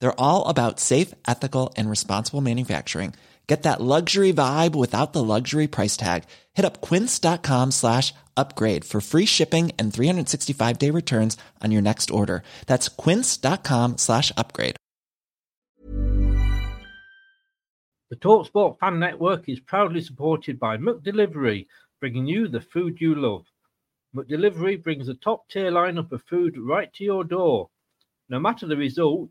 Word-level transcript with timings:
They're 0.00 0.20
all 0.20 0.48
about 0.48 0.80
safe, 0.80 1.14
ethical, 1.26 1.72
and 1.76 1.88
responsible 1.88 2.40
manufacturing. 2.40 3.14
Get 3.46 3.62
that 3.62 3.80
luxury 3.80 4.32
vibe 4.32 4.74
without 4.74 5.12
the 5.12 5.22
luxury 5.22 5.68
price 5.68 5.96
tag. 5.96 6.24
Hit 6.54 6.64
up 6.64 6.80
quince.com 6.80 7.70
slash 7.70 8.12
upgrade 8.36 8.84
for 8.84 9.00
free 9.00 9.26
shipping 9.26 9.70
and 9.78 9.94
365 9.94 10.78
day 10.78 10.90
returns 10.90 11.36
on 11.62 11.70
your 11.70 11.82
next 11.82 12.10
order. 12.10 12.42
That's 12.66 12.88
quince.com 12.88 13.98
slash 13.98 14.32
upgrade. 14.36 14.76
The 18.08 18.16
Talksport 18.16 18.78
Fan 18.78 19.00
Network 19.00 19.48
is 19.48 19.58
proudly 19.58 20.00
supported 20.00 20.60
by 20.60 20.76
McDelivery, 20.76 21.66
bringing 22.00 22.26
you 22.26 22.46
the 22.46 22.60
food 22.60 23.00
you 23.00 23.16
love. 23.16 23.46
McDelivery 24.14 24.82
brings 24.82 25.08
a 25.08 25.14
top 25.14 25.48
tier 25.48 25.72
lineup 25.72 26.12
of 26.12 26.22
food 26.22 26.56
right 26.56 26.92
to 26.94 27.04
your 27.04 27.24
door. 27.24 27.68
No 28.28 28.38
matter 28.38 28.66
the 28.66 28.76
result, 28.76 29.30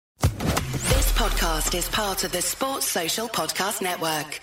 podcast 1.21 1.77
is 1.77 1.87
part 1.89 2.23
of 2.23 2.31
the 2.31 2.41
Sports 2.41 2.87
Social 2.87 3.27
Podcast 3.27 3.79
Network. 3.79 4.41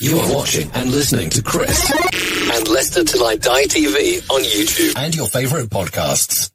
You 0.00 0.18
are 0.18 0.34
watching 0.34 0.68
and 0.74 0.90
listening 0.90 1.30
to 1.30 1.42
Chris 1.44 1.88
and 2.52 2.66
Leicester 2.66 3.04
Till 3.04 3.24
I 3.24 3.36
Die 3.36 3.62
TV 3.66 4.28
on 4.28 4.42
YouTube 4.42 4.98
and 4.98 5.14
your 5.14 5.28
favourite 5.28 5.66
podcasts. 5.66 6.50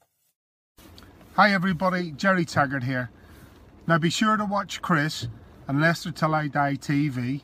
Hi 1.38 1.54
everybody, 1.54 2.12
Gerry 2.12 2.44
Taggart 2.44 2.84
here. 2.84 3.10
Now 3.88 3.98
be 3.98 4.10
sure 4.10 4.36
to 4.36 4.44
watch 4.44 4.82
Chris 4.82 5.30
and 5.70 5.80
Leicester 5.80 6.12
Till 6.12 6.36
I 6.36 6.50
Die 6.50 6.76
TV 6.76 7.44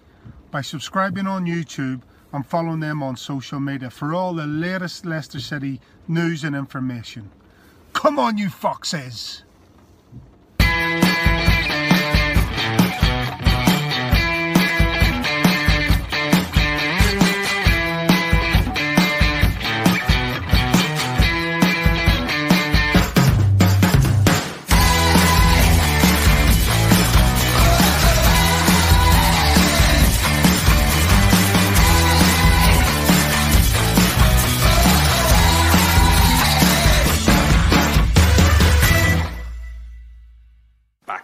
by 0.51 0.59
subscribing 0.59 1.27
on 1.27 1.45
YouTube 1.45 2.01
and 2.33 2.45
following 2.45 2.79
them 2.79 3.01
on 3.01 3.15
social 3.15 3.59
media 3.59 3.89
for 3.89 4.13
all 4.13 4.33
the 4.33 4.45
latest 4.45 5.05
Leicester 5.05 5.39
City 5.39 5.79
news 6.07 6.43
and 6.43 6.55
information. 6.55 7.31
Come 7.93 8.19
on, 8.19 8.37
you 8.37 8.49
foxes! 8.49 9.43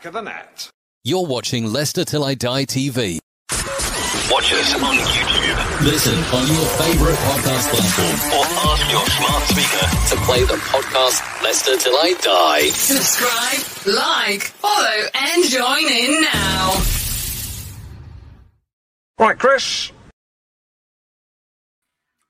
Of 0.05 0.13
the 0.13 0.21
net. 0.21 0.69
You're 1.03 1.25
watching 1.25 1.71
Leicester 1.71 2.05
Till 2.05 2.23
I 2.23 2.35
Die 2.35 2.65
TV. 2.65 3.19
Watch 4.31 4.53
us 4.53 4.73
on 4.75 4.95
YouTube. 4.95 5.85
Listen 5.85 6.15
on 6.15 6.47
your 6.47 6.65
favorite 6.79 7.15
podcast 7.15 7.69
platform 7.69 8.39
or 8.39 8.45
ask 8.71 8.91
your 8.91 9.05
smart 9.05 9.43
speaker 9.43 10.15
to 10.15 10.25
play 10.25 10.43
the 10.43 10.59
podcast 10.63 11.43
Leicester 11.43 11.77
Till 11.77 11.95
I 11.95 12.13
Die. 12.21 12.69
Subscribe, 12.69 13.95
like, 13.95 14.41
follow, 14.41 15.09
and 15.13 15.43
join 15.49 15.91
in 15.91 16.21
now. 16.21 16.81
Right, 19.19 19.37
Chris. 19.37 19.91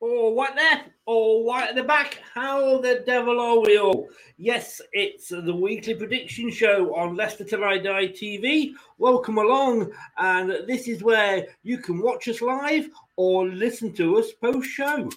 Oh, 0.05 0.31
what 0.31 0.53
there? 0.57 0.83
Oh, 1.07 1.49
right 1.49 1.69
at 1.69 1.75
the 1.75 1.83
back. 1.83 2.21
How 2.33 2.81
the 2.81 3.03
devil 3.05 3.39
are 3.39 3.61
we 3.61 3.77
all? 3.77 4.09
Yes, 4.37 4.81
it's 4.91 5.29
the 5.29 5.55
weekly 5.55 5.95
prediction 5.95 6.51
show 6.51 6.93
on 6.93 7.15
Leicester 7.15 7.45
Till 7.45 7.63
I 7.63 7.77
Die 7.77 8.07
TV. 8.07 8.73
Welcome 8.97 9.37
along. 9.37 9.93
And 10.17 10.67
this 10.67 10.89
is 10.89 11.03
where 11.03 11.45
you 11.63 11.77
can 11.77 12.01
watch 12.01 12.27
us 12.27 12.41
live 12.41 12.89
or 13.15 13.47
listen 13.47 13.93
to 13.93 14.17
us 14.17 14.33
post 14.33 14.67
show. 14.67 15.09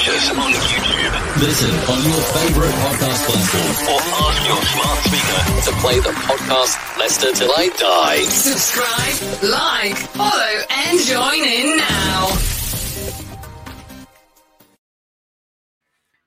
Watch 0.00 0.30
on 0.30 0.50
YouTube. 0.50 1.42
Listen 1.42 1.68
on 1.68 2.02
your 2.08 2.22
favorite 2.32 2.72
podcast 2.72 3.20
platform 3.26 3.92
or 3.92 4.00
ask 4.00 4.48
your 4.48 4.62
smart 4.72 4.98
speaker 5.04 5.40
to 5.66 5.72
play 5.82 6.00
the 6.00 6.16
podcast 6.20 6.98
Leicester 6.98 7.32
Till 7.34 7.50
I 7.54 7.68
Die. 7.68 8.22
Subscribe, 8.22 9.42
like, 9.50 9.98
follow, 9.98 10.62
and 10.70 11.00
join 11.00 11.46
in 11.46 11.76
now. 11.76 12.28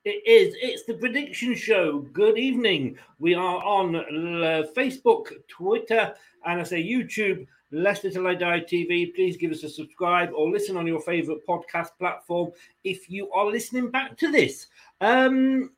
It 0.05 0.21
is. 0.27 0.55
It's 0.61 0.83
the 0.83 0.93
prediction 0.93 1.55
show. 1.55 1.97
Good 2.13 2.37
evening. 2.37 2.99
We 3.17 3.33
are 3.33 3.63
on 3.63 3.95
uh, 3.95 4.63
Facebook, 4.77 5.31
Twitter, 5.47 6.13
and 6.45 6.61
I 6.61 6.63
say 6.63 6.83
YouTube 6.83 7.47
Leicester 7.73 8.11
Till 8.11 8.27
I 8.27 8.35
Die 8.35 8.59
TV. 8.61 9.13
Please 9.15 9.35
give 9.35 9.51
us 9.51 9.63
a 9.63 9.69
subscribe 9.69 10.29
or 10.35 10.49
listen 10.49 10.77
on 10.77 10.85
your 10.85 11.01
favourite 11.01 11.41
podcast 11.47 11.89
platform 11.97 12.51
if 12.83 13.09
you 13.09 13.31
are 13.31 13.47
listening 13.47 13.89
back 13.89 14.15
to 14.17 14.31
this. 14.31 14.67
Um, 15.01 15.71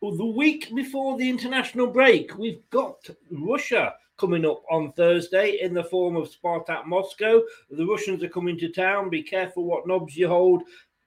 the 0.00 0.26
week 0.26 0.74
before 0.74 1.18
the 1.18 1.28
international 1.28 1.86
break, 1.86 2.36
we've 2.38 2.68
got 2.70 3.08
Russia 3.30 3.94
coming 4.16 4.46
up 4.46 4.62
on 4.70 4.92
Thursday 4.92 5.58
in 5.60 5.74
the 5.74 5.84
form 5.84 6.16
of 6.16 6.30
Spartak 6.30 6.86
Moscow. 6.86 7.42
The 7.70 7.86
Russians 7.86 8.22
are 8.22 8.28
coming 8.28 8.58
to 8.58 8.68
town. 8.70 9.10
Be 9.10 9.22
careful 9.22 9.64
what 9.64 9.86
knobs 9.86 10.16
you 10.16 10.28
hold. 10.28 10.62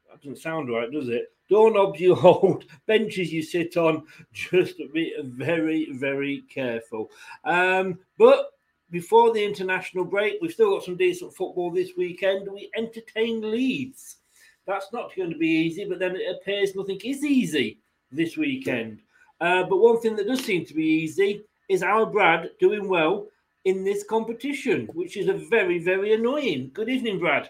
That 0.09 0.21
doesn't 0.21 0.37
sound 0.37 0.69
right, 0.69 0.91
does 0.91 1.09
it? 1.09 1.33
Doorknobs 1.49 1.99
you 1.99 2.15
hold, 2.15 2.65
benches 2.85 3.33
you 3.33 3.41
sit 3.41 3.77
on. 3.77 4.05
Just 4.31 4.81
be 4.93 5.13
very, 5.23 5.91
very 5.93 6.43
careful. 6.49 7.09
Um, 7.43 7.99
but 8.17 8.51
before 8.91 9.33
the 9.33 9.43
international 9.43 10.05
break, 10.05 10.35
we've 10.41 10.51
still 10.51 10.71
got 10.71 10.83
some 10.83 10.97
decent 10.97 11.33
football 11.33 11.71
this 11.71 11.91
weekend. 11.97 12.47
We 12.51 12.69
entertain 12.75 13.49
Leeds. 13.49 14.17
That's 14.67 14.91
not 14.93 15.15
going 15.15 15.31
to 15.31 15.37
be 15.37 15.47
easy, 15.47 15.85
but 15.85 15.99
then 15.99 16.15
it 16.15 16.35
appears 16.35 16.75
nothing 16.75 16.99
is 17.03 17.23
easy 17.23 17.79
this 18.11 18.37
weekend. 18.37 18.99
Uh, 19.41 19.63
but 19.63 19.77
one 19.77 19.99
thing 19.99 20.15
that 20.15 20.27
does 20.27 20.43
seem 20.43 20.65
to 20.65 20.73
be 20.73 20.85
easy 20.85 21.43
is 21.69 21.83
our 21.83 22.05
Brad 22.05 22.49
doing 22.59 22.87
well 22.87 23.27
in 23.65 23.83
this 23.83 24.03
competition, 24.03 24.87
which 24.93 25.17
is 25.17 25.27
a 25.27 25.33
very, 25.33 25.79
very 25.79 26.13
annoying. 26.13 26.71
Good 26.73 26.89
evening, 26.89 27.19
Brad. 27.19 27.49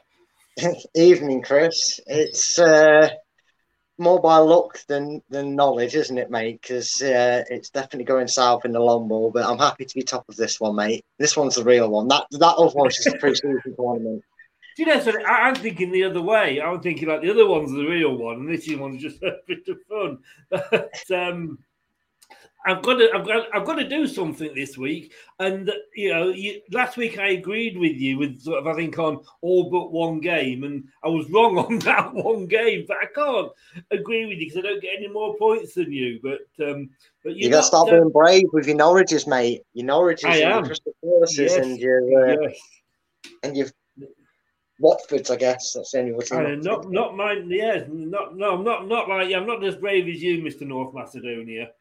evening, 0.96 1.42
Chris. 1.42 2.00
It's 2.08 2.58
uh, 2.58 3.10
more 3.98 4.20
by 4.20 4.38
luck 4.38 4.80
than 4.88 5.22
than 5.30 5.56
knowledge, 5.56 5.96
isn't 5.96 6.18
it, 6.18 6.30
mate? 6.30 6.60
Because 6.62 7.02
uh, 7.02 7.44
it's 7.50 7.70
definitely 7.70 8.06
going 8.06 8.28
south 8.28 8.66
in 8.66 8.72
the 8.72 8.80
long 8.80 9.08
ball. 9.08 9.32
But 9.32 9.46
I'm 9.46 9.58
happy 9.58 9.86
to 9.86 9.96
be 9.96 10.04
top 10.04 10.28
of 10.28 10.36
this 10.36 10.60
one, 10.60 10.76
mate. 10.76 11.06
This 11.18 11.38
one's 11.38 11.56
the 11.56 11.64
real 11.64 11.90
one. 11.90 12.08
That 12.08 12.26
that 12.32 12.56
other 12.56 12.74
one's 12.76 12.98
just 12.98 13.16
a 13.16 13.18
pre-season 13.18 13.62
tournament. 13.78 14.24
Do 14.76 14.84
you 14.84 14.90
know, 14.90 15.00
so 15.00 15.14
I, 15.24 15.48
am 15.48 15.56
thinking 15.56 15.92
the 15.92 16.04
other 16.04 16.22
way. 16.22 16.60
I'm 16.62 16.82
thinking 16.82 17.08
like 17.08 17.22
the 17.22 17.32
other 17.32 17.48
one's 17.48 17.72
the 17.72 17.86
real 17.86 18.18
one, 18.18 18.42
and 18.42 18.50
this 18.50 18.68
one's 18.76 19.02
just 19.02 19.22
a 19.24 19.38
bit 19.48 19.68
of 19.68 19.78
fun. 19.90 20.18
But 20.50 21.12
um, 21.12 21.60
I've 22.66 22.82
got 22.82 22.96
to, 22.96 23.10
I've 23.14 23.26
got, 23.26 23.48
I've 23.56 23.66
got 23.66 23.76
to 23.76 23.88
do 23.88 24.08
something 24.08 24.54
this 24.56 24.78
week. 24.78 25.14
And 25.40 25.72
you 25.96 26.12
know, 26.12 26.30
you, 26.30 26.62
last 26.72 26.98
week 26.98 27.20
I 27.20 27.30
agreed 27.30 27.78
with 27.78 27.96
you 27.96 28.18
with 28.18 28.42
sort 28.42 28.60
of, 28.60 28.68
I 28.68 28.74
think, 28.74 28.98
on 28.98 29.24
all 29.42 29.70
but 29.70 29.92
one 29.92 30.20
game, 30.20 30.64
and 30.64 30.86
I 31.04 31.10
was 31.10 31.30
wrong 31.30 31.58
on 31.66 31.80
that 31.80 32.14
one 32.14 32.48
game. 32.48 32.86
But 32.88 32.98
I 32.98 33.06
can't 33.14 33.52
agree 33.92 34.26
with 34.26 34.40
you 34.40 34.48
because 34.48 34.58
I 34.58 34.62
don't 34.62 34.82
get 34.82 34.98
any 34.98 35.08
more 35.08 35.38
points 35.38 35.76
than 35.76 35.92
you. 35.92 36.20
But 36.24 36.68
um, 36.68 36.90
but 37.24 37.36
you 37.36 37.50
got 37.50 37.62
to 37.62 37.68
start 37.68 37.90
uh, 37.90 37.92
being 37.92 38.10
brave 38.10 38.48
with 38.52 38.68
your 38.68 38.78
Norwiches, 38.78 39.28
mate. 39.28 39.62
Your 39.74 39.88
Norwiches, 39.88 40.26
I 40.26 40.38
am. 40.38 40.66
Your 40.66 41.26
yes. 41.28 41.56
and 41.56 41.78
your 41.78 42.30
uh, 42.30 42.38
yes. 42.42 42.60
and 43.44 43.56
you've 43.56 43.74
Watford's, 44.80 45.32
I 45.32 45.38
guess. 45.38 45.74
That's 45.74 45.92
the 45.92 46.00
only 46.00 46.12
one. 46.12 46.26
Uh, 46.32 46.56
not, 46.56 46.92
not 46.92 47.16
mine. 47.16 47.48
Yeah, 47.50 47.84
not 47.88 48.36
no, 48.36 48.56
I'm 48.56 48.64
not 48.64 48.88
not 48.88 49.08
like 49.08 49.34
I'm 49.34 49.48
not 49.48 49.64
as 49.64 49.76
brave 49.76 50.08
as 50.08 50.22
you, 50.22 50.44
Mister 50.44 50.66
North 50.66 50.94
Macedonia. 50.94 51.72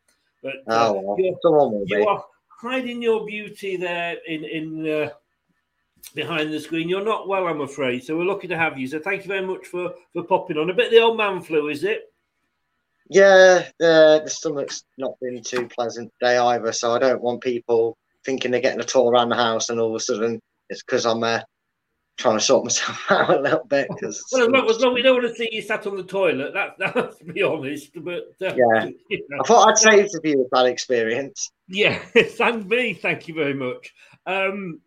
But 0.45 0.57
uh, 0.69 0.93
oh, 0.93 1.17
well, 1.17 1.85
you 1.87 2.07
are 2.07 2.23
hiding 2.61 3.03
your 3.03 3.25
beauty 3.25 3.77
there 3.79 4.17
in 4.29 4.45
in 4.45 4.89
uh, 4.89 5.09
behind 6.15 6.53
the 6.53 6.61
screen. 6.61 6.89
You're 6.89 7.05
not 7.05 7.27
well, 7.27 7.49
I'm 7.49 7.63
afraid. 7.63 8.05
So 8.05 8.17
we're 8.17 8.25
lucky 8.25 8.47
to 8.49 8.59
have 8.59 8.79
you. 8.79 8.87
So 8.87 8.99
thank 8.99 9.23
you 9.23 9.29
very 9.29 9.45
much 9.45 9.67
for 9.67 9.95
for 10.13 10.23
popping 10.23 10.59
on. 10.59 10.69
A 10.69 10.75
bit 10.75 10.87
of 10.87 10.93
the 10.93 11.01
old 11.01 11.17
man 11.17 11.41
flu, 11.41 11.69
is 11.69 11.83
it? 11.83 12.13
Yeah, 13.09 13.65
uh, 13.81 14.21
the 14.21 14.29
stomach's 14.29 14.85
not 14.99 15.19
been 15.19 15.43
too 15.43 15.67
pleasant 15.67 16.13
today 16.21 16.37
either. 16.37 16.73
So 16.73 16.95
I 16.95 16.99
don't 16.99 17.23
want 17.23 17.43
people 17.43 17.97
thinking 18.25 18.51
they're 18.51 18.61
getting 18.61 18.81
a 18.81 18.85
tour 18.85 19.11
around 19.11 19.31
the 19.31 19.37
house 19.37 19.71
and 19.71 19.81
all 19.81 19.91
of 19.91 19.97
a 19.97 20.01
sudden 20.01 20.41
it's 20.71 20.83
because 20.83 21.05
I'm 21.07 21.23
uh, 21.23 21.41
trying 22.17 22.39
to 22.39 22.45
sort 22.45 22.65
myself 22.65 23.01
out 23.11 23.39
a 23.39 23.41
little 23.41 23.65
bit. 23.65 23.89
Cause 24.01 24.25
well, 24.33 24.71
as 24.71 24.81
long, 24.81 24.95
we 24.95 25.03
don't 25.03 25.21
want 25.21 25.29
to 25.29 25.35
see 25.35 25.49
you 25.53 25.63
sat 25.63 25.87
on 25.87 25.97
the 25.97 26.03
toilet. 26.03 26.53
That, 26.55 26.77
that's 26.95 27.19
to 27.19 27.25
be 27.25 27.43
honest. 27.43 27.91
But 27.95 28.31
uh, 28.41 28.55
yeah, 28.55 28.89
you 29.09 29.27
know. 29.29 29.39
I 29.41 29.47
thought 29.47 29.69
I'd 29.69 29.79
save 29.79 30.11
the 30.11 30.21
view 30.21 30.43
of 30.43 30.51
that 30.53 30.67
experience. 30.67 31.51
Yes, 31.69 32.41
and 32.41 32.69
me. 32.69 32.95
Thank 32.95 33.29
you 33.29 33.35
very 33.35 33.55
much. 33.55 33.95
Um, 34.27 34.81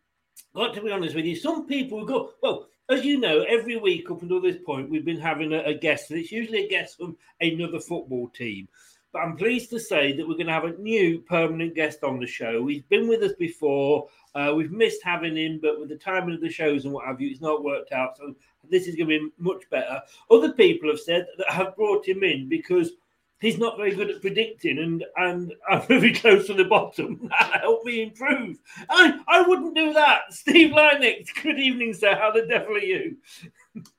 got 0.53 0.73
to 0.75 0.81
be 0.81 0.91
honest 0.91 1.15
with 1.15 1.25
you, 1.25 1.35
some 1.35 1.67
people 1.67 2.05
go 2.05 2.31
well. 2.41 2.67
As 2.89 3.03
you 3.03 3.19
know, 3.19 3.41
every 3.41 3.75
week 3.75 4.09
up 4.09 4.21
until 4.21 4.39
this 4.39 4.55
point, 4.65 4.89
we've 4.89 5.03
been 5.03 5.19
having 5.19 5.51
a, 5.51 5.59
a 5.63 5.73
guest, 5.73 6.09
and 6.09 6.21
it's 6.21 6.31
usually 6.31 6.65
a 6.65 6.69
guest 6.69 6.97
from 6.97 7.17
another 7.41 7.81
football 7.81 8.29
team. 8.29 8.69
But 9.11 9.19
I'm 9.19 9.35
pleased 9.35 9.69
to 9.71 9.79
say 9.79 10.13
that 10.13 10.25
we're 10.25 10.35
going 10.35 10.47
to 10.47 10.53
have 10.53 10.63
a 10.63 10.77
new 10.77 11.19
permanent 11.19 11.75
guest 11.75 12.03
on 12.03 12.19
the 12.19 12.27
show. 12.27 12.65
He's 12.67 12.83
been 12.83 13.07
with 13.07 13.23
us 13.23 13.33
before. 13.37 14.07
Uh, 14.37 14.53
we've 14.53 14.71
missed 14.71 15.01
having 15.03 15.35
him, 15.35 15.59
but 15.59 15.79
with 15.79 15.89
the 15.89 15.95
timing 15.95 16.35
of 16.35 16.41
the 16.41 16.49
shows 16.49 16.85
and 16.85 16.93
what 16.93 17.07
have 17.07 17.19
you, 17.19 17.31
it's 17.31 17.41
not 17.41 17.63
worked 17.63 17.91
out. 17.91 18.15
So 18.15 18.35
this 18.69 18.87
is 18.87 18.95
going 18.95 19.09
to 19.09 19.19
be 19.19 19.31
much 19.39 19.67
better. 19.71 19.99
Other 20.29 20.53
people 20.53 20.89
have 20.89 20.99
said 20.99 21.25
that 21.39 21.49
have 21.49 21.75
brought 21.75 22.07
him 22.07 22.23
in 22.23 22.47
because 22.47 22.91
he's 23.39 23.57
not 23.57 23.77
very 23.77 23.95
good 23.95 24.11
at 24.11 24.21
predicting, 24.21 24.77
and 24.77 25.03
and 25.15 25.53
I'm 25.69 25.81
very 25.87 26.13
close 26.13 26.45
to 26.47 26.53
the 26.53 26.65
bottom. 26.65 27.27
Help 27.39 27.83
me 27.83 28.03
improve. 28.03 28.59
I 28.91 29.19
I 29.27 29.41
wouldn't 29.41 29.75
do 29.75 29.93
that. 29.93 30.31
Steve 30.31 30.71
Lynex, 30.71 31.29
good 31.41 31.57
evening, 31.57 31.95
sir. 31.95 32.13
How 32.13 32.31
the 32.31 32.45
devil 32.45 32.75
are 32.75 32.79
you? 32.79 33.17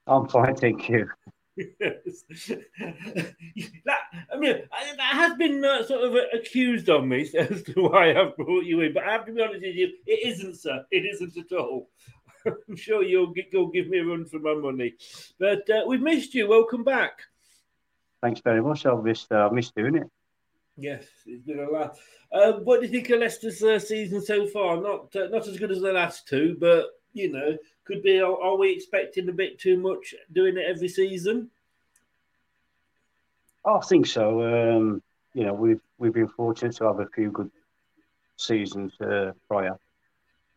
I'm 0.07 0.29
fine, 0.29 0.55
thank 0.55 0.89
you. 0.89 1.09
That, 3.85 3.99
I 4.33 4.39
mean, 4.39 4.63
that 4.97 5.13
has 5.13 5.37
been 5.37 5.65
uh, 5.65 5.85
sort 5.85 6.05
of 6.05 6.17
accused 6.33 6.89
on 6.89 7.09
me 7.09 7.29
as 7.39 7.63
to 7.65 7.73
why 7.83 8.15
I've 8.15 8.37
brought 8.37 8.65
you 8.65 8.81
in, 8.81 8.95
but 8.95 9.05
I 9.05 9.13
have 9.13 9.27
to 9.27 9.33
be 9.33 9.43
honest 9.43 9.63
with 9.63 9.75
you, 9.75 9.93
it 10.07 10.27
isn't, 10.27 10.57
sir. 10.57 10.85
It 10.91 11.05
isn't 11.15 11.37
at 11.37 11.57
all. 11.57 11.91
I'm 12.47 12.77
sure 12.77 13.03
you'll, 13.03 13.33
you'll 13.53 13.71
give 13.71 13.89
me 13.89 13.99
a 13.99 14.05
run 14.05 14.25
for 14.25 14.39
my 14.39 14.55
money. 14.55 14.95
But 15.39 15.69
uh, 15.69 15.83
we've 15.87 16.01
missed 16.01 16.35
you. 16.35 16.49
Welcome 16.49 16.85
back. 16.85 17.21
Thanks 18.23 18.41
very 18.41 18.63
much. 18.63 18.87
I've 18.87 19.03
missed, 19.03 19.31
uh, 19.33 19.47
I've 19.47 19.53
missed 19.53 19.75
doing 19.75 19.97
it. 19.97 20.09
Yes, 20.77 21.07
it's 21.27 21.45
been 21.45 21.59
a 21.59 21.71
lot. 21.71 21.99
Uh, 22.31 22.53
what 22.61 22.81
do 22.81 22.87
you 22.87 22.93
think 22.93 23.11
of 23.11 23.19
Leicester's 23.19 23.63
uh, 23.65 23.81
season 23.81 24.23
so 24.23 24.47
far? 24.47 24.81
Not 24.81 25.15
uh, 25.17 25.27
not 25.27 25.49
as 25.49 25.59
good 25.59 25.73
as 25.73 25.81
the 25.81 25.93
last 25.93 26.29
two, 26.29 26.57
but 26.61 26.87
you 27.13 27.33
know, 27.33 27.57
could 27.89 28.03
be. 28.03 28.21
Are, 28.21 28.41
are, 28.41 28.57
we 28.57 28.71
expecting 28.71 29.29
a 29.29 29.33
bit 29.33 29.59
too 29.59 29.79
much 29.79 30.15
doing 30.33 30.57
it 30.57 30.67
every 30.69 30.89
season? 30.89 31.51
I 33.65 33.81
think 33.81 34.07
so. 34.07 34.43
Um, 34.43 35.03
you 35.35 35.45
know, 35.45 35.55
we've 35.55 35.81
we've 35.99 36.13
been 36.13 36.29
fortunate 36.29 36.77
to 36.77 36.85
have 36.85 37.01
a 37.01 37.09
few 37.09 37.31
good 37.33 37.51
seasons 38.37 38.93
uh, 39.01 39.33
prior. 39.49 39.77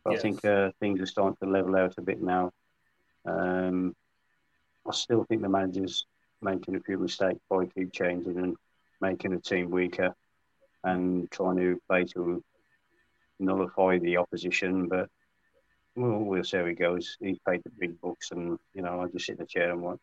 But 0.03 0.11
yes. 0.11 0.19
I 0.19 0.21
think 0.21 0.45
uh, 0.45 0.71
things 0.79 0.99
are 1.01 1.05
starting 1.05 1.37
to 1.41 1.49
level 1.49 1.75
out 1.75 1.95
a 1.97 2.01
bit 2.01 2.21
now. 2.21 2.51
Um, 3.25 3.95
I 4.87 4.91
still 4.91 5.23
think 5.23 5.41
the 5.41 5.49
manager's 5.49 6.05
making 6.41 6.75
a 6.75 6.79
few 6.79 6.97
mistakes 6.97 7.39
by 7.49 7.65
keep 7.65 7.93
changing 7.93 8.37
and 8.37 8.55
making 8.99 9.31
the 9.31 9.39
team 9.39 9.69
weaker 9.69 10.15
and 10.83 11.29
trying 11.29 11.57
to 11.57 11.79
play 11.87 12.03
to 12.05 12.43
nullify 13.39 13.99
the 13.99 14.17
opposition. 14.17 14.87
But 14.87 15.09
we'll, 15.95 16.19
we'll 16.19 16.43
see 16.43 16.57
how 16.57 16.65
he 16.65 16.73
goes. 16.73 17.17
He's 17.19 17.39
paid 17.47 17.61
the 17.63 17.71
big 17.79 17.99
bucks, 18.01 18.31
and 18.31 18.57
you 18.73 18.81
know, 18.81 19.01
I 19.01 19.07
just 19.07 19.25
sit 19.25 19.37
in 19.37 19.39
the 19.39 19.45
chair 19.45 19.71
and 19.71 19.81
watch. 19.81 19.99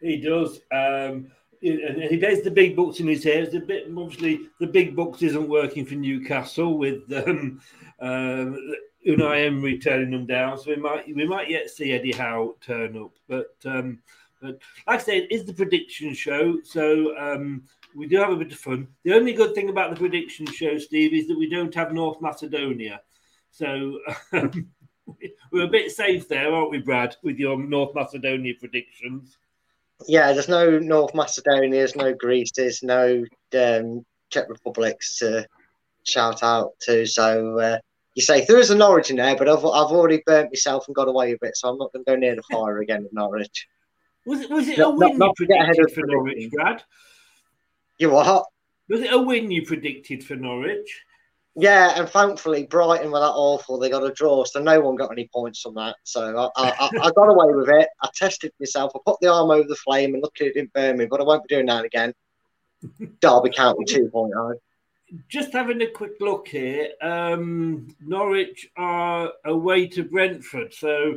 He 0.00 0.18
does. 0.18 0.60
Um, 0.72 1.30
and 1.62 2.02
he 2.02 2.18
pays 2.18 2.42
the 2.42 2.50
big 2.50 2.76
bucks 2.76 3.00
in 3.00 3.06
his 3.06 3.24
hair. 3.24 3.42
It's 3.42 3.54
a 3.54 3.60
bit 3.60 3.86
obviously 3.96 4.48
the 4.60 4.66
big 4.66 4.94
bucks 4.94 5.22
isn't 5.22 5.48
working 5.48 5.84
for 5.86 5.94
Newcastle 5.94 6.76
with 6.76 7.10
um, 7.12 7.60
um, 8.00 8.74
Unai 9.06 9.46
Emery 9.46 9.78
turning 9.78 10.10
them 10.10 10.26
down. 10.26 10.58
So 10.58 10.70
we 10.70 10.76
might 10.76 11.14
we 11.14 11.26
might 11.26 11.50
yet 11.50 11.70
see 11.70 11.92
Eddie 11.92 12.12
Howe 12.12 12.56
turn 12.60 12.98
up. 12.98 13.12
But 13.28 13.54
um, 13.64 14.00
but 14.40 14.60
like 14.86 15.00
I 15.00 15.02
said, 15.02 15.14
it 15.14 15.32
is 15.32 15.44
the 15.44 15.54
prediction 15.54 16.14
show. 16.14 16.58
So 16.62 17.16
um, 17.18 17.62
we 17.94 18.06
do 18.06 18.18
have 18.18 18.30
a 18.30 18.36
bit 18.36 18.52
of 18.52 18.58
fun. 18.58 18.88
The 19.04 19.14
only 19.14 19.32
good 19.32 19.54
thing 19.54 19.70
about 19.70 19.90
the 19.90 19.96
prediction 19.96 20.46
show, 20.46 20.78
Steve, 20.78 21.14
is 21.14 21.26
that 21.28 21.38
we 21.38 21.48
don't 21.48 21.74
have 21.74 21.92
North 21.92 22.20
Macedonia. 22.20 23.00
So 23.56 24.00
um, 24.34 24.68
we're 25.50 25.64
a 25.64 25.68
bit 25.68 25.90
safe 25.90 26.28
there, 26.28 26.52
aren't 26.52 26.70
we, 26.70 26.78
Brad, 26.78 27.16
with 27.22 27.38
your 27.38 27.56
North 27.56 27.94
Macedonia 27.94 28.52
predictions? 28.60 29.38
Yeah, 30.06 30.34
there's 30.34 30.48
no 30.48 30.78
North 30.78 31.14
Macedonia's, 31.14 31.96
no 31.96 32.12
Greece, 32.12 32.50
there's 32.54 32.82
no 32.82 33.24
um, 33.58 34.04
Czech 34.28 34.50
Republics 34.50 35.18
to 35.20 35.46
shout 36.02 36.42
out 36.42 36.78
to. 36.80 37.06
So 37.06 37.58
uh, 37.58 37.78
you 38.14 38.20
say 38.20 38.44
there 38.44 38.58
is 38.58 38.68
an 38.68 38.82
origin 38.82 39.16
there, 39.16 39.36
but 39.36 39.48
I've, 39.48 39.64
I've 39.64 39.90
already 39.90 40.22
burnt 40.26 40.50
myself 40.52 40.86
and 40.86 40.94
got 40.94 41.08
away 41.08 41.32
with 41.32 41.42
it, 41.42 41.56
so 41.56 41.70
I'm 41.70 41.78
not 41.78 41.94
going 41.94 42.04
to 42.04 42.10
go 42.10 42.16
near 42.16 42.36
the 42.36 42.42
fire 42.52 42.80
again 42.80 43.06
at 43.06 43.12
Norwich. 43.14 43.66
Was 44.26 44.42
it 44.42 44.50
was 44.50 44.68
it 44.68 44.80
a 44.80 44.90
win 44.90 45.16
not, 45.16 45.32
you 45.38 45.46
predicted 45.46 45.92
for 45.92 46.04
Norwich, 46.04 46.50
Brad? 46.50 46.82
You 47.98 48.10
what? 48.10 48.44
Was 48.90 49.00
it 49.00 49.14
a 49.14 49.18
win 49.18 49.50
you 49.50 49.64
predicted 49.64 50.22
for 50.22 50.36
Norwich? 50.36 51.05
Yeah, 51.58 51.98
and 51.98 52.06
thankfully 52.06 52.66
Brighton 52.66 53.10
were 53.10 53.18
that 53.18 53.24
awful. 53.24 53.78
They 53.78 53.88
got 53.88 54.04
a 54.04 54.12
draw, 54.12 54.44
so 54.44 54.60
no 54.60 54.78
one 54.78 54.94
got 54.94 55.10
any 55.10 55.26
points 55.32 55.62
from 55.62 55.74
that. 55.76 55.96
So 56.04 56.50
I, 56.54 56.68
I, 56.68 56.90
I 57.02 57.10
got 57.12 57.30
away 57.30 57.54
with 57.54 57.70
it. 57.70 57.88
I 58.02 58.10
tested 58.14 58.52
myself. 58.60 58.92
I 58.94 58.98
put 59.06 59.18
the 59.20 59.32
arm 59.32 59.50
over 59.50 59.66
the 59.66 59.74
flame, 59.76 60.12
and 60.12 60.22
luckily 60.22 60.50
it 60.50 60.54
didn't 60.54 60.74
burn 60.74 60.98
me. 60.98 61.06
But 61.06 61.20
I 61.20 61.24
won't 61.24 61.48
be 61.48 61.54
doing 61.54 61.66
that 61.66 61.86
again. 61.86 62.12
Derby 63.20 63.50
County 63.50 63.86
2.0. 63.86 64.54
Just 65.28 65.54
having 65.54 65.80
a 65.80 65.86
quick 65.86 66.12
look 66.20 66.46
here. 66.48 66.90
Um, 67.00 67.88
Norwich 68.00 68.68
are 68.76 69.32
away 69.46 69.86
to 69.86 70.04
Brentford, 70.04 70.74
so 70.74 71.16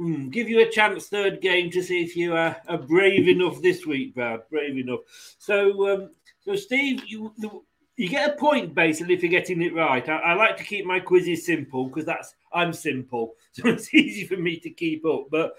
mm, 0.00 0.30
give 0.32 0.48
you 0.48 0.62
a 0.62 0.70
chance 0.70 1.06
third 1.06 1.40
game 1.40 1.70
to 1.70 1.82
see 1.82 2.02
if 2.02 2.16
you 2.16 2.34
are, 2.34 2.56
are 2.66 2.78
brave 2.78 3.28
enough 3.28 3.62
this 3.62 3.86
week, 3.86 4.14
Brad. 4.14 4.40
Brave 4.50 4.78
enough. 4.78 5.00
So, 5.38 5.94
um, 5.94 6.10
so 6.40 6.56
Steve, 6.56 7.04
you 7.06 7.32
you 7.96 8.08
get 8.08 8.34
a 8.34 8.36
point 8.36 8.74
basically 8.74 9.14
if 9.14 9.22
you're 9.22 9.30
getting 9.30 9.62
it 9.62 9.74
right. 9.74 10.06
I, 10.08 10.16
I 10.16 10.34
like 10.34 10.56
to 10.58 10.64
keep 10.64 10.84
my 10.84 11.00
quizzes 11.00 11.46
simple 11.46 11.86
because 11.86 12.04
that's 12.04 12.34
I'm 12.52 12.72
simple, 12.72 13.34
so 13.52 13.68
it's 13.68 13.92
easy 13.92 14.26
for 14.26 14.36
me 14.36 14.58
to 14.60 14.70
keep 14.70 15.04
up. 15.06 15.26
But 15.30 15.56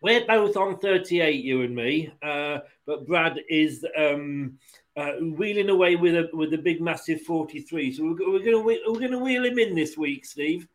we're 0.00 0.26
both 0.26 0.56
on 0.56 0.78
38, 0.78 1.44
you 1.44 1.62
and 1.62 1.74
me. 1.74 2.12
Uh, 2.22 2.58
but 2.86 3.06
Brad 3.06 3.38
is 3.48 3.86
um, 3.96 4.58
uh, 4.96 5.12
wheeling 5.12 5.70
away 5.70 5.96
with 5.96 6.14
a 6.14 6.28
with 6.32 6.52
a 6.54 6.58
big 6.58 6.80
massive 6.80 7.22
43. 7.22 7.92
So 7.92 8.04
we're, 8.04 8.32
we're 8.32 8.44
gonna 8.44 8.60
we're 8.60 9.00
gonna 9.00 9.18
wheel 9.18 9.44
him 9.44 9.58
in 9.58 9.74
this 9.74 9.96
week, 9.96 10.24
Steve. 10.24 10.66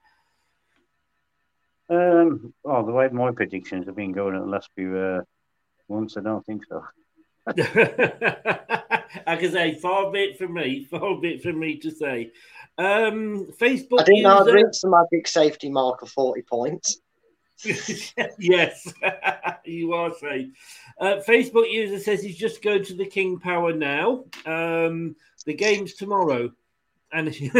Um, 1.89 2.53
well, 2.63 2.86
the 2.86 2.91
way 2.91 3.07
my 3.10 3.31
predictions 3.31 3.86
have 3.86 3.96
been 3.96 4.12
going 4.12 4.36
in 4.36 4.41
the 4.41 4.48
last 4.48 4.69
few 4.75 4.98
uh, 4.98 5.22
months, 5.89 6.17
I 6.17 6.22
don't 6.22 6.46
think 6.46 6.65
so. 6.65 6.84
I 7.48 9.36
can 9.38 9.51
say 9.51 9.75
far 9.75 10.12
bit 10.12 10.38
from 10.38 10.54
me, 10.54 10.84
far 10.84 11.16
bit 11.16 11.42
from 11.42 11.60
me 11.60 11.77
to 11.77 11.92
say. 11.92 12.32
Um, 12.77 13.48
Facebook. 13.60 14.01
I 14.01 14.04
didn't 14.04 14.24
know 14.24 14.39
I'd 14.39 14.54
reached 14.54 14.82
the 14.82 14.89
magic 14.89 15.27
safety 15.27 15.70
mark 15.70 16.01
of 16.01 16.10
40 16.10 16.42
points. 16.44 17.00
yes, 18.39 18.94
you 19.66 19.94
are 19.94 20.13
safe. 20.13 20.50
Uh, 21.00 21.16
Facebook 21.27 21.72
user 21.72 22.00
says 22.00 22.22
he's 22.22 22.38
just 22.38 22.62
going 22.62 22.84
to 22.84 22.94
the 22.94 23.06
King 23.06 23.39
Power 23.39 23.74
now. 23.74 24.25
Um, 24.46 25.16
the 25.46 25.54
game's 25.54 25.94
tomorrow. 25.94 26.51
And 27.13 27.27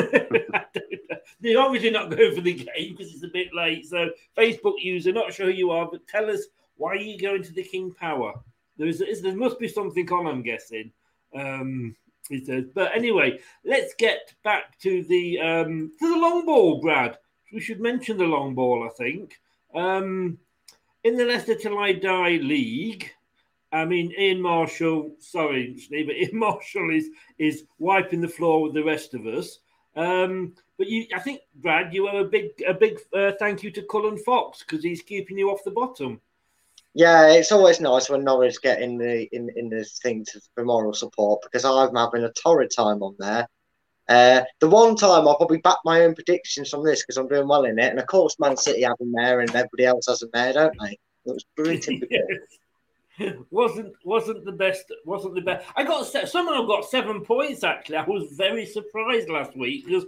they're 1.39 1.60
obviously 1.60 1.89
not 1.89 2.12
going 2.12 2.36
for 2.36 2.41
the 2.41 2.53
game 2.53 2.96
because 2.96 3.13
it's 3.13 3.24
a 3.24 3.29
bit 3.29 3.48
late. 3.56 3.86
So, 3.88 4.10
Facebook 4.38 4.75
user, 4.79 5.13
not 5.13 5.34
sure 5.34 5.46
who 5.48 5.53
you 5.53 5.72
are, 5.72 5.88
but 5.89 6.06
tell 6.08 6.29
us 6.29 6.41
why 6.75 6.91
are 6.91 6.96
you 6.96 7.17
going 7.17 7.44
to 7.44 7.53
the 7.53 7.63
King 7.63 7.94
Power? 7.94 8.34
There's, 8.77 9.00
there 9.22 9.36
must 9.36 9.60
be 9.60 9.67
something 9.67 10.12
on, 10.12 10.27
I'm 10.27 10.43
guessing. 10.43 10.91
Um, 11.36 11.96
He 12.29 12.43
says. 12.43 12.65
But 12.74 12.96
anyway, 12.96 13.39
let's 13.63 13.93
get 13.96 14.34
back 14.43 14.77
to 14.79 15.03
the 15.03 15.39
um, 15.39 15.91
to 16.00 16.13
the 16.13 16.19
long 16.19 16.46
ball, 16.46 16.81
Brad. 16.81 17.17
We 17.53 17.62
should 17.62 17.79
mention 17.79 18.17
the 18.17 18.25
long 18.25 18.53
ball. 18.55 18.86
I 18.86 18.93
think 18.98 19.39
um, 19.74 20.38
in 21.03 21.15
the 21.15 21.25
Leicester 21.25 21.55
Till 21.55 21.77
I 21.77 21.93
Die 21.93 22.38
League. 22.38 23.12
I 23.72 23.84
mean, 23.84 24.13
Ian 24.17 24.41
Marshall. 24.41 25.12
Sorry, 25.19 25.77
Steve, 25.77 26.07
but 26.07 26.15
Ian 26.22 26.38
Marshall 26.38 26.89
is 26.93 27.10
is 27.38 27.63
wiping 27.79 28.22
the 28.22 28.27
floor 28.27 28.62
with 28.62 28.74
the 28.74 28.84
rest 28.84 29.13
of 29.13 29.25
us. 29.25 29.60
Um, 29.96 30.53
but 30.77 30.88
you, 30.88 31.07
I 31.13 31.19
think, 31.19 31.41
Brad, 31.55 31.93
you 31.93 32.07
owe 32.07 32.19
a 32.19 32.24
big 32.24 32.51
a 32.67 32.74
big 32.74 33.00
uh, 33.13 33.31
thank 33.39 33.63
you 33.63 33.72
to 33.72 33.81
Cullen 33.84 34.17
Fox 34.17 34.63
because 34.63 34.84
he's 34.84 35.01
keeping 35.01 35.38
you 35.38 35.50
off 35.50 35.63
the 35.65 35.72
bottom. 35.72 36.22
Yeah, 36.98 37.27
it's 37.27 37.51
always 37.51 37.80
nice 37.80 38.10
when 38.10 38.24
Norwich 38.24 38.60
get 38.60 38.82
in 38.82 38.98
the 38.98 39.27
in, 39.32 39.51
in 39.56 39.70
the 39.70 39.86
thing 40.01 40.25
for 40.56 40.66
moral 40.66 40.96
support 40.96 41.44
because 41.44 41.63
I'm 41.63 41.96
having 41.96 42.24
a 42.24 42.32
torrid 42.32 42.72
time 42.75 43.04
on 43.04 43.16
there. 43.20 43.48
Uh, 44.10 44.42
the 44.60 44.68
one 44.68 44.96
time 44.96 45.27
I'll 45.27 45.38
probably 45.38 45.60
back 45.60 45.77
my 45.86 46.01
own 46.01 46.16
predictions 46.16 46.72
from 46.72 46.84
this 46.84 47.04
because 47.04 47.18
I'm 47.18 47.27
doing 47.27 47.48
well 47.48 47.66
in 47.66 47.77
it, 47.77 47.92
and 47.92 48.00
of 48.00 48.08
course 48.08 48.39
Man 48.39 48.58
City 48.58 48.82
have 48.82 48.98
them 48.98 49.12
there 49.12 49.42
and 49.42 49.50
everybody 49.51 49.86
else 49.86 50.08
has 50.08 50.22
them 50.22 50.32
there, 50.34 50.54
don't 50.54 50.75
they? 50.82 50.94
It 50.94 51.00
was 51.25 51.46
brilliant. 51.56 52.04
wasn't 53.51 53.94
wasn't 54.04 54.44
the 54.44 54.51
best. 54.54 54.92
Wasn't 55.06 55.36
the 55.36 55.42
best. 55.42 55.68
I 55.75 55.84
got 55.84 56.08
someone 56.27 56.66
got 56.66 56.89
seven 56.89 57.24
points 57.24 57.63
actually. 57.63 57.98
I 57.98 58.06
was 58.06 58.32
very 58.32 58.66
surprised 58.66 59.30
last 59.30 59.56
week 59.56 59.86
because 59.86 60.06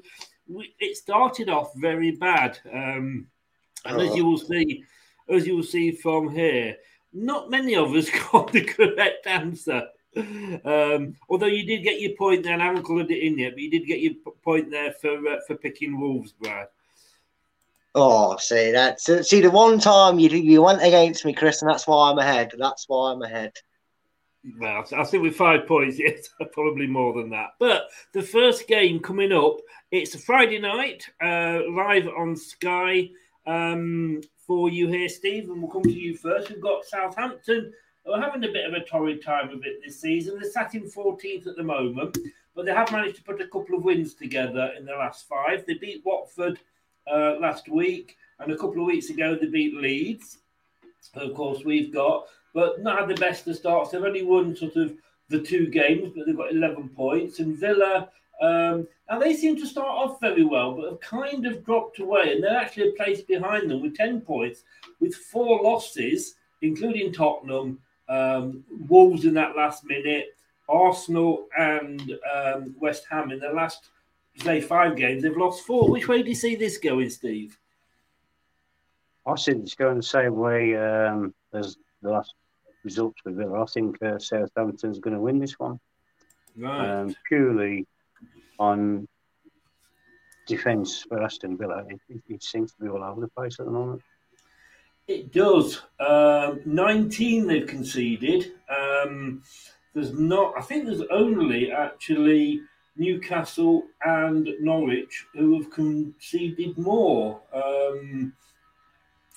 we, 0.48 0.74
it 0.80 0.98
started 0.98 1.50
off 1.50 1.72
very 1.76 2.14
bad, 2.14 2.58
um, 2.74 3.28
and 3.86 3.98
oh. 3.98 4.00
as 4.00 4.16
you 4.16 4.26
will 4.26 4.40
see 4.40 4.84
as 5.30 5.48
you 5.48 5.56
will 5.56 5.64
see 5.64 5.92
from 5.92 6.30
here, 6.30 6.78
not 7.14 7.50
many 7.50 7.76
of 7.76 7.94
us 7.94 8.10
got 8.32 8.52
the 8.52 8.64
correct 8.64 9.28
answer. 9.28 9.84
Um, 10.18 11.16
although 11.30 11.46
you 11.46 11.66
did 11.66 11.84
get 11.84 12.02
your 12.02 12.16
point 12.18 12.44
there, 12.44 12.54
and 12.54 12.62
I 12.62 12.66
haven't 12.66 12.86
coloured 12.86 13.12
it 13.12 13.24
in 13.24 13.38
yet, 13.38 13.54
but 13.54 13.62
you 13.62 13.70
did 13.70 13.86
get 13.86 14.00
your 14.00 14.14
point 14.44 14.72
there 14.72 14.92
for 14.94 15.16
uh, 15.28 15.38
for 15.46 15.56
picking 15.56 16.00
Wolves, 16.00 16.34
Brad. 16.34 16.68
Oh, 17.96 18.38
see 18.38 18.72
that. 18.72 19.00
See 19.00 19.42
the 19.42 19.52
one 19.52 19.80
time 19.80 20.20
you 20.20 20.30
you 20.30 20.62
went 20.62 20.84
against 20.84 21.26
me, 21.26 21.34
Chris, 21.34 21.62
and 21.62 21.70
that's 21.70 21.88
why 21.88 22.10
I'm 22.10 22.20
ahead. 22.20 22.52
That's 22.58 22.86
why 22.88 23.12
I'm 23.12 23.22
ahead. 23.22 23.54
Well, 24.58 24.86
I 24.96 25.04
think 25.04 25.24
with 25.24 25.36
five 25.36 25.68
points, 25.68 26.00
yes, 26.00 26.30
probably 26.54 26.88
more 26.88 27.14
than 27.14 27.30
that. 27.32 27.52
But 27.60 27.90
the 28.14 28.22
first 28.22 28.68
game 28.68 29.00
coming 29.00 29.32
up, 29.32 29.58
it's 29.92 30.16
a 30.16 30.20
Friday 30.20 30.60
night, 30.60 31.06
uh, 31.22 31.60
live 31.70 32.08
on 32.08 32.36
Sky. 32.36 33.10
Um, 33.50 34.22
for 34.46 34.70
you 34.70 34.88
here, 34.88 35.10
Steve, 35.10 35.50
and 35.50 35.60
we'll 35.60 35.72
come 35.72 35.82
to 35.82 35.92
you 35.92 36.16
first. 36.16 36.52
We've 36.52 36.62
got 36.62 36.86
Southampton 36.86 37.74
We're 38.06 38.22
having 38.22 38.44
a 38.44 38.52
bit 38.52 38.68
of 38.68 38.74
a 38.74 38.86
torrid 38.86 39.24
time 39.24 39.50
of 39.50 39.66
it 39.66 39.82
this 39.84 40.00
season. 40.00 40.38
They're 40.40 40.52
sat 40.52 40.76
in 40.76 40.84
14th 40.84 41.48
at 41.48 41.56
the 41.56 41.64
moment, 41.64 42.16
but 42.56 42.66
they 42.66 42.74
have 42.74 42.92
managed 42.92 43.16
to 43.16 43.24
put 43.24 43.42
a 43.42 43.48
couple 43.48 43.76
of 43.76 43.84
wins 43.84 44.14
together 44.14 44.72
in 44.78 44.86
the 44.86 44.92
last 44.92 45.28
five. 45.28 45.66
They 45.66 45.74
beat 45.74 46.04
Watford 46.06 46.60
uh, 47.12 47.38
last 47.40 47.70
week, 47.70 48.18
and 48.38 48.52
a 48.52 48.56
couple 48.56 48.82
of 48.82 48.86
weeks 48.86 49.10
ago 49.10 49.36
they 49.36 49.48
beat 49.48 49.74
Leeds. 49.74 50.38
Of 51.16 51.34
course, 51.34 51.64
we've 51.66 51.92
got, 51.92 52.28
but 52.54 52.84
not 52.84 53.00
had 53.00 53.10
the 53.10 53.16
best 53.16 53.48
of 53.48 53.56
starts. 53.56 53.90
They've 53.90 54.04
only 54.04 54.24
won 54.24 54.56
sort 54.56 54.76
of 54.76 54.94
the 55.30 55.42
two 55.42 55.66
games, 55.68 56.12
but 56.16 56.28
they've 56.28 56.38
got 56.38 56.52
11 56.52 56.90
points. 56.90 57.40
And 57.40 57.58
Villa 57.58 58.10
um, 58.42 58.88
and 59.10 59.22
they 59.22 59.36
seem 59.36 59.58
to 59.58 59.66
start 59.66 59.88
off 59.88 60.20
very 60.22 60.46
well, 60.46 60.74
but 60.74 60.90
have 60.90 61.00
kind 61.02 61.46
of 61.46 61.66
dropped 61.66 62.00
away. 62.00 62.34
And 62.34 62.44
they're 62.44 62.58
actually 62.58 62.90
a 62.90 62.94
place 62.94 63.22
behind 63.22 63.70
them 63.70 63.82
with 63.82 63.98
10 63.98 64.22
points, 64.22 64.64
with 65.00 65.16
four 65.16 65.62
losses, 65.62 66.36
including 66.62 67.12
Tottenham, 67.12 67.80
um, 68.08 68.64
Wolves 68.88 69.26
in 69.26 69.34
that 69.36 69.56
last 69.56 69.84
minute, 69.86 70.36
Arsenal 70.68 71.48
and 71.58 72.18
um, 72.34 72.76
West 72.80 73.06
Ham 73.10 73.32
in 73.32 73.40
the 73.40 73.50
last, 73.50 73.90
say, 74.38 74.62
five 74.62 74.96
games. 74.96 75.24
They've 75.24 75.36
lost 75.36 75.66
four. 75.66 75.90
Which 75.90 76.08
way 76.08 76.24
do 76.24 76.30
you 76.30 76.36
see 76.36 76.56
this 76.56 76.78
going, 76.78 77.10
Steve? 77.10 77.58
I 79.26 79.36
think 79.36 79.64
it's 79.64 79.76
going 79.76 79.98
the 79.98 80.04
same 80.04 80.36
way 80.36 80.76
um, 80.76 81.34
as 81.54 81.78
the 82.02 82.10
last 82.10 82.34
results 82.84 83.20
with 83.26 83.36
Villa. 83.36 83.64
I 83.64 83.66
think 83.66 84.02
uh, 84.02 84.18
Southampton's 84.18 85.00
going 85.00 85.16
to 85.16 85.22
win 85.22 85.40
this 85.40 85.60
one. 85.60 85.80
Right. 86.56 86.90
Um, 86.90 87.16
purely 87.28 87.86
on 88.60 89.08
defence 90.50 91.06
for 91.08 91.24
Aston 91.24 91.58
Villa. 91.58 91.86
It, 91.88 92.22
it, 92.28 92.44
seems 92.44 92.74
to 92.74 92.84
be 92.84 92.90
all 92.90 93.04
over 93.04 93.22
the 93.22 93.30
place 93.30 93.60
at 93.60 93.66
the 93.66 93.72
moment. 93.72 94.02
It 95.08 95.32
does. 95.32 95.82
Um, 96.00 96.62
19 96.66 97.48
they've 97.48 97.66
conceded. 97.66 98.54
Um, 98.70 99.42
there's 99.94 100.12
not, 100.14 100.54
I 100.58 100.62
think 100.62 100.86
there's 100.86 101.04
only 101.12 101.72
actually 101.72 102.62
Newcastle 102.98 103.84
and 104.04 104.50
Norwich 104.60 105.26
who 105.34 105.60
have 105.60 105.72
conceded 105.72 106.78
more. 106.78 107.40
Um, 107.54 108.34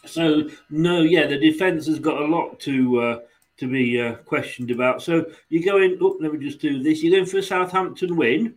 so, 0.04 0.48
no, 0.68 1.02
yeah, 1.02 1.26
the 1.26 1.38
defence 1.38 1.86
has 1.86 2.00
got 2.00 2.20
a 2.20 2.26
lot 2.26 2.58
to. 2.60 3.00
Uh, 3.00 3.18
to 3.58 3.68
be 3.68 4.00
uh, 4.00 4.14
questioned 4.14 4.70
about. 4.70 5.02
So 5.02 5.26
you're 5.50 5.62
going. 5.62 5.98
Oh, 6.00 6.16
let 6.20 6.32
me 6.32 6.38
just 6.38 6.58
do 6.58 6.82
this. 6.82 7.02
You're 7.02 7.12
going 7.12 7.26
for 7.26 7.38
a 7.38 7.42
Southampton 7.42 8.16
win. 8.16 8.56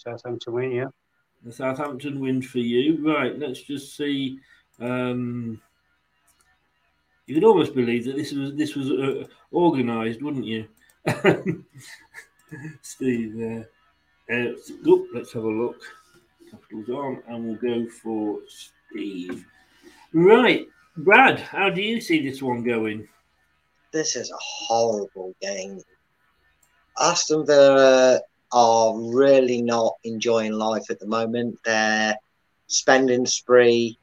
Southampton 0.00 0.52
win, 0.52 0.72
yeah. 0.72 0.86
The 1.44 1.52
Southampton 1.52 2.20
win 2.20 2.42
for 2.42 2.58
you. 2.58 3.06
Right, 3.06 3.38
let's 3.38 3.62
just 3.62 3.96
see. 3.96 4.38
Um, 4.78 5.60
you 7.26 7.34
could 7.34 7.44
almost 7.44 7.74
believe 7.74 8.04
that 8.06 8.16
this 8.16 8.32
was 8.32 8.54
this 8.54 8.74
was 8.74 8.90
uh, 8.90 9.24
organised, 9.52 10.22
wouldn't 10.22 10.46
you, 10.46 10.66
Steve? 12.82 13.36
Uh, 13.40 14.32
uh, 14.32 14.52
oh, 14.86 15.06
let's 15.14 15.32
have 15.32 15.44
a 15.44 15.48
look. 15.48 15.80
Capitals 16.50 16.88
on, 16.88 17.22
and 17.28 17.44
we'll 17.44 17.56
go 17.56 17.88
for 17.88 18.40
Steve. 18.48 19.46
Right, 20.12 20.66
Brad, 20.96 21.38
how 21.38 21.70
do 21.70 21.82
you 21.82 22.00
see 22.00 22.26
this 22.26 22.42
one 22.42 22.64
going? 22.64 23.06
This 23.92 24.16
is 24.16 24.30
a 24.30 24.38
horrible 24.40 25.34
game. 25.40 25.80
Aston 26.98 27.46
Villa 27.46 28.20
are 28.52 28.98
really 28.98 29.62
not 29.62 29.94
enjoying 30.04 30.52
life 30.52 30.90
at 30.90 30.98
the 30.98 31.06
moment. 31.06 31.58
They're 31.64 32.16
spending 32.66 33.26
spree 33.26 33.98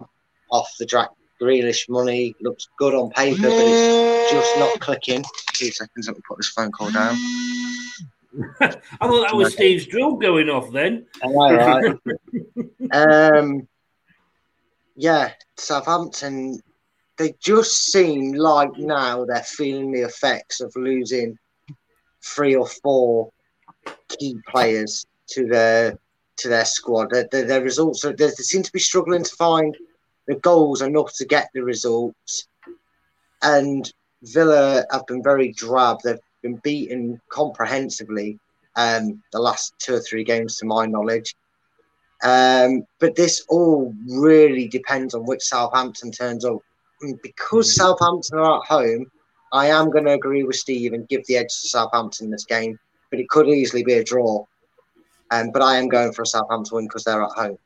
off 0.50 0.70
the 0.80 0.86
Jack 0.86 1.10
Grealish 1.42 1.90
money. 1.90 2.36
Looks 2.42 2.68
good 2.78 2.94
on 2.94 3.10
paper, 3.12 3.42
but 3.42 3.52
it's 3.52 4.32
just 4.32 4.58
not 4.58 4.80
clicking. 4.80 5.24
Two 5.54 5.72
seconds, 5.72 6.08
let 6.08 6.18
me 6.18 6.24
put 6.28 6.38
this 6.38 6.50
phone 6.50 6.72
call 6.72 6.92
down. 6.92 7.16
I 8.62 8.68
thought 9.02 9.28
that 9.28 9.36
was 9.36 9.54
Steve's 9.54 9.88
drill 9.88 10.16
going 10.16 10.50
off 10.50 10.72
then. 10.72 11.08
All 11.24 11.34
right. 11.34 11.96
um, 12.92 13.68
yeah, 14.96 15.32
Southampton, 15.58 16.60
they 17.18 17.34
just 17.40 17.92
seem 17.92 18.34
like 18.34 18.78
now 18.78 19.26
they're 19.26 19.44
feeling 19.44 19.92
the 19.92 20.02
effects 20.02 20.62
of 20.62 20.72
losing 20.76 21.38
three 22.24 22.56
or 22.56 22.68
four 22.68 23.32
key 24.08 24.38
players 24.48 25.06
to 25.28 25.46
their 25.48 25.98
to 26.38 26.50
their 26.50 26.66
squad. 26.66 27.10
Their, 27.12 27.28
their, 27.32 27.46
their 27.46 27.62
results 27.64 28.06
are, 28.06 28.14
they 28.14 28.30
seem 28.30 28.64
to 28.64 28.72
be 28.72 28.80
struggling 28.80 29.24
to 29.24 29.36
find 29.36 29.76
the 30.28 30.36
goals 30.36 30.82
enough 30.82 31.14
to 31.16 31.26
get 31.26 31.50
the 31.54 31.64
results. 31.64 32.48
And 33.42 33.92
Villa 34.22 34.86
have 34.92 35.06
been 35.08 35.24
very 35.24 35.52
drab. 35.54 35.98
They've 36.04 36.20
been 36.42 36.58
beaten 36.58 37.20
comprehensively 37.30 38.40
um, 38.76 39.22
the 39.32 39.40
last 39.40 39.74
two 39.80 39.96
or 39.96 40.00
three 40.00 40.24
games, 40.24 40.58
to 40.58 40.66
my 40.66 40.86
knowledge. 40.86 41.36
Um, 42.24 42.84
but 43.00 43.16
this 43.16 43.44
all 43.50 43.94
really 44.08 44.68
depends 44.68 45.14
on 45.14 45.26
which 45.26 45.44
Southampton 45.44 46.12
turns 46.12 46.46
up. 46.46 46.60
And 47.02 47.20
because 47.22 47.70
mm. 47.72 47.76
Southampton 47.76 48.40
are 48.40 48.60
at 48.60 48.68
home, 48.68 49.12
I 49.54 49.68
am 49.68 49.90
going 49.90 50.06
to 50.06 50.14
agree 50.14 50.44
with 50.44 50.56
Steve 50.56 50.94
and 50.94 51.08
give 51.08 51.26
the 51.26 51.38
edge 51.38 51.48
to 51.48 51.70
Southampton 51.70 52.30
this 52.30 52.46
game 52.46 52.78
but 53.10 53.20
it 53.20 53.30
could 53.30 53.48
easily 53.48 53.84
be 53.84 53.94
a 53.94 54.04
draw. 54.04 54.46
Um, 55.32 55.52
but 55.52 55.62
I 55.62 55.78
am 55.78 55.88
going 55.88 56.14
for 56.14 56.22
a 56.22 56.26
Southampton 56.26 56.76
win 56.76 56.86
because 56.86 57.04
they're 57.04 57.22
at 57.22 57.32
home. 57.32 57.58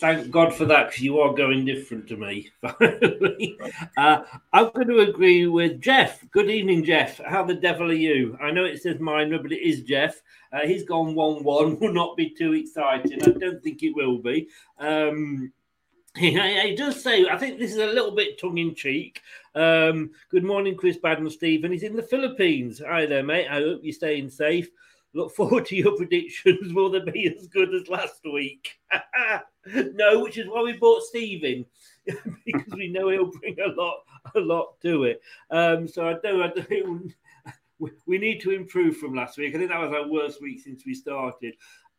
Thank 0.00 0.30
God 0.30 0.54
for 0.54 0.64
that, 0.64 0.88
because 0.88 1.02
you 1.02 1.20
are 1.20 1.34
going 1.34 1.66
different 1.66 2.08
to 2.08 2.16
me. 2.16 2.50
uh, 2.62 4.22
I'm 4.50 4.70
going 4.70 4.88
to 4.88 5.00
agree 5.00 5.46
with 5.46 5.82
Jeff. 5.82 6.24
Good 6.30 6.48
evening, 6.48 6.84
Jeff. 6.84 7.18
How 7.18 7.44
the 7.44 7.52
devil 7.52 7.90
are 7.90 7.92
you? 7.92 8.38
I 8.40 8.50
know 8.50 8.64
it 8.64 8.80
says 8.80 8.98
minor, 8.98 9.38
but 9.38 9.52
it 9.52 9.60
is 9.60 9.82
Jeff. 9.82 10.22
Uh, 10.54 10.60
he's 10.64 10.84
gone 10.84 11.14
1 11.14 11.44
1. 11.44 11.78
Will 11.80 11.92
not 11.92 12.16
be 12.16 12.30
too 12.30 12.54
exciting. 12.54 13.22
I 13.22 13.26
don't 13.26 13.62
think 13.62 13.82
it 13.82 13.94
will 13.94 14.16
be. 14.16 14.48
Um, 14.78 15.52
he, 16.16 16.30
he, 16.30 16.74
does 16.74 17.02
say, 17.02 17.26
I 17.26 17.36
think 17.36 17.58
this 17.58 17.72
is 17.72 17.78
a 17.78 17.86
little 17.86 18.12
bit 18.12 18.40
tongue 18.40 18.56
in 18.56 18.74
cheek. 18.74 19.20
Um, 19.54 20.10
good 20.30 20.44
morning, 20.44 20.76
Chris 20.76 20.96
Badman, 20.96 21.30
Stephen. 21.30 21.72
He's 21.72 21.82
in 21.82 21.96
the 21.96 22.02
Philippines. 22.02 22.80
Hi 22.86 23.06
there, 23.06 23.24
mate. 23.24 23.48
I 23.48 23.60
hope 23.60 23.80
you're 23.82 23.92
staying 23.92 24.30
safe. 24.30 24.68
Look 25.12 25.32
forward 25.36 25.66
to 25.66 25.76
your 25.76 25.96
predictions. 25.96 26.72
Will 26.72 26.90
they 26.90 27.00
be 27.00 27.34
as 27.36 27.48
good 27.48 27.74
as 27.74 27.88
last 27.88 28.20
week? 28.24 28.78
no, 29.74 30.22
which 30.22 30.38
is 30.38 30.46
why 30.46 30.62
we 30.62 30.74
brought 30.74 31.02
Steve 31.02 31.44
in 31.44 31.66
because 32.46 32.72
we 32.74 32.88
know 32.88 33.08
he'll 33.08 33.30
bring 33.30 33.56
a 33.60 33.68
lot, 33.80 34.02
a 34.36 34.40
lot 34.40 34.80
to 34.82 35.04
it. 35.04 35.20
Um, 35.50 35.88
so 35.88 36.08
I 36.08 36.14
don't, 36.22 36.42
I 36.42 36.48
don't 36.48 37.14
we, 38.06 38.18
need 38.18 38.40
to 38.42 38.52
improve 38.52 38.98
from 38.98 39.14
last 39.14 39.36
week. 39.36 39.54
I 39.54 39.58
think 39.58 39.70
that 39.70 39.80
was 39.80 39.92
our 39.92 40.08
worst 40.08 40.40
week 40.40 40.60
since 40.60 40.84
we 40.86 40.94
started. 40.94 41.54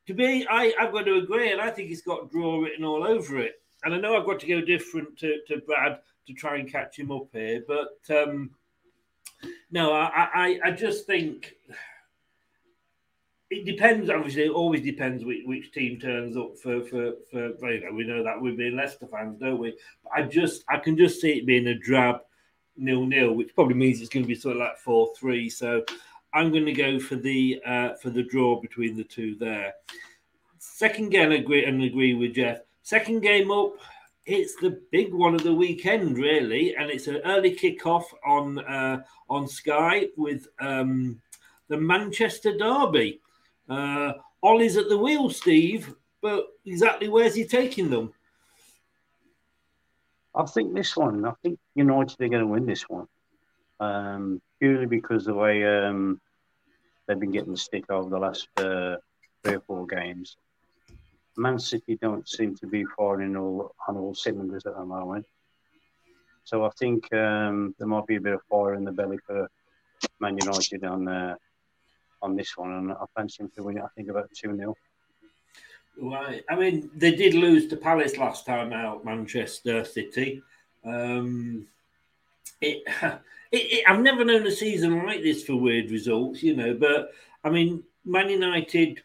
To 0.08 0.13
me, 0.13 0.46
I, 0.50 0.74
I've 0.79 0.93
got 0.93 1.03
to 1.03 1.15
agree, 1.15 1.51
and 1.51 1.62
I 1.62 1.70
think 1.70 1.91
it's 1.91 2.01
got 2.01 2.31
draw 2.31 2.60
written 2.60 2.86
all 2.86 3.03
over 3.03 3.39
it. 3.39 3.55
And 3.84 3.93
I 3.93 3.98
know 3.98 4.15
I've 4.15 4.27
got 4.27 4.39
to 4.41 4.48
go 4.48 4.62
different 4.62 5.17
to, 5.20 5.38
to 5.48 5.58
Brad 5.65 6.00
to 6.28 6.34
try 6.34 6.58
and 6.58 6.72
catch 6.72 6.98
him 6.98 7.12
up 7.12 7.28
here, 7.34 7.63
but 7.68 8.00
um, 8.10 8.51
no, 9.72 9.94
I, 9.94 10.30
I, 10.34 10.60
I 10.66 10.72
just 10.72 11.06
think 11.06 11.56
it 13.50 13.66
depends. 13.66 14.10
Obviously, 14.10 14.44
it 14.44 14.51
always 14.51 14.82
depends 14.82 15.25
which, 15.25 15.44
which 15.46 15.72
team 15.72 16.00
turns 16.00 16.38
up 16.38 16.58
for 16.58 16.82
for 16.84 17.13
for. 17.30 17.72
You 17.72 17.86
know, 17.86 17.94
we 17.94 18.06
know 18.06 18.24
that 18.24 18.42
we're 18.42 18.56
being 18.56 18.75
Leicester 18.75 19.08
fans, 19.08 19.40
don't 19.40 19.60
we? 19.60 19.75
But 20.04 20.13
I 20.16 20.24
just 20.24 20.63
I 20.70 20.78
can 20.78 20.98
just 20.98 21.22
see 21.22 21.34
it 21.34 21.46
being 21.46 21.68
a 21.68 21.78
drab 21.78 22.22
nil 22.78 23.06
nil, 23.06 23.34
which 23.34 23.54
probably 23.54 23.75
means 23.75 24.00
it's 24.00 24.10
going 24.10 24.24
to 24.24 24.28
be 24.28 24.36
sort 24.36 24.56
of 24.56 24.62
like 24.62 24.78
four 24.78 25.10
three. 25.18 25.50
So 25.50 25.84
I'm 26.34 26.51
going 26.51 26.66
to 26.66 26.74
go 26.74 27.00
for 27.00 27.18
the 27.18 27.62
uh, 27.66 27.94
for 27.96 28.10
the 28.10 28.24
draw 28.24 28.60
between 28.60 28.96
the 28.96 29.04
two 29.04 29.36
there. 29.36 29.74
Second 30.60 31.10
game, 31.10 31.32
agree 31.32 31.66
and 31.66 31.84
agree 31.84 32.13
with 32.13 32.36
Jeff. 32.36 32.60
Second 32.84 33.22
game 33.22 33.51
up, 33.51 33.74
it's 34.25 34.56
the 34.56 34.82
big 34.92 35.13
one 35.13 35.34
of 35.34 35.44
the 35.44 35.54
weekend, 35.54 36.18
really, 36.18 36.75
and 36.75 36.90
it's 36.90 37.08
an 37.08 37.22
early 37.25 37.56
kickoff 37.56 38.06
on 38.25 38.60
uh, 38.60 39.04
on 39.30 39.48
Sky 39.48 40.08
with 40.16 40.48
um, 40.60 41.20
the 41.68 41.78
Manchester 41.78 42.56
Derby. 42.58 43.20
Uh, 43.70 44.13
Ole's 44.44 44.78
at 44.78 44.90
the 44.90 44.98
wheel, 44.98 45.30
Steve, 45.30 45.94
but 46.22 46.48
exactly 46.66 47.10
where's 47.10 47.36
he 47.36 47.46
taking 47.46 47.90
them? 47.90 48.13
I 50.36 50.46
think 50.46 50.74
this 50.74 50.96
one. 50.96 51.25
I 51.25 51.34
think 51.42 51.60
United 51.75 52.22
are 52.22 52.30
going 52.30 52.42
to 52.42 52.48
win 52.48 52.66
this 52.66 52.84
one, 52.84 53.08
um, 53.80 54.42
purely 54.60 54.86
because 54.86 55.28
of 55.28 55.34
the 55.34 55.40
way 55.40 55.63
um, 55.66 56.22
they've 57.08 57.20
been 57.20 57.32
getting 57.32 57.51
the 57.51 57.58
stick 57.58 57.90
over 57.90 58.10
the 58.10 58.20
last 58.20 58.48
uh, 58.58 58.98
three 59.44 59.56
or 59.56 59.62
four 59.62 59.86
games. 59.88 60.38
Man 61.38 61.59
City 61.59 61.97
don't 62.01 62.27
seem 62.27 62.55
to 62.57 62.67
be 62.67 62.85
firing 62.97 63.35
all 63.38 63.73
on 63.88 63.97
all 63.97 64.13
cylinders 64.13 64.65
at 64.65 64.75
the 64.75 64.85
moment. 64.85 65.25
So 66.43 66.65
I 66.65 66.69
think 66.79 67.11
um, 67.13 67.75
there 67.77 67.88
might 67.88 68.07
be 68.07 68.15
a 68.15 68.21
bit 68.21 68.33
of 68.33 68.41
fire 68.50 68.73
in 68.73 68.83
the 68.83 68.91
belly 68.91 69.19
for 69.25 69.50
Man 70.19 70.38
United 70.41 70.83
on 70.83 71.07
uh, 71.07 71.35
on 72.21 72.35
this 72.35 72.57
one, 72.57 72.71
and 72.71 72.91
I 72.91 73.05
fancy 73.15 73.43
him 73.43 73.51
to 73.55 73.63
win 73.63 73.77
it. 73.77 73.83
I 73.83 73.88
think 73.95 74.09
about 74.09 74.29
two 74.35 74.55
0 74.55 74.75
Right. 76.01 76.43
I 76.50 76.55
mean, 76.55 76.89
they 76.95 77.15
did 77.15 77.33
lose 77.33 77.67
to 77.67 77.77
Palace 77.77 78.17
last 78.17 78.45
time 78.45 78.73
out, 78.73 79.05
Manchester 79.05 79.83
City. 79.83 80.41
Um, 80.85 81.67
it, 82.59 82.83
it, 83.03 83.21
it, 83.51 83.83
I've 83.88 84.01
never 84.01 84.23
known 84.23 84.47
a 84.47 84.51
season 84.51 85.05
like 85.05 85.21
this 85.21 85.43
for 85.43 85.55
weird 85.55 85.91
results, 85.91 86.41
you 86.43 86.55
know. 86.55 86.73
But 86.73 87.11
I 87.43 87.50
mean, 87.50 87.83
Man 88.05 88.29
United 88.29 89.03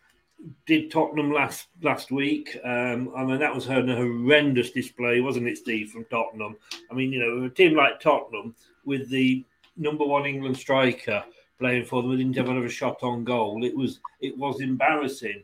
did 0.66 0.90
Tottenham 0.90 1.32
last 1.32 1.68
last 1.82 2.10
week. 2.10 2.58
Um, 2.64 3.10
I 3.16 3.24
mean, 3.24 3.38
that 3.38 3.54
was 3.54 3.68
a 3.68 3.82
horrendous 3.82 4.70
display, 4.70 5.20
wasn't 5.20 5.48
it, 5.48 5.58
Steve, 5.58 5.90
from 5.90 6.04
Tottenham? 6.06 6.56
I 6.90 6.94
mean, 6.94 7.12
you 7.12 7.20
know, 7.20 7.46
a 7.46 7.50
team 7.50 7.74
like 7.74 8.00
Tottenham 8.00 8.54
with 8.84 9.08
the 9.08 9.44
number 9.76 10.04
one 10.04 10.26
England 10.26 10.56
striker 10.56 11.24
playing 11.58 11.84
for 11.84 12.02
them, 12.02 12.10
we 12.10 12.18
didn't 12.18 12.36
have 12.36 12.48
another 12.48 12.68
shot 12.68 13.02
on 13.02 13.24
goal. 13.24 13.64
It 13.64 13.76
was 13.76 14.00
it 14.20 14.36
was 14.36 14.60
embarrassing. 14.60 15.42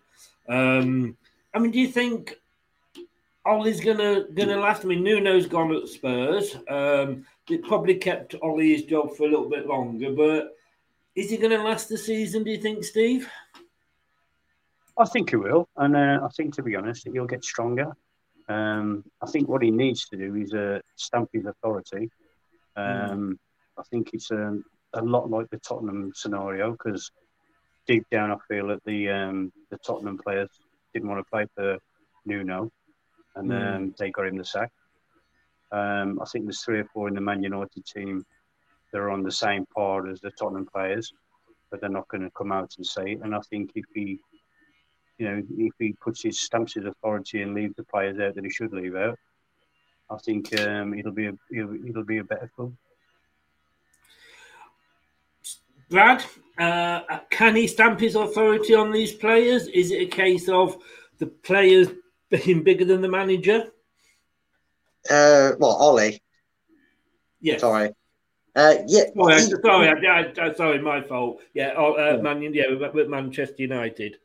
Um, 0.48 1.16
I 1.54 1.58
mean, 1.58 1.70
do 1.70 1.80
you 1.80 1.88
think 1.88 2.34
Ole's 3.46 3.80
gonna 3.80 4.24
gonna 4.34 4.56
last? 4.56 4.84
I 4.84 4.88
mean, 4.88 5.02
Nuno's 5.02 5.46
gone 5.46 5.74
at 5.74 5.88
Spurs. 5.88 6.56
Um, 6.68 7.24
it 7.50 7.62
probably 7.64 7.96
kept 7.96 8.34
Ole's 8.42 8.84
job 8.84 9.16
for 9.16 9.24
a 9.24 9.30
little 9.30 9.48
bit 9.48 9.66
longer, 9.66 10.12
but 10.12 10.56
is 11.14 11.30
he 11.30 11.36
going 11.36 11.50
to 11.50 11.62
last 11.62 11.88
the 11.88 11.98
season? 11.98 12.44
Do 12.44 12.50
you 12.50 12.58
think, 12.58 12.84
Steve? 12.84 13.28
I 15.02 15.06
think 15.06 15.30
he 15.30 15.36
will, 15.36 15.68
and 15.76 15.96
uh, 15.96 16.20
I 16.24 16.28
think, 16.36 16.54
to 16.54 16.62
be 16.62 16.76
honest, 16.76 17.08
he'll 17.12 17.26
get 17.26 17.44
stronger. 17.44 17.92
Um, 18.48 19.04
I 19.20 19.26
think 19.26 19.48
what 19.48 19.62
he 19.62 19.70
needs 19.70 20.08
to 20.08 20.16
do 20.16 20.36
is 20.36 20.54
uh, 20.54 20.78
stamp 20.96 21.30
his 21.32 21.46
authority. 21.46 22.08
Um, 22.76 22.84
mm. 22.86 23.34
I 23.78 23.82
think 23.90 24.10
it's 24.12 24.30
um, 24.30 24.64
a 24.92 25.02
lot 25.02 25.28
like 25.28 25.50
the 25.50 25.58
Tottenham 25.58 26.12
scenario 26.14 26.72
because 26.72 27.10
deep 27.86 28.06
down, 28.10 28.30
I 28.30 28.36
feel 28.48 28.68
that 28.68 28.84
the 28.84 29.10
um, 29.10 29.52
the 29.70 29.78
Tottenham 29.78 30.18
players 30.18 30.50
didn't 30.94 31.08
want 31.08 31.24
to 31.24 31.30
play 31.30 31.46
for 31.56 31.78
Nuno, 32.24 32.70
and 33.34 33.50
mm. 33.50 33.76
um, 33.76 33.94
they 33.98 34.10
got 34.10 34.26
him 34.26 34.36
the 34.36 34.44
sack. 34.44 34.70
Um, 35.72 36.20
I 36.20 36.26
think 36.26 36.44
there's 36.44 36.62
three 36.62 36.78
or 36.78 36.88
four 36.92 37.08
in 37.08 37.14
the 37.14 37.20
Man 37.20 37.42
United 37.42 37.84
team 37.86 38.24
that 38.92 38.98
are 38.98 39.10
on 39.10 39.22
the 39.22 39.32
same 39.32 39.66
par 39.74 40.06
as 40.06 40.20
the 40.20 40.30
Tottenham 40.30 40.68
players, 40.72 41.12
but 41.70 41.80
they're 41.80 41.90
not 41.90 42.08
going 42.08 42.22
to 42.22 42.30
come 42.30 42.52
out 42.52 42.74
and 42.76 42.86
say 42.86 43.12
it. 43.12 43.20
And 43.22 43.34
I 43.34 43.40
think 43.50 43.72
if 43.74 43.86
he, 43.94 44.20
you 45.22 45.30
know, 45.30 45.42
if 45.56 45.72
he 45.78 45.92
puts 45.92 46.20
his 46.20 46.40
stamps 46.40 46.74
his 46.74 46.84
authority 46.84 47.42
and 47.42 47.54
leaves 47.54 47.76
the 47.76 47.84
players 47.84 48.18
out 48.18 48.34
that 48.34 48.42
he 48.42 48.50
should 48.50 48.72
leave 48.72 48.96
out, 48.96 49.16
I 50.10 50.16
think 50.16 50.58
um, 50.60 50.94
it'll 50.94 51.12
be 51.12 51.26
a 51.26 51.34
it'll, 51.50 51.74
it'll 51.86 52.04
be 52.04 52.18
a 52.18 52.24
better 52.24 52.50
club. 52.56 52.72
Brad, 55.88 56.24
uh, 56.58 57.20
can 57.30 57.54
he 57.54 57.68
stamp 57.68 58.00
his 58.00 58.16
authority 58.16 58.74
on 58.74 58.90
these 58.90 59.12
players? 59.12 59.68
Is 59.68 59.92
it 59.92 60.02
a 60.02 60.06
case 60.06 60.48
of 60.48 60.76
the 61.18 61.26
players 61.26 61.88
being 62.30 62.64
bigger 62.64 62.84
than 62.84 63.00
the 63.00 63.08
manager? 63.08 63.66
Uh, 65.08 65.52
well, 65.60 65.76
Ole. 65.80 66.18
Yes. 67.40 67.60
Sorry. 67.60 67.90
Uh, 68.56 68.74
yeah. 68.86 69.04
Sorry, 69.14 69.34
he, 69.34 69.50
sorry, 69.62 70.08
I, 70.08 70.32
I, 70.38 70.54
sorry, 70.54 70.80
my 70.80 71.00
fault. 71.00 71.42
Yeah, 71.54 71.74
oh, 71.76 71.92
uh, 71.92 72.16
yeah. 72.16 72.22
Man, 72.22 72.54
yeah, 72.54 72.64
with 72.92 73.08
Manchester 73.08 73.54
United. 73.58 74.16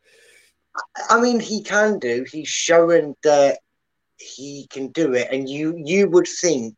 I 1.09 1.19
mean, 1.19 1.39
he 1.39 1.63
can 1.63 1.99
do. 1.99 2.25
He's 2.29 2.47
showing 2.47 3.15
that 3.23 3.59
he 4.17 4.67
can 4.69 4.89
do 4.89 5.13
it, 5.13 5.29
and 5.31 5.47
you 5.49 5.75
you 5.77 6.09
would 6.09 6.27
think, 6.27 6.75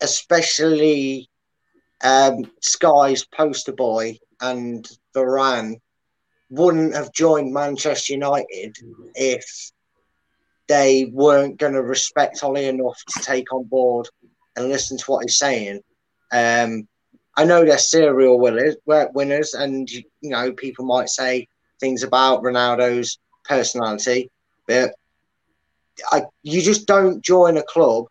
especially 0.00 1.28
um, 2.02 2.50
Sky's 2.60 3.24
poster 3.24 3.72
boy 3.72 4.18
and 4.40 4.86
Varane 5.14 5.76
wouldn't 6.50 6.94
have 6.94 7.12
joined 7.12 7.52
Manchester 7.52 8.12
United 8.12 8.76
if 9.14 9.72
they 10.68 11.06
weren't 11.12 11.58
going 11.58 11.74
to 11.74 11.82
respect 11.82 12.42
Ole 12.42 12.56
enough 12.56 13.00
to 13.08 13.22
take 13.22 13.52
on 13.52 13.64
board 13.64 14.08
and 14.56 14.68
listen 14.68 14.96
to 14.98 15.04
what 15.06 15.24
he's 15.24 15.36
saying. 15.36 15.80
Um, 16.32 16.88
I 17.36 17.44
know 17.44 17.64
they're 17.64 17.78
serial 17.78 18.38
winners, 18.38 18.76
winners, 18.86 19.54
and 19.54 19.90
you 19.90 20.04
know 20.22 20.52
people 20.52 20.84
might 20.84 21.08
say 21.08 21.48
things 21.80 22.02
about 22.02 22.42
Ronaldo's 22.42 23.18
personality, 23.44 24.30
but 24.66 24.94
I, 26.10 26.22
you 26.42 26.62
just 26.62 26.86
don't 26.86 27.24
join 27.24 27.56
a 27.56 27.62
club 27.62 28.06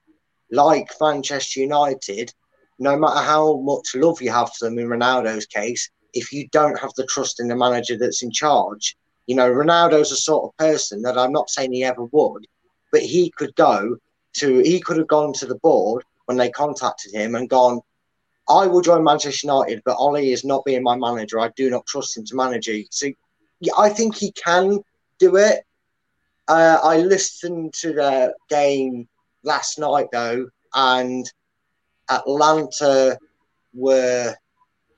like 0.51 0.89
Manchester 1.01 1.59
United 1.59 2.33
no 2.79 2.97
matter 2.97 3.19
how 3.19 3.57
much 3.57 3.95
love 3.95 4.21
you 4.21 4.31
have 4.31 4.51
for 4.53 4.65
them 4.65 4.79
in 4.79 4.87
Ronaldo's 4.87 5.45
case, 5.45 5.89
if 6.13 6.31
you 6.31 6.47
don't 6.49 6.79
have 6.79 6.93
the 6.95 7.05
trust 7.05 7.39
in 7.39 7.47
the 7.47 7.55
manager 7.55 7.97
that's 7.97 8.23
in 8.23 8.31
charge, 8.31 8.95
you 9.27 9.35
know, 9.35 9.49
Ronaldo's 9.49 10.11
a 10.11 10.17
sort 10.17 10.45
of 10.45 10.57
person 10.57 11.01
that 11.03 11.17
I'm 11.17 11.31
not 11.31 11.49
saying 11.49 11.71
he 11.71 11.83
ever 11.83 12.03
would, 12.05 12.45
but 12.91 13.01
he 13.01 13.31
could 13.37 13.55
go 13.55 13.97
to, 14.33 14.59
he 14.59 14.79
could 14.79 14.97
have 14.97 15.07
gone 15.07 15.33
to 15.33 15.45
the 15.45 15.59
board 15.59 16.03
when 16.25 16.37
they 16.37 16.49
contacted 16.49 17.13
him 17.13 17.35
and 17.35 17.49
gone, 17.49 17.79
I 18.49 18.67
will 18.67 18.81
join 18.81 19.03
Manchester 19.03 19.47
United, 19.47 19.81
but 19.85 19.95
Ole 19.97 20.17
is 20.17 20.43
not 20.43 20.65
being 20.65 20.83
my 20.83 20.97
manager. 20.97 21.39
I 21.39 21.49
do 21.55 21.69
not 21.69 21.85
trust 21.85 22.17
him 22.17 22.25
to 22.25 22.35
manage 22.35 22.67
you. 22.67 22.85
So 22.89 23.07
I 23.77 23.89
think 23.89 24.15
he 24.15 24.31
can 24.31 24.79
do 25.19 25.35
it. 25.37 25.63
Uh, 26.47 26.79
I 26.83 26.97
listened 26.97 27.73
to 27.75 27.93
the 27.93 28.33
game 28.49 29.07
last 29.43 29.79
night 29.79 30.07
though, 30.11 30.47
and 30.73 31.31
Atalanta 32.09 33.17
were 33.73 34.35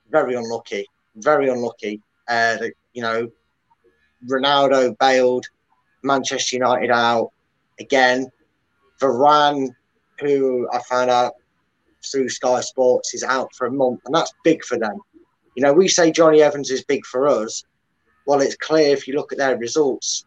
very 0.09 0.35
unlucky, 0.35 0.85
very 1.15 1.49
unlucky. 1.49 2.01
Uh, 2.27 2.57
you 2.93 3.01
know, 3.01 3.29
Ronaldo 4.27 4.97
bailed 4.97 5.45
Manchester 6.03 6.57
United 6.57 6.91
out 6.91 7.31
again. 7.79 8.29
Varane, 9.01 9.69
who 10.19 10.67
I 10.71 10.79
found 10.89 11.09
out 11.09 11.33
through 12.09 12.29
Sky 12.29 12.61
Sports, 12.61 13.13
is 13.13 13.23
out 13.23 13.53
for 13.55 13.67
a 13.67 13.71
month, 13.71 14.01
and 14.05 14.15
that's 14.15 14.33
big 14.43 14.63
for 14.63 14.77
them. 14.77 14.97
You 15.55 15.63
know, 15.63 15.73
we 15.73 15.87
say 15.87 16.11
Jonny 16.11 16.41
Evans 16.41 16.71
is 16.71 16.83
big 16.83 17.05
for 17.05 17.27
us. 17.27 17.63
Well, 18.25 18.41
it's 18.41 18.55
clear 18.55 18.93
if 18.93 19.07
you 19.07 19.15
look 19.15 19.31
at 19.31 19.37
their 19.37 19.57
results. 19.57 20.25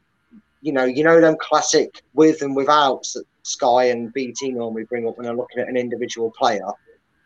You 0.61 0.73
know, 0.73 0.85
you 0.85 1.05
know 1.05 1.21
them 1.21 1.37
classic 1.41 2.03
with 2.15 2.43
and 2.43 2.55
without 2.55 3.07
Sky 3.43 3.85
and 3.85 4.13
BT 4.13 4.51
normally 4.51 4.85
bring 4.85 5.07
up 5.07 5.17
when 5.17 5.27
they're 5.27 5.37
looking 5.37 5.61
at 5.61 5.69
an 5.69 5.77
individual 5.77 6.31
player. 6.31 6.67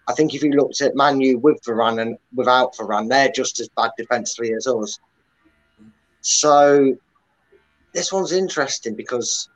I 0.08 0.14
think 0.14 0.34
if 0.34 0.42
you 0.42 0.52
looked 0.52 0.80
at 0.80 0.96
Manu 0.96 1.38
with 1.38 1.62
Varane 1.62 2.00
and 2.00 2.18
without 2.34 2.74
Varane, 2.74 3.08
they're 3.08 3.30
just 3.30 3.60
as 3.60 3.68
bad 3.68 3.90
defensively 3.96 4.52
as 4.52 4.66
us. 4.66 4.98
So 6.20 6.96
this 7.92 8.12
one's 8.12 8.32
interesting 8.32 8.94
because 8.94 9.48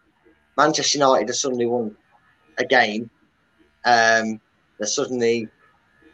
Manchester 0.56 0.98
United 0.98 1.28
have 1.28 1.36
suddenly 1.36 1.66
won 1.66 1.96
a 2.58 2.64
game. 2.64 3.10
Um, 3.84 4.40
they're 4.78 4.86
suddenly 4.86 5.48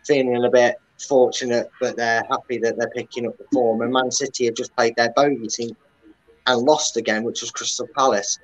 feeling 0.04 0.44
a 0.44 0.50
bit 0.50 0.76
fortunate 1.04 1.70
but 1.80 1.96
they're 1.96 2.24
happy 2.30 2.58
that 2.58 2.76
they're 2.78 2.90
picking 2.90 3.26
up 3.26 3.36
the 3.38 3.44
form. 3.52 3.82
And 3.82 3.92
Man 3.92 4.10
City 4.10 4.46
have 4.46 4.54
just 4.54 4.74
played 4.76 4.96
their 4.96 5.12
bogey 5.14 5.46
team 5.48 5.76
and 6.46 6.62
lost 6.62 6.96
again, 6.96 7.24
which 7.24 7.40
was 7.40 7.50
Crystal 7.50 7.88
Palace. 7.94 8.38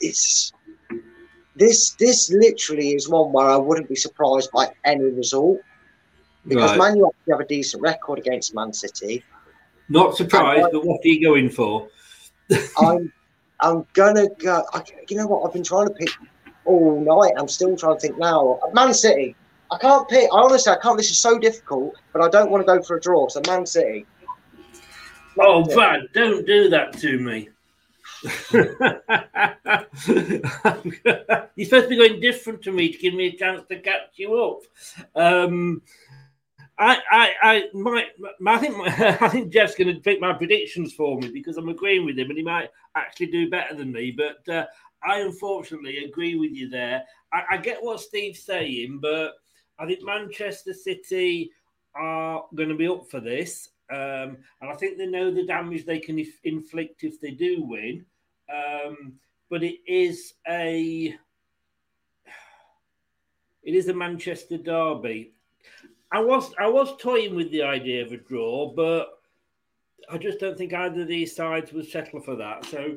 It's 0.00 0.52
this 1.56 1.94
this 1.98 2.30
literally 2.30 2.90
is 2.90 3.08
one 3.08 3.32
where 3.32 3.46
I 3.46 3.56
wouldn't 3.56 3.88
be 3.88 3.96
surprised 3.96 4.50
by 4.52 4.68
any 4.84 5.04
result 5.04 5.58
because 6.46 6.70
right. 6.70 6.78
Man 6.78 6.96
U 6.98 7.06
actually 7.06 7.32
have 7.32 7.40
a 7.40 7.46
decent 7.46 7.82
record 7.82 8.18
against 8.18 8.54
Man 8.54 8.72
City. 8.72 9.24
Not 9.88 10.16
surprised, 10.16 10.68
but 10.72 10.84
what 10.84 11.00
are 11.04 11.08
you 11.08 11.24
going 11.24 11.48
for? 11.48 11.88
I'm 12.78 13.12
I'm 13.60 13.86
gonna 13.94 14.28
go. 14.38 14.64
I, 14.74 14.82
you 15.08 15.16
know 15.16 15.26
what? 15.26 15.46
I've 15.46 15.52
been 15.54 15.64
trying 15.64 15.88
to 15.88 15.94
pick 15.94 16.10
all 16.64 17.00
night. 17.00 17.32
I'm 17.38 17.48
still 17.48 17.76
trying 17.76 17.94
to 17.94 18.00
think 18.00 18.18
now. 18.18 18.60
Man 18.72 18.92
City. 18.92 19.34
I 19.70 19.78
can't 19.78 20.08
pick. 20.08 20.28
I 20.32 20.36
honestly, 20.36 20.72
I 20.72 20.76
can't. 20.76 20.96
This 20.96 21.10
is 21.10 21.18
so 21.18 21.38
difficult, 21.38 21.94
but 22.12 22.22
I 22.22 22.28
don't 22.28 22.50
want 22.50 22.66
to 22.66 22.72
go 22.72 22.82
for 22.82 22.96
a 22.96 23.00
draw. 23.00 23.28
So 23.28 23.40
Man 23.46 23.66
City. 23.66 24.06
Man 25.36 25.46
oh. 25.46 25.64
Brad, 25.64 26.02
don't 26.14 26.46
do 26.46 26.68
that 26.70 26.96
to 26.98 27.18
me. 27.18 27.48
You're 31.56 31.66
supposed 31.66 31.84
to 31.84 31.88
be 31.88 31.96
going 31.96 32.20
different 32.20 32.62
to 32.62 32.72
me 32.72 32.90
to 32.90 32.98
give 32.98 33.14
me 33.14 33.26
a 33.26 33.36
chance 33.36 33.62
to 33.68 33.80
catch 33.80 34.12
you 34.16 34.34
up. 34.36 34.60
Um, 35.14 35.82
I, 36.78 36.98
I, 37.10 37.32
I, 37.42 37.64
might, 37.72 38.08
I 38.46 38.58
think, 38.58 38.76
I 39.22 39.28
think 39.28 39.52
Jeff's 39.52 39.74
going 39.74 39.94
to 39.94 40.00
pick 40.00 40.20
my 40.20 40.32
predictions 40.32 40.92
for 40.92 41.18
me 41.18 41.28
because 41.28 41.56
I'm 41.56 41.68
agreeing 41.68 42.04
with 42.04 42.18
him, 42.18 42.28
and 42.28 42.38
he 42.38 42.44
might 42.44 42.70
actually 42.94 43.26
do 43.26 43.50
better 43.50 43.74
than 43.74 43.92
me. 43.92 44.10
But 44.16 44.48
uh, 44.52 44.66
I 45.02 45.20
unfortunately 45.20 46.04
agree 46.04 46.36
with 46.36 46.52
you 46.52 46.68
there. 46.68 47.02
I, 47.32 47.42
I, 47.52 47.56
get 47.58 47.82
what 47.82 48.00
Steve's 48.00 48.42
saying, 48.42 48.98
but 49.00 49.34
I 49.78 49.86
think 49.86 50.04
Manchester 50.04 50.72
City 50.72 51.50
are 51.94 52.44
going 52.54 52.68
to 52.68 52.74
be 52.74 52.88
up 52.88 53.10
for 53.10 53.20
this, 53.20 53.70
um, 53.90 54.38
and 54.60 54.70
I 54.70 54.74
think 54.74 54.98
they 54.98 55.06
know 55.06 55.30
the 55.30 55.46
damage 55.46 55.84
they 55.84 55.98
can 55.98 56.18
if, 56.18 56.38
inflict 56.44 57.04
if 57.04 57.20
they 57.20 57.30
do 57.30 57.62
win. 57.62 58.04
Um, 58.52 59.14
but 59.48 59.62
it 59.62 59.78
is 59.86 60.34
a, 60.48 61.16
it 63.62 63.74
is 63.74 63.88
a 63.88 63.94
Manchester 63.94 64.58
derby. 64.58 65.32
I 66.12 66.20
was 66.20 66.52
I 66.58 66.68
was 66.68 66.96
toying 66.98 67.34
with 67.34 67.50
the 67.50 67.62
idea 67.62 68.04
of 68.04 68.12
a 68.12 68.16
draw, 68.16 68.72
but 68.74 69.18
I 70.10 70.18
just 70.18 70.38
don't 70.38 70.56
think 70.56 70.72
either 70.72 71.02
of 71.02 71.08
these 71.08 71.34
sides 71.34 71.72
would 71.72 71.88
settle 71.88 72.20
for 72.20 72.36
that. 72.36 72.64
So 72.66 72.96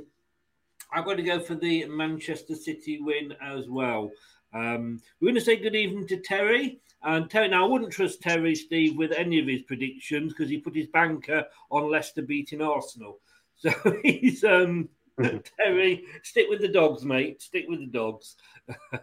I'm 0.93 1.03
going 1.03 1.17
to 1.17 1.23
go 1.23 1.39
for 1.39 1.55
the 1.55 1.85
Manchester 1.85 2.55
City 2.55 2.99
win 3.01 3.33
as 3.41 3.67
well. 3.67 4.11
Um, 4.53 5.01
we're 5.19 5.27
going 5.27 5.35
to 5.35 5.41
say 5.41 5.55
good 5.57 5.75
evening 5.75 6.07
to 6.07 6.17
Terry. 6.17 6.79
And 7.03 7.29
Terry, 7.29 7.47
now 7.47 7.65
I 7.65 7.67
wouldn't 7.67 7.93
trust 7.93 8.21
Terry 8.21 8.55
Steve 8.55 8.97
with 8.97 9.12
any 9.12 9.39
of 9.39 9.47
his 9.47 9.62
predictions 9.62 10.33
because 10.33 10.49
he 10.49 10.57
put 10.57 10.75
his 10.75 10.88
banker 10.88 11.45
on 11.71 11.89
Leicester 11.89 12.21
beating 12.21 12.62
Arsenal. 12.62 13.19
So 13.62 13.73
he's 14.03 14.45
um, 14.45 14.88
Terry, 15.57 16.05
stick 16.23 16.47
with 16.49 16.62
the 16.62 16.69
dogs, 16.69 17.03
mate. 17.03 17.41
Stick 17.41 17.65
with 17.67 17.79
the 17.79 17.88
dogs. 17.88 18.38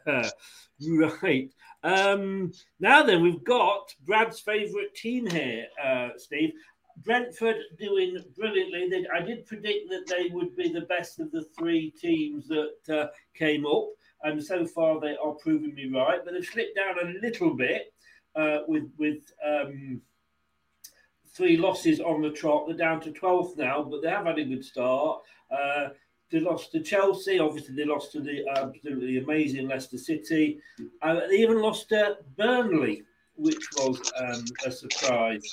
right. 0.88 1.52
Um, 1.82 2.52
now 2.80 3.02
then, 3.02 3.22
we've 3.22 3.44
got 3.44 3.94
Brad's 4.06 4.40
favourite 4.40 4.94
team 4.94 5.26
here, 5.26 5.66
uh, 5.84 6.08
Steve. 6.16 6.52
Brentford 7.04 7.56
doing 7.78 8.16
brilliantly. 8.36 8.88
They, 8.88 9.06
I 9.14 9.20
did 9.20 9.46
predict 9.46 9.90
that 9.90 10.06
they 10.06 10.30
would 10.32 10.56
be 10.56 10.72
the 10.72 10.82
best 10.82 11.20
of 11.20 11.30
the 11.30 11.44
three 11.58 11.90
teams 11.90 12.48
that 12.48 12.76
uh, 12.88 13.08
came 13.34 13.66
up, 13.66 13.88
and 14.22 14.42
so 14.42 14.66
far 14.66 15.00
they 15.00 15.16
are 15.16 15.32
proving 15.32 15.74
me 15.74 15.88
right. 15.88 16.20
But 16.24 16.34
they've 16.34 16.44
slipped 16.44 16.76
down 16.76 16.96
a 17.00 17.18
little 17.20 17.54
bit 17.54 17.92
uh, 18.34 18.58
with 18.66 18.90
with 18.98 19.32
um, 19.44 20.00
three 21.36 21.56
losses 21.56 22.00
on 22.00 22.22
the 22.22 22.30
trot. 22.30 22.66
They're 22.66 22.76
down 22.76 23.00
to 23.02 23.10
12th 23.10 23.56
now, 23.56 23.82
but 23.82 24.02
they 24.02 24.08
have 24.08 24.26
had 24.26 24.38
a 24.38 24.44
good 24.44 24.64
start. 24.64 25.22
Uh, 25.50 25.88
they 26.30 26.40
lost 26.40 26.72
to 26.72 26.80
Chelsea. 26.80 27.38
Obviously, 27.38 27.74
they 27.74 27.84
lost 27.84 28.12
to 28.12 28.20
the 28.20 28.44
absolutely 28.56 29.18
amazing 29.18 29.68
Leicester 29.68 29.98
City. 29.98 30.58
Uh, 31.02 31.20
they 31.28 31.36
even 31.36 31.60
lost 31.60 31.88
to 31.90 32.16
Burnley, 32.36 33.04
which 33.36 33.64
was 33.76 34.12
um, 34.16 34.44
a 34.64 34.70
surprise. 34.70 35.44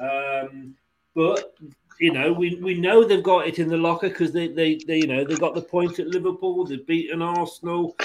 Um, 0.00 0.74
but 1.14 1.54
you 1.98 2.12
know, 2.12 2.32
we, 2.32 2.56
we 2.56 2.74
know 2.74 3.04
they've 3.04 3.22
got 3.22 3.46
it 3.46 3.58
in 3.58 3.68
the 3.68 3.76
locker 3.76 4.08
because 4.08 4.32
they, 4.32 4.48
they, 4.48 4.76
they, 4.86 4.98
you 4.98 5.06
know, 5.06 5.24
they 5.24 5.36
got 5.36 5.54
the 5.54 5.62
point 5.62 5.98
at 5.98 6.08
Liverpool. 6.08 6.64
They've 6.64 6.86
beaten 6.86 7.22
Arsenal. 7.22 7.96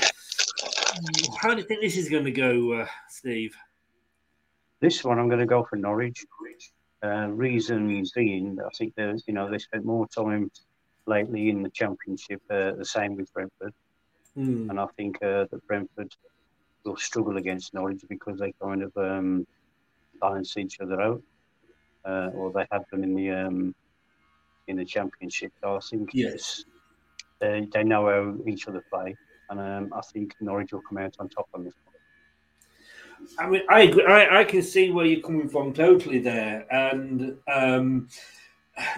How 1.41 1.53
do 1.53 1.61
you 1.61 1.67
think 1.67 1.81
this 1.81 1.97
is 1.97 2.09
going 2.09 2.25
to 2.25 2.31
go, 2.31 2.73
uh, 2.73 2.87
Steve? 3.09 3.55
This 4.79 5.03
one, 5.03 5.19
I'm 5.19 5.27
going 5.27 5.39
to 5.39 5.45
go 5.45 5.63
for 5.63 5.75
Norwich. 5.75 6.25
Uh, 7.03 7.27
reason 7.29 8.05
being, 8.15 8.57
I 8.63 8.69
think 8.77 8.93
there's, 8.95 9.23
you 9.27 9.33
know, 9.33 9.49
they 9.49 9.57
spent 9.57 9.85
more 9.85 10.07
time 10.07 10.51
lately 11.07 11.49
in 11.49 11.63
the 11.63 11.69
Championship, 11.69 12.41
uh, 12.49 12.73
the 12.73 12.85
same 12.85 13.15
with 13.15 13.33
Brentford. 13.33 13.73
Mm. 14.37 14.69
And 14.69 14.79
I 14.79 14.85
think 14.97 15.17
uh, 15.17 15.45
that 15.49 15.67
Brentford 15.67 16.13
will 16.83 16.97
struggle 16.97 17.37
against 17.37 17.73
Norwich 17.73 18.03
because 18.07 18.39
they 18.39 18.53
kind 18.61 18.83
of 18.83 18.95
um, 18.97 19.47
balance 20.19 20.57
each 20.57 20.79
other 20.79 21.01
out, 21.01 21.21
uh, 22.05 22.29
or 22.35 22.51
they 22.51 22.65
have 22.71 22.85
them 22.91 23.03
in 23.03 23.15
the 23.15 23.31
um, 23.31 23.75
in 24.67 24.77
the 24.77 24.85
Championship. 24.85 25.51
So 25.61 25.75
I 25.75 25.79
think 25.79 26.11
yes, 26.13 26.65
they, 27.39 27.67
they 27.71 27.83
know 27.83 28.05
how 28.05 28.49
each 28.49 28.67
other 28.67 28.83
play, 28.89 29.15
and 29.49 29.59
um, 29.59 29.93
I 29.93 30.01
think 30.01 30.35
Norwich 30.39 30.71
will 30.71 30.81
come 30.81 30.97
out 30.97 31.15
on 31.19 31.29
top 31.29 31.49
on 31.53 31.63
this 31.63 31.73
one. 31.85 31.91
I 33.37 33.49
mean, 33.49 33.61
I 33.69 33.81
agree. 33.81 34.05
I, 34.05 34.41
I 34.41 34.43
can 34.43 34.61
see 34.61 34.91
where 34.91 35.05
you're 35.05 35.21
coming 35.21 35.49
from 35.49 35.73
totally 35.73 36.19
there, 36.19 36.65
and 36.71 37.37
um, 37.47 38.07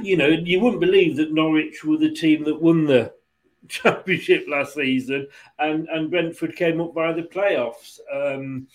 you 0.01 0.17
know, 0.17 0.27
you 0.27 0.59
wouldn't 0.59 0.81
believe 0.81 1.17
that 1.17 1.33
Norwich 1.33 1.83
were 1.83 1.97
the 1.97 2.11
team 2.13 2.43
that 2.45 2.61
won 2.61 2.85
the 2.85 3.13
championship 3.67 4.45
last 4.47 4.75
season, 4.75 5.27
and 5.59 5.87
and 5.89 6.09
Brentford 6.09 6.55
came 6.55 6.81
up 6.81 6.93
by 6.93 7.13
the 7.13 7.23
playoffs. 7.23 7.99
Um, 8.13 8.67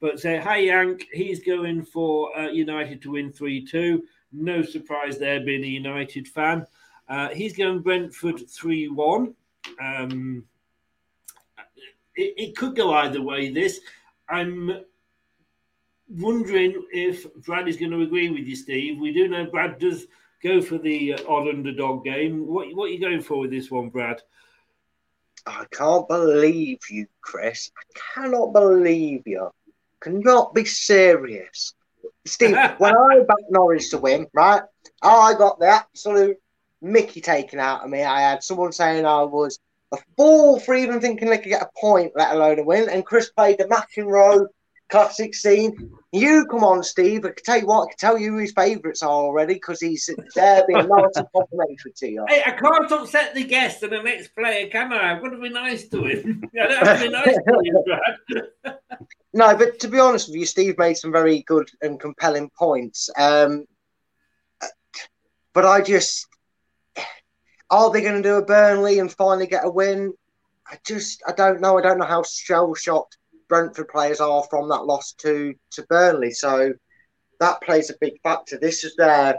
but 0.00 0.20
say, 0.20 0.38
hi 0.38 0.58
Yank, 0.58 1.06
he's 1.12 1.42
going 1.42 1.84
for 1.84 2.36
uh, 2.38 2.48
United 2.48 3.02
to 3.02 3.12
win 3.12 3.32
three 3.32 3.64
two. 3.64 4.04
No 4.32 4.62
surprise 4.62 5.18
there, 5.18 5.40
being 5.40 5.64
a 5.64 5.68
United 5.68 6.28
fan. 6.28 6.66
Uh, 7.08 7.28
he's 7.28 7.56
going 7.56 7.80
Brentford 7.80 8.48
three 8.50 8.88
one. 8.88 9.34
Um, 9.80 10.44
it, 12.14 12.34
it 12.36 12.56
could 12.56 12.74
go 12.74 12.92
either 12.94 13.22
way. 13.22 13.50
This, 13.50 13.80
I'm 14.28 14.84
wondering 16.08 16.82
if 16.92 17.32
Brad 17.44 17.68
is 17.68 17.76
going 17.76 17.92
to 17.92 18.02
agree 18.02 18.30
with 18.30 18.46
you, 18.46 18.56
Steve. 18.56 18.98
We 18.98 19.12
do 19.12 19.28
know 19.28 19.46
Brad 19.46 19.78
does 19.78 20.06
go 20.42 20.60
for 20.60 20.78
the 20.78 21.14
uh, 21.14 21.18
odd 21.28 21.48
underdog 21.48 22.04
game. 22.04 22.46
What 22.46 22.74
what 22.74 22.86
are 22.86 22.92
you 22.92 23.00
going 23.00 23.22
for 23.22 23.38
with 23.38 23.50
this 23.50 23.70
one, 23.70 23.88
Brad? 23.88 24.20
I 25.46 25.64
can't 25.70 26.08
believe 26.08 26.80
you, 26.90 27.06
Chris. 27.20 27.70
I 27.78 27.82
cannot 28.14 28.52
believe 28.52 29.22
you. 29.26 29.50
Cannot 30.00 30.54
be 30.54 30.64
serious. 30.64 31.74
Steve, 32.26 32.56
when 32.78 32.96
I 32.96 33.20
backed 33.20 33.50
Norwich 33.50 33.90
to 33.90 33.98
win, 33.98 34.26
right, 34.32 34.62
I 35.02 35.34
got 35.34 35.58
the 35.58 35.66
absolute 35.66 36.36
Mickey 36.82 37.20
taken 37.20 37.58
out 37.58 37.84
of 37.84 37.90
me. 37.90 38.02
I 38.02 38.20
had 38.20 38.42
someone 38.42 38.72
saying 38.72 39.06
I 39.06 39.22
was 39.22 39.58
a 39.92 39.98
fool 40.16 40.60
for 40.60 40.74
even 40.74 41.00
thinking 41.00 41.28
they 41.28 41.38
could 41.38 41.48
get 41.48 41.62
a 41.62 41.80
point, 41.80 42.12
let 42.16 42.34
alone 42.34 42.58
a 42.58 42.64
win. 42.64 42.88
And 42.88 43.04
Chris 43.04 43.30
played 43.30 43.58
the 43.58 43.64
McEnroe 43.64 44.46
classic 44.88 45.34
scene. 45.34 45.92
You 46.12 46.46
come 46.46 46.64
on, 46.64 46.82
Steve. 46.82 47.24
I 47.24 47.28
can 47.28 47.44
tell 47.44 47.58
you 47.58 47.66
what, 47.66 47.82
I 47.82 47.86
can 47.90 47.98
tell 47.98 48.18
you 48.18 48.32
who 48.32 48.38
his 48.38 48.52
favourites 48.52 49.02
are 49.02 49.10
already 49.10 49.54
because 49.54 49.80
he's 49.80 50.08
there 50.34 50.64
being 50.66 50.88
nice 50.88 51.16
and 51.16 51.26
complimentary 51.34 51.92
to 51.96 52.08
you. 52.08 52.24
Hey, 52.28 52.42
I 52.46 52.52
can't 52.52 52.90
upset 52.90 53.34
the 53.34 53.44
guest 53.44 53.82
and 53.82 53.92
the 53.92 54.02
next 54.02 54.34
player, 54.34 54.68
can 54.68 54.92
I? 54.92 55.14
I've 55.14 55.22
got 55.22 55.30
to 55.30 55.38
be 55.38 55.48
nice 55.48 55.88
to 55.88 56.04
him. 56.04 56.42
I 56.54 56.66
don't 56.66 56.86
have 56.86 56.98
to 56.98 57.04
be 57.04 57.10
nice 57.10 57.36
to 57.36 57.60
him, 57.62 57.76
Brad. 58.64 58.78
no, 59.34 59.56
but 59.56 59.78
to 59.80 59.88
be 59.88 59.98
honest 59.98 60.28
with 60.28 60.36
you, 60.36 60.46
Steve 60.46 60.78
made 60.78 60.96
some 60.96 61.12
very 61.12 61.42
good 61.42 61.68
and 61.82 62.00
compelling 62.00 62.50
points. 62.50 63.10
Um, 63.18 63.66
but 65.52 65.64
I 65.64 65.80
just, 65.80 66.26
are 67.70 67.90
they 67.90 68.02
going 68.02 68.22
to 68.22 68.28
do 68.28 68.36
a 68.36 68.44
Burnley 68.44 68.98
and 68.98 69.12
finally 69.12 69.46
get 69.46 69.64
a 69.64 69.70
win? 69.70 70.12
I 70.68 70.78
just, 70.86 71.22
I 71.26 71.32
don't 71.32 71.60
know. 71.60 71.78
I 71.78 71.82
don't 71.82 71.98
know 71.98 72.04
how 72.04 72.22
shell 72.24 72.74
shocked 72.74 73.16
Brentford 73.48 73.88
players 73.88 74.20
are 74.20 74.44
from 74.50 74.68
that 74.68 74.86
loss 74.86 75.12
to 75.14 75.54
to 75.72 75.86
Burnley. 75.88 76.32
So 76.32 76.72
that 77.40 77.60
plays 77.62 77.90
a 77.90 77.94
big 78.00 78.20
factor. 78.22 78.58
This 78.58 78.84
is 78.84 78.94
their 78.96 79.38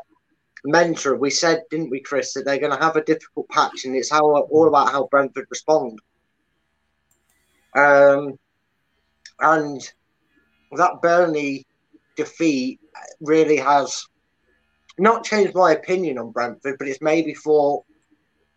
mentor. 0.66 1.16
We 1.16 1.30
said, 1.30 1.64
didn't 1.70 1.90
we, 1.90 2.02
Chris, 2.02 2.34
that 2.34 2.46
they're 2.46 2.60
going 2.60 2.78
to 2.78 2.84
have 2.84 2.96
a 2.96 3.04
difficult 3.04 3.50
patch, 3.50 3.86
and 3.86 3.96
it's 3.96 4.12
how 4.12 4.26
all 4.26 4.68
about 4.68 4.92
how 4.92 5.08
Brentford 5.08 5.48
respond. 5.50 6.00
Um, 7.76 8.38
and 9.40 9.82
that 10.72 11.02
Burnley 11.02 11.66
defeat 12.16 12.80
really 13.22 13.58
has 13.58 14.06
not 14.98 15.24
changed 15.24 15.54
my 15.54 15.74
opinion 15.74 16.18
on 16.18 16.32
Brentford, 16.32 16.78
but 16.80 16.88
it's 16.88 17.02
maybe 17.02 17.34
for 17.34 17.84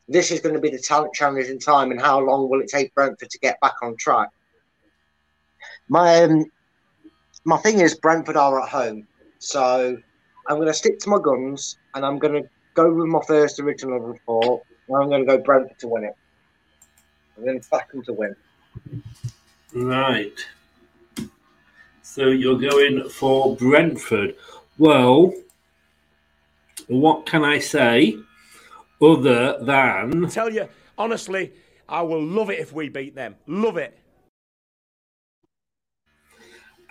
this 0.08 0.30
is 0.30 0.40
going 0.40 0.54
to 0.54 0.60
be 0.60 0.70
the 0.70 0.78
talent 0.78 1.14
challenge 1.14 1.46
in 1.46 1.58
time, 1.58 1.90
and 1.90 2.00
how 2.00 2.18
long 2.18 2.48
will 2.48 2.60
it 2.60 2.68
take 2.68 2.94
Brentford 2.94 3.30
to 3.30 3.38
get 3.38 3.60
back 3.60 3.74
on 3.82 3.96
track? 3.96 4.28
My 5.90 6.22
um, 6.22 6.44
my 7.44 7.56
thing 7.58 7.80
is 7.80 7.96
Brentford 7.96 8.36
are 8.36 8.62
at 8.62 8.68
home, 8.68 9.08
so 9.40 9.98
I'm 10.46 10.56
going 10.56 10.68
to 10.68 10.74
stick 10.74 11.00
to 11.00 11.10
my 11.10 11.18
guns 11.22 11.76
and 11.94 12.06
I'm 12.06 12.18
going 12.18 12.42
to 12.42 12.48
go 12.74 12.94
with 12.94 13.08
my 13.08 13.20
first 13.26 13.58
original 13.58 13.98
report. 13.98 14.62
And 14.88 14.96
I'm 14.96 15.08
going 15.08 15.26
to 15.26 15.36
go 15.36 15.42
Brentford 15.42 15.78
to 15.80 15.88
win 15.88 16.04
it. 16.04 16.14
I'm 17.36 17.44
going 17.44 17.60
to 17.60 17.68
back 17.70 17.90
them 17.90 18.04
to 18.04 18.12
win. 18.12 18.36
Right. 19.74 20.38
So 22.02 22.28
you're 22.28 22.58
going 22.58 23.08
for 23.08 23.56
Brentford. 23.56 24.36
Well, 24.78 25.34
what 26.86 27.26
can 27.26 27.44
I 27.44 27.58
say 27.58 28.16
other 29.02 29.58
than. 29.60 30.24
I 30.24 30.28
tell 30.28 30.52
you, 30.52 30.68
honestly, 30.96 31.52
I 31.88 32.02
will 32.02 32.22
love 32.22 32.50
it 32.50 32.58
if 32.58 32.72
we 32.72 32.88
beat 32.88 33.14
them. 33.14 33.36
Love 33.46 33.76
it. 33.76 33.98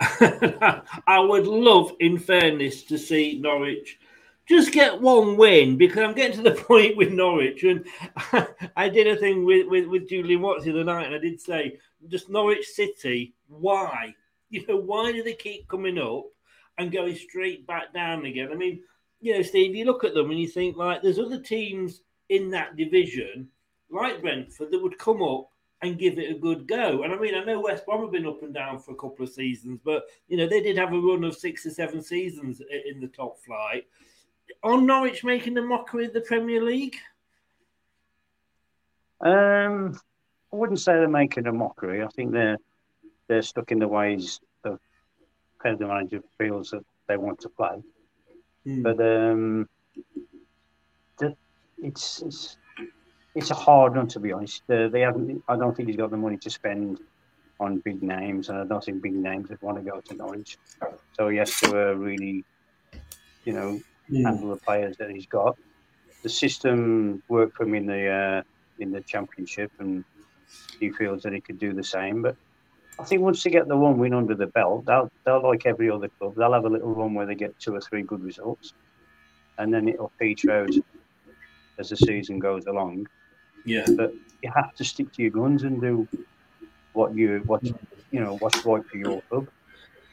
I 0.00 1.20
would 1.20 1.46
love, 1.46 1.92
in 2.00 2.18
fairness, 2.18 2.82
to 2.84 2.98
see 2.98 3.38
Norwich 3.38 3.98
just 4.50 4.72
get 4.72 5.00
one 5.00 5.36
win 5.36 5.78
because 5.78 5.98
I'm 5.98 6.12
getting 6.12 6.36
to 6.36 6.42
the 6.42 6.60
point 6.64 6.96
with 6.96 7.12
Norwich. 7.12 7.62
And 7.62 7.86
I 8.76 8.88
did 8.88 9.06
a 9.06 9.14
thing 9.14 9.44
with, 9.44 9.68
with, 9.68 9.86
with 9.86 10.08
Julian 10.08 10.42
Watts 10.42 10.64
the 10.64 10.72
other 10.72 10.84
night, 10.84 11.06
and 11.06 11.14
I 11.14 11.18
did 11.18 11.40
say, 11.40 11.78
just 12.08 12.28
Norwich 12.28 12.66
City, 12.66 13.34
why? 13.46 14.12
You 14.50 14.66
know, 14.66 14.76
why 14.76 15.12
do 15.12 15.22
they 15.22 15.34
keep 15.34 15.68
coming 15.68 15.98
up 15.98 16.24
and 16.78 16.90
going 16.90 17.14
straight 17.14 17.64
back 17.64 17.94
down 17.94 18.24
again? 18.24 18.48
I 18.50 18.56
mean, 18.56 18.82
you 19.20 19.34
know, 19.34 19.42
Steve, 19.42 19.76
you 19.76 19.84
look 19.84 20.02
at 20.02 20.14
them 20.14 20.30
and 20.30 20.40
you 20.40 20.48
think, 20.48 20.76
like, 20.76 21.00
there's 21.00 21.20
other 21.20 21.40
teams 21.40 22.00
in 22.28 22.50
that 22.50 22.76
division, 22.76 23.48
like 23.88 24.20
Brentford, 24.20 24.72
that 24.72 24.82
would 24.82 24.98
come 24.98 25.22
up 25.22 25.48
and 25.82 25.98
give 25.98 26.18
it 26.18 26.30
a 26.30 26.38
good 26.38 26.66
go. 26.66 27.02
And 27.02 27.12
I 27.12 27.18
mean, 27.18 27.34
I 27.34 27.44
know 27.44 27.60
West 27.60 27.86
Brom 27.86 28.02
have 28.02 28.12
been 28.12 28.26
up 28.26 28.42
and 28.42 28.52
down 28.52 28.78
for 28.78 28.92
a 28.92 28.96
couple 28.96 29.24
of 29.24 29.30
seasons, 29.30 29.80
but 29.84 30.04
you 30.28 30.36
know 30.36 30.46
they 30.46 30.60
did 30.60 30.76
have 30.76 30.92
a 30.92 30.98
run 30.98 31.24
of 31.24 31.36
six 31.36 31.64
or 31.66 31.70
seven 31.70 32.02
seasons 32.02 32.60
in 32.86 33.00
the 33.00 33.08
top 33.08 33.38
flight. 33.38 33.86
On 34.62 34.84
Norwich 34.86 35.24
making 35.24 35.54
the 35.54 35.62
mockery 35.62 36.06
of 36.06 36.12
the 36.12 36.20
Premier 36.20 36.62
League. 36.62 36.96
Um, 39.20 39.98
I 40.52 40.56
wouldn't 40.56 40.80
say 40.80 40.94
they're 40.94 41.08
making 41.08 41.46
a 41.46 41.52
mockery. 41.52 42.02
I 42.02 42.08
think 42.08 42.32
they're 42.32 42.58
they're 43.28 43.42
stuck 43.42 43.70
in 43.70 43.78
the 43.78 43.88
ways 43.88 44.40
of 44.64 44.80
how 45.62 45.76
the 45.76 45.86
manager 45.86 46.22
feels 46.36 46.70
that 46.70 46.84
they 47.06 47.16
want 47.16 47.40
to 47.40 47.48
play. 47.48 47.82
Mm. 48.66 48.82
But 48.82 49.00
um, 49.00 49.68
the, 51.18 51.36
it's 51.78 52.22
it's 52.22 52.56
it's 53.40 53.50
a 53.50 53.54
hard 53.54 53.96
one 53.96 54.06
to 54.08 54.20
be 54.20 54.32
honest. 54.32 54.62
Uh, 54.68 54.88
they 54.88 55.00
haven't. 55.00 55.42
I 55.48 55.56
don't 55.56 55.74
think 55.74 55.88
he's 55.88 55.96
got 55.96 56.10
the 56.10 56.16
money 56.16 56.36
to 56.36 56.50
spend 56.50 57.00
on 57.58 57.78
big 57.78 58.02
names, 58.02 58.50
and 58.50 58.58
I 58.58 58.64
don't 58.64 58.84
think 58.84 59.02
big 59.02 59.14
names 59.14 59.48
would 59.48 59.62
want 59.62 59.78
to 59.78 59.90
go 59.90 60.00
to 60.00 60.14
Norwich. 60.14 60.58
So 61.14 61.28
he 61.28 61.38
has 61.38 61.50
to 61.60 61.68
uh, 61.68 61.92
really, 61.94 62.44
you 63.44 63.52
know, 63.52 63.80
mm. 64.10 64.24
handle 64.24 64.50
the 64.50 64.60
players 64.60 64.96
that 64.98 65.10
he's 65.10 65.26
got. 65.26 65.56
The 66.22 66.28
system 66.28 67.22
worked 67.28 67.56
for 67.56 67.64
him 67.64 67.74
in 67.74 67.86
the 67.86 68.08
uh, 68.08 68.42
in 68.78 68.92
the 68.92 69.00
championship, 69.00 69.72
and 69.78 70.04
he 70.78 70.90
feels 70.90 71.22
that 71.22 71.32
he 71.32 71.40
could 71.40 71.58
do 71.58 71.72
the 71.72 71.84
same. 71.84 72.20
But 72.20 72.36
I 72.98 73.04
think 73.04 73.22
once 73.22 73.42
they 73.42 73.50
get 73.50 73.68
the 73.68 73.76
one 73.76 73.98
win 73.98 74.12
under 74.12 74.34
the 74.34 74.48
belt, 74.48 74.84
they'll 74.84 75.10
they'll 75.24 75.42
like 75.42 75.64
every 75.64 75.90
other 75.90 76.08
club. 76.08 76.34
They'll 76.36 76.52
have 76.52 76.66
a 76.66 76.68
little 76.68 76.94
run 76.94 77.14
where 77.14 77.24
they 77.24 77.34
get 77.34 77.58
two 77.58 77.74
or 77.74 77.80
three 77.80 78.02
good 78.02 78.22
results, 78.22 78.74
and 79.56 79.72
then 79.72 79.88
it'll 79.88 80.12
peter 80.18 80.50
out 80.52 80.74
as 81.78 81.88
the 81.88 81.96
season 81.96 82.38
goes 82.38 82.66
along. 82.66 83.06
Yeah. 83.64 83.86
But 83.96 84.14
you 84.42 84.50
have 84.54 84.74
to 84.74 84.84
stick 84.84 85.12
to 85.12 85.22
your 85.22 85.30
guns 85.30 85.62
and 85.62 85.80
do 85.80 86.08
what 86.92 87.14
you 87.14 87.42
what 87.46 87.62
you 87.64 88.20
know 88.20 88.36
what's 88.38 88.64
right 88.64 88.84
for 88.84 88.96
your 88.96 89.22
club. 89.22 89.48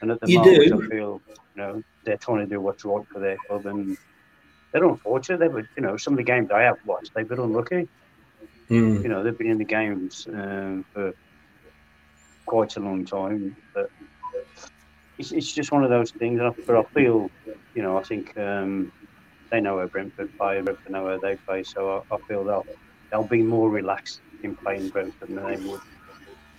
And 0.00 0.10
at 0.10 0.20
the 0.20 0.30
you 0.30 0.38
moment, 0.38 0.68
do. 0.68 0.82
I 0.82 0.86
feel 0.86 1.22
you 1.26 1.62
know 1.62 1.82
they're 2.04 2.16
trying 2.16 2.38
to 2.38 2.46
do 2.46 2.60
what's 2.60 2.84
right 2.84 3.06
for 3.12 3.20
their 3.20 3.36
club, 3.46 3.66
and 3.66 3.96
they're 4.72 4.84
unfortunate. 4.84 5.40
They 5.40 5.48
were, 5.48 5.68
you 5.76 5.82
know, 5.82 5.96
some 5.96 6.14
of 6.14 6.18
the 6.18 6.24
games 6.24 6.50
I 6.50 6.62
have 6.62 6.78
watched, 6.84 7.14
they've 7.14 7.28
been 7.28 7.40
unlucky. 7.40 7.88
Mm. 8.70 9.02
You 9.02 9.08
know, 9.08 9.22
they've 9.22 9.36
been 9.36 9.50
in 9.50 9.58
the 9.58 9.64
games 9.64 10.28
um, 10.32 10.84
for 10.92 11.14
quite 12.46 12.76
a 12.76 12.80
long 12.80 13.04
time, 13.04 13.56
but 13.74 13.90
it's, 15.18 15.32
it's 15.32 15.52
just 15.52 15.72
one 15.72 15.84
of 15.84 15.90
those 15.90 16.10
things. 16.10 16.40
But 16.66 16.76
I 16.76 16.82
feel, 16.94 17.30
you 17.74 17.82
know, 17.82 17.96
I 17.96 18.02
think 18.02 18.36
um, 18.36 18.92
they 19.50 19.60
know 19.60 19.76
where 19.76 19.86
Brentford 19.86 20.36
play, 20.36 20.60
Brentford 20.60 20.92
know 20.92 21.04
where 21.04 21.18
they 21.18 21.36
play, 21.36 21.62
so 21.62 22.04
I, 22.10 22.14
I 22.14 22.18
feel 22.28 22.44
they'll 22.44 22.66
they'll 23.10 23.22
be 23.22 23.42
more 23.42 23.70
relaxed 23.70 24.20
in 24.42 24.56
playing 24.56 24.88
Brentford 24.88 25.28
than 25.28 25.44
they 25.44 25.56
would 25.68 25.80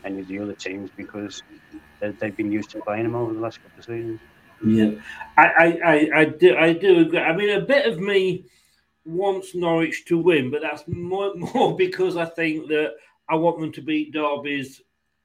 any 0.04 0.22
of 0.22 0.28
the 0.28 0.40
other 0.40 0.54
teams 0.54 0.90
because 0.96 1.44
they've 2.00 2.36
been 2.36 2.52
used 2.52 2.70
to 2.72 2.82
playing 2.82 3.04
them 3.04 3.16
over 3.16 3.34
the 3.34 3.40
last 3.40 3.62
couple 3.62 3.80
of 3.80 3.86
seasons. 3.86 4.20
Yeah, 4.66 4.92
I, 5.38 5.80
I, 5.84 6.10
I, 6.16 6.26
do, 6.26 6.58
I 6.58 6.74
do 6.74 7.00
agree. 7.00 7.20
I 7.20 7.36
mean, 7.36 7.50
a 7.50 7.62
bit 7.62 7.86
of 7.86 8.00
me 8.00 8.46
wants 9.06 9.56
Norwich 9.56 10.06
to 10.06 10.18
win, 10.18 10.52
but 10.52 10.62
that's 10.62 10.84
more, 10.88 11.34
more 11.54 11.76
because 11.76 12.18
I 12.18 12.26
think 12.26 12.68
that 12.68 12.96
I 13.30 13.36
want 13.36 13.60
them 13.60 13.72
to 13.74 13.82
beat 13.82 14.14
Derby's 14.14 14.82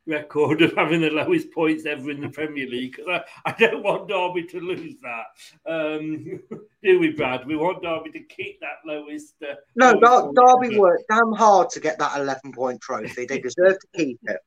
record 0.06 0.62
of 0.62 0.74
having 0.74 1.00
the 1.00 1.10
lowest 1.10 1.50
points 1.52 1.86
ever 1.86 2.10
in 2.10 2.20
the 2.20 2.28
Premier 2.28 2.66
League 2.66 2.96
because 2.96 3.22
I, 3.44 3.50
I 3.50 3.54
don't 3.58 3.82
want 3.82 4.08
Derby 4.08 4.44
to 4.48 4.60
lose 4.60 4.96
that. 5.02 5.70
Um, 5.70 6.40
do 6.82 6.98
we, 6.98 7.10
Brad? 7.10 7.46
We 7.46 7.56
want 7.56 7.82
Derby 7.82 8.10
to 8.12 8.20
keep 8.20 8.60
that 8.60 8.78
lowest. 8.86 9.34
Uh, 9.42 9.54
no, 9.76 9.92
lowest 9.92 10.34
Derby 10.34 10.78
worked 10.78 11.04
damn 11.08 11.32
hard 11.32 11.70
to 11.70 11.80
get 11.80 11.98
that 11.98 12.18
11 12.18 12.52
point 12.52 12.80
trophy. 12.80 13.26
They 13.26 13.38
deserve 13.38 13.78
to 13.78 13.88
keep 13.94 14.18
it. 14.24 14.40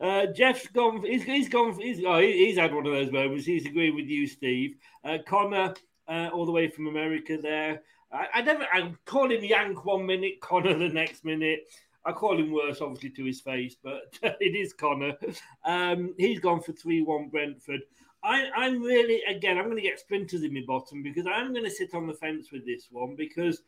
Uh, 0.00 0.26
Jeff's 0.26 0.68
gone. 0.68 1.02
He's, 1.04 1.24
he's 1.24 1.48
gone. 1.48 1.76
He's, 1.78 2.00
oh, 2.06 2.20
he's 2.20 2.56
had 2.56 2.72
one 2.72 2.86
of 2.86 2.92
those 2.92 3.10
moments. 3.10 3.44
He's 3.44 3.66
agreeing 3.66 3.96
with 3.96 4.06
you, 4.06 4.28
Steve. 4.28 4.76
Uh, 5.04 5.18
Connor, 5.26 5.74
uh, 6.08 6.30
all 6.32 6.46
the 6.46 6.52
way 6.52 6.68
from 6.68 6.86
America. 6.86 7.36
There, 7.42 7.82
I, 8.12 8.28
I 8.34 8.42
never. 8.42 8.64
I 8.72 8.92
call 9.04 9.30
him 9.30 9.42
Yank 9.42 9.84
one 9.84 10.06
minute, 10.06 10.40
Connor 10.40 10.78
the 10.78 10.88
next 10.88 11.24
minute. 11.24 11.66
I 12.04 12.12
call 12.12 12.38
him 12.38 12.52
worse, 12.52 12.80
obviously, 12.80 13.10
to 13.10 13.24
his 13.24 13.40
face, 13.40 13.76
but 13.82 14.18
it 14.22 14.56
is 14.56 14.72
Connor. 14.72 15.16
Um, 15.64 16.14
he's 16.18 16.40
gone 16.40 16.60
for 16.60 16.72
3 16.72 17.02
1 17.02 17.28
Brentford. 17.28 17.82
I, 18.24 18.48
I'm 18.56 18.82
really, 18.82 19.20
again, 19.28 19.58
I'm 19.58 19.64
going 19.64 19.76
to 19.76 19.82
get 19.82 19.98
splinters 19.98 20.42
in 20.42 20.54
my 20.54 20.62
bottom 20.66 21.02
because 21.02 21.26
I'm 21.26 21.52
going 21.52 21.64
to 21.64 21.70
sit 21.70 21.94
on 21.94 22.06
the 22.06 22.14
fence 22.14 22.52
with 22.52 22.64
this 22.64 22.86
one 22.90 23.16
because 23.16 23.62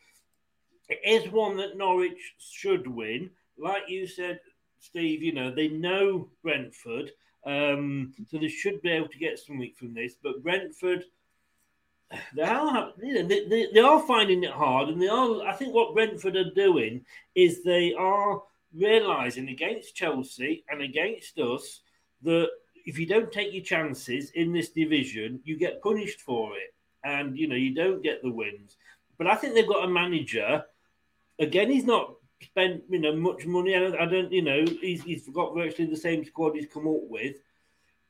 it 0.89 1.01
is 1.05 1.33
one 1.33 1.57
that 1.57 1.77
Norwich 1.77 2.35
should 2.39 2.87
win. 2.87 3.31
Like 3.59 3.85
you 3.89 4.07
said, 4.07 4.41
Steve, 4.79 5.23
you 5.23 5.33
know, 5.33 5.53
they 5.53 5.69
know 5.69 6.29
Brentford, 6.43 7.11
um, 7.47 8.13
so 8.29 8.39
they 8.39 8.49
should 8.49 8.81
be 8.83 8.91
able 8.91 9.09
to 9.09 9.19
get 9.19 9.39
something 9.39 9.73
from 9.77 9.95
this. 9.95 10.15
But 10.23 10.43
Brentford, 10.43 11.05
they 12.35 12.43
are 12.43 12.93
you 13.03 13.15
know, 13.15 13.29
they, 13.29 13.47
they, 13.47 13.69
they, 13.73 13.81
are 13.81 14.01
finding 14.07 14.45
it 14.45 14.51
hard, 14.51 14.89
and 14.89 15.01
they 15.01 15.09
are. 15.09 15.43
I 15.43 15.53
think 15.53 15.75
what 15.75 15.95
Brentford 15.95 16.37
are 16.37 16.51
doing 16.51 17.05
is 17.35 17.63
they 17.63 17.95
are 17.95 18.43
realizing 18.75 19.49
against 19.49 19.95
Chelsea 19.95 20.65
and 20.69 20.83
against 20.83 21.39
us 21.39 21.81
that 22.23 22.49
if 22.87 22.99
you 22.99 23.07
don't 23.07 23.33
take 23.33 23.53
your 23.53 23.63
chances 23.63 24.31
in 24.31 24.53
this 24.53 24.71
division, 24.71 25.41
you 25.45 25.57
get 25.57 25.83
punished 25.83 26.21
for 26.21 26.53
it, 26.57 26.75
and 27.05 27.39
you 27.39 27.49
know 27.49 27.57
you 27.57 27.75
don't 27.75 28.03
get 28.03 28.23
the 28.23 28.31
wins. 28.31 28.77
But 29.17 29.27
I 29.27 29.37
think 29.37 29.55
they've 29.55 29.67
got 29.67 29.85
a 29.85 29.89
manager. 29.89 30.65
Again, 31.39 31.71
he's 31.71 31.85
not 31.85 32.15
spent 32.43 32.83
you 32.89 33.01
know 33.01 33.15
much 33.15 33.47
money. 33.47 33.75
I 33.77 33.81
don't, 33.81 33.97
I 33.97 34.07
don't 34.07 34.33
you 34.33 34.43
know 34.43 34.65
he's, 34.81 35.03
he's 35.03 35.29
got 35.29 35.55
virtually 35.55 35.89
the 35.89 35.97
same 35.97 36.25
squad 36.25 36.55
he's 36.55 36.73
come 36.73 36.87
up 36.87 37.03
with. 37.09 37.37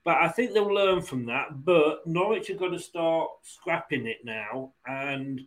But 0.05 0.19
I 0.19 0.29
think 0.29 0.53
they'll 0.53 0.73
learn 0.73 1.01
from 1.01 1.25
that. 1.27 1.64
But 1.64 2.07
Norwich 2.07 2.51
are 2.51 2.55
going 2.55 2.73
to 2.73 2.79
start 2.79 3.31
scrapping 3.43 4.07
it 4.07 4.19
now, 4.25 4.73
and 4.87 5.40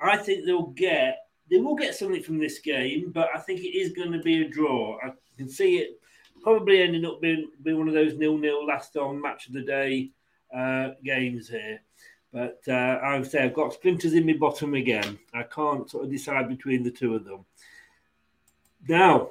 I 0.00 0.18
think 0.18 0.44
they'll 0.44 0.66
get 0.66 1.18
they 1.50 1.58
will 1.58 1.74
get 1.74 1.94
something 1.94 2.22
from 2.22 2.38
this 2.38 2.58
game. 2.58 3.10
But 3.12 3.28
I 3.34 3.38
think 3.38 3.60
it 3.60 3.76
is 3.76 3.92
going 3.92 4.12
to 4.12 4.20
be 4.20 4.42
a 4.42 4.48
draw. 4.48 4.98
I 5.02 5.12
can 5.36 5.48
see 5.48 5.78
it 5.78 6.00
probably 6.42 6.82
ending 6.82 7.04
up 7.04 7.20
being, 7.20 7.50
being 7.62 7.78
one 7.78 7.88
of 7.88 7.94
those 7.94 8.14
nil-nil 8.14 8.66
last 8.66 8.96
on 8.96 9.20
match 9.20 9.46
of 9.46 9.52
the 9.52 9.62
day 9.62 10.10
uh, 10.54 10.90
games 11.04 11.48
here. 11.48 11.80
But 12.32 12.60
uh, 12.66 12.72
I 12.72 13.18
would 13.18 13.30
say 13.30 13.44
I've 13.44 13.54
got 13.54 13.74
splinters 13.74 14.14
in 14.14 14.26
my 14.26 14.32
bottom 14.32 14.74
again. 14.74 15.18
I 15.34 15.42
can't 15.42 15.88
sort 15.88 16.04
of 16.04 16.10
decide 16.10 16.48
between 16.48 16.82
the 16.82 16.90
two 16.90 17.14
of 17.14 17.24
them. 17.24 17.44
Now, 18.88 19.30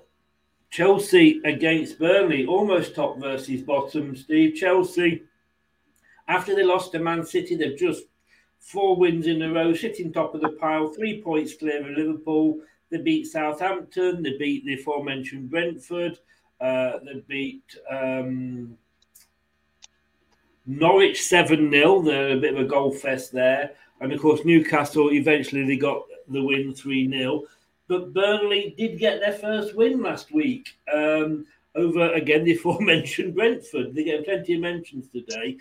Chelsea 0.71 1.41
against 1.43 1.99
Burnley, 1.99 2.45
almost 2.45 2.95
top 2.95 3.19
versus 3.19 3.61
bottom. 3.61 4.15
Steve, 4.15 4.55
Chelsea, 4.55 5.23
after 6.29 6.55
they 6.55 6.63
lost 6.63 6.93
to 6.93 6.99
Man 6.99 7.25
City, 7.25 7.55
they've 7.55 7.77
just 7.77 8.03
four 8.59 8.95
wins 8.95 9.27
in 9.27 9.41
a 9.41 9.51
row, 9.51 9.73
sitting 9.73 10.13
top 10.13 10.33
of 10.33 10.39
the 10.39 10.49
pile, 10.49 10.87
three 10.87 11.21
points 11.21 11.55
clear 11.55 11.81
of 11.81 11.97
Liverpool. 11.97 12.61
They 12.89 12.99
beat 12.99 13.27
Southampton, 13.27 14.23
they 14.23 14.37
beat 14.37 14.65
the 14.65 14.75
aforementioned 14.75 15.49
Brentford, 15.49 16.19
uh, 16.61 16.99
they 17.03 17.21
beat 17.27 17.63
um, 17.89 18.77
Norwich 20.65 21.21
7 21.23 21.69
0. 21.69 22.01
They're 22.01 22.37
a 22.37 22.39
bit 22.39 22.53
of 22.53 22.61
a 22.61 22.69
goal 22.69 22.93
fest 22.93 23.33
there. 23.33 23.71
And 23.99 24.13
of 24.13 24.21
course, 24.21 24.45
Newcastle 24.45 25.11
eventually 25.11 25.65
they 25.65 25.77
got 25.77 26.03
the 26.29 26.43
win 26.43 26.73
3 26.73 27.09
0. 27.09 27.43
But 27.91 28.13
Burnley 28.13 28.73
did 28.77 28.99
get 28.99 29.19
their 29.19 29.33
first 29.33 29.75
win 29.75 30.01
last 30.01 30.31
week 30.31 30.77
um, 30.93 31.45
over, 31.75 32.13
again, 32.13 32.45
the 32.45 32.53
aforementioned 32.55 33.35
Brentford. 33.35 33.93
They 33.93 34.05
get 34.05 34.23
plenty 34.23 34.53
of 34.53 34.61
mentions 34.61 35.09
today. 35.09 35.57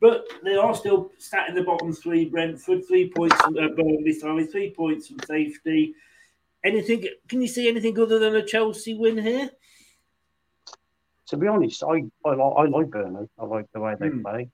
but 0.00 0.26
they 0.42 0.56
are 0.56 0.74
still 0.74 1.12
sat 1.18 1.48
in 1.48 1.54
the 1.54 1.62
bottom 1.62 1.92
three. 1.92 2.24
Brentford 2.24 2.84
three 2.88 3.12
points 3.14 3.36
from 3.36 3.56
uh, 3.56 3.68
Burnley, 3.76 4.12
sorry, 4.12 4.46
three 4.46 4.72
points 4.72 5.06
from 5.06 5.20
safety. 5.20 5.94
Anything? 6.64 7.06
Can 7.28 7.40
you 7.40 7.46
see 7.46 7.68
anything 7.68 7.96
other 7.96 8.18
than 8.18 8.34
a 8.34 8.44
Chelsea 8.44 8.94
win 8.94 9.18
here? 9.18 9.48
To 11.28 11.36
be 11.36 11.46
honest, 11.46 11.84
I 11.84 12.02
I, 12.24 12.30
I 12.30 12.64
like 12.64 12.90
Burnley. 12.90 13.28
I 13.38 13.44
like 13.44 13.66
the 13.72 13.78
way 13.78 13.94
they 14.00 14.08
mm. 14.08 14.24
play, 14.24 14.50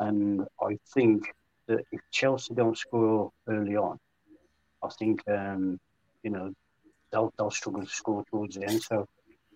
and 0.00 0.44
I 0.60 0.80
think 0.94 1.32
that 1.68 1.84
if 1.92 2.00
Chelsea 2.10 2.54
don't 2.54 2.76
score 2.76 3.30
early 3.46 3.76
on, 3.76 4.00
I 4.82 4.88
think 4.98 5.22
um, 5.28 5.78
you 6.22 6.30
know 6.30 6.52
they'll 7.10 7.32
they'll 7.38 7.50
struggle 7.50 7.82
to 7.82 7.88
score 7.88 8.24
towards 8.30 8.56
the 8.56 8.66
end. 8.66 8.82
So 8.82 9.06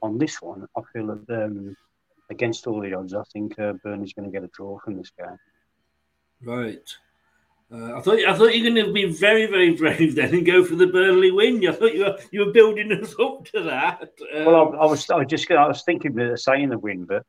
on 0.03 0.19
this 0.19 0.41
one, 0.41 0.67
I 0.77 0.81
feel 0.93 1.07
that 1.07 1.45
um, 1.45 1.77
against 2.31 2.67
all 2.67 2.81
the 2.81 2.95
odds, 2.95 3.15
I 3.15 3.23
think 3.33 3.59
uh, 3.59 3.75
Burnley's 3.83 4.13
going 4.13 4.31
to 4.31 4.33
get 4.33 4.45
a 4.45 4.51
draw 4.53 4.79
from 4.79 4.97
this 4.97 5.11
game. 5.19 5.39
Right. 6.43 6.89
Uh, 7.73 7.97
I 7.97 8.01
thought 8.03 8.19
I 8.19 8.35
thought 8.35 8.55
you 8.55 8.63
were 8.63 8.71
going 8.71 8.87
to 8.87 8.93
be 8.93 9.07
very 9.07 9.47
very 9.47 9.75
brave 9.75 10.15
then 10.15 10.35
and 10.35 10.47
go 10.47 10.65
for 10.65 10.77
the 10.77 10.87
Burnley 10.87 11.31
win. 11.31 11.67
I 11.67 11.73
thought 11.73 11.95
you 11.95 12.05
were 12.05 12.19
you 12.31 12.47
were 12.47 12.53
building 12.53 12.93
us 12.93 13.15
up 13.21 13.47
to 13.47 13.63
that. 13.63 14.11
Um, 14.35 14.45
well, 14.45 14.57
I, 14.57 14.85
I, 14.85 14.87
was 14.87 15.09
I 15.11 15.25
just 15.25 15.51
I 15.51 15.67
was 15.67 15.83
thinking 15.83 16.19
of 16.19 16.41
saying 16.41 16.69
the 16.69 16.79
win, 16.79 17.05
but 17.05 17.25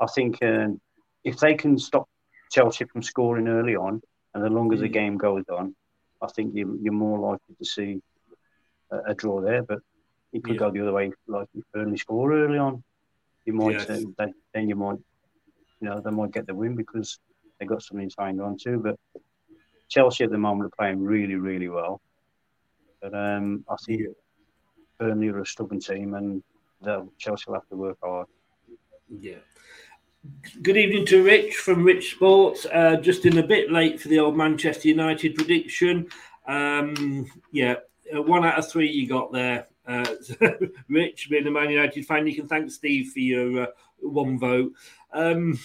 I 0.00 0.06
think 0.06 0.42
um, 0.42 0.80
if 1.24 1.38
they 1.38 1.54
can 1.54 1.78
stop 1.78 2.08
Chelsea 2.50 2.84
from 2.84 3.02
scoring 3.02 3.48
early 3.48 3.76
on, 3.76 4.00
and 4.34 4.44
the 4.44 4.50
longer 4.50 4.76
the 4.76 4.86
hmm. 4.86 4.92
game 4.92 5.16
goes 5.18 5.44
on, 5.50 5.74
I 6.22 6.28
think 6.28 6.54
you, 6.54 6.78
you're 6.82 6.92
more 6.92 7.18
likely 7.18 7.54
to 7.58 7.64
see 7.64 8.02
a, 8.90 9.10
a 9.10 9.14
draw 9.14 9.40
there. 9.40 9.62
But 9.62 9.80
it 10.32 10.44
could 10.44 10.54
yeah. 10.54 10.60
go 10.60 10.70
the 10.70 10.80
other 10.80 10.92
way, 10.92 11.12
like 11.26 11.48
if 11.54 11.64
Burnley 11.72 11.96
score 11.96 12.32
early 12.32 12.58
on, 12.58 12.82
you 13.44 13.52
might 13.52 13.74
yes. 13.74 13.90
uh, 13.90 14.00
then, 14.18 14.34
then 14.52 14.68
you 14.68 14.76
might 14.76 14.98
you 15.80 15.88
know 15.88 16.00
they 16.00 16.10
might 16.10 16.32
get 16.32 16.46
the 16.46 16.54
win 16.54 16.74
because 16.74 17.18
they 17.58 17.66
got 17.66 17.82
something 17.82 18.10
signed 18.10 18.40
on 18.40 18.56
to. 18.58 18.78
But 18.78 18.98
Chelsea 19.88 20.24
at 20.24 20.30
the 20.30 20.38
moment 20.38 20.72
are 20.72 20.76
playing 20.76 21.02
really, 21.02 21.36
really 21.36 21.68
well. 21.68 22.00
But 23.00 23.14
um, 23.14 23.64
I 23.68 23.76
think 23.84 24.00
yeah. 24.00 24.06
Burnley 24.98 25.28
are 25.28 25.40
a 25.40 25.46
stubborn 25.46 25.80
team, 25.80 26.14
and 26.14 26.42
Chelsea 27.18 27.44
will 27.46 27.54
have 27.54 27.68
to 27.68 27.76
work 27.76 27.98
hard. 28.02 28.26
Yeah. 29.08 29.36
Good 30.60 30.76
evening 30.76 31.06
to 31.06 31.22
Rich 31.22 31.54
from 31.54 31.84
Rich 31.84 32.12
Sports. 32.12 32.66
Uh, 32.66 32.96
just 32.96 33.24
in 33.26 33.38
a 33.38 33.46
bit 33.46 33.70
late 33.70 34.00
for 34.00 34.08
the 34.08 34.18
old 34.18 34.36
Manchester 34.36 34.88
United 34.88 35.36
prediction. 35.36 36.08
Um, 36.48 37.30
yeah, 37.52 37.76
uh, 38.14 38.22
one 38.22 38.44
out 38.44 38.58
of 38.58 38.70
three 38.70 38.90
you 38.90 39.08
got 39.08 39.32
there. 39.32 39.66
Uh, 39.86 40.06
Rich, 40.88 41.28
being 41.30 41.46
a 41.46 41.50
Man 41.50 41.70
United 41.70 42.04
fan, 42.06 42.26
you 42.26 42.34
can 42.34 42.48
thank 42.48 42.70
Steve 42.70 43.12
for 43.12 43.20
your 43.20 43.64
uh, 43.64 43.66
one 43.98 44.38
vote. 44.38 44.72
Um, 45.12 45.58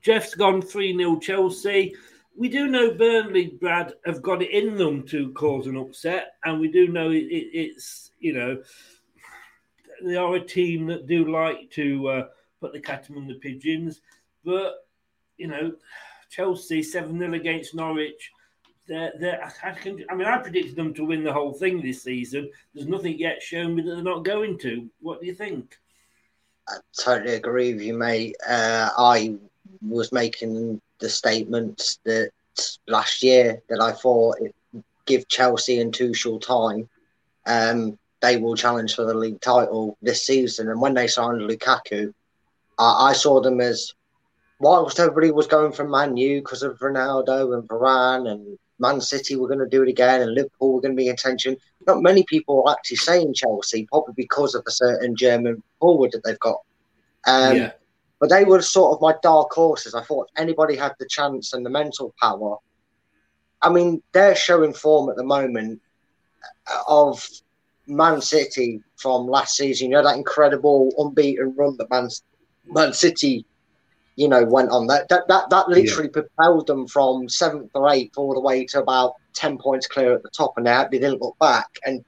Jeff's 0.00 0.34
gone 0.34 0.62
3 0.62 0.96
0 0.96 1.18
Chelsea 1.18 1.94
we 2.40 2.48
do 2.48 2.68
know 2.68 2.94
Burnley, 2.94 3.58
Brad, 3.60 3.92
have 4.06 4.22
got 4.22 4.40
it 4.40 4.50
in 4.50 4.76
them 4.76 5.06
to 5.08 5.30
cause 5.32 5.66
an 5.66 5.76
upset, 5.76 6.36
and 6.42 6.58
we 6.58 6.68
do 6.68 6.88
know 6.88 7.10
it, 7.10 7.24
it, 7.24 7.50
it's 7.52 8.12
you 8.18 8.32
know 8.32 8.62
they 10.02 10.16
are 10.16 10.34
a 10.36 10.40
team 10.40 10.86
that 10.86 11.06
do 11.06 11.30
like 11.30 11.70
to 11.72 12.08
uh, 12.08 12.26
put 12.58 12.72
the 12.72 12.80
cat 12.80 13.10
among 13.10 13.28
the 13.28 13.34
pigeons, 13.34 14.00
but 14.42 14.86
you 15.36 15.48
know 15.48 15.72
Chelsea 16.30 16.82
seven 16.82 17.18
0 17.18 17.34
against 17.34 17.74
Norwich. 17.74 18.32
They're, 18.90 19.52
I, 19.62 19.70
can, 19.70 20.04
I 20.10 20.16
mean, 20.16 20.26
I 20.26 20.38
predicted 20.38 20.74
them 20.74 20.92
to 20.94 21.04
win 21.04 21.22
the 21.22 21.32
whole 21.32 21.52
thing 21.52 21.80
this 21.80 22.02
season. 22.02 22.50
There's 22.74 22.88
nothing 22.88 23.16
yet 23.16 23.40
shown 23.40 23.76
me 23.76 23.82
that 23.82 23.94
they're 23.94 24.02
not 24.02 24.24
going 24.24 24.58
to. 24.58 24.90
What 25.00 25.20
do 25.20 25.26
you 25.28 25.34
think? 25.34 25.78
I 26.68 26.78
totally 27.00 27.34
agree 27.34 27.72
with 27.72 27.82
you, 27.82 27.94
mate. 27.94 28.34
Uh, 28.44 28.90
I 28.98 29.36
was 29.80 30.10
making 30.10 30.80
the 30.98 31.08
statement 31.08 31.98
that 32.04 32.32
last 32.88 33.22
year 33.22 33.62
that 33.68 33.80
I 33.80 33.92
thought 33.92 34.38
it 34.40 34.54
give 35.06 35.28
Chelsea 35.28 35.80
and 35.80 35.94
Tuchel 35.94 36.40
time, 36.40 36.88
um, 37.46 37.96
they 38.20 38.38
will 38.38 38.56
challenge 38.56 38.96
for 38.96 39.04
the 39.04 39.14
league 39.14 39.40
title 39.40 39.96
this 40.02 40.26
season. 40.26 40.68
And 40.68 40.80
when 40.80 40.94
they 40.94 41.06
signed 41.06 41.42
Lukaku, 41.42 42.12
I, 42.76 43.10
I 43.10 43.12
saw 43.12 43.40
them 43.40 43.60
as 43.60 43.94
whilst 44.58 44.98
everybody 44.98 45.30
was 45.30 45.46
going 45.46 45.70
for 45.70 45.88
Man 45.88 46.16
U 46.16 46.40
because 46.40 46.64
of 46.64 46.80
Ronaldo 46.80 47.56
and 47.56 47.68
Varane 47.68 48.28
and 48.28 48.58
Man 48.80 49.00
City 49.00 49.36
were 49.36 49.46
going 49.46 49.60
to 49.60 49.68
do 49.68 49.82
it 49.82 49.88
again 49.88 50.22
and 50.22 50.34
Liverpool 50.34 50.74
were 50.74 50.80
going 50.80 50.96
to 50.96 51.00
be 51.00 51.08
in 51.08 51.16
tension. 51.16 51.56
Not 51.86 52.02
many 52.02 52.24
people 52.24 52.64
are 52.66 52.72
actually 52.72 52.96
saying 52.96 53.34
Chelsea, 53.34 53.86
probably 53.86 54.14
because 54.16 54.54
of 54.54 54.64
a 54.66 54.70
certain 54.70 55.14
German 55.16 55.62
forward 55.78 56.12
that 56.12 56.24
they've 56.24 56.38
got. 56.40 56.60
Um, 57.26 57.56
yeah. 57.56 57.72
But 58.18 58.30
they 58.30 58.44
were 58.44 58.60
sort 58.60 58.94
of 58.94 59.00
my 59.00 59.14
dark 59.22 59.50
horses. 59.52 59.94
I 59.94 60.02
thought 60.02 60.30
anybody 60.36 60.76
had 60.76 60.92
the 60.98 61.06
chance 61.08 61.52
and 61.52 61.64
the 61.64 61.70
mental 61.70 62.14
power. 62.20 62.56
I 63.62 63.70
mean, 63.70 64.02
they're 64.12 64.36
showing 64.36 64.72
form 64.72 65.10
at 65.10 65.16
the 65.16 65.24
moment 65.24 65.80
of 66.88 67.26
Man 67.86 68.20
City 68.20 68.82
from 68.96 69.26
last 69.26 69.56
season. 69.56 69.90
You 69.90 69.96
know 69.96 70.04
that 70.04 70.16
incredible 70.16 70.92
unbeaten 70.98 71.54
run 71.56 71.76
that 71.78 71.90
Man, 71.90 72.08
Man 72.66 72.92
City, 72.92 73.44
you 74.20 74.28
know, 74.28 74.44
went 74.44 74.70
on. 74.70 74.86
That 74.86 75.08
that 75.08 75.26
that, 75.28 75.48
that 75.48 75.70
literally 75.70 76.10
yeah. 76.14 76.22
propelled 76.22 76.66
them 76.66 76.86
from 76.86 77.26
seventh 77.26 77.70
or 77.72 77.90
eighth 77.90 78.18
all 78.18 78.34
the 78.34 78.40
way 78.40 78.66
to 78.66 78.82
about 78.82 79.14
ten 79.32 79.56
points 79.56 79.86
clear 79.86 80.12
at 80.12 80.22
the 80.22 80.28
top, 80.28 80.52
and 80.58 80.66
they, 80.66 80.84
they 80.92 80.98
didn't 80.98 81.22
look 81.22 81.38
back. 81.38 81.68
And 81.86 82.04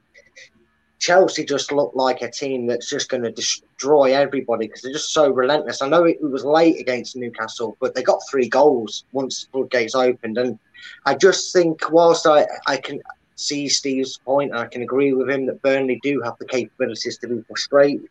Chelsea 0.99 1.43
just 1.43 1.71
looked 1.71 1.95
like 1.95 2.21
a 2.21 2.29
team 2.29 2.67
that's 2.67 2.87
just 2.87 3.09
going 3.09 3.23
to 3.23 3.31
destroy 3.31 4.13
everybody 4.13 4.67
because 4.67 4.83
they're 4.83 4.93
just 4.93 5.11
so 5.11 5.31
relentless. 5.31 5.81
I 5.81 5.89
know 5.89 6.03
it, 6.03 6.21
was 6.21 6.45
late 6.45 6.79
against 6.79 7.15
Newcastle, 7.15 7.75
but 7.81 7.95
they 7.95 8.03
got 8.03 8.21
three 8.29 8.47
goals 8.47 9.05
once 9.11 9.43
the 9.43 9.51
floodgates 9.51 9.95
opened. 9.95 10.37
And 10.37 10.59
I 11.07 11.15
just 11.15 11.51
think, 11.51 11.91
whilst 11.91 12.27
I, 12.27 12.45
I 12.67 12.77
can 12.77 13.01
see 13.35 13.67
Steve's 13.67 14.19
point 14.19 14.51
and 14.51 14.59
I 14.59 14.67
can 14.67 14.83
agree 14.83 15.13
with 15.13 15.31
him 15.31 15.47
that 15.47 15.63
Burnley 15.63 15.99
do 16.03 16.21
have 16.21 16.37
the 16.37 16.45
capabilities 16.45 17.17
to 17.17 17.27
be 17.27 17.41
frustrate, 17.47 18.01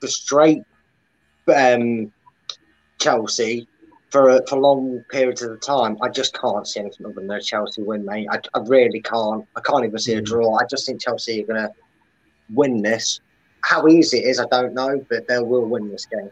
frustrate 0.00 0.62
um, 1.54 2.12
Chelsea 2.98 3.68
for 4.10 4.42
for 4.48 4.58
long 4.58 5.04
periods 5.10 5.42
of 5.42 5.50
the 5.50 5.56
time. 5.58 5.96
I 6.02 6.08
just 6.08 6.38
can't 6.38 6.66
see 6.66 6.80
anything 6.80 7.06
other 7.06 7.14
than 7.14 7.30
a 7.30 7.40
Chelsea 7.40 7.82
win, 7.82 8.04
mate. 8.04 8.28
I, 8.30 8.40
I 8.54 8.60
really 8.66 9.00
can't. 9.00 9.46
I 9.56 9.60
can't 9.60 9.84
even 9.84 9.98
see 9.98 10.14
a 10.14 10.22
mm. 10.22 10.24
draw. 10.24 10.56
I 10.56 10.64
just 10.68 10.86
think 10.86 11.00
Chelsea 11.00 11.42
are 11.42 11.46
going 11.46 11.62
to 11.62 11.72
win 12.52 12.82
this. 12.82 13.20
How 13.62 13.86
easy 13.88 14.18
it 14.18 14.28
is, 14.28 14.40
I 14.40 14.46
don't 14.46 14.74
know, 14.74 15.04
but 15.10 15.26
they 15.28 15.38
will 15.40 15.66
win 15.66 15.90
this 15.90 16.06
game. 16.06 16.30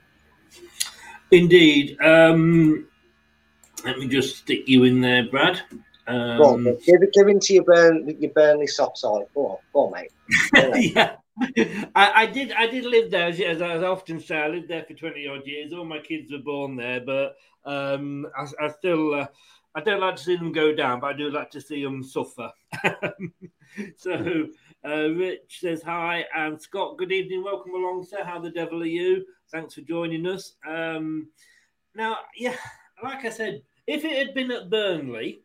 Indeed. 1.30 2.00
Um, 2.00 2.86
let 3.84 3.98
me 3.98 4.08
just 4.08 4.38
stick 4.38 4.66
you 4.68 4.84
in 4.84 5.00
there, 5.00 5.28
Brad. 5.28 5.60
Um, 6.06 6.38
go 6.38 6.44
on, 6.54 6.64
give, 6.64 7.00
give 7.12 7.28
into 7.28 7.54
your, 7.54 7.64
Burn, 7.64 8.08
your 8.20 8.30
Burnley 8.30 8.68
soft 8.68 8.98
side. 8.98 9.24
Go 9.34 9.46
on, 9.46 9.56
go 9.72 9.86
on, 9.86 9.92
mate. 9.92 10.92
yeah. 10.94 11.16
I, 11.38 12.12
I, 12.14 12.26
did. 12.26 12.52
I 12.52 12.66
did 12.66 12.84
live 12.84 13.10
there, 13.10 13.28
as, 13.28 13.40
as, 13.40 13.60
I 13.60 13.86
often 13.86 14.20
say. 14.20 14.36
I 14.36 14.48
lived 14.48 14.68
there 14.68 14.84
for 14.84 14.94
twenty 14.94 15.26
odd 15.28 15.46
years. 15.46 15.72
All 15.72 15.84
my 15.84 15.98
kids 15.98 16.32
were 16.32 16.38
born 16.38 16.76
there, 16.76 17.00
but 17.00 17.36
um, 17.64 18.26
I, 18.36 18.64
I, 18.64 18.68
still, 18.70 19.14
uh, 19.14 19.26
I 19.74 19.80
don't 19.80 20.00
like 20.00 20.16
to 20.16 20.22
see 20.22 20.36
them 20.36 20.52
go 20.52 20.74
down, 20.74 21.00
but 21.00 21.08
I 21.08 21.12
do 21.12 21.30
like 21.30 21.50
to 21.50 21.60
see 21.60 21.82
them 21.84 22.02
suffer. 22.02 22.50
so, 23.96 24.46
uh, 24.86 25.08
Rich 25.10 25.58
says 25.60 25.82
hi, 25.82 26.24
and 26.34 26.60
Scott, 26.60 26.96
good 26.96 27.12
evening. 27.12 27.44
Welcome 27.44 27.74
along, 27.74 28.06
sir. 28.08 28.24
How 28.24 28.38
the 28.38 28.50
devil 28.50 28.82
are 28.82 28.86
you? 28.86 29.24
Thanks 29.50 29.74
for 29.74 29.82
joining 29.82 30.26
us. 30.26 30.54
Um, 30.66 31.28
now, 31.94 32.18
yeah, 32.34 32.56
like 33.02 33.24
I 33.24 33.30
said, 33.30 33.62
if 33.86 34.04
it 34.04 34.16
had 34.26 34.34
been 34.34 34.50
at 34.52 34.70
Burnley, 34.70 35.42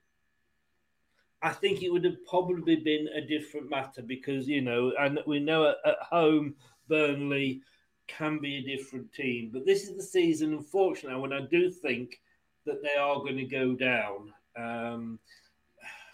I 1.43 1.49
think 1.49 1.81
it 1.81 1.91
would 1.91 2.05
have 2.05 2.25
probably 2.25 2.75
been 2.75 3.07
a 3.15 3.21
different 3.21 3.69
matter 3.69 4.01
because, 4.01 4.47
you 4.47 4.61
know, 4.61 4.93
and 4.99 5.19
we 5.25 5.39
know 5.39 5.69
at, 5.69 5.77
at 5.85 5.97
home, 5.99 6.55
Burnley 6.87 7.61
can 8.07 8.39
be 8.39 8.57
a 8.57 8.77
different 8.77 9.11
team. 9.13 9.49
But 9.51 9.65
this 9.65 9.87
is 9.87 9.95
the 9.95 10.03
season, 10.03 10.53
unfortunately, 10.53 11.19
when 11.19 11.33
I 11.33 11.41
do 11.41 11.71
think 11.71 12.19
that 12.65 12.83
they 12.83 12.95
are 12.99 13.19
going 13.19 13.37
to 13.37 13.45
go 13.45 13.73
down. 13.73 14.33
Um, 14.55 15.19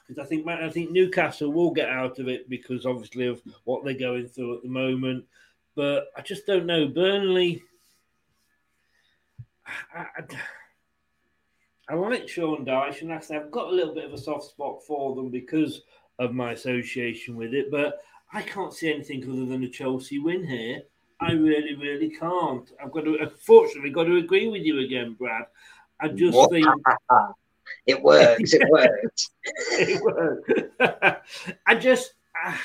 because 0.08 0.24
I 0.24 0.28
think 0.28 0.48
I 0.48 0.70
think 0.70 0.92
Newcastle 0.92 1.52
will 1.52 1.72
get 1.72 1.90
out 1.90 2.20
of 2.20 2.30
it 2.30 2.50
because 2.50 2.86
obviously 2.86 3.28
of 3.28 3.42
what 3.66 3.84
they're 3.84 3.94
going 3.94 4.28
through 4.28 4.56
at 4.56 4.64
the 4.64 4.70
moment. 4.70 5.26
But 5.76 6.08
I 6.16 6.22
just 6.22 6.46
don't 6.46 6.66
know. 6.66 6.88
Burnley, 6.88 7.62
I, 9.94 10.06
I, 10.18 10.24
I 11.90 11.96
like 11.96 12.28
Sean 12.28 12.66
Dyche, 12.66 13.02
and 13.02 13.14
I 13.14 13.22
I've 13.36 13.52
got 13.52 13.68
a 13.68 13.76
little 13.76 13.94
bit 13.94 14.06
of 14.06 14.14
a 14.14 14.18
soft 14.18 14.46
spot 14.46 14.84
for 14.86 15.16
them 15.16 15.30
because 15.30 15.82
of 16.20 16.34
my 16.34 16.52
association 16.52 17.36
with 17.36 17.54
it. 17.54 17.72
But 17.72 18.00
I 18.34 18.42
can't 18.42 18.74
see 18.74 18.94
anything 18.94 19.24
other 19.24 19.46
than 19.46 19.64
a 19.64 19.70
Chelsea 19.70 20.20
win 20.20 20.46
here. 20.46 20.82
I 21.20 21.32
really, 21.32 21.76
really 21.76 22.10
can't. 22.10 22.70
I've 22.84 22.92
got 22.92 23.06
to, 23.06 23.18
unfortunately, 23.22 23.90
got 23.90 24.04
to 24.04 24.18
agree 24.18 24.48
with 24.48 24.64
you 24.64 24.80
again, 24.80 25.14
Brad. 25.14 25.46
I 26.00 26.10
just 26.10 26.38
think 26.52 26.68
It 27.86 28.02
works. 28.02 28.54
It 28.54 28.70
works. 28.70 29.30
it 29.72 30.02
works. 30.02 31.20
I 31.66 31.76
just. 31.76 32.14
Uh, 32.46 32.56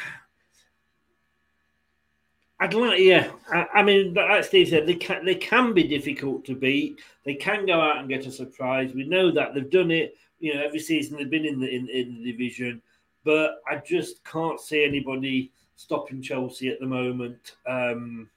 I'd 2.63 2.75
like, 2.75 3.01
yeah. 3.01 3.33
I, 3.53 3.67
I, 3.75 3.83
mean, 3.83 4.15
like 4.15 4.45
Steve 4.45 4.69
said, 4.69 4.87
they 4.87 4.95
can 4.95 5.25
they 5.25 5.35
can 5.35 5.75
be 5.75 5.83
difficult 5.83 6.45
to 6.45 6.55
beat. 6.55 7.01
They 7.25 7.35
can 7.35 7.67
go 7.67 7.81
out 7.81 7.99
and 7.99 8.09
get 8.09 8.27
a 8.27 8.31
surprise. 8.31 8.93
We 8.95 9.03
know 9.03 9.33
that 9.33 9.53
they've 9.53 9.69
done 9.69 9.91
it. 9.91 10.15
You 10.39 10.55
know, 10.55 10.63
every 10.63 10.79
season 10.79 11.17
they've 11.17 11.29
been 11.29 11.45
in 11.45 11.59
the 11.59 11.69
in, 11.69 11.89
in 11.89 12.23
the 12.23 12.31
division, 12.31 12.81
but 13.25 13.63
I 13.69 13.83
just 13.85 14.25
can't 14.25 14.61
see 14.61 14.85
anybody 14.85 15.51
stopping 15.75 16.23
Chelsea 16.23 16.69
at 16.69 16.79
the 16.79 16.87
moment. 16.87 17.57
Um, 17.67 18.31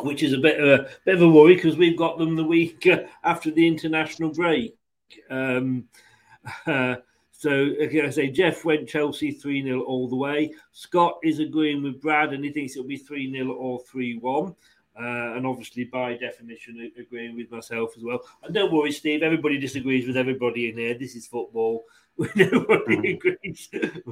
which 0.00 0.22
is 0.22 0.32
a 0.32 0.38
bit 0.38 0.58
of 0.58 0.80
a 0.80 0.88
bit 1.04 1.16
of 1.16 1.22
a 1.22 1.28
worry 1.28 1.54
because 1.54 1.76
we've 1.76 1.98
got 1.98 2.16
them 2.16 2.36
the 2.36 2.44
week 2.44 2.88
after 3.24 3.50
the 3.50 3.68
international 3.68 4.30
break. 4.30 4.74
Um, 5.28 5.84
uh, 6.66 6.96
so, 7.44 7.74
like 7.78 7.94
I 7.94 8.08
say, 8.08 8.30
Jeff 8.30 8.64
went 8.64 8.88
Chelsea 8.88 9.30
3 9.30 9.64
0 9.64 9.82
all 9.82 10.08
the 10.08 10.16
way. 10.16 10.54
Scott 10.72 11.18
is 11.22 11.40
agreeing 11.40 11.82
with 11.82 12.00
Brad 12.00 12.32
and 12.32 12.42
he 12.42 12.50
thinks 12.50 12.74
it'll 12.74 12.88
be 12.88 12.96
3 12.96 13.30
0 13.30 13.52
or 13.52 13.80
3 13.80 14.16
1. 14.16 14.46
Uh, 14.46 14.54
and 14.96 15.46
obviously, 15.46 15.84
by 15.84 16.16
definition, 16.16 16.90
agreeing 16.98 17.36
with 17.36 17.50
myself 17.50 17.90
as 17.98 18.02
well. 18.02 18.20
And 18.42 18.54
don't 18.54 18.72
worry, 18.72 18.92
Steve, 18.92 19.22
everybody 19.22 19.58
disagrees 19.58 20.06
with 20.06 20.16
everybody 20.16 20.70
in 20.70 20.78
here. 20.78 20.94
This 20.94 21.16
is 21.16 21.26
football. 21.26 21.84
Nobody 22.18 22.96
mm. 22.96 23.14
agrees. 23.14 23.68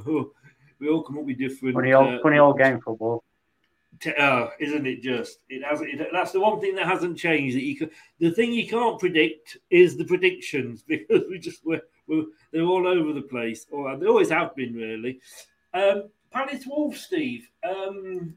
we 0.79 0.91
all 0.91 1.03
come 1.03 1.17
up 1.17 1.25
with 1.25 1.39
different. 1.39 1.75
Funny 1.75 1.95
old, 1.95 2.15
uh, 2.15 2.19
funny 2.23 2.39
old 2.39 2.59
game, 2.59 2.83
football. 2.83 3.25
Oh, 4.19 4.51
isn't 4.59 4.87
it 4.87 5.03
just? 5.03 5.39
It 5.49 5.65
has. 5.65 5.81
It, 5.81 6.09
that's 6.13 6.33
the 6.33 6.41
one 6.41 6.61
thing 6.61 6.75
that 6.77 6.87
hasn't 6.87 7.19
changed. 7.19 7.57
That 7.57 7.63
you 7.63 7.77
can, 7.77 7.91
the 8.19 8.31
thing 8.31 8.53
you 8.53 8.69
can't 8.69 8.99
predict 8.99 9.59
is 9.71 9.97
the 9.97 10.05
predictions 10.05 10.83
because 10.87 11.23
we 11.29 11.39
just 11.39 11.65
we're, 11.65 11.83
we're 12.07 12.25
they're 12.53 12.63
all 12.63 12.87
over 12.87 13.13
the 13.13 13.23
place, 13.23 13.67
or 13.71 13.97
they 13.97 14.07
always 14.07 14.31
have 14.31 14.55
been 14.57 14.75
really. 14.75 15.21
Um, 15.75 16.11
Palace 16.31 16.67
Wolves, 16.67 17.03
Steve. 17.03 17.49
Um, 17.63 18.37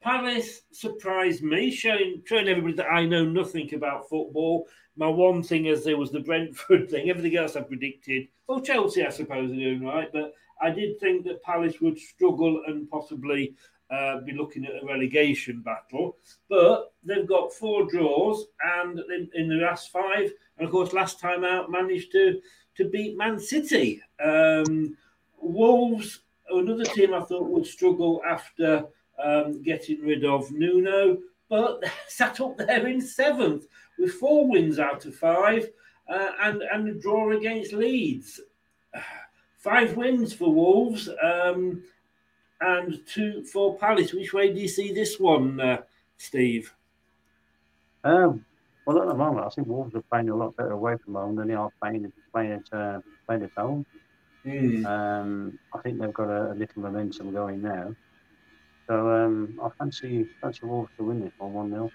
Palace 0.00 0.62
surprised 0.72 1.42
me, 1.42 1.70
showing 1.70 2.22
showing 2.26 2.48
everybody 2.48 2.74
that 2.74 2.90
I 2.90 3.06
know 3.06 3.24
nothing 3.24 3.72
about 3.74 4.08
football. 4.08 4.66
My 4.96 5.06
one 5.08 5.42
thing 5.42 5.66
is 5.66 5.84
there 5.84 5.96
was 5.96 6.10
the 6.10 6.20
Brentford 6.20 6.90
thing. 6.90 7.08
Everything 7.08 7.36
else 7.36 7.56
I 7.56 7.62
predicted. 7.62 8.28
Well, 8.46 8.60
Chelsea, 8.60 9.06
I 9.06 9.10
suppose, 9.10 9.50
are 9.50 9.54
doing 9.54 9.84
right, 9.84 10.08
but 10.12 10.34
I 10.60 10.70
did 10.70 11.00
think 11.00 11.24
that 11.24 11.42
Palace 11.42 11.80
would 11.80 11.98
struggle 11.98 12.62
and 12.66 12.90
possibly 12.90 13.54
uh, 13.92 14.20
be 14.20 14.32
looking 14.32 14.64
at 14.64 14.82
a 14.82 14.86
relegation 14.86 15.60
battle. 15.60 16.16
But 16.48 16.92
they've 17.04 17.28
got 17.28 17.52
four 17.52 17.86
draws 17.90 18.46
and 18.78 18.98
in, 18.98 19.28
in, 19.34 19.48
the 19.48 19.56
last 19.56 19.90
five, 19.90 20.32
and 20.56 20.66
of 20.66 20.72
course, 20.72 20.92
last 20.92 21.20
time 21.20 21.44
out 21.44 21.70
managed 21.70 22.12
to 22.12 22.40
to 22.76 22.88
beat 22.88 23.18
Man 23.18 23.38
City. 23.38 24.00
Um, 24.24 24.96
Wolves, 25.38 26.20
another 26.50 26.84
team 26.84 27.12
I 27.12 27.20
thought 27.20 27.50
would 27.50 27.66
struggle 27.66 28.22
after 28.26 28.86
um, 29.22 29.62
getting 29.62 30.00
rid 30.00 30.24
of 30.24 30.50
Nuno, 30.50 31.18
but 31.50 31.84
sat 32.08 32.40
up 32.40 32.56
there 32.56 32.86
in 32.86 33.00
seventh 33.00 33.66
with 33.98 34.14
four 34.14 34.48
wins 34.48 34.78
out 34.78 35.04
of 35.04 35.14
five 35.14 35.68
uh, 36.08 36.30
and 36.40 36.62
and 36.62 36.88
a 36.88 36.94
draw 36.94 37.36
against 37.36 37.72
Leeds. 37.72 38.40
Five 39.58 39.96
wins 39.96 40.32
for 40.32 40.52
Wolves. 40.52 41.08
Um, 41.22 41.84
and 42.62 43.00
two 43.06 43.44
for 43.44 43.76
Palace. 43.76 44.12
Which 44.12 44.32
way 44.32 44.52
do 44.52 44.60
you 44.60 44.68
see 44.68 44.92
this 44.92 45.18
one, 45.18 45.60
uh, 45.60 45.82
Steve? 46.16 46.74
Um, 48.04 48.44
well, 48.86 49.02
at 49.02 49.08
the 49.08 49.14
moment, 49.14 49.46
I 49.46 49.50
think 49.50 49.68
Wolves 49.68 49.94
are 49.94 50.02
playing 50.02 50.28
a 50.30 50.36
lot 50.36 50.56
better 50.56 50.72
away 50.72 50.96
from 51.04 51.14
home 51.14 51.36
than 51.36 51.48
they 51.48 51.54
are 51.54 51.70
playing 51.80 52.12
playing 52.32 52.52
at 52.52 52.78
uh, 52.78 53.00
playing 53.26 53.44
at 53.44 53.52
home. 53.56 53.86
Mm. 54.44 54.84
Um, 54.84 55.58
I 55.72 55.78
think 55.78 56.00
they've 56.00 56.12
got 56.12 56.28
a, 56.28 56.52
a, 56.52 56.54
little 56.54 56.82
momentum 56.82 57.32
going 57.32 57.62
now. 57.62 57.94
So 58.88 59.08
um, 59.08 59.60
I 59.62 59.68
fancy 59.78 60.28
fancy 60.40 60.66
Wolves 60.66 60.90
to 60.96 61.04
win 61.04 61.20
this 61.20 61.32
one 61.38 61.52
one 61.52 61.70
0 61.70 61.90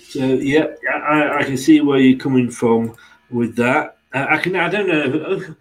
So 0.00 0.18
yeah, 0.26 0.66
I, 0.92 1.38
I, 1.38 1.44
can 1.44 1.56
see 1.56 1.80
where 1.80 1.98
you're 1.98 2.18
coming 2.18 2.50
from 2.50 2.94
with 3.30 3.56
that. 3.56 3.96
Uh, 4.12 4.26
I 4.28 4.36
can 4.36 4.54
I 4.54 4.68
don't 4.68 4.88
know, 4.88 5.54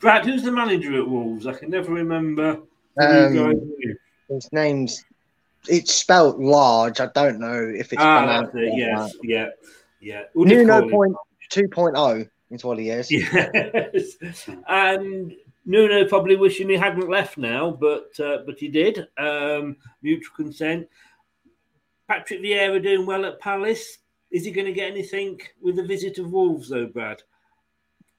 Brad. 0.00 0.26
Who's 0.26 0.42
the 0.42 0.50
manager 0.50 1.00
at 1.00 1.08
Wolves? 1.08 1.46
I 1.46 1.52
can 1.52 1.70
never 1.70 1.92
remember. 1.92 2.58
Um, 3.00 3.74
his 4.28 4.52
name's 4.52 5.04
it's 5.68 5.94
spelt 5.94 6.38
large. 6.38 7.00
I 7.00 7.06
don't 7.06 7.38
know 7.38 7.72
if 7.74 7.92
it's 7.92 8.02
ah, 8.02 8.18
pronounced. 8.18 8.56
It, 8.56 8.74
yes, 8.76 9.14
yeah, 9.22 9.48
yeah. 10.00 10.22
We'll 10.34 10.46
Nuno 10.46 10.88
point 10.88 11.14
two 11.50 11.68
oh 11.76 12.24
is 12.50 12.64
what 12.64 12.78
he 12.78 12.90
is. 12.90 13.10
Yes, 13.10 14.48
and 14.68 15.32
Nuno 15.64 16.06
probably 16.08 16.36
wishing 16.36 16.68
he 16.68 16.76
hadn't 16.76 17.08
left 17.08 17.38
now, 17.38 17.70
but 17.70 18.18
uh, 18.18 18.38
but 18.44 18.58
he 18.58 18.68
did. 18.68 19.06
Um, 19.16 19.76
mutual 20.02 20.34
consent. 20.34 20.88
Patrick 22.08 22.42
Vieira 22.42 22.82
doing 22.82 23.06
well 23.06 23.24
at 23.24 23.40
Palace. 23.40 23.98
Is 24.30 24.44
he 24.44 24.50
going 24.50 24.66
to 24.66 24.72
get 24.72 24.90
anything 24.90 25.40
with 25.60 25.76
the 25.76 25.84
visit 25.84 26.18
of 26.18 26.32
Wolves, 26.32 26.70
though, 26.70 26.86
Brad? 26.86 27.22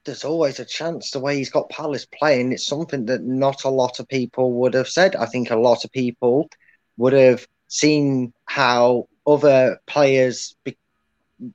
There's 0.06 0.24
always 0.24 0.60
a 0.60 0.66
chance 0.66 1.12
the 1.12 1.20
way 1.20 1.38
he's 1.38 1.50
got 1.50 1.70
Palace 1.70 2.06
playing. 2.06 2.52
It's 2.52 2.68
something 2.68 3.06
that 3.06 3.24
not 3.24 3.64
a 3.64 3.70
lot 3.70 4.00
of 4.00 4.08
people 4.08 4.54
would 4.54 4.74
have 4.74 4.88
said. 4.90 5.16
I 5.16 5.26
think 5.26 5.50
a 5.50 5.56
lot 5.56 5.86
of 5.86 5.92
people 5.92 6.50
would 6.98 7.14
have 7.14 7.46
seen 7.68 8.34
how 8.46 9.08
other 9.26 9.80
players 9.88 10.56
be- 10.64 10.78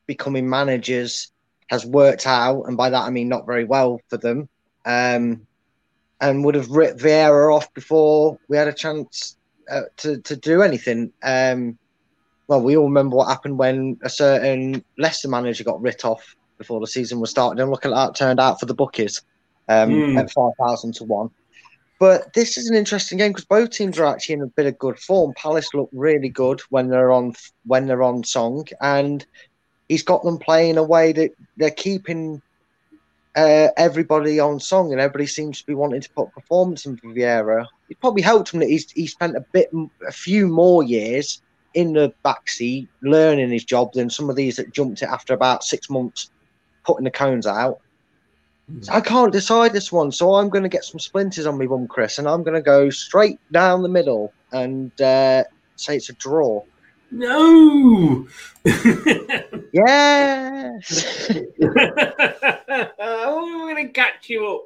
becoming 0.06 0.48
managers 0.48 1.30
has 1.70 1.84
worked 1.84 2.26
out, 2.26 2.62
and 2.62 2.76
by 2.76 2.90
that 2.90 3.02
I 3.02 3.10
mean 3.10 3.28
not 3.28 3.46
very 3.46 3.64
well 3.64 4.00
for 4.08 4.16
them, 4.16 4.48
um, 4.86 5.46
and 6.20 6.44
would 6.44 6.54
have 6.54 6.70
ripped 6.70 7.00
Vieira 7.00 7.54
off 7.54 7.72
before 7.74 8.38
we 8.48 8.56
had 8.56 8.68
a 8.68 8.72
chance 8.72 9.36
uh, 9.70 9.82
to 9.98 10.20
to 10.22 10.36
do 10.36 10.62
anything. 10.62 11.12
Um, 11.22 11.78
well, 12.48 12.62
we 12.62 12.78
all 12.78 12.86
remember 12.86 13.16
what 13.16 13.28
happened 13.28 13.58
when 13.58 13.98
a 14.02 14.08
certain 14.08 14.82
Leicester 14.96 15.28
manager 15.28 15.64
got 15.64 15.82
writ 15.82 16.06
off 16.06 16.34
before 16.58 16.80
the 16.80 16.86
season 16.86 17.20
was 17.20 17.30
started. 17.30 17.60
And 17.60 17.70
look 17.70 17.86
at 17.86 17.92
that 17.92 18.14
turned 18.14 18.40
out 18.40 18.60
for 18.60 18.66
the 18.66 18.74
bookies 18.74 19.22
um, 19.68 19.90
mm. 19.90 20.18
at 20.18 20.30
5,000 20.30 20.94
to 20.96 21.04
1. 21.04 21.30
But 21.98 22.32
this 22.32 22.56
is 22.56 22.68
an 22.68 22.76
interesting 22.76 23.18
game 23.18 23.32
because 23.32 23.44
both 23.44 23.70
teams 23.70 23.98
are 23.98 24.06
actually 24.06 24.34
in 24.34 24.42
a 24.42 24.46
bit 24.46 24.66
of 24.66 24.78
good 24.78 24.98
form. 24.98 25.32
Palace 25.36 25.74
look 25.74 25.88
really 25.92 26.28
good 26.28 26.60
when 26.70 26.88
they're 26.88 27.10
on 27.10 27.34
when 27.66 27.86
they're 27.86 28.04
on 28.04 28.22
song, 28.22 28.68
and 28.80 29.26
he's 29.88 30.04
got 30.04 30.22
them 30.22 30.38
playing 30.38 30.78
a 30.78 30.82
way 30.82 31.10
that 31.12 31.32
they're 31.56 31.72
keeping 31.72 32.40
uh, 33.34 33.68
everybody 33.76 34.38
on 34.38 34.60
song, 34.60 34.92
and 34.92 35.00
everybody 35.00 35.26
seems 35.26 35.60
to 35.60 35.66
be 35.66 35.74
wanting 35.74 36.00
to 36.00 36.10
put 36.10 36.32
performance 36.32 36.86
in 36.86 36.98
Vieira. 36.98 37.66
It 37.90 38.00
probably 38.00 38.22
helped 38.22 38.54
him 38.54 38.60
that 38.60 38.68
he's 38.68 38.88
he 38.92 39.08
spent 39.08 39.36
a 39.36 39.44
bit, 39.52 39.68
a 40.06 40.12
few 40.12 40.46
more 40.46 40.84
years 40.84 41.42
in 41.74 41.94
the 41.94 42.12
backseat 42.24 42.86
learning 43.02 43.50
his 43.50 43.64
job 43.64 43.92
than 43.92 44.08
some 44.08 44.30
of 44.30 44.36
these 44.36 44.56
that 44.56 44.72
jumped 44.72 45.02
it 45.02 45.08
after 45.08 45.34
about 45.34 45.64
six 45.64 45.90
months 45.90 46.30
putting 46.88 47.04
the 47.04 47.10
cones 47.10 47.46
out. 47.46 47.80
So 48.80 48.92
I 48.92 49.02
can't 49.02 49.30
decide 49.30 49.74
this 49.74 49.92
one, 49.92 50.10
so 50.10 50.34
I'm 50.34 50.48
going 50.48 50.62
to 50.62 50.70
get 50.70 50.84
some 50.84 50.98
splinters 50.98 51.44
on 51.46 51.58
me 51.58 51.66
bum, 51.66 51.86
Chris, 51.86 52.18
and 52.18 52.26
I'm 52.26 52.42
going 52.42 52.54
to 52.54 52.62
go 52.62 52.88
straight 52.88 53.38
down 53.52 53.82
the 53.82 53.88
middle 53.90 54.32
and 54.52 54.90
uh, 55.00 55.44
say 55.76 55.96
it's 55.96 56.08
a 56.08 56.14
draw. 56.14 56.62
No. 57.10 58.26
yes. 58.64 58.80
oh, 62.98 63.64
we're 63.64 63.74
going 63.74 63.86
to 63.86 63.92
catch 63.92 64.28
you 64.28 64.46
up. 64.46 64.62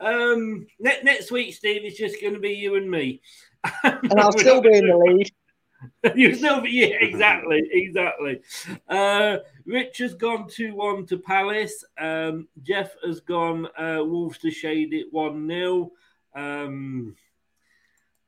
Um, 0.00 0.66
next, 0.78 1.04
next 1.04 1.30
week, 1.32 1.54
Steve, 1.54 1.82
it's 1.84 1.98
just 1.98 2.20
going 2.20 2.34
to 2.34 2.40
be 2.40 2.50
you 2.54 2.76
and 2.76 2.88
me. 2.88 3.20
and 3.84 4.20
I'll 4.20 4.32
still 4.32 4.60
be 4.60 4.76
in 4.76 4.86
the 4.86 4.96
lead. 4.96 5.32
you 6.14 6.34
still, 6.34 6.64
yeah, 6.66 6.96
exactly, 7.00 7.62
exactly. 7.72 8.40
Uh, 8.88 9.38
Rich 9.64 9.98
has 9.98 10.14
gone 10.14 10.48
two 10.48 10.74
one 10.74 11.06
to 11.06 11.18
Palace. 11.18 11.84
Um, 11.98 12.48
Jeff 12.62 12.94
has 13.04 13.20
gone 13.20 13.66
uh, 13.78 14.02
Wolves 14.04 14.38
to 14.38 14.50
shade 14.50 14.92
it 14.94 15.06
one 15.10 15.46
0 15.48 15.92
um, 16.34 17.16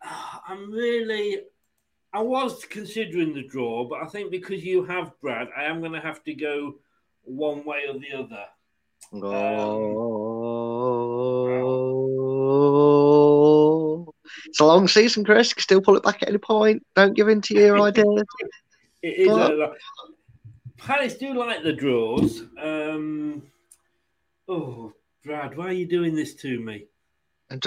I'm 0.03 0.71
really, 0.73 1.41
I 2.13 2.23
was 2.23 2.65
considering 2.65 3.35
the 3.35 3.47
draw, 3.47 3.85
but 3.85 4.03
I 4.03 4.07
think 4.07 4.31
because 4.31 4.65
you 4.65 4.85
have 4.85 5.13
Brad, 5.21 5.49
I 5.57 5.65
am 5.65 5.81
going 5.81 5.93
to 5.93 6.01
have 6.01 6.25
to 6.25 6.35
go 6.35 6.77
one 7.23 7.65
way 7.65 7.83
or 7.89 7.99
the 7.99 8.13
other. 8.15 8.47
Oh. 9.13 9.71
It's 14.47 14.61
a 14.61 14.65
long 14.65 14.89
season, 14.89 15.25
Chris. 15.25 15.51
You 15.51 15.55
can 15.57 15.63
still 15.63 15.81
pull 15.81 15.97
it 15.97 16.03
back 16.03 16.23
at 16.23 16.29
any 16.29 16.39
point. 16.39 16.85
Don't 16.95 17.15
give 17.15 17.29
in 17.29 17.41
to 17.43 17.55
your 17.55 17.81
ideas. 17.87 18.25
it 19.03 19.09
is 19.09 19.29
but... 19.29 19.53
a 19.53 19.73
Palace 20.77 21.15
do 21.15 21.35
like 21.35 21.63
the 21.63 21.75
draws. 21.75 22.43
Um, 22.61 23.43
oh, 24.49 24.95
Brad, 25.23 25.57
why 25.57 25.67
are 25.67 25.73
you 25.73 25.87
doing 25.87 26.15
this 26.15 26.35
to 26.37 26.59
me? 26.59 26.87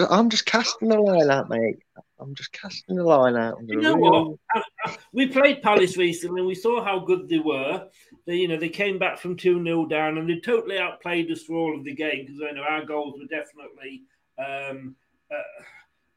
I'm 0.09 0.29
just 0.29 0.45
casting 0.45 0.87
the 0.87 0.99
line 0.99 1.29
out, 1.29 1.49
mate. 1.49 1.77
I'm 2.19 2.33
just 2.35 2.53
casting 2.53 2.95
the 2.95 3.03
line 3.03 3.35
out. 3.35 3.57
You 3.67 3.81
know 3.81 3.95
real... 3.95 4.39
what? 4.53 4.97
We 5.11 5.27
played 5.27 5.61
Palace 5.61 5.97
recently, 5.97 6.39
and 6.39 6.47
we 6.47 6.55
saw 6.55 6.83
how 6.83 6.99
good 6.99 7.27
they 7.27 7.39
were. 7.39 7.87
They, 8.25 8.37
you 8.37 8.47
know, 8.47 8.57
they 8.57 8.69
came 8.69 8.97
back 8.97 9.19
from 9.19 9.35
two 9.35 9.61
0 9.61 9.85
down, 9.87 10.17
and 10.17 10.29
they 10.29 10.39
totally 10.39 10.79
outplayed 10.79 11.29
us 11.31 11.43
for 11.43 11.55
all 11.55 11.77
of 11.77 11.83
the 11.83 11.93
game 11.93 12.25
because 12.25 12.41
I 12.41 12.53
know 12.53 12.63
our 12.63 12.85
goals 12.85 13.19
were 13.19 13.27
definitely 13.27 14.03
um, 14.39 14.95
uh, 15.29 15.63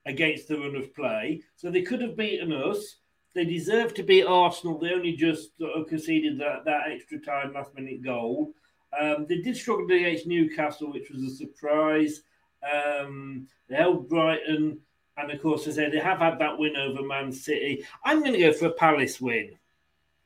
against 0.06 0.48
the 0.48 0.58
run 0.58 0.76
of 0.76 0.94
play. 0.94 1.42
So 1.56 1.70
they 1.70 1.82
could 1.82 2.00
have 2.00 2.16
beaten 2.16 2.52
us. 2.52 2.96
they 3.34 3.44
deserve 3.44 3.92
to 3.94 4.02
beat 4.02 4.24
Arsenal. 4.24 4.78
They 4.78 4.92
only 4.94 5.12
just 5.12 5.50
conceded 5.88 6.38
that, 6.40 6.64
that 6.64 6.90
extra 6.90 7.18
time 7.18 7.52
last 7.52 7.74
minute 7.74 8.02
goal. 8.02 8.54
Um, 8.98 9.26
they 9.28 9.38
did 9.38 9.56
struggle 9.56 9.84
against 9.84 10.26
Newcastle, 10.26 10.90
which 10.92 11.10
was 11.10 11.22
a 11.22 11.36
surprise. 11.36 12.22
Um, 12.64 13.46
they 13.68 13.76
held 13.76 14.08
Brighton, 14.08 14.78
and 15.18 15.30
of 15.30 15.42
course, 15.42 15.66
as 15.66 15.78
I 15.78 15.82
said, 15.82 15.92
they 15.92 15.98
have 15.98 16.18
had 16.18 16.38
that 16.38 16.58
win 16.58 16.76
over 16.76 17.02
Man 17.02 17.30
City. 17.30 17.84
I'm 18.04 18.20
going 18.20 18.32
to 18.32 18.38
go 18.38 18.52
for 18.52 18.66
a 18.66 18.72
Palace 18.72 19.20
win. 19.20 19.50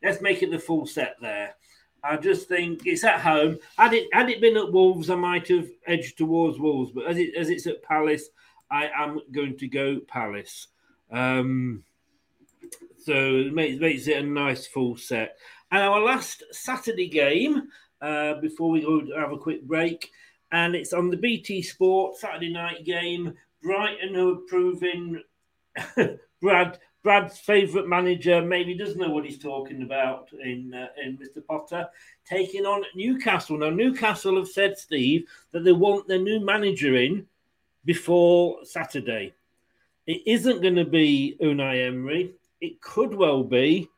Let's 0.02 0.22
make 0.22 0.42
it 0.42 0.50
the 0.50 0.58
full 0.58 0.86
set 0.86 1.16
there. 1.20 1.56
I 2.02 2.16
just 2.16 2.48
think 2.48 2.86
it's 2.86 3.04
at 3.04 3.20
home. 3.20 3.58
Had 3.76 3.92
it 3.92 4.08
had 4.12 4.30
it 4.30 4.40
been 4.40 4.56
at 4.56 4.72
Wolves, 4.72 5.10
I 5.10 5.16
might 5.16 5.48
have 5.48 5.68
edged 5.86 6.16
towards 6.16 6.58
Wolves, 6.58 6.92
but 6.92 7.06
as 7.06 7.18
it 7.18 7.34
as 7.34 7.50
it's 7.50 7.66
at 7.66 7.82
Palace, 7.82 8.28
I 8.70 8.88
am 8.96 9.20
going 9.32 9.56
to 9.58 9.68
go 9.68 10.00
Palace. 10.06 10.68
Um, 11.10 11.84
so 12.98 13.14
it 13.14 13.52
makes, 13.52 13.80
makes 13.80 14.06
it 14.06 14.22
a 14.22 14.26
nice 14.26 14.66
full 14.66 14.96
set. 14.96 15.36
And 15.72 15.82
our 15.82 16.00
last 16.00 16.42
Saturday 16.52 17.08
game 17.08 17.68
uh, 18.00 18.34
before 18.34 18.70
we 18.70 18.82
go 18.82 19.02
have 19.16 19.32
a 19.32 19.38
quick 19.38 19.62
break, 19.62 20.10
and 20.52 20.74
it's 20.74 20.92
on 20.92 21.10
the 21.10 21.16
BT 21.16 21.62
Sport 21.62 22.16
Saturday 22.16 22.52
night 22.52 22.84
game. 22.84 23.34
Brighton, 23.62 24.14
who 24.14 24.32
are 24.32 24.48
proving 24.48 25.22
Brad 26.40 26.78
Brad's 27.02 27.38
favourite 27.38 27.88
manager 27.88 28.42
maybe 28.42 28.74
doesn't 28.74 28.98
know 28.98 29.10
what 29.10 29.24
he's 29.24 29.38
talking 29.38 29.82
about 29.82 30.28
in 30.32 30.74
uh, 30.74 30.88
in 31.02 31.16
Mr. 31.18 31.44
Potter, 31.46 31.86
taking 32.26 32.66
on 32.66 32.84
Newcastle. 32.94 33.58
Now 33.58 33.70
Newcastle 33.70 34.36
have 34.36 34.48
said, 34.48 34.78
Steve, 34.78 35.26
that 35.52 35.64
they 35.64 35.72
want 35.72 36.08
their 36.08 36.18
new 36.18 36.40
manager 36.40 36.96
in 36.96 37.26
before 37.90 38.64
Saturday. 38.64 39.34
It 40.06 40.22
isn't 40.24 40.62
going 40.62 40.76
to 40.76 40.84
be 40.84 41.36
Unai 41.42 41.88
Emery. 41.88 42.34
It 42.60 42.80
could 42.80 43.12
well 43.12 43.42
be 43.42 43.88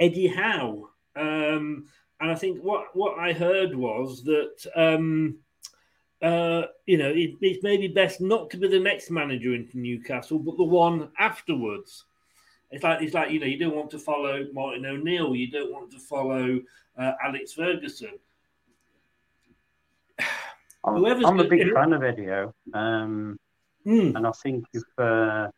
Eddie 0.00 0.26
Howe. 0.26 0.88
Um, 1.14 1.86
and 2.18 2.32
I 2.32 2.34
think 2.34 2.60
what, 2.60 2.86
what 2.96 3.16
I 3.16 3.32
heard 3.32 3.76
was 3.76 4.24
that 4.24 4.56
um, 4.74 5.36
uh, 6.20 6.62
you 6.84 6.98
know 6.98 7.10
it, 7.10 7.36
it's 7.40 7.62
maybe 7.62 7.86
best 7.86 8.20
not 8.20 8.50
to 8.50 8.56
be 8.56 8.66
the 8.66 8.80
next 8.80 9.08
manager 9.08 9.54
into 9.54 9.78
Newcastle, 9.78 10.40
but 10.40 10.56
the 10.56 10.64
one 10.64 11.08
afterwards. 11.16 12.06
It's 12.72 12.82
like 12.82 13.02
it's 13.02 13.14
like 13.14 13.30
you 13.30 13.38
know 13.38 13.46
you 13.46 13.56
don't 13.56 13.76
want 13.76 13.92
to 13.92 14.00
follow 14.00 14.48
Martin 14.52 14.84
O'Neill, 14.84 15.36
you 15.36 15.48
don't 15.48 15.72
want 15.72 15.92
to 15.92 16.00
follow 16.00 16.60
uh, 16.98 17.12
Alex 17.24 17.52
Ferguson. 17.52 18.18
I'm, 20.96 21.24
I'm 21.24 21.40
a 21.40 21.44
big 21.44 21.72
fan 21.72 21.92
of 21.92 22.02
Eddie 22.02 22.30
um, 22.74 23.38
mm. 23.86 24.14
and 24.14 24.26
I 24.26 24.32
think 24.42 24.64
if 24.72 24.84
uh, 24.98 25.48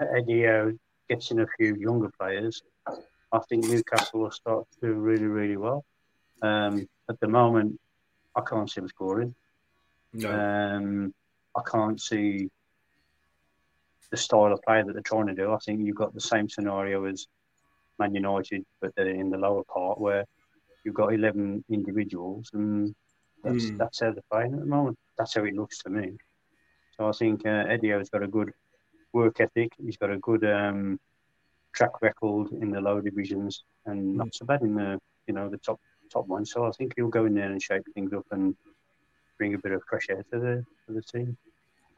Eddie 0.00 0.76
gets 1.08 1.30
in 1.30 1.40
a 1.40 1.46
few 1.56 1.74
younger 1.76 2.10
players, 2.18 2.62
I 3.32 3.38
think 3.48 3.64
Newcastle 3.64 4.20
will 4.20 4.30
start 4.30 4.66
to 4.72 4.88
do 4.88 4.92
really, 4.94 5.26
really 5.26 5.56
well. 5.56 5.84
Um, 6.42 6.88
at 7.10 7.18
the 7.20 7.28
moment, 7.28 7.80
I 8.34 8.42
can't 8.42 8.70
see 8.70 8.80
them 8.80 8.88
scoring. 8.88 9.34
No. 10.12 10.30
Um, 10.30 11.14
I 11.56 11.62
can't 11.70 12.00
see 12.00 12.50
the 14.10 14.16
style 14.16 14.52
of 14.52 14.62
play 14.62 14.82
that 14.82 14.92
they're 14.92 15.02
trying 15.02 15.26
to 15.26 15.34
do. 15.34 15.52
I 15.52 15.58
think 15.58 15.80
you've 15.84 15.96
got 15.96 16.14
the 16.14 16.20
same 16.20 16.48
scenario 16.48 17.04
as 17.04 17.26
Man 17.98 18.14
United, 18.14 18.64
but 18.80 18.94
they're 18.94 19.08
in 19.08 19.30
the 19.30 19.38
lower 19.38 19.64
part 19.64 20.00
where 20.00 20.24
you've 20.84 20.94
got 20.94 21.12
11 21.12 21.64
individuals, 21.68 22.50
and 22.54 22.94
that's, 23.44 23.64
mm. 23.66 23.78
that's 23.78 24.00
how 24.00 24.12
they're 24.12 24.22
playing 24.30 24.54
at 24.54 24.60
the 24.60 24.66
moment. 24.66 24.98
That's 25.16 25.34
how 25.34 25.44
it 25.44 25.54
looks 25.54 25.78
to 25.80 25.90
me. 25.90 26.12
So 26.96 27.08
I 27.08 27.12
think 27.12 27.46
uh, 27.46 27.64
Eddie 27.68 27.90
has 27.90 28.10
got 28.10 28.22
a 28.22 28.28
good 28.28 28.52
work 29.12 29.40
ethic. 29.40 29.72
He's 29.82 29.96
got 29.96 30.10
a 30.10 30.18
good 30.18 30.44
um, 30.44 30.98
track 31.72 32.02
record 32.02 32.50
in 32.52 32.70
the 32.70 32.80
lower 32.80 33.02
divisions, 33.02 33.62
and 33.86 34.16
not 34.16 34.34
so 34.34 34.44
bad 34.44 34.62
in 34.62 34.74
the 34.74 35.00
you 35.26 35.34
know 35.34 35.48
the 35.48 35.58
top 35.58 35.80
top 36.10 36.26
one. 36.26 36.44
So 36.44 36.64
I 36.64 36.70
think 36.72 36.94
he'll 36.96 37.08
go 37.08 37.26
in 37.26 37.34
there 37.34 37.50
and 37.50 37.62
shake 37.62 37.82
things 37.94 38.12
up 38.12 38.26
and 38.32 38.56
bring 39.36 39.54
a 39.54 39.58
bit 39.58 39.72
of 39.72 39.82
fresh 39.88 40.06
air 40.10 40.24
to 40.32 40.38
the 40.38 40.64
to 40.86 40.92
the 40.92 41.02
team. 41.02 41.36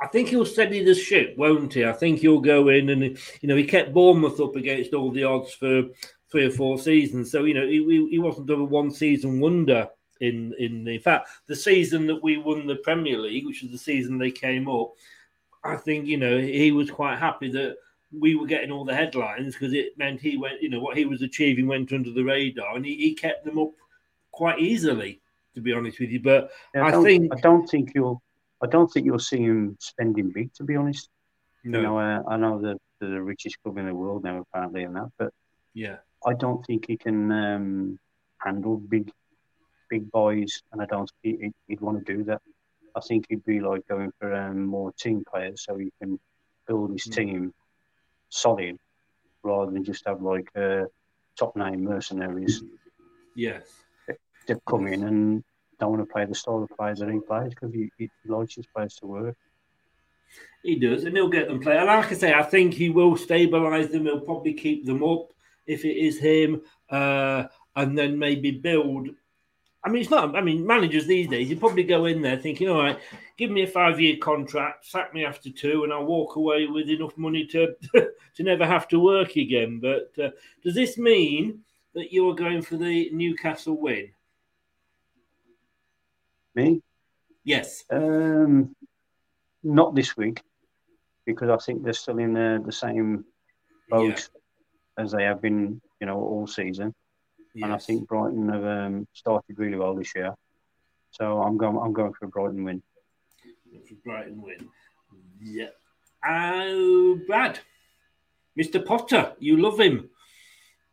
I 0.03 0.07
think 0.07 0.29
he'll 0.29 0.47
steady 0.47 0.83
the 0.83 0.95
ship, 0.95 1.37
won't 1.37 1.75
he? 1.75 1.85
I 1.85 1.93
think 1.93 2.21
he'll 2.21 2.41
go 2.41 2.69
in 2.69 2.89
and 2.91 3.03
you 3.03 3.49
know 3.49 3.57
he 3.57 3.65
kept 3.65 3.93
Bournemouth 3.93 4.41
up 4.41 4.57
against 4.57 4.95
all 4.95 5.11
the 5.11 5.25
odds 5.25 5.53
for 5.53 5.85
three 6.31 6.47
or 6.47 6.51
four 6.51 6.79
seasons. 6.79 7.31
So 7.31 7.45
you 7.45 7.55
know 7.55 7.67
he, 7.67 8.09
he 8.11 8.19
wasn't 8.19 8.51
a 8.51 8.57
one 8.57 8.91
season 8.91 9.41
wonder. 9.41 9.89
In 10.21 10.55
in, 10.59 10.85
the, 10.85 10.95
in 10.95 11.01
fact, 11.01 11.29
the 11.47 11.57
season 11.57 12.07
that 12.09 12.23
we 12.23 12.37
won 12.37 12.67
the 12.67 12.77
Premier 12.77 13.19
League, 13.19 13.47
which 13.47 13.63
was 13.63 13.71
the 13.71 13.79
season 13.79 14.19
they 14.19 14.31
came 14.31 14.69
up, 14.69 14.93
I 15.65 15.77
think 15.77 16.07
you 16.07 16.19
know 16.19 16.39
he 16.39 16.73
was 16.73 16.91
quite 16.91 17.19
happy 17.19 17.51
that 17.53 17.77
we 18.13 18.35
were 18.35 18.47
getting 18.47 18.71
all 18.71 18.85
the 18.85 18.95
headlines 18.95 19.55
because 19.55 19.73
it 19.73 19.97
meant 19.97 20.21
he 20.21 20.37
went, 20.37 20.61
you 20.61 20.69
know, 20.69 20.81
what 20.81 20.97
he 20.97 21.05
was 21.05 21.23
achieving 21.23 21.67
went 21.67 21.93
under 21.93 22.11
the 22.11 22.23
radar, 22.23 22.77
and 22.77 22.85
he, 22.85 22.97
he 22.97 23.15
kept 23.15 23.45
them 23.45 23.59
up 23.59 23.71
quite 24.33 24.59
easily, 24.59 25.21
to 25.55 25.61
be 25.61 25.73
honest 25.73 26.01
with 26.01 26.11
you. 26.11 26.21
But 26.21 26.51
yeah, 26.75 26.85
I, 26.85 26.99
I 26.99 27.03
think 27.03 27.33
I 27.33 27.41
don't 27.41 27.69
think 27.69 27.93
you'll, 27.95 28.21
I 28.63 28.67
don't 28.67 28.89
think 28.89 29.07
you'll 29.07 29.19
see 29.19 29.39
him 29.39 29.77
spending 29.81 30.31
big, 30.31 30.53
to 30.55 30.65
be 30.65 30.77
honest. 30.77 31.09
No. 31.65 31.79
You 31.79 31.85
know, 31.85 31.99
uh, 31.99 32.23
I 32.29 32.37
know 32.37 32.61
that 32.63 32.79
the 33.01 33.23
richest 33.23 33.63
club 33.63 33.79
in 33.79 33.87
the 33.87 33.95
world 33.95 34.25
now, 34.25 34.41
apparently, 34.41 34.85
and 34.85 34.97
that, 34.97 35.11
but 35.19 35.33
yeah, 35.73 35.97
I 36.27 36.35
don't 36.35 36.65
think 36.67 36.87
he 36.87 36.97
can 36.97 37.31
um, 37.31 37.99
handle 38.39 38.77
big, 38.77 39.13
big 39.91 40.11
boys, 40.11 40.63
and 40.73 40.81
I 40.81 40.87
don't 40.87 41.11
think 41.23 41.41
he'd, 41.41 41.55
he'd 41.69 41.81
want 41.81 42.05
to 42.05 42.17
do 42.17 42.25
that. 42.25 42.41
I 42.97 43.01
think 43.01 43.27
he'd 43.29 43.45
be 43.45 43.61
like 43.61 43.87
going 43.87 44.13
for 44.19 44.35
um, 44.35 44.65
more 44.65 44.93
team 44.93 45.25
players 45.31 45.65
so 45.65 45.77
he 45.77 45.93
can 46.01 46.19
build 46.67 46.93
his 46.93 47.07
mm. 47.07 47.15
team 47.15 47.55
solid 48.31 48.79
rather 49.43 49.71
than 49.71 49.85
just 49.85 50.07
have 50.07 50.23
like 50.23 50.49
uh, 50.57 50.85
top 51.39 51.57
name 51.57 51.85
mercenaries. 51.85 52.63
Yes. 53.35 53.63
They 54.47 54.55
come 54.67 54.87
in 54.87 55.05
and 55.05 55.45
don't 55.79 55.93
want 55.93 56.09
to 56.09 56.13
play 56.13 56.25
the 56.25 56.35
style 56.35 56.63
of 56.63 56.77
play 56.77 56.95
that 56.95 57.09
he 57.09 57.21
plays 57.21 57.51
because 57.51 57.73
he, 57.73 57.91
he 57.99 58.11
likes 58.27 58.55
his 58.55 58.67
players 58.67 58.95
to 58.97 59.07
work. 59.07 59.37
He 60.63 60.77
does, 60.77 61.05
and 61.05 61.17
he'll 61.17 61.29
get 61.29 61.49
them 61.49 61.61
play. 61.61 61.77
And 61.77 61.87
like 61.87 62.13
I 62.13 62.15
say, 62.15 62.33
I 62.33 62.43
think 62.43 62.75
he 62.75 62.91
will 62.91 63.17
stabilise 63.17 63.91
them. 63.91 64.05
He'll 64.05 64.21
probably 64.21 64.55
keep 64.55 64.85
them 64.85 65.03
up 65.03 65.33
if 65.67 65.85
it 65.85 65.97
is 65.97 66.19
him, 66.19 66.63
uh, 66.91 67.45
and 67.77 67.97
then 67.97 68.19
maybe 68.19 68.51
build 68.51 69.09
I 69.83 69.89
mean, 69.89 70.03
it's 70.03 70.11
not. 70.11 70.37
I 70.37 70.43
mean, 70.43 70.67
managers 70.67 71.07
these 71.07 71.29
days, 71.29 71.49
you 71.49 71.57
probably 71.57 71.85
go 71.85 72.05
in 72.05 72.21
there 72.21 72.37
thinking, 72.37 72.69
"All 72.69 72.83
right, 72.83 72.99
give 73.39 73.51
me 73.51 73.63
a 73.63 73.67
five-year 73.67 74.17
contract, 74.19 74.85
sack 74.85 75.15
me 75.15 75.25
after 75.25 75.51
two, 75.51 75.85
and 75.85 75.93
I'll 75.93 76.05
walk 76.05 76.37
away 76.37 76.67
with 76.67 76.91
enough 76.91 77.17
money 77.17 77.47
to 77.47 77.75
to 77.95 78.43
never 78.43 78.67
have 78.67 78.89
to 78.89 79.01
work 79.01 79.37
again." 79.37 79.81
But 79.81 80.13
uh, 80.23 80.31
does 80.63 80.75
this 80.75 80.99
mean 80.99 81.61
that 81.95 82.13
you 82.13 82.29
are 82.29 82.35
going 82.35 82.63
for 82.63 82.77
the 82.77 83.11
Newcastle 83.13 83.81
win? 83.81 84.11
Me? 86.55 86.83
Yes. 87.45 87.85
Um, 87.91 88.75
not 89.63 89.95
this 89.95 90.17
week, 90.17 90.43
because 91.25 91.49
I 91.49 91.57
think 91.57 91.83
they're 91.83 91.93
still 91.93 92.19
in 92.19 92.35
the, 92.35 92.63
the 92.65 92.73
same 92.73 93.25
boat 93.89 94.29
yeah. 94.97 95.03
as 95.03 95.13
they 95.13 95.25
have 95.25 95.41
been, 95.41 95.81
you 96.01 96.07
know, 96.07 96.19
all 96.19 96.47
season. 96.47 96.95
Yes. 97.55 97.65
And 97.65 97.73
I 97.73 97.79
think 97.79 98.09
Brighton 98.09 98.49
have 98.49 98.65
um, 98.65 99.09
started 99.13 99.59
really 99.59 99.77
well 99.77 99.95
this 99.95 100.15
year. 100.15 100.35
So 101.11 101.43
I'm 101.43 101.57
going. 101.57 101.77
I'm 101.77 101.93
going 101.93 102.13
for 102.13 102.27
a 102.27 102.29
Brighton 102.29 102.65
win. 102.65 102.83
For 103.89 103.95
Brighton 104.05 104.41
win. 104.41 104.69
Yeah. 105.41 105.71
Oh, 106.25 107.19
Brad, 107.27 107.59
Mr. 108.59 108.85
Potter, 108.85 109.33
you 109.39 109.57
love 109.57 109.81
him. 109.81 110.11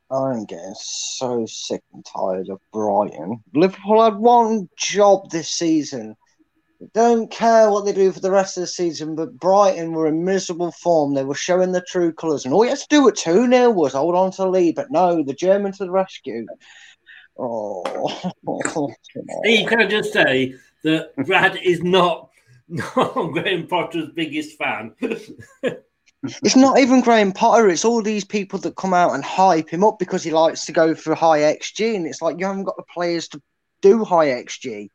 I'm 0.09 0.45
getting 0.45 0.75
so 0.79 1.45
sick 1.45 1.83
and 1.93 2.05
tired 2.05 2.49
of 2.49 2.61
Brighton. 2.71 3.43
Liverpool 3.53 4.03
had 4.03 4.15
one 4.15 4.69
job 4.77 5.29
this 5.29 5.49
season 5.49 6.15
don't 6.93 7.31
care 7.31 7.71
what 7.71 7.85
they 7.85 7.93
do 7.93 8.11
for 8.11 8.19
the 8.19 8.31
rest 8.31 8.57
of 8.57 8.61
the 8.61 8.67
season, 8.67 9.15
but 9.15 9.39
Brighton 9.39 9.93
were 9.93 10.07
in 10.07 10.23
miserable 10.23 10.71
form. 10.71 11.13
They 11.13 11.23
were 11.23 11.35
showing 11.35 11.71
their 11.71 11.83
true 11.87 12.13
colours. 12.13 12.45
And 12.45 12.53
all 12.53 12.63
you 12.63 12.69
had 12.69 12.79
to 12.79 12.87
do 12.89 13.07
at 13.07 13.15
2 13.15 13.49
0 13.49 13.71
was 13.71 13.93
hold 13.93 14.15
on 14.15 14.31
to 14.31 14.43
the 14.43 14.49
lead. 14.49 14.75
But 14.75 14.91
no, 14.91 15.23
the 15.23 15.33
German 15.33 15.71
to 15.73 15.85
the 15.85 15.91
rescue. 15.91 16.45
Oh. 17.37 17.83
Steve, 19.43 19.67
can 19.67 19.81
I 19.81 19.87
just 19.87 20.13
say 20.13 20.55
that 20.83 21.15
Brad 21.25 21.57
is 21.57 21.81
not, 21.83 22.29
not 22.67 23.13
Graham 23.13 23.67
Potter's 23.67 24.09
biggest 24.13 24.57
fan? 24.57 24.93
it's 25.01 26.55
not 26.55 26.79
even 26.79 27.01
Graham 27.01 27.31
Potter. 27.31 27.69
It's 27.69 27.85
all 27.85 28.03
these 28.03 28.25
people 28.25 28.59
that 28.59 28.75
come 28.75 28.93
out 28.93 29.15
and 29.15 29.23
hype 29.23 29.69
him 29.69 29.83
up 29.83 29.97
because 29.97 30.23
he 30.23 30.31
likes 30.31 30.65
to 30.65 30.71
go 30.71 30.93
for 30.93 31.15
high 31.15 31.39
XG. 31.39 31.95
And 31.95 32.05
it's 32.05 32.21
like 32.21 32.39
you 32.39 32.45
haven't 32.45 32.65
got 32.65 32.77
the 32.77 32.83
players 32.93 33.27
to 33.29 33.41
do 33.81 34.03
high 34.03 34.27
XG 34.27 34.89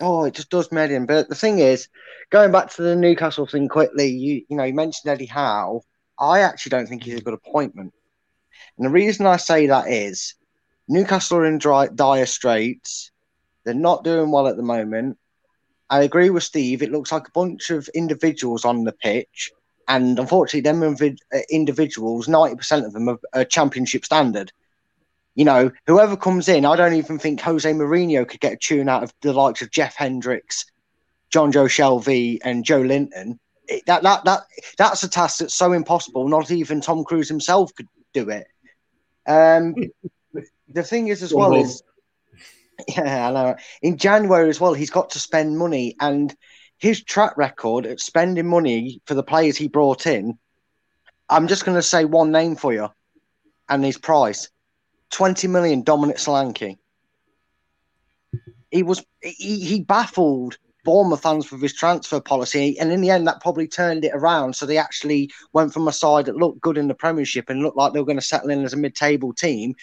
oh, 0.00 0.24
it 0.24 0.34
just 0.34 0.50
does 0.50 0.70
me 0.72 0.94
in. 0.94 1.06
But 1.06 1.28
the 1.28 1.34
thing 1.34 1.58
is, 1.58 1.88
going 2.30 2.52
back 2.52 2.70
to 2.70 2.82
the 2.82 2.96
Newcastle 2.96 3.46
thing 3.46 3.68
quickly, 3.68 4.08
you 4.08 4.44
you 4.48 4.56
know, 4.56 4.64
you 4.64 4.74
mentioned 4.74 5.10
Eddie 5.10 5.26
Howe. 5.26 5.82
I 6.18 6.40
actually 6.40 6.70
don't 6.70 6.86
think 6.86 7.02
he's 7.02 7.18
a 7.18 7.22
good 7.22 7.34
appointment. 7.34 7.92
And 8.76 8.86
the 8.86 8.90
reason 8.90 9.26
I 9.26 9.36
say 9.36 9.66
that 9.66 9.88
is 9.88 10.34
Newcastle 10.88 11.38
are 11.38 11.46
in 11.46 11.58
dry, 11.58 11.88
dire 11.88 12.26
straits. 12.26 13.10
They're 13.64 13.74
not 13.74 14.04
doing 14.04 14.30
well 14.30 14.46
at 14.46 14.56
the 14.56 14.62
moment. 14.62 15.18
I 15.90 16.02
agree 16.02 16.30
with 16.30 16.42
Steve. 16.42 16.82
It 16.82 16.90
looks 16.90 17.12
like 17.12 17.28
a 17.28 17.32
bunch 17.32 17.70
of 17.70 17.88
individuals 17.88 18.64
on 18.64 18.84
the 18.84 18.92
pitch 18.92 19.52
and 19.88 20.18
unfortunately, 20.18 20.62
them 20.62 20.82
uh, 21.32 21.38
individuals, 21.50 22.28
ninety 22.28 22.56
percent 22.56 22.86
of 22.86 22.92
them 22.92 23.08
are, 23.08 23.18
are 23.32 23.44
championship 23.44 24.04
standard. 24.04 24.52
You 25.36 25.44
know, 25.44 25.70
whoever 25.86 26.16
comes 26.16 26.48
in, 26.48 26.64
I 26.64 26.76
don't 26.76 26.94
even 26.94 27.18
think 27.18 27.42
Jose 27.42 27.70
Mourinho 27.70 28.26
could 28.26 28.40
get 28.40 28.54
a 28.54 28.56
tune 28.56 28.88
out 28.88 29.02
of 29.02 29.12
the 29.20 29.34
likes 29.34 29.60
of 29.60 29.70
Jeff 29.70 29.94
Hendricks, 29.94 30.64
Jonjo 31.30 31.66
Shelvey, 31.66 32.38
and 32.42 32.64
Joelinton. 32.64 33.38
It, 33.68 33.84
that 33.86 34.02
that 34.02 34.24
that 34.24 34.44
that's 34.78 35.02
a 35.02 35.08
task 35.08 35.38
that's 35.38 35.54
so 35.54 35.72
impossible. 35.72 36.26
Not 36.28 36.50
even 36.50 36.80
Tom 36.80 37.04
Cruise 37.04 37.28
himself 37.28 37.74
could 37.74 37.88
do 38.14 38.30
it. 38.30 38.46
Um, 39.26 39.74
the 40.68 40.82
thing 40.82 41.08
is, 41.08 41.22
as 41.22 41.34
well, 41.34 41.54
is 41.54 41.82
yeah, 42.88 43.28
I 43.28 43.32
know. 43.32 43.56
In 43.82 43.98
January 43.98 44.48
as 44.48 44.58
well, 44.58 44.72
he's 44.72 44.90
got 44.90 45.10
to 45.10 45.18
spend 45.18 45.58
money, 45.58 45.96
and 46.00 46.34
his 46.78 47.04
track 47.04 47.36
record 47.36 47.84
at 47.84 48.00
spending 48.00 48.46
money 48.46 49.02
for 49.04 49.12
the 49.12 49.22
players 49.22 49.58
he 49.58 49.68
brought 49.68 50.06
in. 50.06 50.38
I'm 51.28 51.46
just 51.46 51.66
going 51.66 51.76
to 51.76 51.82
say 51.82 52.06
one 52.06 52.32
name 52.32 52.56
for 52.56 52.72
you, 52.72 52.88
and 53.68 53.84
his 53.84 53.98
price: 53.98 54.48
twenty 55.10 55.48
million. 55.48 55.82
Dominic 55.82 56.16
Solanke. 56.16 56.78
He 58.70 58.82
was 58.82 59.04
he, 59.22 59.60
he 59.60 59.80
baffled 59.80 60.58
Bournemouth 60.84 61.22
fans 61.22 61.50
with 61.50 61.62
his 61.62 61.74
transfer 61.74 62.20
policy, 62.20 62.78
and 62.78 62.92
in 62.92 63.00
the 63.00 63.10
end, 63.10 63.26
that 63.26 63.40
probably 63.40 63.66
turned 63.66 64.04
it 64.04 64.12
around. 64.14 64.54
So 64.54 64.66
they 64.66 64.78
actually 64.78 65.30
went 65.52 65.72
from 65.72 65.88
a 65.88 65.92
side 65.92 66.26
that 66.26 66.36
looked 66.36 66.60
good 66.60 66.78
in 66.78 66.88
the 66.88 66.94
Premiership 66.94 67.50
and 67.50 67.62
looked 67.62 67.76
like 67.76 67.92
they 67.92 67.98
were 67.98 68.06
going 68.06 68.18
to 68.18 68.24
settle 68.24 68.50
in 68.50 68.64
as 68.64 68.72
a 68.72 68.76
mid-table 68.76 69.32
team 69.32 69.74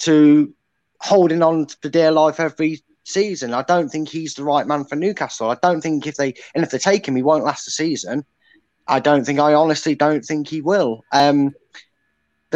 to 0.00 0.52
holding 1.00 1.42
on 1.42 1.66
for 1.66 1.88
dear 1.88 2.10
life 2.10 2.40
every 2.40 2.82
season. 3.04 3.52
I 3.54 3.62
don't 3.62 3.88
think 3.88 4.08
he's 4.08 4.34
the 4.34 4.44
right 4.44 4.66
man 4.66 4.84
for 4.84 4.96
Newcastle. 4.96 5.50
I 5.50 5.56
don't 5.62 5.80
think 5.80 6.06
if 6.06 6.16
they 6.16 6.34
and 6.54 6.64
if 6.64 6.70
they 6.70 6.78
take 6.78 7.06
him, 7.06 7.16
he 7.16 7.22
won't 7.22 7.44
last 7.44 7.64
the 7.64 7.70
season. 7.70 8.24
I 8.88 9.00
don't 9.00 9.24
think. 9.24 9.38
I 9.38 9.52
honestly 9.54 9.94
don't 9.94 10.24
think 10.24 10.48
he 10.48 10.60
will. 10.60 11.02
Um, 11.12 11.54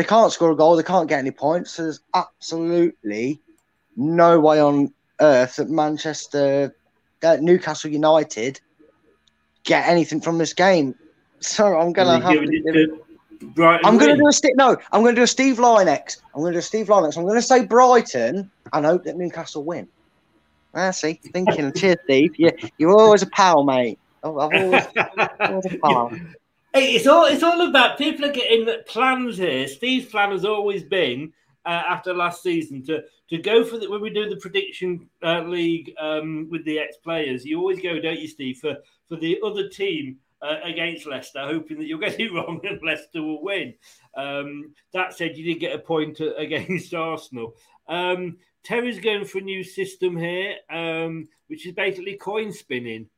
they 0.01 0.07
can't 0.07 0.33
score 0.33 0.51
a 0.51 0.57
goal. 0.57 0.77
They 0.77 0.83
can't 0.83 1.11
get 1.11 1.19
any 1.19 1.31
points. 1.31 1.73
So 1.73 1.83
there's 1.83 2.01
absolutely 2.15 3.39
no 3.97 4.41
way 4.41 4.59
on 4.59 4.95
earth 5.21 5.57
that 5.57 5.69
Manchester, 5.69 6.75
that 7.21 7.43
Newcastle 7.43 7.91
United, 7.91 8.63
get 9.65 9.87
anything 9.87 10.23
from 10.23 10.39
this 10.39 10.55
game. 10.55 10.95
So 11.41 11.79
I'm 11.79 11.93
gonna 11.93 12.19
have 12.19 12.33
to. 12.33 13.05
Brighton 13.43 13.87
I'm 13.87 13.97
going 13.97 14.11
to 14.11 14.23
do 14.23 14.29
a 14.29 14.33
Steve. 14.33 14.53
No, 14.57 14.77
I'm 14.93 15.03
going 15.03 15.15
to 15.15 15.21
do 15.21 15.25
a 15.25 15.27
Steve 15.27 15.57
Lynex. 15.57 16.19
I'm 16.35 16.43
going 16.43 16.53
to 16.53 16.57
do 16.57 16.59
a 16.59 16.63
Steve 16.63 16.89
Lynex. 16.89 17.17
I'm 17.17 17.25
going 17.25 17.37
to 17.37 17.43
say 17.43 17.65
Brighton 17.65 18.51
and 18.75 18.85
hope 18.85 19.05
that 19.05 19.17
Newcastle 19.17 19.65
win. 19.65 19.89
Ah, 20.75 20.91
see, 20.91 21.15
thinking. 21.33 21.73
Cheers, 21.73 21.97
Steve. 22.05 22.35
You, 22.37 22.51
you're 22.77 22.93
always 22.93 23.23
a 23.23 23.27
pal, 23.29 23.65
mate. 23.65 23.99
I've 24.23 24.37
always, 24.37 24.85
always 25.41 25.73
a 25.73 25.79
pal. 25.83 26.13
Hey, 26.73 26.95
it's 26.95 27.09
all 27.09 27.25
it's 27.25 27.43
all 27.43 27.69
about 27.69 27.99
people 27.99 28.25
are 28.27 28.33
getting 28.33 28.69
plans 28.87 29.39
here. 29.39 29.67
Steve's 29.67 30.07
plan 30.07 30.31
has 30.31 30.45
always 30.45 30.85
been 30.85 31.33
uh, 31.67 31.83
after 31.89 32.15
last 32.15 32.45
season 32.45 32.85
to 32.85 33.03
to 33.29 33.39
go 33.39 33.65
for 33.65 33.77
the 33.77 33.91
when 33.91 34.01
we 34.01 34.11
do 34.11 34.31
the 34.31 34.37
prediction 34.37 35.09
uh, 35.25 35.41
league 35.41 35.93
um, 35.99 36.47
with 36.49 36.65
the 36.65 36.79
ex 36.79 36.97
players. 36.99 37.45
You 37.45 37.59
always 37.59 37.81
go, 37.81 37.99
don't 38.01 38.21
you, 38.21 38.29
Steve, 38.29 38.59
for 38.59 38.77
for 39.09 39.17
the 39.17 39.41
other 39.45 39.69
team 39.69 40.19
uh, 40.43 40.59
against 40.63 41.09
Leicester, 41.09 41.45
hoping 41.45 41.77
that 41.79 41.87
you'll 41.87 41.99
get 41.99 42.21
it 42.21 42.33
wrong 42.33 42.61
and 42.63 42.81
Leicester 42.85 43.21
will 43.21 43.43
win. 43.43 43.75
Um, 44.17 44.73
that 44.93 45.13
said, 45.13 45.37
you 45.37 45.45
did 45.45 45.59
get 45.59 45.75
a 45.75 45.81
point 45.81 46.21
against 46.37 46.95
Arsenal. 46.95 47.57
Um, 47.89 48.37
Terry's 48.63 49.01
going 49.01 49.25
for 49.25 49.39
a 49.39 49.43
new 49.43 49.65
system 49.65 50.17
here, 50.17 50.55
um, 50.71 51.27
which 51.49 51.67
is 51.67 51.73
basically 51.73 52.17
coin 52.17 52.53
spinning. 52.53 53.09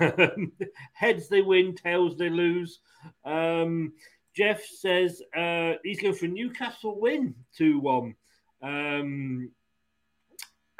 Um, 0.00 0.52
heads 0.94 1.28
they 1.28 1.42
win, 1.42 1.74
tails 1.74 2.16
they 2.16 2.30
lose. 2.30 2.80
Um, 3.24 3.92
Jeff 4.36 4.64
says 4.64 5.22
uh, 5.36 5.74
he's 5.84 6.00
going 6.00 6.14
for 6.14 6.26
a 6.26 6.28
Newcastle 6.28 7.00
win 7.00 7.34
2 7.56 7.78
1. 7.80 8.14
Um, 8.62 9.50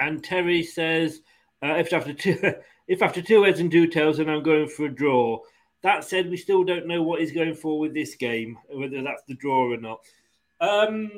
and 0.01 0.25
Terry 0.25 0.63
says 0.63 1.21
uh, 1.63 1.75
if 1.75 1.93
after 1.93 2.13
two 2.13 2.39
if 2.89 3.03
after 3.03 3.23
two 3.23 3.45
heads 3.45 3.61
and 3.61 3.71
two 3.71 3.87
tails, 3.87 4.19
then 4.19 4.29
I'm 4.29 4.43
going 4.43 4.69
for 4.69 4.87
a 4.87 4.95
draw. 4.95 5.39
That 5.83 6.05
said, 6.05 6.31
we 6.31 6.39
still 6.39 6.65
don't 6.65 6.87
know 6.87 7.03
what 7.03 7.21
he's 7.21 7.33
going 7.33 7.55
for 7.55 7.79
with 7.79 7.93
this 7.93 8.15
game, 8.15 8.59
whether 8.71 9.03
that's 9.03 9.23
the 9.29 9.35
draw 9.35 9.71
or 9.71 9.77
not. 9.77 10.01
Um, 10.59 11.11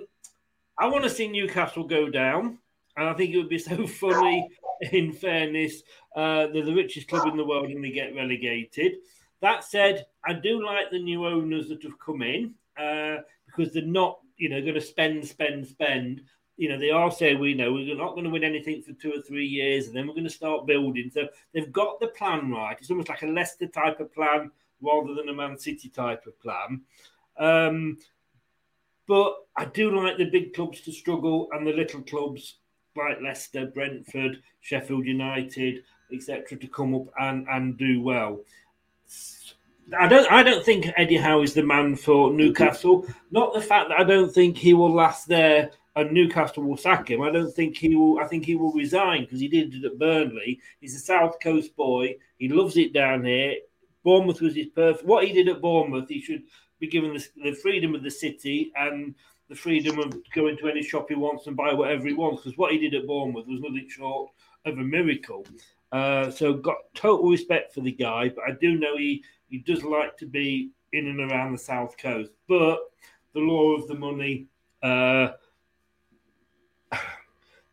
I 0.77 0.89
want 0.89 1.05
to 1.05 1.11
see 1.11 1.29
Newcastle 1.29 1.85
go 1.85 2.11
down, 2.11 2.59
and 2.97 3.09
I 3.09 3.15
think 3.15 3.33
it 3.33 3.39
would 3.39 3.49
be 3.49 3.59
so 3.61 3.87
funny. 3.87 4.49
In 4.93 5.13
fairness, 5.13 5.83
uh, 6.15 6.49
they're 6.49 6.65
the 6.65 6.75
richest 6.75 7.09
club 7.09 7.27
in 7.29 7.37
the 7.37 7.45
world, 7.45 7.71
and 7.71 7.83
they 7.83 7.91
get 7.91 8.15
relegated. 8.15 8.97
That 9.41 9.65
said, 9.65 10.07
I 10.25 10.33
do 10.33 10.65
like 10.65 10.91
the 10.91 11.03
new 11.03 11.27
owners 11.27 11.69
that 11.69 11.83
have 11.83 11.99
come 11.99 12.23
in 12.23 12.55
uh, 12.79 13.19
because 13.47 13.73
they're 13.73 13.83
not, 13.83 14.19
you 14.37 14.49
know, 14.49 14.61
going 14.61 14.75
to 14.75 14.81
spend, 14.81 15.27
spend, 15.27 15.67
spend 15.67 16.23
you 16.57 16.71
know, 16.71 16.79
they 16.79 16.91
are 16.91 17.11
saying 17.11 17.39
we 17.39 17.55
know 17.55 17.73
we're 17.73 17.97
not 17.97 18.13
going 18.13 18.25
to 18.25 18.31
win 18.31 18.45
anything 18.45 18.83
for 18.83 18.93
two 18.95 19.13
or 19.13 19.21
three 19.21 19.47
years, 19.47 19.87
and 19.87 19.97
then 19.97 20.07
we're 20.07 20.15
going 20.15 20.25
to 20.25 20.31
start 20.31 20.67
building. 20.67 21.11
So 21.13 21.29
they've 21.53 21.73
got 21.73 22.01
the 22.01 22.09
plan 22.09 22.51
right. 22.51 22.77
It's 22.79 22.91
almost 22.91 23.11
like 23.11 23.23
a 23.23 23.27
Leicester 23.27 23.67
type 23.67 24.01
of 24.01 24.13
plan 24.15 24.51
rather 24.81 25.15
than 25.15 25.29
a 25.29 25.35
Man 25.35 25.59
City 25.59 25.89
type 25.89 26.27
of 26.27 26.41
plan. 26.41 26.81
Um, 27.39 27.99
but 29.07 29.35
I 29.57 29.67
do 29.67 29.95
like 29.95 30.17
the 30.17 30.31
big 30.31 30.55
clubs 30.55 30.81
to 30.83 30.93
struggle 30.93 31.49
and 31.53 31.67
the 31.67 31.73
little 31.73 32.03
clubs 32.03 32.57
like 32.97 33.21
Leicester, 33.23 33.67
Brentford, 33.67 34.43
Sheffield 34.61 35.07
United, 35.07 35.85
etc., 36.13 36.57
to 36.59 36.69
come 36.69 36.95
up 36.95 37.09
and, 37.21 37.47
and 37.51 37.77
do 37.77 38.01
well. 38.01 38.41
I 39.99 40.09
don't 40.09 40.31
I 40.33 40.43
don't 40.43 40.65
think 40.65 40.89
Eddie 40.97 41.17
Howe 41.17 41.43
is 41.43 41.55
the 41.55 41.63
man 41.63 41.97
for 41.97 42.33
Newcastle. 42.33 43.07
Not 43.31 43.55
the 43.55 43.61
fact 43.61 43.91
that 43.91 44.01
I 44.01 44.05
don't 44.05 44.33
think 44.33 44.57
he 44.57 44.75
will 44.75 44.93
last 44.93 45.29
there 45.29 45.71
and 45.97 46.13
Newcastle 46.13 46.63
will 46.63 46.77
sack 46.77 47.09
him. 47.09 47.23
I 47.23 47.31
don't 47.31 47.53
think 47.53 47.77
he 47.77 47.97
will. 47.97 48.19
I 48.19 48.27
think 48.27 48.45
he 48.45 48.55
will 48.55 48.73
resign 48.73 49.23
because 49.23 49.41
he 49.41 49.49
did 49.49 49.75
it 49.75 49.85
at 49.85 49.99
Burnley. 49.99 50.61
He's 50.81 50.95
a 50.95 51.01
South 51.01 51.41
Coast 51.41 51.75
boy. 51.75 52.17
He 52.37 52.49
loves 52.49 52.77
it 52.77 52.93
down 52.93 53.25
here. 53.25 53.57
Bournemouth 54.05 54.41
was 54.41 54.55
his 54.55 54.69
perfect. 54.69 55.07
What 55.07 55.25
he 55.25 55.33
did 55.33 55.49
at 55.49 55.63
Bournemouth, 55.63 56.09
he 56.09 56.21
should 56.21 56.43
be 56.79 56.87
given 56.87 57.15
the, 57.15 57.27
the 57.43 57.55
freedom 57.55 57.95
of 57.95 58.03
the 58.03 58.11
city 58.11 58.71
and 58.77 59.15
the 59.49 59.55
freedom 59.55 59.99
of 59.99 60.15
going 60.35 60.59
to 60.59 60.69
any 60.69 60.83
shop 60.83 61.07
he 61.09 61.15
wants 61.15 61.47
and 61.47 61.57
buy 61.57 61.73
whatever 61.73 62.07
he 62.07 62.13
wants. 62.13 62.43
Because 62.43 62.59
what 62.59 62.73
he 62.73 62.79
did 62.79 62.95
at 62.95 63.07
Bournemouth 63.07 63.47
was 63.47 63.61
nothing 63.61 63.89
short 63.89 64.31
of 64.67 64.79
a 64.79 64.83
miracle. 64.83 65.47
Uh, 65.93 66.31
so 66.31 66.53
got 66.53 66.77
total 66.95 67.31
respect 67.31 67.73
for 67.73 67.81
the 67.81 67.93
guy, 67.93 68.29
but 68.29 68.45
I 68.47 68.53
do 68.61 68.77
know 68.77 68.97
he 68.97 69.25
he 69.49 69.59
does 69.59 69.85
like 69.85 70.17
to 70.19 70.27
be 70.27 70.71
in 70.93 71.07
and 71.07 71.21
around 71.21 71.53
the 71.53 71.59
south 71.59 71.97
coast. 71.97 72.33
But 72.49 72.81
the 73.35 73.41
law 73.41 73.75
of 73.75 73.87
the 73.87 73.95
money. 73.95 74.47
Uh, 74.83 75.29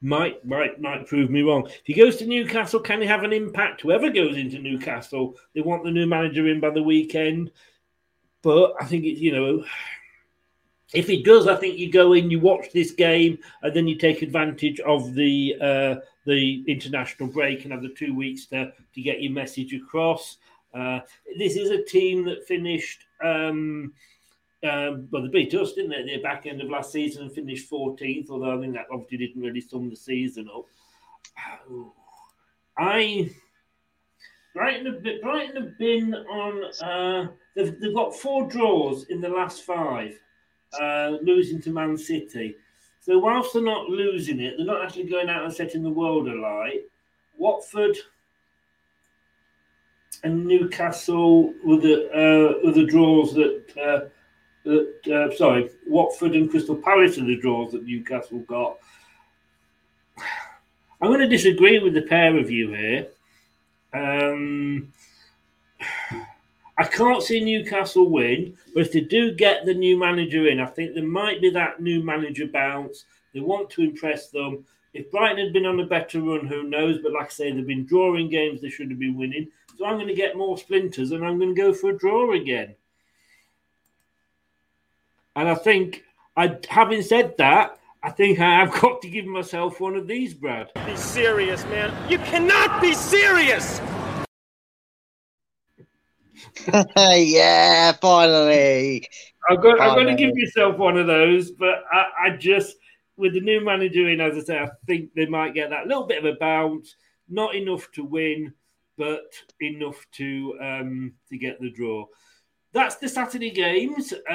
might 0.02 0.46
might 0.46 0.80
might 0.82 1.08
prove 1.08 1.30
me 1.30 1.42
wrong. 1.42 1.66
If 1.66 1.82
he 1.86 1.94
goes 1.94 2.18
to 2.18 2.28
Newcastle, 2.28 2.82
can 2.82 3.02
he 3.02 3.08
have 3.08 3.24
an 3.24 3.34
impact? 3.34 3.82
Whoever 3.82 4.10
goes 4.10 4.38
into 4.38 4.60
Newcastle, 4.60 5.36
they 5.56 5.62
want 5.62 5.84
the 5.84 5.92
new 5.92 6.06
manager 6.06 6.48
in 6.48 6.60
by 6.60 6.70
the 6.70 6.84
weekend. 6.84 7.52
But 8.42 8.74
I 8.80 8.86
think 8.86 9.06
it's 9.06 9.22
you 9.22 9.32
know, 9.32 9.64
if 10.94 11.08
he 11.08 11.24
does, 11.24 11.48
I 11.48 11.56
think 11.56 11.78
you 11.78 11.92
go 11.92 12.14
in, 12.14 12.30
you 12.30 12.40
watch 12.40 12.72
this 12.72 12.92
game, 12.92 13.40
and 13.62 13.76
then 13.76 13.88
you 13.88 13.98
take 13.98 14.22
advantage 14.22 14.80
of 14.82 15.14
the 15.14 15.56
uh, 15.60 15.96
the 16.26 16.64
international 16.68 17.30
break 17.30 17.64
and 17.64 17.74
have 17.74 17.82
the 17.82 17.90
two 17.90 18.16
weeks 18.16 18.46
to 18.48 18.72
to 18.94 19.02
get 19.02 19.22
your 19.22 19.32
message 19.32 19.74
across. 19.74 20.38
Uh, 20.74 21.00
this 21.38 21.56
is 21.56 21.70
a 21.70 21.84
team 21.84 22.26
that 22.26 22.48
finished. 22.48 23.06
Um, 23.24 23.94
um, 24.64 25.10
well, 25.12 25.22
they 25.22 25.28
beat 25.28 25.54
us, 25.56 25.74
didn't 25.74 25.92
they, 25.92 26.16
the 26.16 26.22
back 26.22 26.46
end 26.46 26.62
of 26.62 26.70
last 26.70 26.92
season 26.92 27.24
and 27.24 27.34
finished 27.34 27.70
14th, 27.70 28.30
although 28.30 28.58
I 28.58 28.62
think 28.62 28.74
that 28.76 28.86
obviously 28.92 29.18
didn't 29.18 29.42
really 29.42 29.60
sum 29.60 29.90
the 29.90 29.96
season 29.96 30.48
up. 30.56 30.66
I. 32.78 33.30
Brighton 34.56 34.86
have 34.86 35.04
been, 35.04 35.20
Brighton 35.22 35.64
have 35.64 35.78
been 35.78 36.14
on. 36.14 36.64
Uh, 36.82 37.32
they've, 37.56 37.78
they've 37.80 37.96
got 37.96 38.16
four 38.16 38.48
draws 38.48 39.06
in 39.06 39.20
the 39.20 39.30
last 39.30 39.64
five, 39.64 40.18
uh, 40.82 41.18
losing 41.22 41.62
to 41.62 41.72
Man 41.72 41.98
City. 41.98 42.56
So, 43.00 43.20
whilst 43.20 43.54
they're 43.54 43.62
not 43.62 43.90
losing 43.90 44.40
it, 44.40 44.56
they're 44.58 44.66
not 44.66 44.84
actually 44.84 45.10
going 45.10 45.30
out 45.30 45.44
and 45.44 45.54
setting 45.54 45.84
the 45.84 45.90
world 45.90 46.28
alight. 46.28 46.82
Watford 47.38 47.98
and 50.24 50.46
Newcastle 50.46 51.54
were 51.66 51.78
the, 51.78 52.10
uh, 52.12 52.66
were 52.66 52.72
the 52.72 52.86
draws 52.86 53.34
that 53.34 53.64
uh, 53.78 54.08
that 54.64 55.08
uh, 55.14 55.36
sorry, 55.36 55.70
Watford 55.88 56.36
and 56.36 56.50
Crystal 56.50 56.76
Palace 56.76 57.18
are 57.18 57.26
the 57.26 57.36
draws 57.36 57.74
that 57.74 57.84
Newcastle 57.84 58.40
got. 58.40 58.78
I'm 61.02 61.10
going 61.10 61.20
to 61.20 61.28
disagree 61.28 61.80
with 61.80 61.94
the 61.94 62.04
pair 62.04 62.38
of 62.38 62.50
you 62.50 62.72
here. 62.72 63.08
Um, 63.94 64.94
I 66.78 66.86
can't 66.86 67.22
see 67.22 67.44
Newcastle 67.44 68.10
win, 68.10 68.58
but 68.74 68.82
if 68.82 68.92
they 68.92 69.02
do 69.02 69.34
get 69.34 69.66
the 69.66 69.74
new 69.74 69.98
manager 69.98 70.48
in, 70.48 70.60
I 70.60 70.66
think 70.66 70.96
there 70.96 71.04
might 71.04 71.42
be 71.42 71.52
that 71.52 71.82
new 71.82 72.04
manager 72.04 72.48
bounce. 72.48 73.06
They 73.34 73.42
want 73.42 73.70
to 73.72 73.84
impress 73.84 74.30
them. 74.30 74.66
If 74.94 75.12
Brighton 75.12 75.44
had 75.44 75.54
been 75.54 75.66
on 75.66 75.80
a 75.80 75.86
better 75.86 76.22
run, 76.22 76.48
who 76.48 76.64
knows? 76.64 77.00
But 77.02 77.14
like 77.14 77.28
I 77.28 77.30
say, 77.30 77.52
they've 77.52 77.66
been 77.66 77.86
drawing 77.86 78.30
games 78.30 78.62
they 78.62 78.70
should 78.70 78.90
have 78.90 79.00
been 79.00 79.18
winning. 79.18 79.50
So 79.78 79.86
I'm 79.86 79.98
going 79.98 80.08
to 80.08 80.14
get 80.16 80.38
more 80.38 80.58
splinters 80.58 81.12
and 81.12 81.26
I'm 81.26 81.40
going 81.40 81.54
to 81.54 81.62
go 81.62 81.74
for 81.74 81.92
a 81.92 81.98
draw 81.98 82.34
again. 82.34 82.76
And 85.36 85.50
I 85.50 85.56
think, 85.56 86.04
I 86.38 86.58
having 86.70 87.02
said 87.02 87.38
that, 87.38 87.80
I 88.04 88.12
think 88.12 88.40
I 88.40 88.60
have 88.60 88.72
got 88.82 89.02
to 89.02 89.10
give 89.10 89.26
myself 89.26 89.80
one 89.80 89.96
of 89.96 90.08
these, 90.08 90.34
Brad. 90.34 90.72
Be 90.86 90.96
serious, 90.96 91.64
man. 91.66 92.12
You 92.12 92.20
cannot 92.20 92.82
be 92.82 92.94
serious. 92.94 93.80
yeah, 96.98 97.92
finally. 97.94 99.08
I've 99.50 99.62
got, 99.62 99.80
I've 99.80 99.98
got 99.98 100.04
to 100.04 100.16
give 100.16 100.34
myself 100.36 100.78
one 100.78 100.98
of 100.98 101.08
those, 101.08 101.52
but 101.52 101.84
I, 101.92 102.06
I, 102.26 102.38
just, 102.38 102.78
with 103.18 103.34
the 103.34 103.42
new 103.42 103.64
manager 103.64 104.10
in, 104.10 104.22
as 104.22 104.38
I 104.38 104.42
say, 104.42 104.60
I 104.60 104.70
think 104.88 105.10
they 105.16 105.26
might 105.26 105.54
get 105.54 105.70
that 105.70 105.88
little 105.88 106.06
bit 106.06 106.24
of 106.24 106.26
a 106.26 106.38
bounce. 106.40 106.96
Not 107.30 107.56
enough 107.56 107.90
to 107.94 108.04
win, 108.04 108.54
but 108.98 109.34
enough 109.60 110.06
to 110.14 110.58
um, 110.62 111.14
to 111.30 111.38
get 111.38 111.60
the 111.60 111.72
draw. 111.72 112.06
That's 112.74 112.96
the 112.96 113.08
Saturday 113.08 113.52
games 113.52 114.14
uh, 114.14 114.32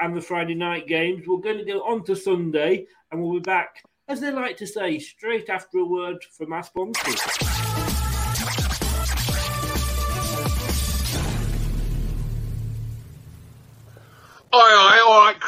and 0.00 0.16
the 0.16 0.20
Friday 0.20 0.54
night 0.54 0.86
games. 0.86 1.26
We're 1.26 1.38
going 1.38 1.58
to 1.58 1.64
go 1.64 1.80
on 1.80 2.04
to 2.04 2.14
Sunday, 2.14 2.86
and 3.10 3.20
we'll 3.20 3.34
be 3.34 3.40
back, 3.40 3.82
as 4.08 4.20
they 4.20 4.30
like 4.30 4.56
to 4.58 4.66
say, 4.66 4.98
straight 4.98 5.48
after 5.48 5.78
a 5.78 5.84
word 5.84 6.24
from 6.36 6.52
our 6.52 6.62
sponsors. 6.62 7.20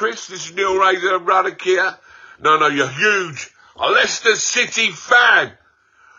Chris. 0.02 0.26
This 0.26 0.46
is 0.46 0.56
Neil 0.56 0.76
Razor 0.76 1.20
Ruddock 1.20 1.62
here. 1.62 1.96
No, 2.40 2.58
no, 2.58 2.66
you're 2.66 2.88
huge. 2.88 3.52
A 3.76 3.88
Leicester 3.88 4.34
City 4.34 4.90
fan. 4.90 5.52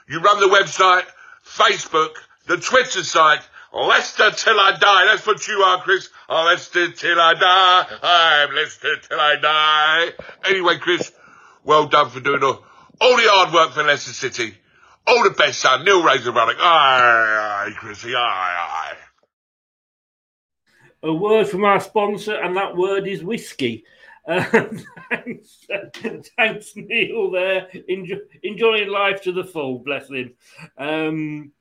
You 0.07 0.21
run 0.21 0.39
the 0.39 0.45
website, 0.45 1.03
Facebook, 1.45 2.11
the 2.47 2.55
Twitter 2.55 3.03
site, 3.03 3.41
Leicester 3.73 4.31
till 4.31 4.57
I 4.57 4.77
die. 4.79 5.05
That's 5.07 5.27
what 5.27 5.45
you 5.49 5.55
are, 5.55 5.81
Chris. 5.81 6.07
Oh, 6.29 6.45
Leicester 6.45 6.93
till 6.93 7.19
I 7.19 7.33
die. 7.33 7.85
I'm 8.01 8.55
Leicester 8.55 8.95
till 9.01 9.19
I 9.19 9.35
die. 9.41 10.25
Anyway, 10.49 10.77
Chris, 10.77 11.11
well 11.65 11.87
done 11.87 12.09
for 12.09 12.21
doing 12.21 12.41
all, 12.41 12.63
all 13.01 13.17
the 13.17 13.23
hard 13.25 13.53
work 13.53 13.71
for 13.73 13.83
Leicester 13.83 14.13
City. 14.13 14.55
All 15.05 15.25
the 15.25 15.31
best, 15.31 15.59
son. 15.59 15.83
Neil 15.83 16.01
Razor 16.01 16.31
Ruddock. 16.31 16.55
Aye, 16.57 17.65
aye, 17.67 17.73
Chrissy. 17.75 18.15
Aye, 18.15 18.19
aye 18.21 19.02
a 21.03 21.13
word 21.13 21.47
from 21.47 21.65
our 21.65 21.79
sponsor, 21.79 22.35
and 22.35 22.55
that 22.55 22.75
word 22.75 23.07
is 23.07 23.23
whiskey. 23.23 23.83
Uh, 24.25 24.43
thanks, 25.09 25.67
thanks, 26.37 26.73
Neil. 26.75 27.29
There, 27.29 27.67
Enjoy, 27.89 28.17
enjoying 28.43 28.89
life 28.89 29.21
to 29.23 29.31
the 29.31 29.43
full. 29.43 29.79
Bless 29.79 30.09
him. 30.09 30.33
Um, 30.77 31.51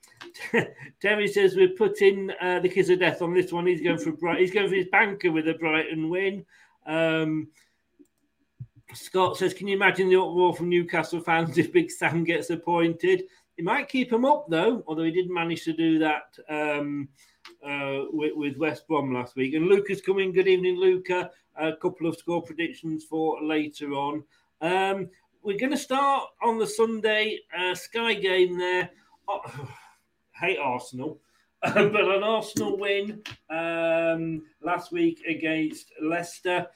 Terry 1.00 1.26
says 1.26 1.56
we're 1.56 1.70
putting 1.70 2.30
uh, 2.40 2.60
the 2.60 2.68
kiss 2.68 2.88
of 2.88 3.00
death 3.00 3.20
on 3.20 3.34
this 3.34 3.52
one. 3.52 3.66
He's 3.66 3.82
going 3.82 3.98
for 3.98 4.12
Bright. 4.12 4.40
He's 4.40 4.52
going 4.52 4.68
for 4.68 4.76
his 4.76 4.86
banker 4.86 5.32
with 5.32 5.48
a 5.48 5.54
Brighton 5.54 6.08
win. 6.08 6.44
Um, 6.86 7.48
Scott 8.94 9.36
says, 9.36 9.54
"Can 9.54 9.66
you 9.66 9.74
imagine 9.74 10.08
the 10.08 10.20
uproar 10.20 10.54
from 10.54 10.68
Newcastle 10.68 11.20
fans 11.20 11.58
if 11.58 11.72
Big 11.72 11.90
Sam 11.90 12.22
gets 12.24 12.50
appointed? 12.50 13.24
It 13.56 13.64
might 13.64 13.88
keep 13.88 14.12
him 14.12 14.24
up 14.24 14.46
though, 14.48 14.84
although 14.86 15.02
he 15.02 15.10
didn't 15.10 15.34
manage 15.34 15.64
to 15.64 15.72
do 15.72 15.98
that." 15.98 16.38
Um, 16.48 17.08
uh, 17.66 18.04
with, 18.12 18.32
with, 18.34 18.56
West 18.56 18.86
Brom 18.88 19.12
last 19.12 19.36
week. 19.36 19.54
And 19.54 19.66
Luca's 19.66 20.00
coming. 20.00 20.32
Good 20.32 20.48
evening, 20.48 20.76
Luca. 20.76 21.30
A 21.56 21.74
couple 21.76 22.06
of 22.06 22.16
score 22.16 22.42
predictions 22.42 23.04
for 23.04 23.42
later 23.42 23.92
on. 23.92 24.24
Um, 24.60 25.08
we're 25.42 25.58
going 25.58 25.72
to 25.72 25.78
start 25.78 26.28
on 26.42 26.58
the 26.58 26.66
Sunday 26.66 27.40
uh, 27.56 27.74
Sky 27.74 28.14
game 28.14 28.58
there. 28.58 28.90
Oh, 29.28 29.68
hate 30.40 30.58
Arsenal. 30.58 31.20
but 31.62 31.76
an 31.76 32.24
Arsenal 32.24 32.76
win 32.76 33.22
um, 33.48 34.42
last 34.62 34.90
week 34.90 35.22
against 35.28 35.92
Leicester. 36.02 36.66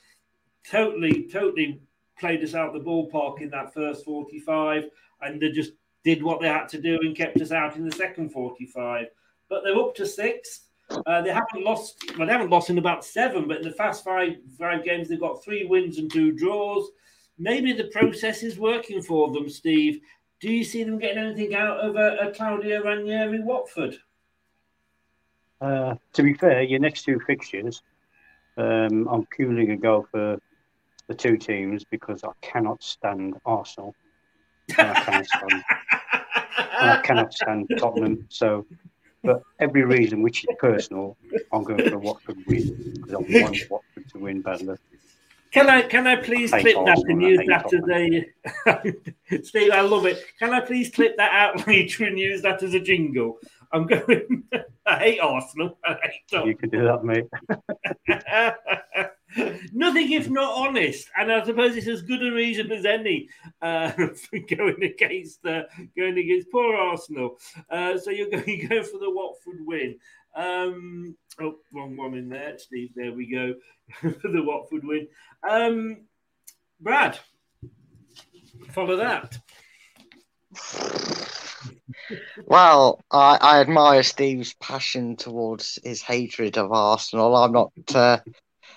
Totally, 0.70 1.24
totally 1.24 1.80
played 2.18 2.42
us 2.44 2.54
out 2.54 2.72
the 2.72 2.78
ballpark 2.78 3.40
in 3.40 3.50
that 3.50 3.74
first 3.74 4.04
45, 4.04 4.88
and 5.22 5.40
they 5.40 5.50
just 5.50 5.72
did 6.04 6.22
what 6.22 6.40
they 6.40 6.46
had 6.46 6.68
to 6.68 6.80
do 6.80 6.98
and 7.00 7.16
kept 7.16 7.40
us 7.40 7.50
out 7.50 7.74
in 7.74 7.84
the 7.84 7.96
second 7.96 8.30
45. 8.30 9.06
But 9.48 9.62
they're 9.64 9.76
up 9.76 9.94
to 9.96 10.06
sixth. 10.06 10.65
Uh, 10.88 11.20
they 11.22 11.30
haven't 11.30 11.64
lost. 11.64 11.96
Well, 12.16 12.26
they 12.26 12.32
haven't 12.32 12.50
lost 12.50 12.70
in 12.70 12.78
about 12.78 13.04
seven, 13.04 13.48
but 13.48 13.58
in 13.58 13.62
the 13.62 13.72
fast 13.72 14.04
five 14.04 14.36
five 14.58 14.84
games, 14.84 15.08
they've 15.08 15.20
got 15.20 15.42
three 15.42 15.64
wins 15.64 15.98
and 15.98 16.10
two 16.10 16.32
draws. 16.32 16.90
Maybe 17.38 17.72
the 17.72 17.88
process 17.88 18.42
is 18.42 18.58
working 18.58 19.02
for 19.02 19.32
them, 19.32 19.48
Steve. 19.48 20.00
Do 20.40 20.50
you 20.50 20.64
see 20.64 20.84
them 20.84 20.98
getting 20.98 21.18
anything 21.18 21.54
out 21.54 21.78
of 21.78 21.96
a, 21.96 22.28
a 22.28 22.30
Claudio 22.32 22.82
Ranieri 22.82 23.42
Watford? 23.42 23.96
Uh, 25.60 25.94
to 26.12 26.22
be 26.22 26.34
fair, 26.34 26.62
your 26.62 26.80
next 26.80 27.02
two 27.02 27.18
fixtures, 27.26 27.82
um, 28.58 29.08
I'm 29.08 29.26
purely 29.26 29.64
a 29.64 29.66
to 29.68 29.76
go 29.76 30.06
for 30.10 30.38
the 31.08 31.14
two 31.14 31.36
teams 31.36 31.84
because 31.84 32.24
I 32.24 32.30
cannot 32.42 32.82
stand 32.82 33.36
Arsenal. 33.44 33.94
I 34.70 34.94
cannot 34.94 35.26
stand, 35.26 35.52
and 35.52 36.90
I 36.90 37.00
cannot 37.02 37.32
stand 37.32 37.70
Tottenham. 37.78 38.26
So 38.28 38.66
but 39.22 39.42
every 39.58 39.82
reason, 39.82 40.22
which 40.22 40.44
is 40.44 40.50
personal, 40.58 41.16
I'm 41.52 41.64
going 41.64 41.88
for 41.88 41.98
Watford 41.98 42.36
win 42.46 42.76
because 43.00 43.14
I 43.14 43.40
want 43.40 43.70
Watford 43.70 44.08
to 44.12 44.18
win 44.18 44.40
badly. 44.42 44.76
Can 45.52 45.68
I 45.70 45.82
can 45.82 46.06
I 46.06 46.16
please 46.16 46.52
I 46.52 46.60
clip 46.60 46.74
that 46.84 46.98
and 47.06 47.22
use 47.22 47.40
that 47.46 47.72
as 47.72 47.88
a 47.88 49.42
Steve? 49.42 49.70
I 49.72 49.80
love 49.80 50.06
it. 50.06 50.22
Can 50.38 50.52
I 50.52 50.60
please 50.60 50.90
clip 50.90 51.16
that 51.16 51.32
out 51.32 51.66
later 51.66 52.04
and 52.04 52.18
use 52.18 52.42
that 52.42 52.62
as 52.62 52.74
a 52.74 52.80
jingle? 52.80 53.38
I'm 53.72 53.86
going. 53.86 54.44
I 54.86 54.98
hate 54.98 55.20
Arsenal. 55.20 55.78
I 55.84 55.94
hate 56.02 56.28
Tottenham. 56.30 56.48
You 56.48 56.56
can 56.56 56.70
do 56.70 56.84
that, 56.84 57.04
mate. 57.04 57.24
Nothing 59.72 60.12
if 60.12 60.30
not 60.30 60.52
honest, 60.56 61.08
and 61.16 61.30
I 61.30 61.44
suppose 61.44 61.76
it's 61.76 61.86
as 61.86 62.02
good 62.02 62.22
a 62.22 62.32
reason 62.32 62.72
as 62.72 62.84
any 62.84 63.28
uh, 63.60 63.90
for 63.90 64.38
going 64.56 64.82
against 64.82 65.44
uh, 65.44 65.62
going 65.96 66.18
against 66.18 66.50
poor 66.50 66.74
Arsenal. 66.74 67.38
Uh, 67.70 67.98
so 67.98 68.10
you're 68.10 68.30
going 68.30 68.44
to 68.44 68.66
go 68.66 68.82
for 68.82 68.98
the 68.98 69.10
Watford 69.10 69.58
win. 69.60 69.98
Um, 70.34 71.16
oh, 71.40 71.56
wrong 71.72 71.96
one 71.96 72.14
in 72.14 72.28
there, 72.28 72.58
Steve. 72.58 72.90
There 72.94 73.12
we 73.12 73.30
go 73.30 73.54
for 74.00 74.28
the 74.28 74.42
Watford 74.42 74.84
win. 74.84 75.08
Um, 75.48 75.98
Brad, 76.80 77.18
follow 78.72 78.96
that. 78.96 79.38
Well, 82.44 83.04
I, 83.10 83.38
I, 83.40 83.60
admire 83.60 84.02
Steve's 84.02 84.54
passion 84.54 85.16
towards 85.16 85.78
his 85.82 86.02
hatred 86.02 86.58
of 86.58 86.72
Arsenal. 86.72 87.34
I'm 87.34 87.52
not 87.52 87.72
uh, 87.94 88.18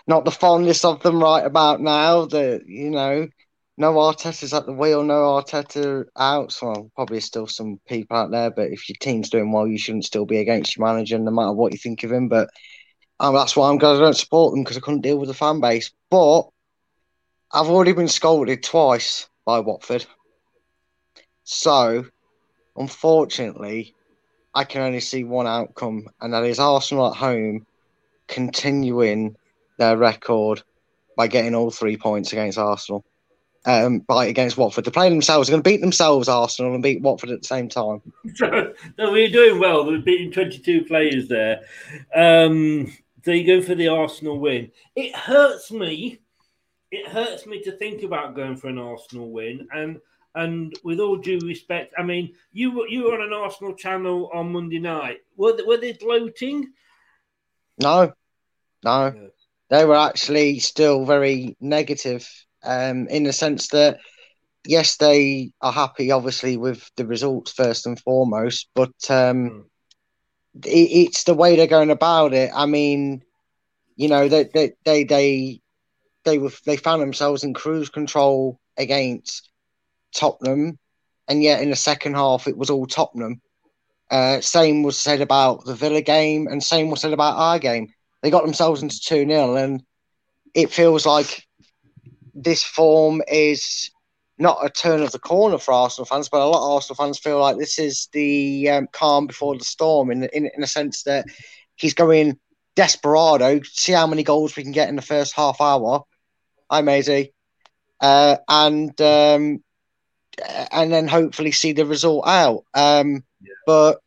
not 0.08 0.26
the 0.26 0.32
fondest 0.32 0.86
of 0.86 1.02
them 1.02 1.22
right 1.22 1.46
about 1.46 1.82
now. 1.82 2.26
That 2.26 2.64
you 2.68 2.90
know, 2.90 3.28
no 3.78 3.94
Arteta's 3.94 4.54
at 4.54 4.66
the 4.66 4.74
wheel, 4.74 5.04
no 5.04 5.14
Arteta 5.14 6.06
out. 6.18 6.52
So 6.52 6.92
probably 6.96 7.20
still 7.20 7.48
some 7.48 7.80
people 7.88 8.18
out 8.18 8.32
there, 8.32 8.52
but 8.52 8.72
if 8.72 8.90
your 8.90 8.98
team's 9.00 9.30
doing 9.30 9.52
well, 9.52 9.68
you 9.68 9.78
shouldn't 9.78 10.06
still 10.06 10.26
be 10.26 10.38
against 10.40 10.76
your 10.76 10.86
manager, 10.86 11.18
no 11.18 11.32
matter 11.32 11.54
what 11.54 11.72
you 11.72 11.78
think 11.78 12.04
of 12.04 12.12
him. 12.12 12.28
But 12.28 12.50
um, 13.20 13.36
that's 13.36 13.56
why 13.56 13.70
I'm 13.70 13.78
glad 13.78 13.98
I 13.98 14.00
don't 14.00 14.18
support 14.18 14.54
them 14.54 14.64
because 14.64 14.78
I 14.78 14.82
couldn't 14.82 15.02
deal 15.02 15.18
with 15.18 15.30
the 15.30 15.34
fan 15.34 15.60
base. 15.62 15.92
But 16.10 16.44
I've 17.52 17.70
already 17.70 17.94
been 17.94 18.08
scolded 18.08 18.64
twice 18.64 19.28
by 19.46 19.60
Watford, 19.60 20.06
so 21.44 22.06
unfortunately, 22.76 23.96
I 24.54 24.64
can 24.64 24.82
only 24.82 25.00
see 25.00 25.24
one 25.24 25.48
outcome, 25.48 26.08
and 26.22 26.34
that 26.34 26.44
is 26.44 26.60
Arsenal 26.60 27.12
at 27.12 27.18
home 27.18 27.66
continuing 28.28 29.36
their 29.80 29.98
record 29.98 30.62
by 31.18 31.28
getting 31.28 31.56
all 31.56 31.72
three 31.72 31.98
points 31.98 32.32
against 32.32 32.60
Arsenal. 32.60 33.04
Um, 33.66 34.00
by 34.00 34.28
against 34.28 34.58
Watford, 34.58 34.86
they're 34.86 34.92
playing 34.92 35.12
themselves. 35.12 35.48
They're 35.48 35.54
going 35.54 35.64
to 35.64 35.70
beat 35.70 35.82
themselves, 35.82 36.30
Arsenal, 36.30 36.74
and 36.74 36.82
beat 36.82 37.02
Watford 37.02 37.32
at 37.32 37.42
the 37.42 37.48
same 37.48 37.68
time. 37.68 38.02
So, 38.36 38.48
no, 38.98 39.12
we're 39.12 39.30
doing 39.30 39.60
well. 39.60 39.86
We're 39.86 40.00
beating 40.00 40.32
22 40.32 40.86
players 40.86 41.28
there. 41.28 41.62
Um, 42.16 42.94
you 43.26 43.46
go 43.46 43.62
for 43.62 43.76
the 43.76 43.90
Arsenal 43.90 44.40
win. 44.40 44.72
It 44.96 45.14
hurts 45.14 45.72
me. 45.72 46.20
It 46.90 47.10
hurts 47.10 47.46
me 47.46 47.62
to 47.64 47.74
think 47.74 48.04
about 48.04 48.36
going 48.36 48.56
for 48.56 48.70
an 48.70 48.80
Arsenal 48.80 49.30
win, 49.30 49.68
and 49.74 50.00
and 50.36 50.74
with 50.84 51.00
all 51.00 51.18
due 51.18 51.40
respect, 51.40 51.94
I 51.98 52.04
mean, 52.04 52.34
you 52.54 52.72
were 52.72 52.88
you 52.88 53.04
were 53.04 53.14
on 53.14 53.22
an 53.22 53.34
Arsenal 53.34 53.76
channel 53.76 54.32
on 54.34 54.54
Monday 54.54 54.80
night. 54.80 55.18
Were 55.36 55.56
they, 55.56 55.64
were 55.64 55.78
they 55.78 55.94
gloating? 55.94 56.72
No, 57.78 58.14
no. 58.84 59.14
Yeah 59.16 59.28
they 59.70 59.86
were 59.86 59.96
actually 59.96 60.60
still 60.60 61.06
very 61.06 61.56
negative 61.60 62.28
um, 62.64 63.08
in 63.08 63.24
the 63.24 63.34
sense 63.34 63.70
that 63.70 64.00
yes, 64.66 64.98
they 64.98 65.52
are 65.62 65.72
happy, 65.72 66.12
obviously, 66.12 66.58
with 66.58 66.90
the 66.96 67.06
results 67.06 67.52
first 67.52 67.86
and 67.86 68.00
foremost, 68.00 68.70
but 68.76 68.94
um, 69.10 69.50
mm. 69.50 70.66
it, 70.66 70.70
it's 70.70 71.24
the 71.24 71.34
way 71.34 71.56
they're 71.56 71.68
going 71.68 71.92
about 71.92 72.34
it. 72.34 72.52
I 72.54 72.66
mean, 72.66 73.24
you 73.96 74.08
know, 74.08 74.28
they 74.28 74.46
they 74.46 74.74
they 74.86 75.04
they 75.04 75.62
they, 76.26 76.38
were, 76.38 76.52
they 76.66 76.78
found 76.78 77.02
themselves 77.02 77.44
in 77.44 77.54
cruise 77.54 77.90
control 77.90 78.60
against 78.78 79.50
Tottenham, 80.14 80.78
and 81.28 81.42
yet 81.44 81.62
in 81.62 81.70
the 81.70 81.76
second 81.76 82.16
half 82.16 82.48
it 82.48 82.58
was 82.58 82.70
all 82.70 82.86
Tottenham. 82.86 83.42
Uh, 84.12 84.42
same 84.42 84.82
was 84.82 85.00
said 85.00 85.22
about 85.22 85.66
the 85.66 85.76
Villa 85.76 86.02
game, 86.02 86.48
and 86.48 86.64
same 86.64 86.90
was 86.90 87.02
said 87.02 87.14
about 87.14 87.38
our 87.38 87.60
game 87.60 87.94
they 88.22 88.30
got 88.30 88.44
themselves 88.44 88.82
into 88.82 89.00
2 89.00 89.26
0, 89.26 89.56
and 89.56 89.84
it 90.54 90.72
feels 90.72 91.06
like 91.06 91.46
this 92.34 92.64
form 92.64 93.22
is 93.28 93.92
not 94.38 94.64
a 94.64 94.70
turn 94.70 95.02
of 95.02 95.12
the 95.12 95.20
corner 95.20 95.58
for 95.58 95.74
Arsenal 95.74 96.06
fans, 96.06 96.30
but 96.30 96.42
a 96.42 96.46
lot 96.46 96.66
of 96.66 96.72
Arsenal 96.72 96.96
fans 96.96 97.20
feel 97.20 97.40
like 97.40 97.58
this 97.58 97.78
is 97.78 98.08
the 98.14 98.70
um, 98.70 98.88
calm 98.92 99.28
before 99.28 99.58
the 99.58 99.66
storm 99.66 100.12
in, 100.12 100.24
in, 100.24 100.50
in 100.56 100.64
a 100.64 100.68
sense 100.68 101.04
that 101.04 101.26
he's 101.76 101.94
going 101.94 102.40
desperado, 102.76 103.60
see 103.64 103.92
how 103.92 104.08
many 104.08 104.24
goals 104.24 104.56
we 104.56 104.64
can 104.64 104.72
get 104.72 104.88
in 104.88 104.96
the 104.96 105.02
first 105.02 105.34
half 105.34 105.60
hour. 105.60 106.04
Hi, 106.72 106.82
Maisie. 106.82 107.34
Uh, 108.00 108.38
and 108.48 109.00
um, 109.02 109.62
and 110.72 110.92
then 110.92 111.08
hopefully 111.08 111.52
see 111.52 111.74
the 111.74 111.86
result 111.86 112.26
out. 112.26 112.64
Um, 112.74 113.26
yeah. 113.42 113.54
But 113.66 114.00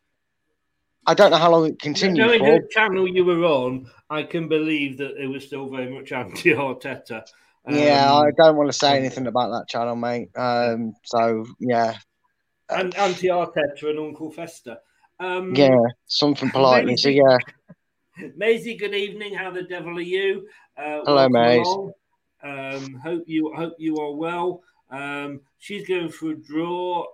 I 1.07 1.14
don't 1.14 1.30
know 1.30 1.36
how 1.36 1.50
long 1.50 1.66
it 1.66 1.80
continued. 1.80 2.18
Knowing 2.18 2.40
for. 2.40 2.68
channel 2.68 3.09
you 3.09 3.24
were 3.24 3.44
on, 3.44 3.90
I 4.09 4.22
can 4.22 4.48
believe 4.48 4.98
that 4.98 5.16
it 5.20 5.26
was 5.26 5.44
still 5.44 5.68
very 5.68 5.92
much 5.92 6.12
anti 6.12 6.50
Arteta. 6.55 7.24
Um, 7.64 7.74
yeah, 7.74 8.12
I 8.12 8.30
don't 8.36 8.57
want 8.57 8.70
to 8.70 8.76
say 8.76 8.96
anything 8.96 9.26
about 9.26 9.50
that 9.50 9.68
channel, 9.68 9.96
mate. 9.96 10.30
Um, 10.36 10.94
so 11.05 11.44
yeah, 11.59 11.96
and 12.68 12.94
anti 12.96 13.28
Arteta 13.28 13.82
and 13.84 13.98
Uncle 13.98 14.30
Fester. 14.30 14.78
Um, 15.18 15.55
yeah, 15.55 15.76
something 16.07 16.50
politely. 16.53 16.96
So 16.96 17.09
yeah, 17.09 17.38
Maisie, 18.36 18.76
good 18.76 18.94
evening. 18.94 19.34
How 19.34 19.50
the 19.50 19.62
devil 19.62 19.98
are 19.98 20.00
you? 20.00 20.46
Uh, 20.76 21.00
Hello, 21.05 21.28
Maisie. 21.28 21.92
Um, 22.44 22.94
hope 23.03 23.24
you 23.26 23.53
hope 23.55 23.74
you 23.78 23.96
are 23.98 24.12
well. 24.12 24.62
Um, 24.90 25.40
she's 25.59 25.86
going 25.86 26.11
for 26.11 26.30
a 26.30 26.36
draw. 26.36 27.07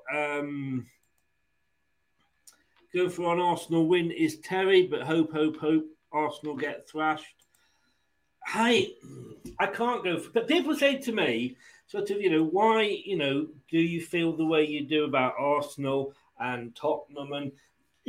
Going 2.95 3.11
for 3.11 3.35
an 3.35 3.41
Arsenal 3.41 3.87
win 3.87 4.11
is 4.11 4.39
Terry, 4.39 4.87
but 4.87 5.03
hope, 5.03 5.33
hope, 5.33 5.59
hope 5.59 5.85
Arsenal 6.13 6.57
get 6.57 6.89
thrashed. 6.89 7.45
I 8.47 8.93
I 9.59 9.67
can't 9.67 10.05
go 10.05 10.19
for, 10.19 10.31
but 10.31 10.49
people 10.49 10.75
say 10.75 10.97
to 10.99 11.13
me, 11.13 11.57
sort 11.87 12.11
of, 12.11 12.21
you 12.21 12.31
know, 12.31 12.45
why, 12.45 12.83
you 12.83 13.17
know, 13.17 13.47
do 13.71 13.79
you 13.79 14.01
feel 14.01 14.35
the 14.35 14.45
way 14.45 14.67
you 14.67 14.87
do 14.87 15.05
about 15.05 15.35
Arsenal 15.39 16.15
and 16.39 16.75
Tottenham 16.75 17.33
and 17.33 17.53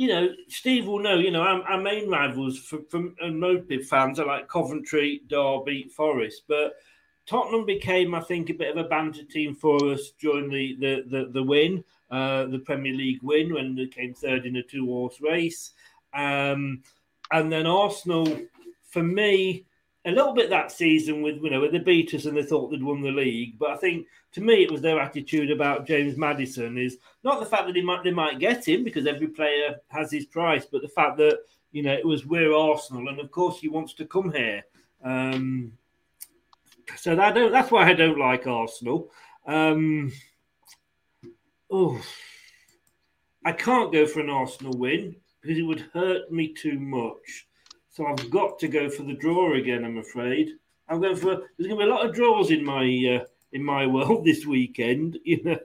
you 0.00 0.08
know, 0.08 0.30
Steve 0.48 0.86
will 0.86 0.98
know, 0.98 1.18
you 1.18 1.30
know, 1.30 1.42
our, 1.42 1.60
our 1.64 1.78
main 1.78 2.08
rivals 2.08 2.58
from, 2.58 2.86
from 2.86 3.14
and 3.20 3.38
Motive 3.38 3.86
fans 3.86 4.18
are 4.18 4.24
like 4.24 4.48
Coventry, 4.48 5.20
Derby, 5.28 5.90
Forest. 5.94 6.44
But 6.48 6.72
Tottenham 7.30 7.64
became, 7.64 8.12
I 8.12 8.20
think, 8.22 8.50
a 8.50 8.54
bit 8.54 8.76
of 8.76 8.84
a 8.84 8.88
banter 8.88 9.22
team 9.22 9.54
for 9.54 9.92
us 9.92 10.10
during 10.18 10.50
the 10.50 10.74
the 10.80 11.04
the, 11.06 11.30
the 11.30 11.42
win, 11.44 11.84
uh, 12.10 12.46
the 12.46 12.58
Premier 12.58 12.92
League 12.92 13.22
win 13.22 13.54
when 13.54 13.76
they 13.76 13.86
came 13.86 14.12
third 14.12 14.46
in 14.46 14.56
a 14.56 14.62
two 14.64 14.86
horse 14.86 15.20
race. 15.20 15.70
Um, 16.12 16.82
and 17.30 17.52
then 17.52 17.66
Arsenal, 17.66 18.26
for 18.82 19.04
me, 19.04 19.64
a 20.06 20.10
little 20.10 20.32
bit 20.32 20.50
that 20.50 20.72
season 20.72 21.22
with 21.22 21.36
you 21.36 21.50
know 21.50 21.60
with 21.60 21.70
the 21.70 21.78
beat 21.78 22.12
us 22.14 22.24
and 22.24 22.36
they 22.36 22.42
thought 22.42 22.72
they'd 22.72 22.82
won 22.82 23.00
the 23.00 23.12
league. 23.12 23.60
But 23.60 23.70
I 23.70 23.76
think 23.76 24.08
to 24.32 24.40
me 24.40 24.64
it 24.64 24.72
was 24.72 24.80
their 24.80 24.98
attitude 24.98 25.52
about 25.52 25.86
James 25.86 26.16
Maddison 26.16 26.78
is 26.78 26.96
not 27.22 27.38
the 27.38 27.46
fact 27.46 27.66
that 27.66 27.74
they 27.74 27.82
might 27.82 28.02
they 28.02 28.10
might 28.10 28.40
get 28.40 28.66
him 28.66 28.82
because 28.82 29.06
every 29.06 29.28
player 29.28 29.76
has 29.86 30.10
his 30.10 30.26
price, 30.26 30.66
but 30.66 30.82
the 30.82 30.88
fact 30.88 31.16
that 31.18 31.38
you 31.70 31.84
know 31.84 31.92
it 31.92 32.04
was 32.04 32.26
we're 32.26 32.52
Arsenal 32.52 33.08
and 33.08 33.20
of 33.20 33.30
course 33.30 33.60
he 33.60 33.68
wants 33.68 33.94
to 33.94 34.04
come 34.04 34.32
here. 34.32 34.64
Um, 35.04 35.74
so 36.96 37.14
that 37.16 37.34
that's 37.34 37.70
why 37.70 37.88
I 37.88 37.94
don't 37.94 38.18
like 38.18 38.46
Arsenal. 38.46 39.10
Um, 39.46 40.12
oh, 41.70 42.00
I 43.44 43.52
can't 43.52 43.92
go 43.92 44.06
for 44.06 44.20
an 44.20 44.30
Arsenal 44.30 44.76
win 44.76 45.16
because 45.40 45.58
it 45.58 45.62
would 45.62 45.86
hurt 45.92 46.30
me 46.30 46.52
too 46.52 46.78
much. 46.78 47.46
So 47.90 48.06
I've 48.06 48.30
got 48.30 48.58
to 48.60 48.68
go 48.68 48.88
for 48.88 49.02
the 49.02 49.14
draw 49.14 49.54
again. 49.54 49.84
I'm 49.84 49.98
afraid. 49.98 50.50
I'm 50.88 51.00
going 51.00 51.16
for. 51.16 51.42
There's 51.56 51.68
going 51.68 51.80
to 51.80 51.86
be 51.86 51.90
a 51.90 51.94
lot 51.94 52.06
of 52.06 52.14
draws 52.14 52.50
in 52.50 52.64
my 52.64 52.84
uh, 53.20 53.24
in 53.52 53.64
my 53.64 53.86
world 53.94 54.24
this 54.24 54.46
weekend. 54.46 55.18
You 55.24 55.58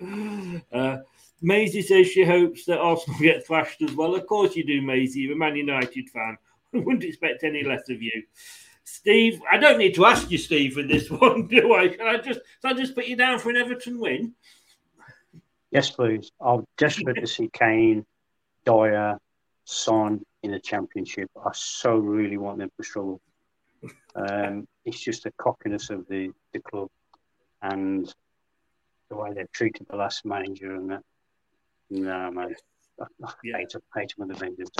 know. 0.00 0.60
uh, 0.72 0.98
Maisie 1.40 1.82
says 1.82 2.08
she 2.08 2.24
hopes 2.24 2.64
that 2.64 2.80
Arsenal 2.80 3.18
get 3.20 3.46
thrashed 3.46 3.82
as 3.82 3.92
well. 3.94 4.14
Of 4.14 4.26
course 4.26 4.56
you 4.56 4.64
do, 4.64 4.82
Maisie. 4.82 5.20
You're 5.20 5.34
a 5.34 5.36
Man 5.36 5.56
United 5.56 6.08
fan. 6.10 6.36
I 6.74 6.78
wouldn't 6.78 7.04
expect 7.04 7.44
any 7.44 7.62
less 7.62 7.88
of 7.88 8.02
you. 8.02 8.22
Steve, 8.90 9.42
I 9.50 9.58
don't 9.58 9.78
need 9.78 9.94
to 9.96 10.06
ask 10.06 10.30
you, 10.30 10.38
Steve, 10.38 10.72
for 10.74 10.82
this 10.82 11.10
one, 11.10 11.46
do 11.46 11.74
I? 11.74 11.88
Can 11.88 12.06
I 12.06 12.16
just, 12.16 12.40
can 12.62 12.72
I 12.72 12.80
just 12.80 12.94
put 12.94 13.06
you 13.06 13.16
down 13.16 13.38
for 13.38 13.50
an 13.50 13.56
Everton 13.56 14.00
win? 14.00 14.34
Yes, 15.70 15.90
please. 15.90 16.32
I'm 16.40 16.64
desperate 16.78 17.20
to 17.20 17.26
see 17.26 17.50
Kane, 17.52 18.06
Dier, 18.64 19.18
Son 19.64 20.22
in 20.42 20.52
the 20.52 20.60
championship. 20.60 21.30
I 21.36 21.50
so 21.52 21.96
really 21.96 22.38
want 22.38 22.58
them 22.58 22.70
to 22.78 22.84
struggle. 22.84 23.20
Um, 24.14 24.66
it's 24.86 25.00
just 25.00 25.24
the 25.24 25.32
cockiness 25.32 25.90
of 25.90 26.08
the, 26.08 26.30
the 26.54 26.60
club 26.60 26.88
and 27.60 28.12
the 29.10 29.16
way 29.16 29.34
they've 29.34 29.52
treated 29.52 29.86
the 29.90 29.96
last 29.96 30.24
manager 30.24 30.74
and 30.74 30.90
that. 30.90 31.02
No, 31.90 32.30
man. 32.30 32.54
I, 33.00 33.04
I 33.22 33.32
yeah. 33.44 33.58
hate, 33.58 33.74
hate 33.94 34.14
him 34.16 34.26
with 34.26 34.36
a 34.36 34.38
vengeance. 34.38 34.70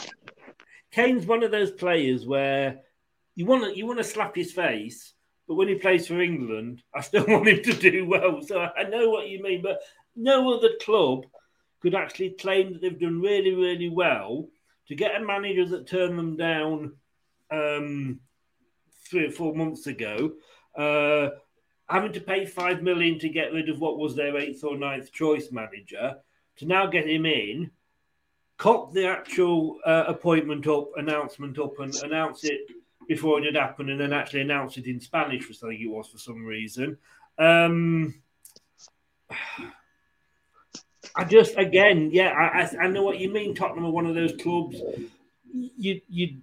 Kane's 0.93 1.27
one 1.27 1.43
of 1.43 1.51
those 1.51 1.71
players 1.71 2.27
where 2.27 2.81
you 3.39 3.47
want 3.47 3.63
to 3.63 3.79
you 3.79 3.87
want 3.87 3.99
to 3.99 4.05
slap 4.05 4.35
his 4.35 4.51
face, 4.51 5.15
but 5.47 5.55
when 5.55 5.69
he 5.69 5.77
plays 5.77 6.09
for 6.09 6.21
England, 6.21 6.83
I 6.93 7.03
still 7.03 7.25
want 7.29 7.47
him 7.47 7.63
to 7.63 7.73
do 7.73 8.05
well. 8.05 8.43
So 8.43 8.67
I 8.77 8.83
know 8.83 9.11
what 9.11 9.29
you 9.29 9.41
mean, 9.41 9.63
but 9.63 9.81
no 10.17 10.53
other 10.53 10.71
club 10.83 11.25
could 11.81 11.95
actually 11.95 12.31
claim 12.31 12.73
that 12.73 12.83
they've 12.83 12.99
done 12.99 13.21
really, 13.21 13.55
really 13.55 13.91
well 13.91 14.49
to 14.89 14.97
get 14.97 15.15
a 15.15 15.25
manager 15.25 15.65
that 15.67 15.87
turned 15.87 16.19
them 16.19 16.37
down 16.37 16.95
um, 17.53 18.19
three 19.09 19.29
or 19.29 19.31
four 19.31 19.55
months 19.55 19.87
ago, 19.87 20.33
uh, 20.77 21.29
having 21.89 22.13
to 22.15 22.21
pay 22.21 22.45
five 22.45 22.83
million 22.83 23.21
to 23.21 23.29
get 23.29 23.53
rid 23.53 23.69
of 23.69 23.79
what 23.79 23.99
was 23.99 24.17
their 24.17 24.37
eighth 24.37 24.65
or 24.65 24.77
ninth 24.77 25.13
choice 25.13 25.53
manager, 25.53 26.17
to 26.57 26.67
now 26.67 26.87
get 26.87 27.09
him 27.09 27.25
in, 27.25 27.71
cop 28.57 28.93
the 28.93 29.07
actual 29.07 29.79
uh, 29.87 30.07
appointment 30.09 30.67
up, 30.67 30.89
announcement 30.97 31.57
up, 31.61 31.79
and 31.79 31.95
announce 32.03 32.43
it 32.43 32.63
before 33.09 33.41
it 33.41 33.47
had 33.47 33.57
happened, 33.57 33.91
and 33.91 34.01
then 34.01 34.13
actually 34.13 34.43
announced 34.43 34.79
it 34.79 34.87
in 34.87 35.01
Spanish 35.01 35.43
for 35.43 35.55
something 35.55 35.81
it 35.81 35.91
was 35.91 36.09
for 36.09 36.19
some 36.19 36.45
reason. 36.45 36.99
Um, 37.39 38.15
I 41.17 41.25
just 41.25 41.57
again, 41.57 42.11
yeah, 42.13 42.31
I, 42.31 42.85
I 42.85 42.89
know 42.89 43.03
what 43.03 43.19
you 43.19 43.33
mean. 43.33 43.55
Tottenham 43.55 43.87
are 43.87 43.91
one 43.91 44.07
of 44.07 44.15
those 44.15 44.35
clubs. 44.41 44.81
You 45.53 46.01
you 46.09 46.39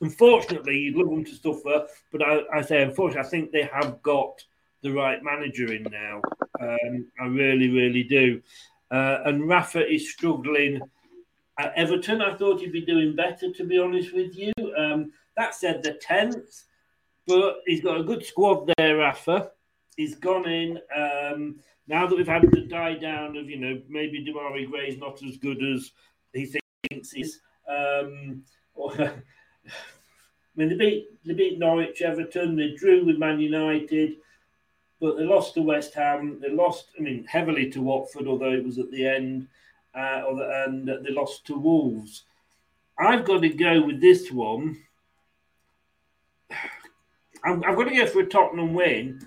unfortunately 0.00 0.78
you'd 0.78 0.96
love 0.96 1.10
them 1.10 1.24
to 1.24 1.34
suffer, 1.34 1.86
but 2.12 2.22
I, 2.22 2.42
I 2.54 2.62
say 2.62 2.82
unfortunately, 2.82 3.26
I 3.26 3.30
think 3.30 3.50
they 3.50 3.68
have 3.72 4.02
got 4.02 4.44
the 4.82 4.92
right 4.92 5.22
manager 5.22 5.72
in 5.72 5.82
now. 5.90 6.20
Um, 6.60 7.06
I 7.20 7.24
really, 7.24 7.68
really 7.68 8.02
do. 8.02 8.42
Uh, 8.90 9.18
and 9.24 9.48
Rafa 9.48 9.86
is 9.86 10.10
struggling 10.10 10.80
at 11.58 11.72
Everton. 11.76 12.22
I 12.22 12.34
thought 12.36 12.60
he'd 12.60 12.72
be 12.72 12.84
doing 12.84 13.14
better, 13.14 13.52
to 13.52 13.64
be 13.64 13.78
honest 13.78 14.14
with 14.14 14.36
you. 14.36 14.52
Um, 14.76 15.12
that 15.40 15.54
said, 15.54 15.82
the 15.82 15.94
tenth, 15.94 16.64
but 17.26 17.60
he's 17.66 17.80
got 17.80 17.98
a 17.98 18.04
good 18.04 18.24
squad 18.24 18.70
there. 18.76 18.98
Rafa, 18.98 19.50
he's 19.96 20.14
gone 20.14 20.46
in. 20.46 20.78
Um, 20.94 21.60
now 21.88 22.06
that 22.06 22.14
we've 22.14 22.28
had 22.28 22.42
the 22.50 22.60
die 22.60 22.94
down 22.94 23.36
of, 23.38 23.48
you 23.48 23.58
know, 23.58 23.80
maybe 23.88 24.24
Demarai 24.24 24.70
Gray's 24.70 24.98
not 24.98 25.22
as 25.22 25.38
good 25.38 25.62
as 25.62 25.92
he 26.34 26.54
thinks 26.90 27.10
he's. 27.10 27.40
Um, 27.66 28.42
I 28.98 29.12
mean, 30.56 30.68
they 30.68 30.74
beat, 30.74 31.08
they 31.24 31.32
beat 31.32 31.58
Norwich, 31.58 32.02
Everton, 32.02 32.54
they 32.54 32.74
drew 32.74 33.06
with 33.06 33.16
Man 33.16 33.40
United, 33.40 34.16
but 35.00 35.16
they 35.16 35.24
lost 35.24 35.54
to 35.54 35.62
West 35.62 35.94
Ham. 35.94 36.38
They 36.42 36.50
lost, 36.50 36.88
I 36.98 37.02
mean, 37.02 37.24
heavily 37.24 37.70
to 37.70 37.80
Watford, 37.80 38.26
although 38.26 38.52
it 38.52 38.64
was 38.64 38.78
at 38.78 38.90
the 38.90 39.06
end, 39.06 39.48
uh, 39.94 40.22
and 40.66 40.86
they 40.86 41.12
lost 41.12 41.46
to 41.46 41.58
Wolves. 41.58 42.24
I've 42.98 43.24
got 43.24 43.40
to 43.40 43.48
go 43.48 43.80
with 43.86 44.02
this 44.02 44.30
one. 44.30 44.76
I'm, 47.44 47.64
I've 47.64 47.76
got 47.76 47.84
to 47.84 47.96
go 47.96 48.06
for 48.06 48.20
a 48.20 48.26
Tottenham 48.26 48.74
win. 48.74 49.26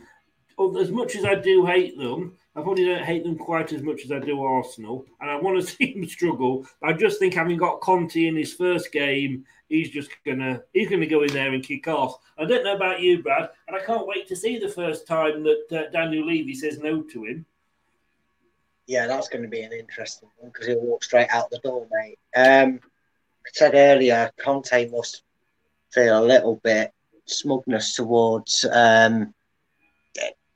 As 0.80 0.92
much 0.92 1.16
as 1.16 1.26
I 1.26 1.36
do 1.36 1.66
hate 1.66 1.98
them, 1.98 2.38
I 2.56 2.62
probably 2.62 2.86
don't 2.86 3.04
hate 3.04 3.24
them 3.24 3.38
quite 3.38 3.74
as 3.74 3.82
much 3.82 4.06
as 4.06 4.12
I 4.12 4.20
do 4.20 4.44
Arsenal, 4.44 5.06
and 5.20 5.30
I 5.30 5.36
want 5.38 5.60
to 5.60 5.68
see 5.76 5.94
them 5.94 6.08
struggle. 6.08 6.68
I 6.84 6.94
just 6.94 7.20
think 7.20 7.34
having 7.34 7.58
got 7.58 7.82
Conte 7.82 8.28
in 8.28 8.36
his 8.36 8.54
first 8.54 8.92
game, 8.92 9.46
he's 9.68 9.90
just 9.90 10.12
gonna 10.24 10.62
he's 10.74 10.90
gonna 10.90 11.08
go 11.08 11.24
in 11.24 11.34
there 11.34 11.54
and 11.54 11.64
kick 11.64 11.88
off. 11.88 12.20
I 12.38 12.46
don't 12.46 12.64
know 12.64 12.76
about 12.76 13.02
you, 13.02 13.24
Brad, 13.24 13.50
and 13.68 13.76
I 13.76 13.84
can't 13.84 14.08
wait 14.08 14.28
to 14.28 14.36
see 14.36 14.60
the 14.60 14.70
first 14.70 15.08
time 15.08 15.44
that 15.44 15.66
uh, 15.72 15.92
Daniel 15.92 16.28
Levy 16.28 16.54
says 16.54 16.78
no 16.78 17.02
to 17.02 17.24
him. 17.26 17.46
Yeah, 18.86 19.08
that's 19.08 19.30
going 19.30 19.44
to 19.44 19.50
be 19.50 19.62
an 19.62 19.72
interesting 19.72 20.30
one 20.38 20.52
because 20.52 20.68
he'll 20.68 20.82
walk 20.82 21.04
straight 21.04 21.30
out 21.30 21.50
the 21.50 21.60
door, 21.60 21.88
mate. 21.90 22.20
Um, 22.36 22.80
I 23.46 23.50
said 23.54 23.76
earlier, 23.76 24.30
Conte 24.38 24.90
must 24.90 25.24
feel 25.92 26.20
a 26.20 26.26
little 26.26 26.58
bit 26.58 26.94
smugness 27.26 27.96
towards 27.96 28.66
um, 28.72 29.34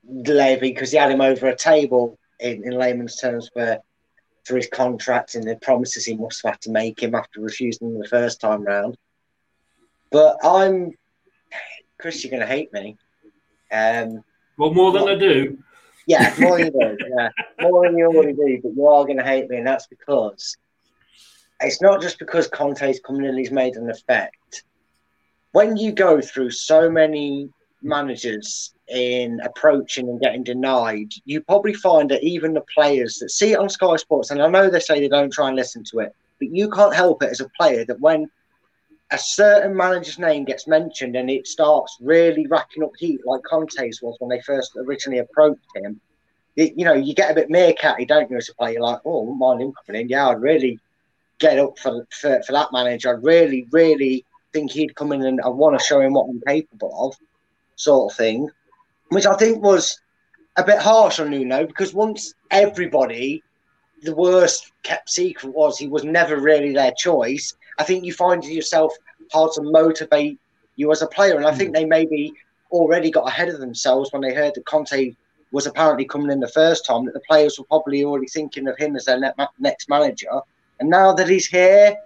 Levy 0.06 0.70
because 0.70 0.90
he 0.90 0.98
had 0.98 1.10
him 1.10 1.20
over 1.20 1.48
a 1.48 1.56
table 1.56 2.18
in, 2.40 2.64
in 2.64 2.72
layman's 2.72 3.16
terms 3.16 3.50
for 3.52 3.78
for 4.44 4.56
his 4.56 4.68
contract 4.68 5.34
and 5.34 5.44
the 5.44 5.56
promises 5.56 6.06
he 6.06 6.16
must 6.16 6.42
have 6.42 6.54
had 6.54 6.60
to 6.62 6.70
make 6.70 7.02
him 7.02 7.14
after 7.14 7.40
refusing 7.40 7.98
the 7.98 8.08
first 8.08 8.40
time 8.40 8.62
round. 8.62 8.96
But 10.10 10.38
I'm 10.42 10.92
Chris, 12.00 12.22
you're 12.22 12.30
going 12.30 12.40
to 12.40 12.46
hate 12.46 12.72
me. 12.72 12.96
Um, 13.72 14.24
Well, 14.56 14.72
more 14.72 14.92
than 14.92 15.08
I 15.08 15.16
do. 15.16 15.58
Yeah, 16.06 16.34
more 16.38 16.56
than 16.56 16.72
you 16.72 16.72
do. 16.72 16.96
Yeah, 17.16 17.28
more 17.60 17.86
than 17.86 17.98
you 17.98 18.06
already 18.06 18.32
do. 18.32 18.60
But 18.62 18.74
you 18.74 18.86
are 18.86 19.04
going 19.04 19.18
to 19.18 19.24
hate 19.24 19.50
me, 19.50 19.58
and 19.58 19.66
that's 19.66 19.86
because 19.88 20.56
it's 21.60 21.82
not 21.82 22.00
just 22.00 22.18
because 22.18 22.48
Conte's 22.48 23.00
coming 23.00 23.24
in 23.24 23.30
and 23.30 23.38
he's 23.38 23.50
made 23.50 23.76
an 23.76 23.90
effect. 23.90 24.64
When 25.58 25.76
you 25.76 25.90
go 25.90 26.20
through 26.20 26.52
so 26.52 26.88
many 26.88 27.50
managers 27.82 28.74
in 28.86 29.40
approaching 29.40 30.08
and 30.08 30.20
getting 30.20 30.44
denied, 30.44 31.10
you 31.24 31.40
probably 31.40 31.74
find 31.74 32.08
that 32.12 32.22
even 32.22 32.52
the 32.52 32.64
players 32.72 33.18
that 33.18 33.30
see 33.30 33.54
it 33.54 33.58
on 33.58 33.68
Sky 33.68 33.96
Sports, 33.96 34.30
and 34.30 34.40
I 34.40 34.46
know 34.46 34.70
they 34.70 34.78
say 34.78 35.00
they 35.00 35.08
don't 35.08 35.32
try 35.32 35.48
and 35.48 35.56
listen 35.56 35.82
to 35.90 35.98
it, 35.98 36.14
but 36.38 36.52
you 36.52 36.70
can't 36.70 36.94
help 36.94 37.24
it 37.24 37.30
as 37.30 37.40
a 37.40 37.48
player 37.58 37.84
that 37.86 37.98
when 37.98 38.30
a 39.10 39.18
certain 39.18 39.76
manager's 39.76 40.20
name 40.20 40.44
gets 40.44 40.68
mentioned 40.68 41.16
and 41.16 41.28
it 41.28 41.48
starts 41.48 41.98
really 42.00 42.46
racking 42.46 42.84
up 42.84 42.92
heat 42.96 43.20
like 43.26 43.42
Conte's 43.42 44.00
was 44.00 44.14
when 44.20 44.30
they 44.30 44.40
first 44.42 44.76
originally 44.76 45.18
approached 45.18 45.74
him, 45.74 46.00
it, 46.54 46.74
you 46.76 46.84
know, 46.84 46.94
you 46.94 47.14
get 47.14 47.32
a 47.32 47.34
bit 47.34 47.50
meerkatty, 47.50 48.06
don't 48.06 48.30
you, 48.30 48.36
as 48.36 48.48
a 48.48 48.54
player? 48.54 48.74
You're 48.74 48.82
like, 48.82 49.00
oh, 49.04 49.34
mind 49.34 49.60
him 49.60 49.72
coming 49.84 50.02
in. 50.02 50.08
Yeah, 50.08 50.28
I'd 50.28 50.40
really 50.40 50.78
get 51.40 51.58
up 51.58 51.80
for, 51.80 52.06
for, 52.12 52.40
for 52.44 52.52
that 52.52 52.72
manager. 52.72 53.12
I'd 53.12 53.24
really, 53.24 53.66
really 53.72 54.24
think 54.52 54.70
he'd 54.70 54.94
come 54.94 55.12
in 55.12 55.24
and 55.24 55.40
I 55.40 55.48
want 55.48 55.78
to 55.78 55.84
show 55.84 56.00
him 56.00 56.14
what 56.14 56.28
I'm 56.28 56.42
capable 56.46 56.92
of, 57.06 57.16
sort 57.76 58.12
of 58.12 58.16
thing, 58.16 58.48
which 59.10 59.26
I 59.26 59.34
think 59.34 59.62
was 59.62 60.00
a 60.56 60.64
bit 60.64 60.78
harsh 60.78 61.20
on 61.20 61.30
Nuno 61.30 61.66
because 61.66 61.94
once 61.94 62.34
everybody, 62.50 63.42
the 64.02 64.14
worst 64.14 64.72
kept 64.82 65.10
secret 65.10 65.54
was 65.54 65.78
he 65.78 65.88
was 65.88 66.04
never 66.04 66.38
really 66.38 66.72
their 66.72 66.92
choice. 66.96 67.54
I 67.78 67.84
think 67.84 68.04
you 68.04 68.12
find 68.12 68.44
yourself 68.44 68.92
hard 69.32 69.52
to 69.52 69.62
motivate 69.62 70.38
you 70.76 70.90
as 70.92 71.02
a 71.02 71.06
player, 71.06 71.36
and 71.36 71.46
I 71.46 71.54
think 71.54 71.70
hmm. 71.70 71.74
they 71.74 71.84
maybe 71.84 72.32
already 72.70 73.10
got 73.10 73.28
ahead 73.28 73.48
of 73.48 73.60
themselves 73.60 74.12
when 74.12 74.22
they 74.22 74.34
heard 74.34 74.54
that 74.54 74.66
Conte 74.66 75.14
was 75.50 75.66
apparently 75.66 76.04
coming 76.04 76.30
in 76.30 76.40
the 76.40 76.48
first 76.48 76.84
time. 76.84 77.04
That 77.04 77.14
the 77.14 77.20
players 77.20 77.58
were 77.58 77.64
probably 77.64 78.04
already 78.04 78.26
thinking 78.26 78.68
of 78.68 78.76
him 78.78 78.96
as 78.96 79.06
their 79.06 79.34
next 79.58 79.88
manager, 79.88 80.40
and 80.80 80.88
now 80.88 81.12
that 81.12 81.28
he's 81.28 81.46
here, 81.46 81.96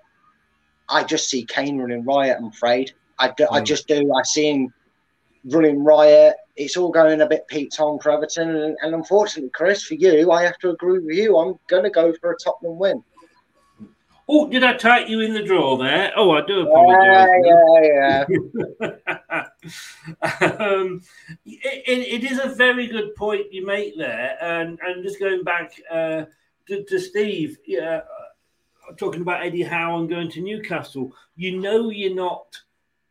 I 0.92 1.04
just 1.04 1.28
see 1.28 1.44
Kane 1.44 1.78
running 1.78 2.04
riot. 2.04 2.36
I'm 2.38 2.46
afraid. 2.46 2.92
I, 3.18 3.28
do, 3.36 3.44
mm. 3.44 3.52
I 3.52 3.60
just 3.60 3.88
do. 3.88 4.12
I 4.14 4.22
see 4.22 4.50
him 4.50 4.74
running 5.44 5.82
riot. 5.82 6.36
It's 6.54 6.76
all 6.76 6.90
going 6.90 7.22
a 7.22 7.26
bit 7.26 7.48
Pete 7.48 7.72
Tong 7.72 7.98
for 7.98 8.10
Everton, 8.10 8.54
and, 8.54 8.76
and, 8.82 8.94
unfortunately, 8.94 9.50
Chris, 9.50 9.82
for 9.84 9.94
you, 9.94 10.30
I 10.30 10.44
have 10.44 10.58
to 10.58 10.70
agree 10.70 10.98
with 10.98 11.16
you. 11.16 11.38
I'm 11.38 11.58
going 11.66 11.84
to 11.84 11.90
go 11.90 12.12
for 12.20 12.32
a 12.32 12.36
Tottenham 12.36 12.78
win. 12.78 13.02
Oh, 14.28 14.48
did 14.48 14.62
I 14.62 14.74
take 14.74 15.08
you 15.08 15.20
in 15.20 15.32
the 15.32 15.42
draw 15.42 15.76
there? 15.76 16.12
Oh, 16.14 16.30
I 16.30 16.42
do 16.46 16.60
apologise. 16.60 17.28
Yeah, 17.44 18.24
yeah, 18.80 19.46
yeah. 20.20 20.46
um, 20.60 21.00
it, 21.44 22.22
it 22.22 22.30
is 22.30 22.38
a 22.38 22.50
very 22.50 22.86
good 22.86 23.14
point 23.16 23.52
you 23.52 23.66
make 23.66 23.96
there, 23.96 24.36
and 24.40 24.78
and 24.82 25.02
just 25.02 25.18
going 25.18 25.42
back 25.42 25.72
uh, 25.90 26.24
to, 26.68 26.84
to 26.84 27.00
Steve, 27.00 27.58
yeah, 27.66 28.02
talking 28.96 29.22
about 29.22 29.44
Eddie 29.44 29.62
Howe 29.62 29.98
and 29.98 30.08
going 30.08 30.30
to 30.30 30.40
Newcastle, 30.40 31.14
you 31.36 31.58
know 31.58 31.90
you're 31.90 32.14
not 32.14 32.56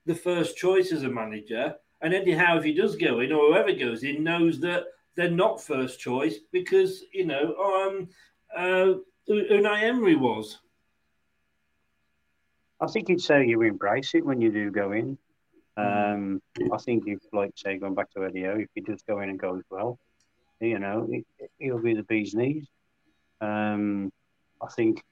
the 0.06 0.16
first 0.16 0.58
choice 0.58 0.92
as 0.92 1.04
a 1.04 1.10
manager. 1.10 1.76
And 2.02 2.14
Eddie 2.14 2.34
Howe, 2.34 2.58
if 2.58 2.64
he 2.64 2.74
does 2.74 2.96
go 2.96 3.20
in 3.20 3.32
or 3.32 3.48
whoever 3.48 3.74
goes 3.74 4.04
in, 4.04 4.24
knows 4.24 4.60
that 4.62 4.86
they're 5.16 5.30
not 5.30 5.62
first 5.62 6.00
choice 6.00 6.38
because, 6.52 7.04
you 7.14 7.26
know, 7.26 7.56
um, 7.56 8.10
uh, 8.56 8.98
Unai 9.30 9.84
Emery 9.84 10.16
was. 10.16 10.58
I 12.80 12.88
think 12.88 13.10
you'd 13.10 13.22
say 13.22 13.46
you 13.46 13.62
embrace 13.62 14.16
it 14.16 14.26
when 14.26 14.42
you 14.42 14.52
do 14.52 14.72
go 14.72 14.92
in. 14.94 15.18
Um, 15.78 16.42
I 16.74 16.78
think 16.78 17.04
if, 17.08 17.20
like, 17.32 17.52
say, 17.56 17.78
going 17.78 17.94
back 17.94 18.12
to 18.12 18.26
Eddie 18.26 18.44
Howe, 18.44 18.58
if 18.58 18.70
he 18.74 18.82
does 18.82 19.04
go 19.04 19.20
in 19.22 19.30
and 19.30 19.40
goes 19.40 19.62
well, 19.70 20.00
you 20.60 20.80
know, 20.80 21.08
he'll 21.60 21.80
be 21.80 21.94
the 21.94 22.04
bee's 22.04 22.34
knees. 22.34 22.68
Um, 23.40 24.12
I 24.62 24.68
think 24.68 25.04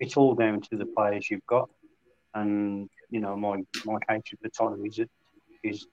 it's 0.00 0.16
all 0.16 0.34
down 0.34 0.62
to 0.62 0.76
the 0.76 0.86
players 0.86 1.30
you've 1.30 1.46
got. 1.46 1.70
And 2.34 2.88
you 3.10 3.20
know, 3.20 3.36
my 3.36 3.62
my 3.84 3.98
hatred 4.08 4.40
for 4.42 4.48
Tottenham 4.48 4.86
is 4.86 5.00
is 5.62 5.86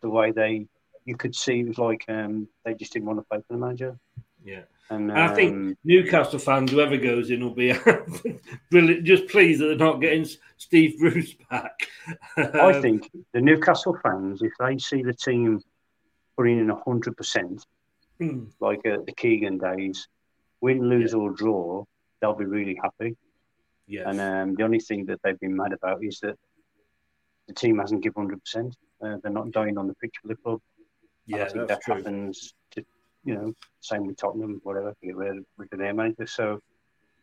the 0.00 0.10
way 0.10 0.30
they 0.30 0.66
you 1.04 1.16
could 1.16 1.34
see 1.34 1.60
it 1.60 1.68
was 1.68 1.78
like 1.78 2.04
um, 2.08 2.48
they 2.64 2.74
just 2.74 2.92
didn't 2.92 3.06
want 3.06 3.18
to 3.18 3.24
play 3.24 3.38
for 3.38 3.54
the 3.54 3.58
manager. 3.58 3.98
Yeah. 4.44 4.62
And, 4.90 5.10
um, 5.10 5.16
I 5.16 5.34
think 5.34 5.52
um, 5.52 5.78
Newcastle 5.84 6.38
fans, 6.38 6.70
whoever 6.70 6.98
goes 6.98 7.30
in, 7.30 7.42
will 7.42 7.54
be 7.54 7.74
brilliant. 8.70 9.04
Just 9.04 9.28
pleased 9.28 9.60
that 9.60 9.66
they're 9.66 9.76
not 9.76 10.00
getting 10.00 10.26
Steve 10.58 10.98
Bruce 10.98 11.34
back. 11.50 11.88
I 12.36 12.80
think 12.80 13.10
the 13.32 13.40
Newcastle 13.40 13.98
fans, 14.02 14.42
if 14.42 14.52
they 14.58 14.78
see 14.78 15.02
the 15.02 15.14
team 15.14 15.60
putting 16.36 16.58
in 16.58 16.68
hundred 16.68 17.16
percent, 17.16 17.64
hmm. 18.18 18.44
like 18.60 18.80
uh, 18.86 18.98
the 19.06 19.14
Keegan 19.16 19.58
days, 19.58 20.08
win, 20.60 20.88
lose 20.88 21.12
yeah. 21.12 21.18
or 21.18 21.30
draw, 21.30 21.84
they'll 22.20 22.34
be 22.34 22.44
really 22.44 22.78
happy. 22.82 23.16
Yes. 23.86 24.04
And 24.06 24.20
um, 24.20 24.54
the 24.54 24.64
only 24.64 24.80
thing 24.80 25.04
that 25.06 25.20
they've 25.22 25.38
been 25.38 25.56
mad 25.56 25.72
about 25.72 26.02
is 26.02 26.20
that 26.20 26.36
the 27.48 27.54
team 27.54 27.78
hasn't 27.78 28.02
given 28.02 28.28
100%. 28.28 28.72
Uh, 29.02 29.18
they're 29.22 29.32
not 29.32 29.50
dying 29.50 29.76
on 29.76 29.86
the 29.86 29.94
pitch 29.94 30.14
for 30.22 30.28
the 30.28 30.36
club. 30.36 30.60
Yeah, 31.26 31.44
I 31.44 31.48
think 31.48 31.68
that 31.68 31.82
true. 31.82 31.96
happens 31.96 32.54
to, 32.72 32.84
you 33.24 33.34
know, 33.34 33.52
same 33.80 34.06
with 34.06 34.16
Tottenham, 34.16 34.60
whatever, 34.62 34.94
with, 35.02 35.44
with 35.58 35.70
their 35.70 35.94
manager. 35.94 36.26
So 36.26 36.60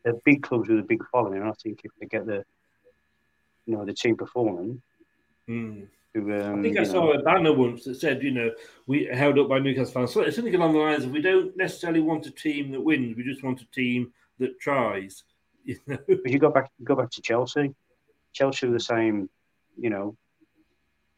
they're 0.04 0.20
big 0.26 0.44
clubs 0.44 0.70
with 0.70 0.80
a 0.80 0.84
big 0.84 1.04
following. 1.12 1.40
And 1.40 1.50
I 1.50 1.54
think 1.64 1.82
if 1.84 1.92
they 2.00 2.06
get 2.06 2.26
the, 2.26 2.44
you 3.66 3.76
know, 3.76 3.86
the 3.86 3.94
team 3.94 4.16
performing, 4.16 4.82
mm. 5.50 5.88
To, 6.14 6.20
um, 6.20 6.60
I 6.60 6.62
think 6.62 6.78
I 6.78 6.84
saw 6.84 7.06
know. 7.06 7.14
a 7.14 7.24
banner 7.24 7.54
once 7.54 7.86
that 7.86 7.96
said, 7.96 8.22
you 8.22 8.32
know, 8.32 8.52
we 8.86 9.06
held 9.06 9.40
up 9.40 9.48
by 9.48 9.60
Newcastle 9.60 9.94
fans. 9.94 10.14
So 10.14 10.22
it's 10.22 10.36
something 10.36 10.54
along 10.54 10.74
the 10.74 10.80
lines 10.80 11.06
of 11.06 11.12
we 11.12 11.22
don't 11.22 11.56
necessarily 11.56 12.02
want 12.02 12.28
a 12.28 12.32
team 12.32 12.72
that 12.72 12.82
wins, 12.82 13.16
we 13.16 13.24
just 13.24 13.44
want 13.44 13.62
a 13.62 13.66
team 13.72 14.12
that 14.40 14.60
tries. 14.60 15.24
You 15.64 15.78
know? 15.88 15.98
But 16.08 16.30
you 16.32 16.40
go 16.40 16.50
back, 16.50 16.72
go 16.84 16.96
back 16.96 17.12
to 17.12 17.22
Chelsea. 17.22 17.74
Chelsea 18.34 18.68
were 18.68 18.74
the 18.74 18.80
same. 18.80 19.30
You 19.78 19.90
know, 19.90 20.16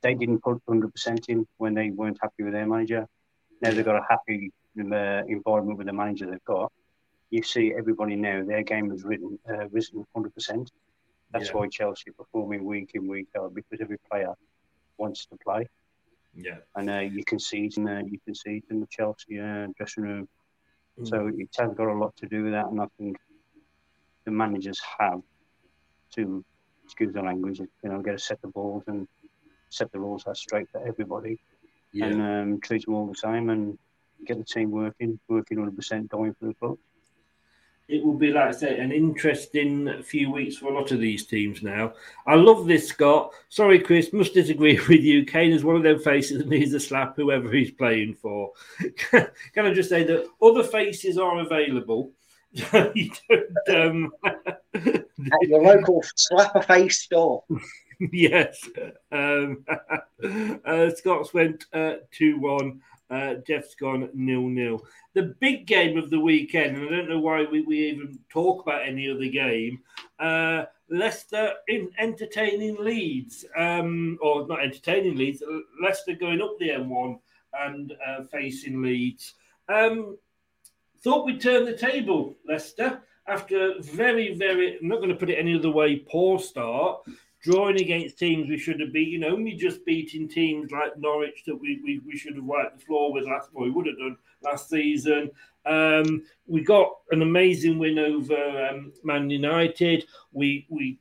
they 0.02 0.14
didn't 0.14 0.44
put 0.44 0.62
hundred 0.68 0.92
percent 0.94 1.28
in 1.30 1.48
when 1.58 1.74
they 1.74 1.90
weren't 1.90 2.18
happy 2.22 2.44
with 2.44 2.54
their 2.54 2.68
manager. 2.68 3.08
Now 3.62 3.72
they've 3.72 3.86
got 3.86 3.96
a 3.96 4.06
happy 4.10 4.52
uh, 4.80 5.24
environment 5.28 5.78
with 5.78 5.88
the 5.88 5.94
manager 5.94 6.30
they've 6.30 6.44
got. 6.46 6.72
You 7.30 7.42
see 7.42 7.74
everybody 7.76 8.16
now, 8.16 8.44
their 8.44 8.64
game 8.64 8.92
has 8.92 9.04
written, 9.04 9.40
uh, 9.50 9.68
risen 9.70 10.06
hundred 10.14 10.36
percent. 10.36 10.72
That's 11.32 11.48
yeah. 11.48 11.54
why 11.54 11.68
Chelsea 11.68 12.12
are 12.12 12.14
performing 12.14 12.64
week 12.64 12.92
in 12.94 13.08
week 13.08 13.28
out 13.38 13.56
because 13.56 13.80
every 13.82 13.98
player 14.12 14.34
wants 14.98 15.26
to 15.28 15.38
play. 15.38 15.68
Yeah, 16.36 16.58
and 16.76 16.90
uh, 16.90 17.00
you 17.00 17.24
can 17.24 17.40
see 17.40 17.66
it 17.66 17.78
in 17.78 17.86
the, 17.86 18.04
you 18.06 18.20
can 18.26 18.36
see 18.36 18.58
it 18.58 18.64
in 18.70 18.80
the 18.80 18.88
Chelsea 18.88 19.40
uh, 19.40 19.68
dressing 19.78 20.04
room. 20.04 20.28
Mm. 21.00 21.08
So 21.08 21.32
it 21.36 21.50
has 21.58 21.74
got 21.74 21.88
a 21.88 21.94
lot 21.94 22.16
to 22.18 22.28
do 22.28 22.44
with 22.44 22.54
that, 22.54 22.68
and 22.68 22.82
I 22.82 22.88
think 22.98 23.18
the 24.26 24.32
managers 24.32 24.82
have 25.00 25.22
to, 26.16 26.44
excuse 26.86 27.14
the 27.14 27.22
language, 27.22 27.60
you 27.60 27.90
know, 27.90 28.02
get 28.02 28.16
a 28.16 28.20
set 28.20 28.42
the 28.42 28.48
balls 28.48 28.84
and 28.88 29.08
set 29.70 29.92
the 29.92 30.00
rules 30.00 30.26
out 30.28 30.38
straight 30.38 30.70
for 30.70 30.86
everybody, 30.88 31.40
yeah. 31.92 32.06
and 32.06 32.22
um, 32.22 32.62
treat 32.62 32.86
them 32.86 32.94
all 32.94 33.08
the 33.08 33.16
same 33.16 33.50
and 33.50 33.78
get 34.26 34.38
the 34.38 34.44
team 34.44 34.72
working, 34.72 35.20
working 35.28 35.58
100%, 35.58 36.08
going 36.08 36.34
for 36.34 36.46
the 36.46 36.54
club. 36.54 36.78
It 37.90 38.04
will 38.04 38.18
be, 38.18 38.32
like 38.32 38.48
I 38.48 38.52
say, 38.52 38.80
an 38.80 38.94
interesting 38.94 40.02
few 40.04 40.32
weeks 40.32 40.56
for 40.56 40.68
a 40.68 40.74
lot 40.74 40.92
of 40.92 41.02
these 41.02 41.26
teams 41.26 41.62
now. 41.62 41.94
I 42.26 42.36
love 42.36 42.66
this, 42.66 42.88
Scott. 42.88 43.34
Sorry, 43.50 43.78
Chris, 43.80 44.14
must 44.14 44.34
disagree 44.34 44.80
with 44.88 45.02
you. 45.02 45.26
Kane 45.26 45.52
is 45.52 45.66
one 45.66 45.76
of 45.76 45.84
them 45.84 46.00
faces 46.00 46.38
that 46.38 46.48
needs 46.48 46.74
a 46.74 46.80
slap 46.80 47.18
whoever 47.18 47.52
he's 47.52 47.72
playing 47.72 48.16
for. 48.16 48.54
Can 49.12 49.66
I 49.66 49.74
just 49.74 49.90
say 49.90 50.04
that 50.06 50.28
other 50.42 50.64
faces 50.64 51.18
are 51.18 51.40
available? 51.40 52.14
you 52.94 53.12
don't, 53.30 53.70
um... 53.70 54.14
At 54.76 55.48
your 55.48 55.62
local 55.62 56.04
slap 56.16 56.56
a 56.56 56.62
face 56.62 57.00
store. 57.00 57.44
yes. 58.12 58.68
Um, 59.12 59.66
uh, 60.66 60.90
Scots 60.92 61.34
went 61.34 61.66
uh, 61.74 61.96
2 62.12 62.40
1. 62.40 62.82
Uh, 63.10 63.36
Jeff's 63.46 63.76
gone 63.76 64.10
nil 64.14 64.48
nil. 64.48 64.84
The 65.14 65.36
big 65.40 65.68
game 65.68 65.98
of 65.98 66.10
the 66.10 66.20
weekend, 66.20 66.78
and 66.78 66.88
I 66.88 66.90
don't 66.90 67.10
know 67.10 67.20
why 67.20 67.44
we, 67.44 67.62
we 67.62 67.90
even 67.90 68.18
talk 68.30 68.64
about 68.64 68.88
any 68.88 69.10
other 69.10 69.28
game. 69.28 69.82
Uh, 70.20 70.66
Leicester 70.90 71.54
in 71.68 71.90
entertaining 72.00 72.76
Leeds, 72.80 73.46
um, 73.56 74.18
or 74.22 74.48
not 74.48 74.64
entertaining 74.64 75.16
Leeds. 75.16 75.44
Leicester 75.82 76.14
going 76.14 76.42
up 76.42 76.58
the 76.60 76.70
M1 76.70 77.20
and 77.60 77.94
uh, 78.08 78.24
facing 78.32 78.82
Leeds. 78.82 79.36
Um, 79.70 80.18
Thought 81.04 81.26
we'd 81.26 81.42
turn 81.42 81.66
the 81.66 81.76
table, 81.76 82.38
Leicester, 82.48 83.02
after 83.28 83.74
very, 83.82 84.36
very, 84.36 84.78
I'm 84.80 84.88
not 84.88 84.98
going 84.98 85.10
to 85.10 85.16
put 85.16 85.30
it 85.30 85.36
any 85.36 85.54
other 85.54 85.70
way, 85.70 85.98
poor 85.98 86.40
start, 86.40 87.02
drawing 87.42 87.82
against 87.82 88.18
teams 88.18 88.50
we 88.50 88.58
should 88.58 88.80
have 88.80 88.94
beaten, 88.94 89.26
only 89.26 89.52
just 89.52 89.86
beating 89.86 90.30
teams 90.30 90.72
like 90.72 90.98
Norwich 90.98 91.44
that 91.46 91.56
we, 91.56 91.82
we, 91.84 92.00
we 92.06 92.18
should 92.18 92.36
have 92.36 92.46
wiped 92.46 92.80
the 92.80 92.86
floor 92.86 93.12
with 93.12 93.26
last, 93.26 93.50
well, 93.52 93.66
we 93.66 93.72
would 93.72 93.86
have 93.86 93.98
done 93.98 94.18
last 94.42 94.70
season. 94.70 95.30
Um, 95.66 96.24
we 96.48 96.62
got 96.62 96.90
an 97.12 97.22
amazing 97.22 97.80
win 97.80 98.00
over 98.00 98.70
um, 98.70 98.94
Man 99.04 99.30
United. 99.30 100.06
We 100.32 100.66
we 100.70 101.00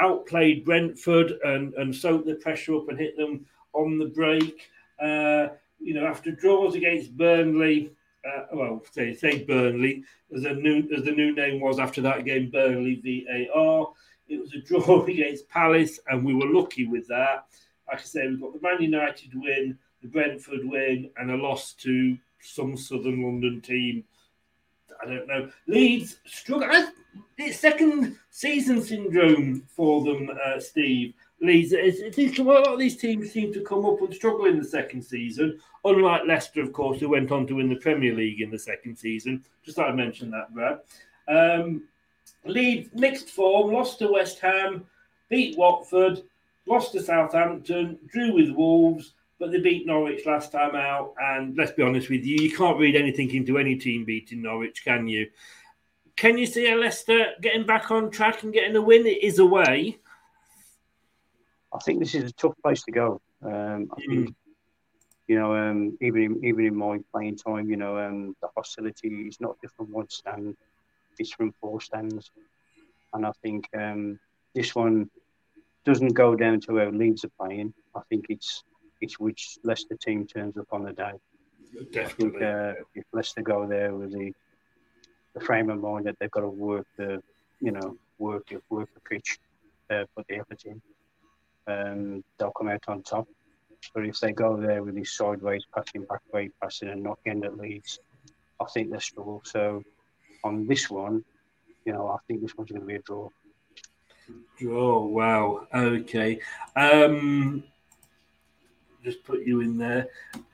outplayed 0.00 0.64
Brentford 0.64 1.32
and, 1.44 1.74
and 1.74 1.94
soaked 1.94 2.26
the 2.26 2.36
pressure 2.36 2.76
up 2.76 2.88
and 2.88 2.98
hit 2.98 3.16
them 3.16 3.44
on 3.74 3.98
the 3.98 4.06
break. 4.06 4.70
Uh, 4.98 5.48
you 5.78 5.94
know, 5.94 6.06
after 6.06 6.30
draws 6.30 6.74
against 6.74 7.16
Burnley, 7.16 7.92
uh, 8.26 8.46
well, 8.52 8.84
say, 8.90 9.14
say 9.14 9.44
Burnley, 9.44 10.04
as 10.34 10.44
a 10.44 10.54
new 10.54 10.88
as 10.96 11.04
the 11.04 11.12
new 11.12 11.34
name 11.34 11.60
was 11.60 11.78
after 11.78 12.00
that 12.02 12.24
game, 12.24 12.50
Burnley 12.50 12.96
VAR. 12.96 13.88
It 14.28 14.40
was 14.40 14.54
a 14.54 14.60
draw 14.60 15.04
against 15.06 15.48
Palace, 15.48 15.98
and 16.08 16.24
we 16.24 16.34
were 16.34 16.46
lucky 16.46 16.86
with 16.86 17.08
that. 17.08 17.46
Like 17.88 18.00
I 18.00 18.04
say, 18.04 18.28
we've 18.28 18.40
got 18.40 18.52
the 18.52 18.60
Man 18.60 18.80
United 18.80 19.32
win, 19.34 19.78
the 20.00 20.08
Brentford 20.08 20.64
win, 20.64 21.10
and 21.16 21.30
a 21.30 21.36
loss 21.36 21.72
to 21.74 22.16
some 22.40 22.76
Southern 22.76 23.22
London 23.22 23.60
team. 23.60 24.04
I 25.02 25.06
don't 25.06 25.26
know. 25.26 25.50
Leeds 25.66 26.18
struggle. 26.24 26.88
It's 27.36 27.58
second 27.58 28.16
season 28.30 28.82
syndrome 28.82 29.66
for 29.68 30.04
them, 30.04 30.30
uh, 30.44 30.60
Steve. 30.60 31.14
Leeds. 31.42 31.72
It 31.72 32.14
seems 32.14 32.38
a 32.38 32.42
lot 32.42 32.66
of 32.68 32.78
these 32.78 32.96
teams 32.96 33.32
seem 33.32 33.52
to 33.52 33.60
come 33.62 33.84
up 33.84 34.00
and 34.00 34.14
struggle 34.14 34.46
in 34.46 34.58
the 34.58 34.64
second 34.64 35.02
season. 35.02 35.58
Unlike 35.84 36.22
Leicester, 36.26 36.62
of 36.62 36.72
course, 36.72 37.00
who 37.00 37.08
went 37.08 37.32
on 37.32 37.46
to 37.48 37.56
win 37.56 37.68
the 37.68 37.76
Premier 37.76 38.14
League 38.14 38.40
in 38.40 38.50
the 38.50 38.58
second 38.58 38.96
season. 38.96 39.44
Just 39.64 39.76
thought 39.76 39.90
I'd 39.90 39.96
mention 39.96 40.30
that, 40.30 40.54
Brad. 40.54 40.80
Um, 41.26 41.82
Leeds 42.44 42.90
mixed 42.94 43.30
form, 43.30 43.72
lost 43.72 43.98
to 43.98 44.12
West 44.12 44.38
Ham, 44.40 44.86
beat 45.28 45.58
Watford, 45.58 46.22
lost 46.66 46.92
to 46.92 47.02
Southampton, 47.02 47.98
drew 48.06 48.32
with 48.32 48.50
Wolves, 48.50 49.14
but 49.38 49.50
they 49.50 49.60
beat 49.60 49.86
Norwich 49.86 50.24
last 50.24 50.52
time 50.52 50.76
out. 50.76 51.14
And 51.20 51.56
let's 51.56 51.72
be 51.72 51.82
honest 51.82 52.08
with 52.08 52.24
you, 52.24 52.36
you 52.36 52.56
can't 52.56 52.78
read 52.78 52.94
anything 52.94 53.34
into 53.34 53.58
any 53.58 53.76
team 53.76 54.04
beating 54.04 54.42
Norwich, 54.42 54.84
can 54.84 55.08
you? 55.08 55.28
Can 56.14 56.38
you 56.38 56.46
see 56.46 56.70
a 56.70 56.76
Leicester 56.76 57.32
getting 57.40 57.66
back 57.66 57.90
on 57.90 58.10
track 58.10 58.44
and 58.44 58.52
getting 58.52 58.76
a 58.76 58.82
win? 58.82 59.06
It 59.06 59.24
is 59.24 59.40
away. 59.40 59.98
I 61.74 61.78
think 61.78 62.00
this 62.00 62.14
is 62.14 62.30
a 62.30 62.34
tough 62.34 62.54
place 62.62 62.82
to 62.84 62.92
go. 62.92 63.20
Um, 63.42 63.90
I 63.92 64.00
think, 64.00 64.28
mm. 64.28 64.34
you 65.26 65.38
know, 65.38 65.54
um, 65.54 65.96
even 66.00 66.22
in, 66.22 66.44
even 66.44 66.66
in 66.66 66.76
my 66.76 66.98
playing 67.12 67.36
time, 67.36 67.70
you 67.70 67.76
know, 67.76 67.98
um, 67.98 68.36
the 68.42 68.48
hostility 68.56 69.08
is 69.08 69.40
not 69.40 69.56
from 69.76 69.90
one 69.90 70.08
stand; 70.10 70.56
it's 71.18 71.32
from 71.32 71.52
four 71.60 71.80
stands. 71.80 72.30
And 73.14 73.26
I 73.26 73.32
think 73.42 73.68
um, 73.76 74.18
this 74.54 74.74
one 74.74 75.10
doesn't 75.84 76.14
go 76.14 76.34
down 76.34 76.60
to 76.60 76.76
how 76.76 76.90
Leeds 76.90 77.24
are 77.24 77.32
playing. 77.40 77.72
I 77.94 78.00
think 78.08 78.26
it's 78.28 78.64
it's 79.00 79.18
which 79.18 79.58
Leicester 79.64 79.96
team 79.96 80.26
turns 80.26 80.56
up 80.56 80.68
on 80.72 80.84
the 80.84 80.92
day. 80.92 81.12
Definitely. 81.90 82.02
I 82.02 82.08
think 82.08 82.42
uh, 82.42 82.84
if 82.94 83.04
Leicester 83.12 83.42
go 83.42 83.66
there 83.66 83.94
with 83.94 84.12
the 84.12 84.32
the 85.34 85.40
frame 85.40 85.70
of 85.70 85.80
mind 85.80 86.04
that 86.04 86.16
they've 86.20 86.30
got 86.30 86.40
to 86.40 86.48
work 86.48 86.86
the 86.96 87.22
you 87.60 87.72
know 87.72 87.96
work 88.18 88.52
work 88.68 88.90
the 88.92 89.00
pitch 89.00 89.38
uh, 89.90 90.04
for 90.14 90.24
the 90.28 90.40
other 90.40 90.54
team 90.54 90.82
um, 91.66 92.24
they'll 92.38 92.52
come 92.52 92.68
out 92.68 92.84
on 92.88 93.02
top. 93.02 93.28
But 93.94 94.06
if 94.06 94.20
they 94.20 94.32
go 94.32 94.56
there 94.56 94.82
with 94.82 94.94
these 94.94 95.12
sideways 95.12 95.64
passing, 95.74 96.04
back 96.04 96.20
way 96.32 96.50
passing, 96.60 96.88
and 96.88 97.02
not 97.02 97.18
getting 97.24 97.44
at 97.44 97.58
leads, 97.58 97.98
I 98.60 98.64
think 98.66 98.90
they 98.90 98.98
struggle. 98.98 99.42
So 99.44 99.82
on 100.44 100.66
this 100.66 100.88
one, 100.88 101.24
you 101.84 101.92
know, 101.92 102.08
I 102.08 102.18
think 102.26 102.42
this 102.42 102.56
one's 102.56 102.70
going 102.70 102.82
to 102.82 102.86
be 102.86 102.96
a 102.96 103.00
draw. 103.00 103.28
Draw. 104.58 105.06
Wow. 105.06 105.66
Okay. 105.74 106.38
Um, 106.76 107.64
just 109.02 109.24
put 109.24 109.42
you 109.42 109.60
in 109.60 109.78
there. 109.78 110.08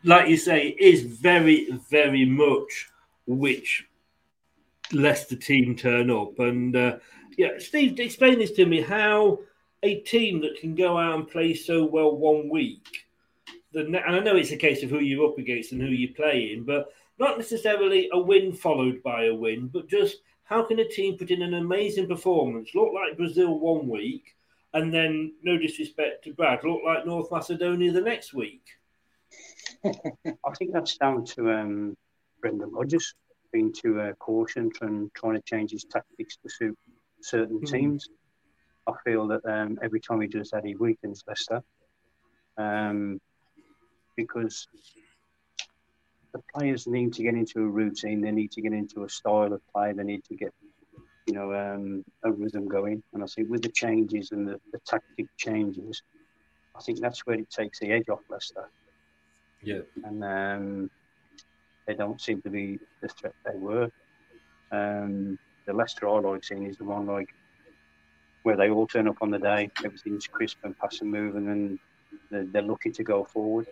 Like 0.04 0.28
you 0.28 0.38
say, 0.38 0.68
it 0.68 0.80
is 0.80 1.02
very, 1.02 1.70
very 1.90 2.24
much 2.24 2.88
which 3.26 3.86
Leicester 4.92 5.36
team 5.36 5.76
turn 5.76 6.10
up. 6.10 6.38
And 6.38 6.74
uh, 6.74 6.96
yeah, 7.36 7.58
Steve, 7.58 8.00
explain 8.00 8.38
this 8.38 8.52
to 8.52 8.64
me. 8.64 8.80
How 8.80 9.40
a 9.82 10.00
team 10.00 10.40
that 10.42 10.60
can 10.60 10.74
go 10.74 10.98
out 10.98 11.14
and 11.14 11.28
play 11.28 11.54
so 11.54 11.84
well 11.84 12.16
one 12.16 12.48
week, 12.48 13.06
and 13.74 13.96
I 13.96 14.18
know 14.20 14.36
it's 14.36 14.50
a 14.50 14.56
case 14.56 14.82
of 14.82 14.90
who 14.90 15.00
you're 15.00 15.28
up 15.30 15.38
against 15.38 15.72
and 15.72 15.80
who 15.80 15.88
you're 15.88 16.14
playing, 16.14 16.64
but 16.64 16.92
not 17.18 17.38
necessarily 17.38 18.08
a 18.12 18.18
win 18.18 18.52
followed 18.52 19.02
by 19.02 19.26
a 19.26 19.34
win, 19.34 19.68
but 19.68 19.88
just 19.88 20.18
how 20.44 20.62
can 20.62 20.78
a 20.78 20.88
team 20.88 21.18
put 21.18 21.30
in 21.30 21.42
an 21.42 21.54
amazing 21.54 22.08
performance, 22.08 22.70
look 22.74 22.92
like 22.94 23.16
Brazil 23.16 23.58
one 23.58 23.88
week, 23.88 24.34
and 24.74 24.92
then, 24.92 25.34
no 25.42 25.58
disrespect 25.58 26.24
to 26.24 26.34
Brad, 26.34 26.64
look 26.64 26.82
like 26.84 27.06
North 27.06 27.30
Macedonia 27.30 27.92
the 27.92 28.00
next 28.00 28.34
week? 28.34 28.62
I 29.84 30.54
think 30.58 30.72
that's 30.72 30.96
down 30.96 31.24
to 31.26 31.52
um, 31.52 31.96
Brendan 32.40 32.70
Rodgers 32.72 33.14
being 33.52 33.72
too 33.72 34.00
uh, 34.00 34.12
cautious 34.14 34.68
and 34.80 35.12
trying 35.14 35.34
to 35.34 35.42
change 35.42 35.70
his 35.70 35.84
tactics 35.84 36.36
to 36.42 36.50
suit 36.50 36.78
certain 37.22 37.60
mm. 37.60 37.70
teams. 37.70 38.08
I 38.88 38.92
feel 39.04 39.26
that 39.28 39.44
um, 39.44 39.78
every 39.82 40.00
time 40.00 40.20
he 40.20 40.28
does 40.28 40.50
that, 40.50 40.64
he 40.64 40.74
weakens 40.74 41.22
Leicester 41.26 41.62
um, 42.56 43.20
because 44.16 44.66
the 46.32 46.40
players 46.54 46.86
need 46.86 47.12
to 47.14 47.22
get 47.22 47.34
into 47.34 47.60
a 47.60 47.68
routine. 47.68 48.20
They 48.20 48.30
need 48.30 48.50
to 48.52 48.62
get 48.62 48.72
into 48.72 49.04
a 49.04 49.08
style 49.08 49.52
of 49.52 49.60
play. 49.72 49.92
They 49.92 50.04
need 50.04 50.24
to 50.24 50.34
get, 50.34 50.52
you 51.26 51.34
know, 51.34 51.54
um, 51.54 52.04
a 52.24 52.32
rhythm 52.32 52.66
going. 52.66 53.02
And 53.12 53.22
I 53.22 53.26
think 53.26 53.50
with 53.50 53.62
the 53.62 53.68
changes 53.68 54.32
and 54.32 54.48
the, 54.48 54.58
the 54.72 54.78
tactic 54.86 55.26
changes, 55.36 56.02
I 56.74 56.80
think 56.80 57.00
that's 57.00 57.26
where 57.26 57.38
it 57.38 57.50
takes 57.50 57.80
the 57.80 57.90
edge 57.92 58.08
off 58.08 58.20
Leicester. 58.30 58.70
Yeah. 59.62 59.80
And 60.04 60.24
um, 60.24 60.90
they 61.86 61.94
don't 61.94 62.20
seem 62.20 62.40
to 62.42 62.50
be 62.50 62.78
the 63.02 63.08
threat 63.08 63.34
they 63.44 63.58
were. 63.58 63.90
Um, 64.70 65.38
the 65.66 65.72
Leicester 65.72 66.08
I 66.08 66.20
like 66.20 66.44
seeing 66.44 66.66
is 66.66 66.78
the 66.78 66.84
one 66.84 67.06
like 67.06 67.28
where 68.48 68.56
they 68.56 68.70
all 68.70 68.86
turn 68.86 69.06
up 69.06 69.18
on 69.20 69.30
the 69.30 69.38
day, 69.38 69.70
everything's 69.84 70.26
crisp 70.26 70.56
and 70.64 70.74
pass 70.78 71.02
and 71.02 71.10
move, 71.12 71.36
and 71.36 71.46
then 71.46 71.78
they're, 72.30 72.46
they're 72.46 72.62
looking 72.62 72.94
to 72.94 73.04
go 73.04 73.22
forward. 73.22 73.66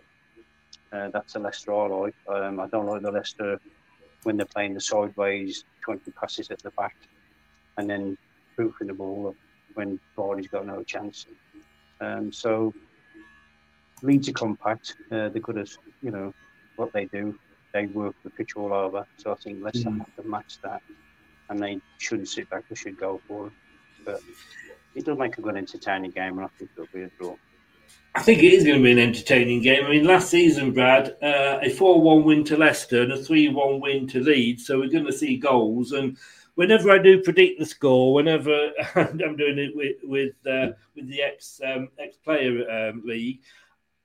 Uh, 0.93 1.09
that's 1.09 1.33
the 1.33 1.39
Leicester 1.39 1.73
I 1.73 1.87
like. 1.87 2.13
Um, 2.27 2.59
I 2.59 2.67
don't 2.67 2.85
like 2.85 3.01
the 3.01 3.09
Leicester 3.09 3.59
when 4.21 4.37
they're 4.37 4.45
playing 4.45 4.75
the 4.75 4.79
sideways, 4.79 5.63
20 5.81 6.11
passes 6.11 6.51
at 6.51 6.61
the 6.61 6.69
back, 6.77 6.95
and 7.79 7.89
then 7.89 8.19
proofing 8.55 8.85
the 8.85 8.93
ball 8.93 9.33
when 9.73 9.99
Vardy's 10.15 10.47
got 10.47 10.67
no 10.67 10.83
chance. 10.83 11.25
Um, 11.99 12.31
so 12.31 12.71
Leeds 14.03 14.29
are 14.29 14.33
compact. 14.33 14.95
Uh, 15.11 15.29
they're 15.29 15.41
good 15.41 15.57
at 15.57 15.69
you 16.03 16.11
know 16.11 16.35
what 16.75 16.93
they 16.93 17.05
do. 17.05 17.33
They 17.73 17.87
work 17.87 18.13
the 18.23 18.29
pitch 18.29 18.55
all 18.55 18.71
over. 18.71 19.07
So 19.17 19.31
I 19.31 19.35
think 19.37 19.63
Leicester 19.63 19.89
mm. 19.89 19.97
have 19.97 20.15
to 20.17 20.29
match 20.29 20.59
that, 20.61 20.83
and 21.49 21.59
they 21.59 21.81
shouldn't 21.97 22.27
sit 22.27 22.47
back. 22.51 22.69
They 22.69 22.75
should 22.75 22.99
go 22.99 23.19
for 23.27 23.47
it 23.47 23.53
but 24.07 24.21
it 24.95 25.05
does 25.05 25.17
make 25.17 25.37
a 25.37 25.41
good 25.41 25.57
entertaining 25.57 26.11
game, 26.11 26.37
and 26.37 26.45
I 26.45 26.49
think 26.57 26.71
it'll 26.73 26.87
be 26.91 27.03
a 27.03 27.09
draw. 27.19 27.35
I 28.15 28.21
think 28.23 28.41
it 28.41 28.53
is 28.53 28.63
going 28.63 28.77
to 28.77 28.83
be 28.83 28.91
an 28.91 28.97
entertaining 28.97 29.61
game. 29.61 29.85
I 29.85 29.89
mean, 29.89 30.05
last 30.05 30.31
season, 30.31 30.73
Brad, 30.73 31.15
uh, 31.21 31.59
a 31.61 31.69
4 31.69 32.01
1 32.01 32.23
win 32.23 32.43
to 32.45 32.57
Leicester 32.57 33.03
and 33.03 33.11
a 33.11 33.17
3 33.17 33.49
1 33.49 33.79
win 33.79 34.07
to 34.07 34.19
Leeds. 34.19 34.65
So 34.65 34.79
we're 34.79 34.89
going 34.89 35.05
to 35.05 35.13
see 35.13 35.37
goals. 35.37 35.91
And 35.91 36.17
whenever 36.55 36.89
I 36.89 36.97
do 36.97 37.21
predict 37.21 37.59
the 37.59 37.65
score, 37.65 38.15
whenever 38.15 38.71
I'm 38.95 39.37
doing 39.37 39.59
it 39.59 39.75
with 39.75 39.97
with, 40.03 40.33
uh, 40.47 40.73
with 40.95 41.07
the 41.07 41.21
ex 41.21 41.61
um, 41.63 41.89
ex 41.99 42.17
player 42.17 42.89
um, 42.89 43.03
league, 43.05 43.41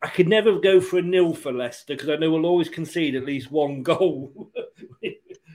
I 0.03 0.09
could 0.09 0.29
never 0.29 0.59
go 0.59 0.81
for 0.81 0.99
a 0.99 1.03
nil 1.03 1.33
for 1.33 1.53
Leicester 1.53 1.95
because 1.95 2.11
I 2.11 2.17
know 2.17 2.33
we'll 2.33 2.45
always 2.45 2.69
concede 2.69 3.15
at 3.15 3.25
least 3.25 3.51
one 3.51 3.83
goal 3.83 4.51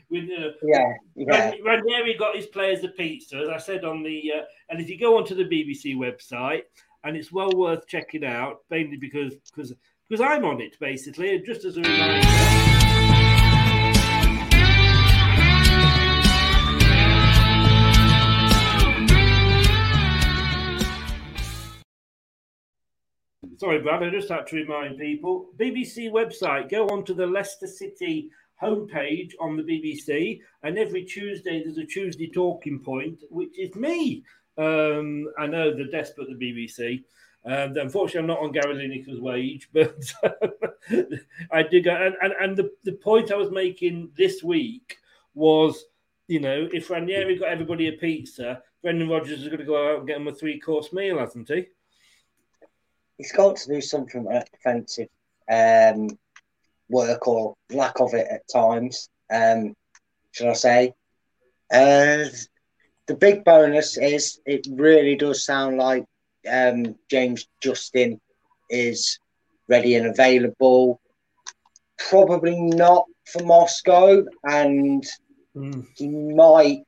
with, 0.09 0.29
uh, 0.29 0.49
yeah, 0.63 0.93
yeah. 1.15 1.51
Ranieri 1.63 2.15
got 2.17 2.35
his 2.35 2.47
players 2.47 2.83
a 2.83 2.89
pizza, 2.89 3.37
as 3.37 3.49
I 3.49 3.57
said 3.57 3.83
on 3.83 4.03
the. 4.03 4.31
Uh, 4.37 4.41
and 4.69 4.79
if 4.79 4.89
you 4.89 4.97
go 4.97 5.17
onto 5.17 5.35
the 5.35 5.43
BBC 5.43 5.95
website, 5.95 6.63
and 7.03 7.15
it's 7.15 7.31
well 7.31 7.51
worth 7.51 7.87
checking 7.87 8.25
out, 8.25 8.61
mainly 8.69 8.97
because 8.97 9.35
because 9.53 9.73
because 10.09 10.21
I'm 10.21 10.45
on 10.45 10.61
it 10.61 10.77
basically, 10.79 11.41
just 11.45 11.65
as 11.65 11.77
a 11.77 11.81
reminder. 11.81 12.27
Sorry, 23.57 23.79
Brad, 23.79 24.03
I 24.03 24.11
just 24.11 24.29
had 24.29 24.45
to 24.47 24.55
remind 24.55 24.99
people. 24.99 25.49
BBC 25.57 26.11
website, 26.11 26.69
go 26.69 26.87
onto 26.89 27.15
the 27.15 27.25
Leicester 27.25 27.65
City 27.65 28.29
homepage 28.61 29.33
on 29.39 29.57
the 29.57 29.63
BBC, 29.63 30.41
and 30.63 30.77
every 30.77 31.03
Tuesday 31.03 31.63
there's 31.63 31.77
a 31.77 31.85
Tuesday 31.85 32.29
talking 32.29 32.79
point, 32.79 33.21
which 33.29 33.57
is 33.57 33.75
me. 33.75 34.23
Um, 34.57 35.27
I 35.37 35.47
know 35.47 35.73
they're 35.73 35.87
desperate, 35.87 36.27
the 36.27 36.35
BBC. 36.35 37.03
Um, 37.45 37.77
unfortunately, 37.77 38.19
I'm 38.19 38.27
not 38.27 38.39
on 38.39 38.51
Gary 38.51 38.75
Lineker's 38.75 39.21
wage, 39.21 39.69
but 39.73 39.95
I 41.51 41.63
do 41.63 41.81
go. 41.81 41.95
And, 41.95 42.15
and, 42.21 42.33
and 42.41 42.57
the, 42.57 42.71
the 42.83 42.93
point 42.93 43.31
I 43.31 43.35
was 43.35 43.51
making 43.51 44.09
this 44.17 44.43
week 44.43 44.97
was, 45.33 45.85
you 46.27 46.39
know, 46.39 46.67
if 46.73 46.89
Ranieri 46.89 47.37
got 47.37 47.49
everybody 47.49 47.87
a 47.87 47.93
pizza, 47.93 48.61
Brendan 48.81 49.09
Rodgers 49.09 49.41
is 49.41 49.47
going 49.47 49.59
to 49.59 49.65
go 49.65 49.91
out 49.91 49.99
and 49.99 50.07
get 50.07 50.17
him 50.17 50.27
a 50.27 50.33
three 50.33 50.59
course 50.59 50.91
meal, 50.91 51.19
hasn't 51.19 51.47
he? 51.47 51.67
He's 53.17 53.31
got 53.31 53.55
to 53.57 53.67
do 53.67 53.81
something 53.81 54.25
like 54.25 54.51
defensive. 54.51 55.09
Um, 55.49 56.09
work 56.89 57.27
or 57.27 57.55
lack 57.71 57.99
of 57.99 58.13
it 58.13 58.27
at 58.29 58.47
times. 58.51 59.09
Um, 59.31 59.75
should 60.31 60.47
I 60.47 60.53
say? 60.53 60.93
Uh, 61.71 62.25
the 63.07 63.15
big 63.15 63.43
bonus 63.43 63.97
is 63.97 64.39
it 64.45 64.67
really 64.71 65.15
does 65.15 65.45
sound 65.45 65.77
like 65.77 66.05
um, 66.49 66.95
James 67.09 67.47
Justin 67.61 68.19
is 68.69 69.19
ready 69.67 69.95
and 69.95 70.07
available. 70.07 71.01
probably 72.09 72.59
not 72.61 73.05
for 73.25 73.43
Moscow, 73.43 74.23
and 74.43 75.03
mm. 75.55 75.85
he 75.95 76.07
might 76.07 76.83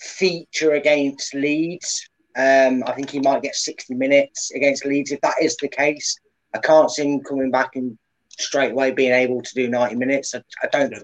feature 0.00 0.72
against 0.72 1.34
Leeds. 1.34 2.08
Um, 2.36 2.82
I 2.86 2.92
think 2.92 3.10
he 3.10 3.20
might 3.20 3.42
get 3.42 3.54
60 3.54 3.94
minutes 3.94 4.50
against 4.52 4.86
Leeds. 4.86 5.12
If 5.12 5.20
that 5.20 5.36
is 5.42 5.56
the 5.56 5.68
case, 5.68 6.16
I 6.54 6.58
can't 6.58 6.90
see 6.90 7.12
him 7.12 7.20
coming 7.20 7.50
back 7.50 7.76
and 7.76 7.98
straight 8.40 8.72
away 8.72 8.90
being 8.90 9.12
able 9.12 9.42
to 9.42 9.54
do 9.54 9.68
90 9.68 9.96
minutes. 9.96 10.34
I, 10.34 10.42
I 10.62 10.66
don't, 10.66 10.94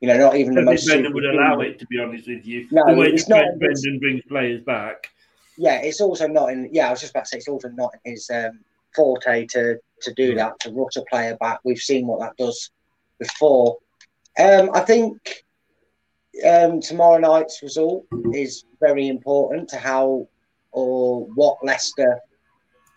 you 0.00 0.08
know, 0.08 0.18
not 0.18 0.36
even 0.36 0.54
the 0.54 0.62
most. 0.62 0.86
Brendan 0.86 1.12
would 1.14 1.24
allow 1.24 1.60
it, 1.60 1.78
to 1.78 1.86
be 1.86 1.98
honest 2.00 2.28
with 2.28 2.44
you. 2.44 2.66
No, 2.70 2.84
the 2.86 2.94
way 2.94 3.06
it's 3.08 3.28
not. 3.28 3.44
Brendan 3.58 3.98
brings 3.98 4.22
players 4.28 4.62
back. 4.62 5.08
Yeah, 5.56 5.80
it's 5.82 6.00
also 6.00 6.26
not 6.26 6.50
in. 6.50 6.68
Yeah, 6.72 6.88
I 6.88 6.90
was 6.90 7.00
just 7.00 7.12
about 7.12 7.24
to 7.24 7.28
say 7.28 7.38
it's 7.38 7.48
also 7.48 7.68
not 7.68 7.94
in 8.04 8.12
his 8.12 8.30
um, 8.30 8.60
forte 8.94 9.46
to 9.46 9.78
to 10.02 10.14
do 10.14 10.34
that 10.34 10.58
to 10.60 10.70
rush 10.70 10.96
a 10.96 11.02
player 11.02 11.36
back. 11.36 11.60
We've 11.64 11.78
seen 11.78 12.06
what 12.06 12.20
that 12.20 12.36
does 12.36 12.70
before. 13.18 13.78
Um, 14.38 14.70
I 14.74 14.80
think 14.80 15.44
um, 16.48 16.80
tomorrow 16.80 17.18
night's 17.18 17.62
result 17.62 18.06
is 18.32 18.64
very 18.80 19.08
important 19.08 19.68
to 19.68 19.76
how 19.76 20.28
or 20.72 21.26
what 21.34 21.58
Leicester 21.62 22.18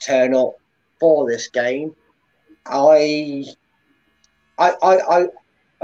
turn 0.02 0.34
up 0.34 0.54
for 1.00 1.30
this 1.30 1.50
game. 1.50 1.96
I, 2.66 3.46
I, 4.58 4.74
I, 4.82 4.98
I 5.20 5.28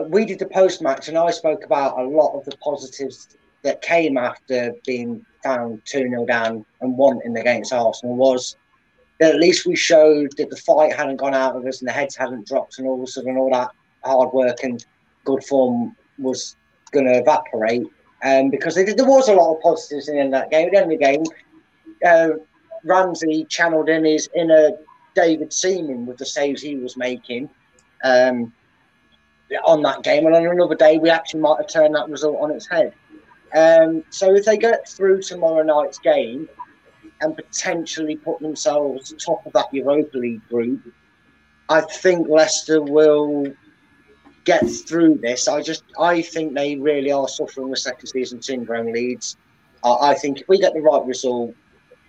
we 0.07 0.25
did 0.25 0.39
the 0.39 0.45
post 0.47 0.81
match, 0.81 1.07
and 1.07 1.17
I 1.17 1.31
spoke 1.31 1.63
about 1.65 1.99
a 1.99 2.03
lot 2.03 2.37
of 2.37 2.45
the 2.45 2.55
positives 2.57 3.37
that 3.63 3.81
came 3.81 4.17
after 4.17 4.73
being 4.85 5.25
found 5.43 5.81
2 5.85 6.09
0 6.09 6.25
down 6.25 6.65
and 6.81 6.97
wanting 6.97 7.35
against 7.37 7.73
Arsenal 7.73 8.15
was 8.15 8.55
that 9.19 9.35
at 9.35 9.41
least 9.41 9.65
we 9.65 9.75
showed 9.75 10.35
that 10.37 10.49
the 10.49 10.57
fight 10.57 10.95
hadn't 10.95 11.17
gone 11.17 11.35
out 11.35 11.55
of 11.55 11.65
us 11.65 11.79
and 11.79 11.87
the 11.87 11.93
heads 11.93 12.15
hadn't 12.15 12.47
dropped, 12.47 12.79
and 12.79 12.87
all 12.87 12.95
of 12.95 13.03
a 13.03 13.07
sudden 13.07 13.37
all 13.37 13.51
that 13.51 13.69
hard 14.03 14.33
work 14.33 14.63
and 14.63 14.85
good 15.25 15.43
form 15.43 15.95
was 16.17 16.55
going 16.91 17.05
to 17.05 17.19
evaporate. 17.19 17.87
Um, 18.23 18.51
because 18.51 18.75
there 18.75 18.85
was 18.99 19.29
a 19.29 19.33
lot 19.33 19.55
of 19.55 19.61
positives 19.61 20.07
in 20.07 20.29
that 20.29 20.51
game. 20.51 20.67
At 20.67 20.71
the 20.71 20.77
end 20.77 20.91
of 20.91 20.99
the 20.99 21.05
game, 21.05 21.23
uh, 22.05 22.29
Ramsdale 22.85 23.49
channeled 23.49 23.89
in 23.89 24.05
his 24.05 24.29
inner 24.35 24.71
David 25.15 25.51
Seaman 25.51 26.05
with 26.05 26.17
the 26.17 26.25
saves 26.25 26.61
he 26.61 26.77
was 26.77 26.95
making 26.95 27.49
um, 28.03 28.53
on 29.65 29.81
that 29.83 30.03
game. 30.03 30.25
And 30.25 30.35
on 30.35 30.45
another 30.45 30.75
day, 30.75 30.97
we 30.97 31.09
actually 31.09 31.41
might 31.41 31.57
have 31.57 31.67
turned 31.67 31.95
that 31.95 32.09
result 32.09 32.37
on 32.39 32.51
its 32.51 32.67
head. 32.69 32.93
Um, 33.55 34.03
so 34.09 34.33
if 34.33 34.45
they 34.45 34.57
get 34.57 34.87
through 34.87 35.21
tomorrow 35.21 35.63
night's 35.63 35.99
game 35.99 36.47
and 37.19 37.35
potentially 37.35 38.15
put 38.15 38.39
themselves 38.39 39.13
top 39.23 39.45
of 39.45 39.53
that 39.53 39.73
Europa 39.73 40.17
League 40.17 40.47
group, 40.47 40.81
I 41.69 41.81
think 41.81 42.27
Leicester 42.27 42.81
will 42.81 43.45
get 44.43 44.67
through 44.87 45.19
this. 45.21 45.47
I 45.47 45.61
just 45.61 45.83
I 45.99 46.21
think 46.21 46.53
they 46.53 46.75
really 46.75 47.11
are 47.11 47.27
suffering 47.27 47.69
with 47.69 47.79
second 47.79 48.07
season 48.07 48.41
syndrome. 48.41 48.91
Leeds. 48.91 49.37
Uh, 49.83 49.97
I 49.99 50.13
think 50.15 50.41
if 50.41 50.47
we 50.47 50.59
get 50.59 50.73
the 50.73 50.81
right 50.81 51.05
result, 51.05 51.53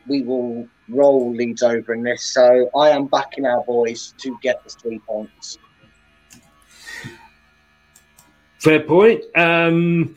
we 0.07 0.23
will 0.23 0.69
roll 0.89 1.35
Leeds 1.35 1.63
over 1.63 1.95
in 1.95 2.03
this. 2.03 2.23
So 2.33 2.71
I 2.77 2.91
am 2.91 3.07
backing 3.07 3.47
our 3.47 3.63
boys 3.65 4.15
to 4.19 4.39
get 4.43 4.63
the 4.65 4.71
three 4.71 4.99
points. 5.01 5.59
Fair 8.63 8.79
point. 8.79 9.25
Um, 9.35 10.15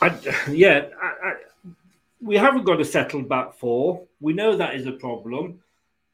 I, 0.00 0.18
yeah, 0.50 0.86
I, 0.98 1.06
I, 1.06 1.34
we 2.22 2.36
haven't 2.36 2.64
got 2.64 2.80
a 2.80 2.84
settled 2.86 3.28
back 3.28 3.52
four. 3.52 4.06
We 4.18 4.32
know 4.32 4.56
that 4.56 4.76
is 4.76 4.86
a 4.86 4.92
problem, 4.92 5.60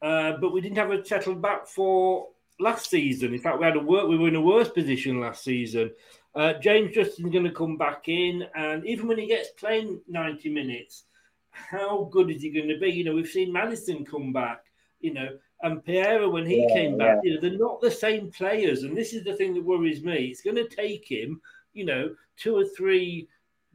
uh, 0.01 0.33
but 0.41 0.51
we 0.51 0.59
didn't 0.59 0.77
have 0.77 0.91
a 0.91 1.05
settled 1.05 1.41
back 1.41 1.65
four 1.65 2.27
last 2.59 2.89
season. 2.89 3.33
In 3.33 3.39
fact, 3.39 3.59
we 3.59 3.65
had 3.65 3.77
a 3.77 3.79
work. 3.79 4.09
We 4.09 4.17
were 4.17 4.27
in 4.27 4.35
a 4.35 4.41
worse 4.41 4.67
position 4.67 5.21
last 5.21 5.45
season. 5.45 5.91
Uh, 6.35 6.55
James 6.55 6.93
Justin's 6.93 7.31
going 7.31 7.45
to 7.45 7.51
come 7.51 7.77
back 7.77 8.09
in, 8.09 8.45
and 8.53 8.85
even 8.85 9.07
when 9.07 9.17
he 9.17 9.27
gets 9.27 9.51
playing 9.51 10.01
ninety 10.05 10.49
minutes, 10.49 11.03
how 11.51 12.09
good 12.11 12.29
is 12.29 12.41
he 12.41 12.49
going 12.49 12.67
to 12.67 12.77
be? 12.77 12.89
You 12.89 13.05
know, 13.05 13.13
we've 13.15 13.25
seen 13.25 13.53
Maddison 13.53 14.03
come 14.03 14.33
back. 14.33 14.65
You 14.99 15.13
know, 15.13 15.29
and 15.61 15.83
Pereira 15.83 16.29
when 16.29 16.45
he 16.45 16.61
yeah, 16.61 16.75
came 16.75 16.97
back. 16.97 17.19
Yeah. 17.23 17.31
You 17.31 17.35
know, 17.35 17.41
they're 17.41 17.59
not 17.59 17.81
the 17.81 17.91
same 17.91 18.31
players, 18.31 18.83
and 18.83 18.95
this 18.95 19.13
is 19.13 19.23
the 19.23 19.35
thing 19.35 19.53
that 19.55 19.63
worries 19.63 20.03
me. 20.03 20.25
It's 20.25 20.41
going 20.41 20.55
to 20.55 20.67
take 20.67 21.09
him, 21.09 21.41
you 21.73 21.85
know, 21.85 22.15
two 22.37 22.55
or 22.55 22.65
three 22.65 23.27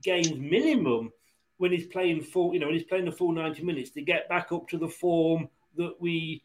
games 0.03 0.35
minimum 0.35 1.13
when 1.59 1.73
he's 1.73 1.87
playing 1.87 2.23
full. 2.23 2.55
You 2.55 2.61
know, 2.61 2.67
when 2.67 2.77
he's 2.77 2.85
playing 2.85 3.07
the 3.07 3.13
full 3.13 3.33
ninety 3.33 3.63
minutes 3.63 3.91
to 3.91 4.03
get 4.03 4.29
back 4.29 4.53
up 4.53 4.69
to 4.69 4.79
the 4.79 4.89
form 4.89 5.49
that 5.77 5.95
we 6.01 6.43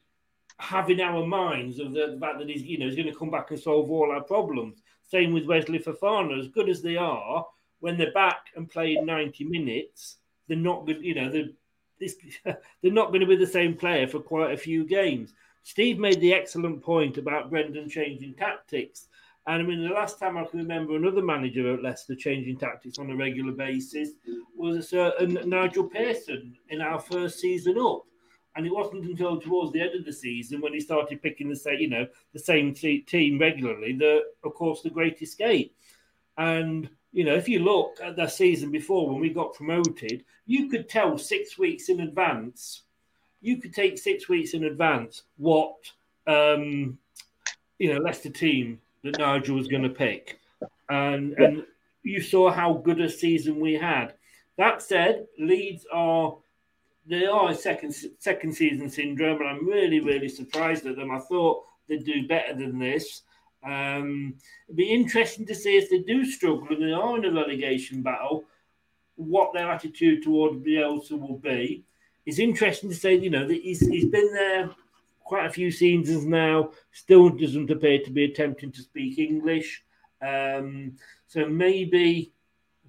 have 0.59 0.89
in 0.89 0.99
our 0.99 1.25
minds 1.25 1.79
of 1.79 1.93
the 1.93 2.17
fact 2.19 2.39
that 2.39 2.49
he's, 2.49 2.63
you 2.63 2.77
know, 2.79 2.85
he's 2.85 2.95
going 2.95 3.11
to 3.11 3.17
come 3.17 3.29
back 3.29 3.51
and 3.51 3.59
solve 3.59 3.91
all 3.91 4.11
our 4.11 4.23
problems. 4.23 4.81
Same 5.03 5.31
with 5.33 5.45
Wesley 5.45 5.79
Fofana, 5.79 6.39
as 6.39 6.47
good 6.47 6.67
as 6.67 6.81
they 6.81 6.97
are, 6.97 7.45
when 7.79 7.97
they're 7.97 8.11
back 8.11 8.47
and 8.55 8.69
playing 8.69 9.05
90 9.05 9.45
minutes, 9.45 10.17
they're 10.47 10.57
not 10.57 10.85
good, 10.85 11.03
you 11.03 11.15
know, 11.15 11.29
they're, 11.29 11.49
this, 11.99 12.15
they're 12.43 12.57
not 12.83 13.09
going 13.09 13.21
to 13.21 13.27
be 13.27 13.35
the 13.35 13.47
same 13.47 13.75
player 13.75 14.07
for 14.07 14.19
quite 14.19 14.53
a 14.53 14.57
few 14.57 14.85
games. 14.85 15.33
Steve 15.63 15.99
made 15.99 16.21
the 16.21 16.33
excellent 16.33 16.81
point 16.81 17.17
about 17.17 17.49
Brendan 17.49 17.89
changing 17.89 18.33
tactics. 18.35 19.07
And 19.47 19.61
I 19.61 19.65
mean, 19.65 19.81
the 19.81 19.93
last 19.93 20.19
time 20.19 20.37
I 20.37 20.43
can 20.45 20.59
remember 20.59 20.95
another 20.95 21.21
manager 21.21 21.73
at 21.73 21.81
Leicester 21.81 22.15
changing 22.15 22.57
tactics 22.57 22.99
on 22.99 23.09
a 23.09 23.15
regular 23.15 23.53
basis 23.53 24.11
was 24.55 24.77
a 24.77 24.83
certain 24.83 25.37
Nigel 25.49 25.85
Pearson 25.85 26.55
in 26.69 26.81
our 26.81 26.99
first 26.99 27.39
season 27.39 27.77
up. 27.79 28.03
And 28.55 28.65
it 28.65 28.73
wasn't 28.73 29.05
until 29.05 29.39
towards 29.39 29.71
the 29.71 29.81
end 29.81 29.95
of 29.95 30.05
the 30.05 30.11
season 30.11 30.61
when 30.61 30.73
he 30.73 30.79
started 30.79 31.21
picking 31.21 31.47
the 31.47 31.55
same, 31.55 31.79
you 31.79 31.89
know, 31.89 32.07
the 32.33 32.39
same 32.39 32.73
team 32.73 33.37
regularly 33.39 33.93
that, 33.93 34.23
of 34.43 34.53
course, 34.53 34.81
the 34.81 34.89
Great 34.89 35.21
Escape. 35.21 35.75
And 36.37 36.89
you 37.17 37.23
know, 37.23 37.33
if 37.33 37.49
you 37.49 37.61
look 37.61 37.97
at 37.99 38.15
the 38.15 38.27
season 38.27 38.69
before 38.69 39.09
when 39.09 39.19
we 39.19 39.31
got 39.31 39.55
promoted, 39.55 40.23
you 40.45 40.69
could 40.69 40.87
tell 40.87 41.17
six 41.17 41.57
weeks 41.57 41.89
in 41.89 42.01
advance. 42.01 42.83
You 43.41 43.57
could 43.57 43.73
take 43.73 43.97
six 43.97 44.29
weeks 44.29 44.53
in 44.53 44.65
advance 44.65 45.23
what 45.37 45.77
um, 46.27 46.99
you 47.79 47.91
know 47.91 47.99
Leicester 47.99 48.29
team 48.29 48.79
that 49.03 49.17
Nigel 49.17 49.55
was 49.55 49.67
going 49.67 49.81
to 49.81 49.89
pick, 49.89 50.39
and 50.89 51.33
yeah. 51.39 51.45
and 51.45 51.65
you 52.03 52.21
saw 52.21 52.51
how 52.51 52.73
good 52.73 53.01
a 53.01 53.09
season 53.09 53.59
we 53.59 53.73
had. 53.73 54.13
That 54.59 54.83
said, 54.83 55.25
Leeds 55.39 55.87
are 55.91 56.37
they 57.07 57.25
are 57.25 57.49
a 57.49 57.55
second 57.55 57.95
second 58.19 58.53
season 58.53 58.91
syndrome, 58.91 59.41
and 59.41 59.49
I'm 59.49 59.67
really 59.67 60.01
really 60.01 60.29
surprised 60.29 60.85
at 60.85 60.97
them. 60.97 61.09
I 61.09 61.17
thought 61.17 61.63
they'd 61.89 62.05
do 62.05 62.27
better 62.27 62.53
than 62.53 62.77
this. 62.77 63.23
Um, 63.67 64.35
it'd 64.67 64.77
be 64.77 64.93
interesting 64.93 65.45
to 65.47 65.55
see 65.55 65.77
if 65.77 65.89
they 65.89 65.99
do 65.99 66.23
struggle 66.23 66.67
and 66.69 66.81
they 66.81 66.93
are 66.93 67.17
in 67.17 67.25
a 67.25 67.31
relegation 67.31 68.01
battle, 68.01 68.45
what 69.15 69.53
their 69.53 69.69
attitude 69.69 70.23
toward 70.23 70.63
Bielsa 70.63 71.19
will 71.19 71.37
be. 71.37 71.83
It's 72.25 72.39
interesting 72.39 72.89
to 72.89 72.95
say, 72.95 73.15
you 73.15 73.29
know, 73.29 73.47
that 73.47 73.61
he's, 73.61 73.85
he's 73.85 74.05
been 74.05 74.31
there 74.33 74.69
quite 75.23 75.45
a 75.45 75.51
few 75.51 75.69
seasons 75.69 76.25
now, 76.25 76.71
still 76.91 77.29
doesn't 77.29 77.69
appear 77.69 77.99
to 78.03 78.11
be 78.11 78.23
attempting 78.23 78.71
to 78.71 78.81
speak 78.81 79.19
English. 79.19 79.83
Um, 80.21 80.93
so 81.27 81.45
maybe 81.47 82.31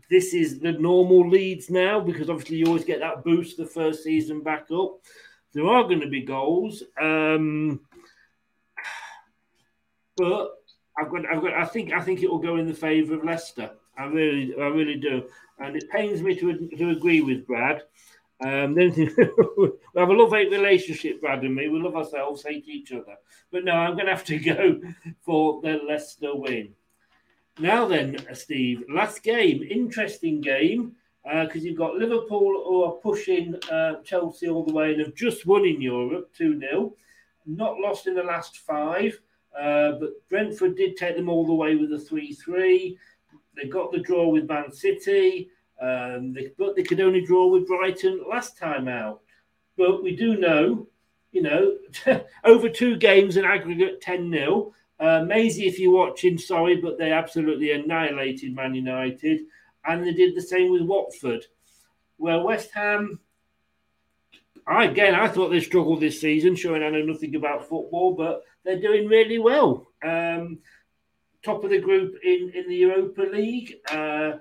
this 0.09 0.33
is 0.33 0.61
the 0.61 0.73
normal 0.73 1.29
Leeds 1.29 1.69
now 1.71 2.01
because 2.01 2.31
obviously 2.31 2.57
you 2.57 2.67
always 2.67 2.85
get 2.85 3.01
that 3.01 3.25
boost 3.25 3.57
the 3.57 3.67
first 3.67 4.05
season 4.05 4.43
back 4.43 4.69
up. 4.73 5.01
There 5.53 5.67
are 5.67 5.83
going 5.83 6.01
to 6.01 6.09
be 6.09 6.23
goals, 6.23 6.85
um, 7.01 7.81
but 10.17 10.58
I've 11.01 11.11
got, 11.11 11.27
I've 11.27 11.43
got, 11.43 11.55
I 11.55 11.65
think, 11.65 11.93
I 11.93 12.01
think 12.01 12.23
it 12.23 12.31
will 12.31 12.39
go 12.39 12.57
in 12.57 12.67
the 12.67 12.75
favour 12.75 13.15
of 13.15 13.25
Leicester. 13.25 13.71
I 13.97 14.05
really, 14.05 14.55
I 14.55 14.67
really 14.67 14.97
do, 14.97 15.25
and 15.59 15.77
it 15.77 15.91
pains 15.91 16.23
me 16.23 16.35
to 16.37 16.69
to 16.69 16.91
agree 16.91 17.21
with 17.21 17.47
Brad. 17.47 17.83
Um, 18.41 18.75
then 18.75 18.93
we 19.57 19.71
have 19.97 20.09
a 20.09 20.13
love-hate 20.13 20.53
relationship, 20.53 21.21
Brad 21.21 21.43
and 21.43 21.55
me. 21.55 21.69
We 21.69 21.81
love 21.81 21.97
ourselves, 21.97 22.45
hate 22.45 22.69
each 22.69 22.93
other. 22.93 23.17
But 23.51 23.65
no, 23.65 23.73
I'm 23.73 23.95
going 23.95 24.07
to 24.07 24.15
have 24.15 24.25
to 24.27 24.39
go 24.55 24.81
for 25.23 25.61
the 25.61 25.81
Leicester 25.87 26.37
win. 26.37 26.75
Now 27.59 27.87
then, 27.89 28.17
Steve, 28.35 28.85
last 28.89 29.25
game, 29.25 29.65
interesting 29.65 30.41
game 30.41 30.95
because 31.25 31.63
uh, 31.63 31.65
you've 31.65 31.77
got 31.77 31.97
Liverpool 31.97 32.63
who 32.65 32.85
are 32.85 32.93
pushing 32.93 33.55
uh, 33.71 33.97
Chelsea 34.05 34.49
all 34.49 34.65
the 34.65 34.73
way 34.73 34.93
and 34.93 35.01
have 35.01 35.15
just 35.15 35.45
won 35.45 35.65
in 35.67 35.81
Europe 35.81 36.31
2 36.37 36.59
0, 36.61 36.95
not 37.47 37.79
lost 37.79 38.07
in 38.07 38.15
the 38.15 38.23
last 38.23 38.59
five. 38.59 39.19
Uh, 39.57 39.93
but 39.93 40.29
Brentford 40.29 40.77
did 40.77 40.97
take 40.97 41.17
them 41.17 41.29
all 41.29 41.47
the 41.47 41.55
way 41.55 41.77
with 41.77 41.93
a 41.93 41.99
3 41.99 42.33
3. 42.33 42.99
They 43.57 43.69
got 43.69 43.93
the 43.93 43.99
draw 43.99 44.29
with 44.29 44.49
Man 44.49 44.73
City, 44.73 45.51
um, 45.81 46.33
they, 46.33 46.53
but 46.57 46.77
they 46.77 46.83
could 46.83 47.01
only 47.01 47.21
draw 47.21 47.49
with 47.49 47.67
Brighton 47.67 48.25
last 48.29 48.57
time 48.57 48.89
out. 48.89 49.21
But 49.77 50.03
we 50.03 50.15
do 50.15 50.37
know, 50.37 50.87
you 51.33 51.43
know, 51.43 51.77
over 52.45 52.69
two 52.69 52.97
games 52.97 53.37
in 53.37 53.45
aggregate 53.45 54.01
10 54.01 54.31
0. 54.31 54.75
Uh, 55.01 55.25
Maisie, 55.25 55.67
if 55.67 55.79
you're 55.79 55.93
watching, 55.93 56.39
sorry, 56.39 56.77
but 56.77 56.99
they 56.99 57.13
absolutely 57.13 57.73
annihilated 57.73 58.55
Man 58.55 58.75
United. 58.75 59.43
And 59.85 60.05
they 60.05 60.13
did 60.13 60.35
the 60.35 60.43
same 60.43 60.73
with 60.73 60.83
Watford. 60.83 61.47
Well, 62.19 62.43
West 62.43 62.73
Ham, 62.75 63.21
I, 64.67 64.85
again, 64.85 65.15
I 65.15 65.29
thought 65.29 65.51
they 65.51 65.61
struggled 65.61 66.01
this 66.01 66.21
season, 66.21 66.57
showing 66.57 66.83
I 66.83 66.91
know 66.91 67.03
nothing 67.03 67.37
about 67.37 67.69
football, 67.69 68.15
but 68.15 68.43
they're 68.69 68.81
doing 68.81 69.09
really 69.09 69.39
well. 69.39 69.89
Um, 70.05 70.59
top 71.43 71.65
of 71.65 71.71
the 71.71 71.81
group 71.81 72.17
in, 72.23 72.53
in 72.55 72.69
the 72.69 72.77
Europa 72.77 73.23
League. 73.23 73.77
Uh, 73.91 74.33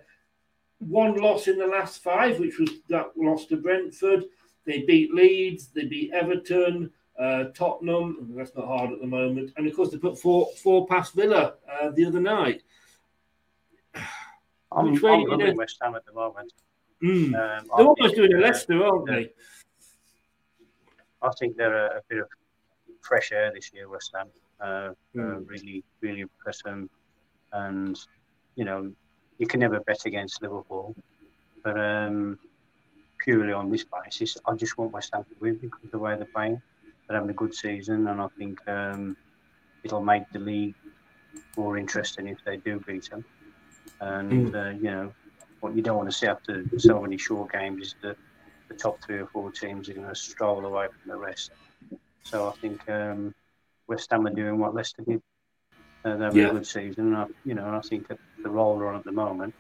one 0.80 1.16
loss 1.16 1.48
in 1.48 1.58
the 1.58 1.66
last 1.66 2.04
five, 2.04 2.38
which 2.38 2.60
was 2.60 2.70
that 2.90 3.12
loss 3.16 3.46
to 3.46 3.56
Brentford. 3.56 4.26
They 4.66 4.82
beat 4.82 5.14
Leeds, 5.14 5.70
they 5.74 5.86
beat 5.86 6.12
Everton, 6.12 6.92
uh, 7.18 7.46
Tottenham. 7.56 8.34
That's 8.36 8.54
not 8.54 8.68
hard 8.68 8.92
at 8.92 9.00
the 9.00 9.08
moment, 9.08 9.54
and 9.56 9.66
of 9.66 9.74
course 9.74 9.92
they 9.92 9.98
put 9.98 10.20
four 10.20 10.50
four 10.62 10.86
past 10.88 11.16
Villa 11.16 11.54
uh, 11.72 11.92
the 11.92 12.04
other 12.04 12.20
night. 12.20 12.64
I'm, 14.74 14.92
Which 14.92 15.04
I'm 15.06 15.24
loving 15.24 15.56
West 15.56 15.78
Ham 15.82 15.96
at 15.96 16.06
the 16.06 16.12
moment. 16.12 16.52
Mm. 17.02 17.28
Um, 17.28 17.68
they're 17.78 17.88
almost 17.88 18.16
doing 18.16 18.34
a 18.34 18.40
Leicester, 18.40 18.84
aren't 18.84 19.08
they? 19.08 19.30
I 21.22 21.30
think 21.40 21.56
they're 21.56 21.88
a, 21.88 21.98
a, 22.00 22.02
bit 22.10 22.20
of 22.20 22.28
fresh 23.08 23.32
air 23.32 23.52
this 23.54 23.72
year, 23.74 23.88
West 23.90 24.12
Ham. 24.16 24.28
Uh, 24.60 24.94
mm. 25.16 25.48
really, 25.48 25.84
really 26.02 26.22
impress 26.22 26.64
them, 26.64 26.90
and 27.54 28.00
you 28.56 28.66
know 28.66 28.92
you 29.38 29.48
can 29.48 29.60
never 29.60 29.80
bet 29.82 30.06
against 30.06 30.42
Liverpool, 30.42 30.96
but 31.64 31.80
um, 31.80 32.40
purely 33.24 33.54
on 33.54 33.70
this 33.70 33.86
basis, 33.86 34.38
I 34.48 34.56
just 34.56 34.78
want 34.78 34.92
West 34.92 35.12
Ham 35.14 35.24
to 35.24 35.36
win 35.40 35.58
because 35.58 35.84
of 35.84 35.92
the 35.92 36.00
way 36.00 36.16
they're 36.16 36.26
playing. 36.26 36.62
They're 37.08 37.18
having 37.18 37.30
a 37.30 37.34
good 37.34 37.54
season, 37.54 38.08
and 38.08 38.20
I 38.20 38.28
think 38.38 38.68
um, 38.68 39.16
it'll 39.84 40.04
make 40.04 40.24
the 40.32 40.40
league 40.40 40.76
more 41.56 41.78
interesting 41.78 42.28
if 42.28 42.40
they 42.44 42.58
do 42.58 42.82
beat 42.88 43.10
them. 43.10 43.24
And 44.02 44.52
mm. 44.52 44.56
uh, 44.56 44.78
you 44.78 44.92
know 44.92 45.14
what 45.60 45.76
you 45.76 45.82
don't 45.82 45.98
want 45.98 46.10
to 46.10 46.16
see 46.16 46.28
after 46.28 46.64
so 46.78 47.02
many 47.02 47.18
short 47.18 47.52
games 47.52 47.88
is 47.88 47.96
that 48.02 48.18
the 48.68 48.76
top 48.76 49.02
three 49.04 49.20
or 49.20 49.28
four 49.28 49.52
teams 49.52 49.90
are 49.90 49.94
going 49.94 50.08
to 50.08 50.16
stroll 50.16 50.66
away 50.66 50.88
from 50.88 51.12
the 51.12 51.18
rest. 51.18 51.52
So 52.28 52.50
I 52.50 52.52
think 52.60 52.90
um, 52.90 53.34
West 53.88 54.12
Ham 54.12 54.28
are 54.28 54.34
doing 54.34 54.60
what 54.60 54.76
Leicester 54.76 55.02
did. 55.02 55.22
Uh, 56.04 56.18
they're 56.18 56.28
having 56.28 56.42
yeah. 56.42 56.50
a 56.50 56.54
good 56.54 56.68
season. 56.68 57.08
And 57.08 57.16
I, 57.16 57.26
you 57.46 57.54
know, 57.54 57.66
I 57.66 57.80
think 57.80 58.08
at 58.10 58.20
the 58.44 58.50
role 58.50 58.78
they're 58.78 58.90
on 58.90 58.96
at 58.96 59.06
the 59.06 59.14
moment, 59.14 59.56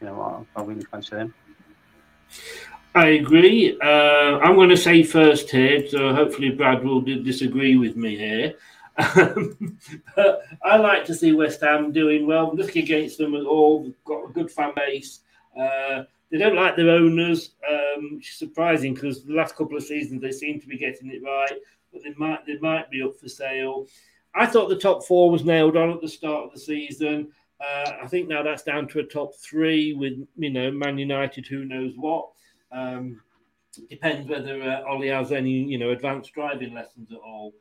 you 0.00 0.06
know, 0.06 0.46
I, 0.54 0.60
I 0.60 0.64
really 0.64 0.84
fancy 0.84 1.16
them. 1.16 1.34
I 2.94 3.08
agree. 3.08 3.78
Uh, 3.80 4.38
I'm 4.38 4.54
going 4.54 4.68
to 4.68 4.76
say 4.76 5.02
first 5.02 5.50
here, 5.50 5.88
so 5.88 6.14
hopefully 6.14 6.50
Brad 6.50 6.84
will 6.84 7.00
disagree 7.00 7.76
with 7.78 7.96
me 7.96 8.16
here. 8.16 8.54
but 8.96 10.42
I 10.62 10.76
like 10.76 11.06
to 11.06 11.14
see 11.14 11.32
West 11.32 11.62
Ham 11.62 11.92
doing 11.92 12.26
well. 12.26 12.54
Looking 12.54 12.84
against 12.84 13.16
them 13.16 13.34
at 13.34 13.44
all, 13.44 13.84
They've 13.84 14.04
got 14.04 14.28
a 14.28 14.32
good 14.32 14.50
fan 14.50 14.72
base. 14.76 15.20
Uh, 15.58 16.04
they 16.30 16.38
don't 16.38 16.56
like 16.56 16.76
their 16.76 16.90
owners, 16.90 17.50
um, 17.70 18.16
which 18.16 18.30
is 18.30 18.38
surprising 18.38 18.94
because 18.94 19.24
the 19.24 19.34
last 19.34 19.56
couple 19.56 19.76
of 19.76 19.84
seasons 19.84 20.20
they 20.20 20.32
seem 20.32 20.60
to 20.60 20.66
be 20.66 20.78
getting 20.78 21.10
it 21.10 21.22
right, 21.22 21.58
but 21.92 22.02
they 22.02 22.14
might 22.16 22.44
they 22.46 22.58
might 22.58 22.90
be 22.90 23.02
up 23.02 23.16
for 23.16 23.28
sale. 23.28 23.86
I 24.34 24.46
thought 24.46 24.68
the 24.68 24.76
top 24.76 25.04
four 25.04 25.30
was 25.30 25.44
nailed 25.44 25.76
on 25.76 25.90
at 25.90 26.00
the 26.00 26.08
start 26.08 26.44
of 26.44 26.52
the 26.52 26.60
season. 26.60 27.28
Uh, 27.60 27.92
I 28.02 28.06
think 28.06 28.28
now 28.28 28.42
that's 28.42 28.62
down 28.62 28.86
to 28.88 28.98
a 28.98 29.04
top 29.04 29.34
three 29.36 29.94
with 29.94 30.14
you 30.36 30.50
know 30.50 30.70
Man 30.70 30.98
United, 30.98 31.46
who 31.46 31.64
knows 31.64 31.92
what. 31.96 32.28
Um, 32.72 33.22
depends 33.88 34.28
whether 34.28 34.60
uh, 34.62 34.82
Ole 34.90 35.08
has 35.08 35.32
any 35.32 35.50
you 35.50 35.78
know 35.78 35.90
advanced 35.90 36.32
driving 36.32 36.74
lessons 36.74 37.10
at 37.12 37.18
all. 37.18 37.54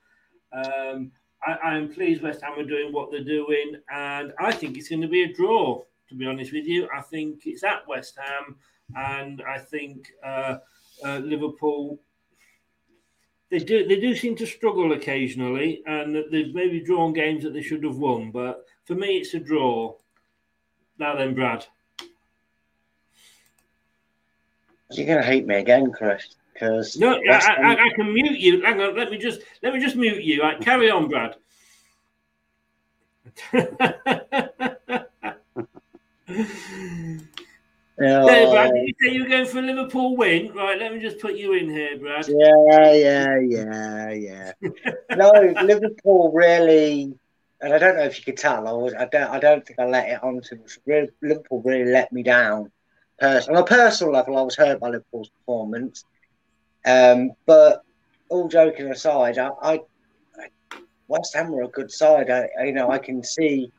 Um, 0.51 1.11
I, 1.45 1.77
am 1.77 1.93
pleased 1.93 2.23
West 2.23 2.41
Ham 2.41 2.57
are 2.57 2.63
doing 2.63 2.91
what 2.91 3.11
they're 3.11 3.23
doing, 3.23 3.75
and 3.93 4.33
I 4.39 4.51
think 4.51 4.77
it's 4.77 4.89
going 4.89 5.01
to 5.01 5.07
be 5.07 5.23
a 5.23 5.33
draw. 5.33 5.83
To 6.09 6.15
be 6.15 6.25
honest 6.25 6.53
with 6.53 6.65
you, 6.65 6.87
I 6.95 7.01
think 7.01 7.41
it's 7.45 7.63
at 7.63 7.87
West 7.87 8.17
Ham, 8.17 8.57
and 8.95 9.41
I 9.41 9.57
think 9.57 10.11
uh, 10.23 10.57
uh, 11.03 11.17
Liverpool. 11.17 11.99
They 13.49 13.59
do 13.59 13.87
they 13.87 13.99
do 13.99 14.15
seem 14.15 14.35
to 14.37 14.45
struggle 14.45 14.93
occasionally, 14.93 15.83
and 15.85 16.15
they've 16.31 16.53
maybe 16.53 16.79
drawn 16.81 17.13
games 17.13 17.43
that 17.43 17.53
they 17.53 17.61
should 17.61 17.83
have 17.83 17.97
won. 17.97 18.31
But 18.31 18.65
for 18.85 18.95
me, 18.95 19.17
it's 19.17 19.33
a 19.33 19.39
draw. 19.39 19.95
Now 20.97 21.15
then, 21.15 21.35
Brad. 21.35 21.65
You're 24.91 25.07
going 25.07 25.21
to 25.21 25.25
hate 25.25 25.45
me 25.45 25.55
again, 25.55 25.91
Chris. 25.91 26.35
Because 26.53 26.97
no, 26.97 27.19
I, 27.29 27.35
I, 27.35 27.85
I, 27.85 27.89
can 27.95 28.13
mute 28.13 28.39
you. 28.39 28.61
Hang 28.61 28.79
on, 28.79 28.95
let 28.95 29.11
me 29.11 29.17
just 29.17 29.41
let 29.61 29.73
me 29.73 29.79
just 29.81 29.97
mute 29.97 30.23
you. 30.23 30.41
Right, 30.41 30.59
carry 30.61 30.89
on, 30.89 31.09
Brad. 31.09 31.35
Yeah, 37.97 38.25
hey, 38.25 38.45
Brad, 38.49 38.73
did 38.73 38.87
you 38.87 38.93
say 39.01 39.13
you 39.15 39.23
were 39.23 39.29
going 39.29 39.45
for 39.45 39.59
a 39.59 39.61
Liverpool 39.61 40.17
win? 40.17 40.51
Right, 40.53 40.77
let 40.77 40.93
me 40.93 40.99
just 40.99 41.19
put 41.19 41.35
you 41.35 41.53
in 41.53 41.69
here, 41.69 41.97
Brad. 41.97 42.27
Yeah, 42.27 42.91
yeah, 42.91 43.39
yeah, 43.39 44.11
yeah. 44.11 44.51
no, 45.15 45.31
Liverpool 45.61 46.31
really, 46.33 47.13
and 47.61 47.73
I 47.73 47.77
don't 47.77 47.95
know 47.95 48.03
if 48.03 48.17
you 48.17 48.25
could 48.25 48.37
tell. 48.37 48.67
I 48.67 48.71
was, 48.73 48.93
I 48.93 49.05
don't, 49.05 49.29
I 49.29 49.39
don't 49.39 49.65
think 49.65 49.79
I 49.79 49.85
let 49.85 50.09
it 50.09 50.21
on 50.21 50.41
too 50.41 50.57
much. 50.57 50.77
Liverpool 51.21 51.61
really 51.63 51.89
let 51.89 52.11
me 52.11 52.21
down. 52.21 52.69
Person, 53.17 53.55
on 53.55 53.61
a 53.61 53.65
personal 53.65 54.11
level, 54.11 54.37
I 54.37 54.41
was 54.41 54.57
hurt 54.57 54.81
by 54.81 54.89
Liverpool's 54.89 55.29
performance. 55.29 56.03
Um, 56.85 57.31
but 57.45 57.81
all 58.27 58.49
joking 58.49 58.91
aside, 58.91 59.37
I, 59.37 59.51
I, 59.61 59.81
West 61.07 61.33
Ham 61.33 61.53
are 61.55 61.63
a 61.63 61.69
good 61.69 61.91
side. 61.91 62.29
I, 62.29 62.49
you 62.65 62.73
know, 62.73 62.91
I 62.91 62.97
can 62.97 63.23
see 63.23 63.71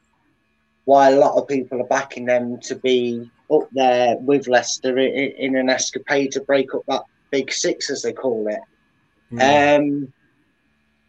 why 0.86 1.10
a 1.10 1.18
lot 1.18 1.36
of 1.36 1.48
people 1.48 1.82
are 1.82 1.86
backing 1.86 2.24
them 2.24 2.60
to 2.60 2.76
be 2.76 3.30
up 3.50 3.68
there 3.72 4.16
with 4.18 4.48
Leicester 4.48 4.98
in, 4.98 5.32
in 5.32 5.56
an 5.56 5.68
escapade 5.68 6.32
to 6.32 6.40
break 6.40 6.74
up 6.74 6.82
that 6.88 7.02
big 7.30 7.52
six, 7.52 7.90
as 7.90 8.02
they 8.02 8.12
call 8.12 8.46
it. 8.48 8.60
Mm. 9.32 9.78
Um, 9.78 10.12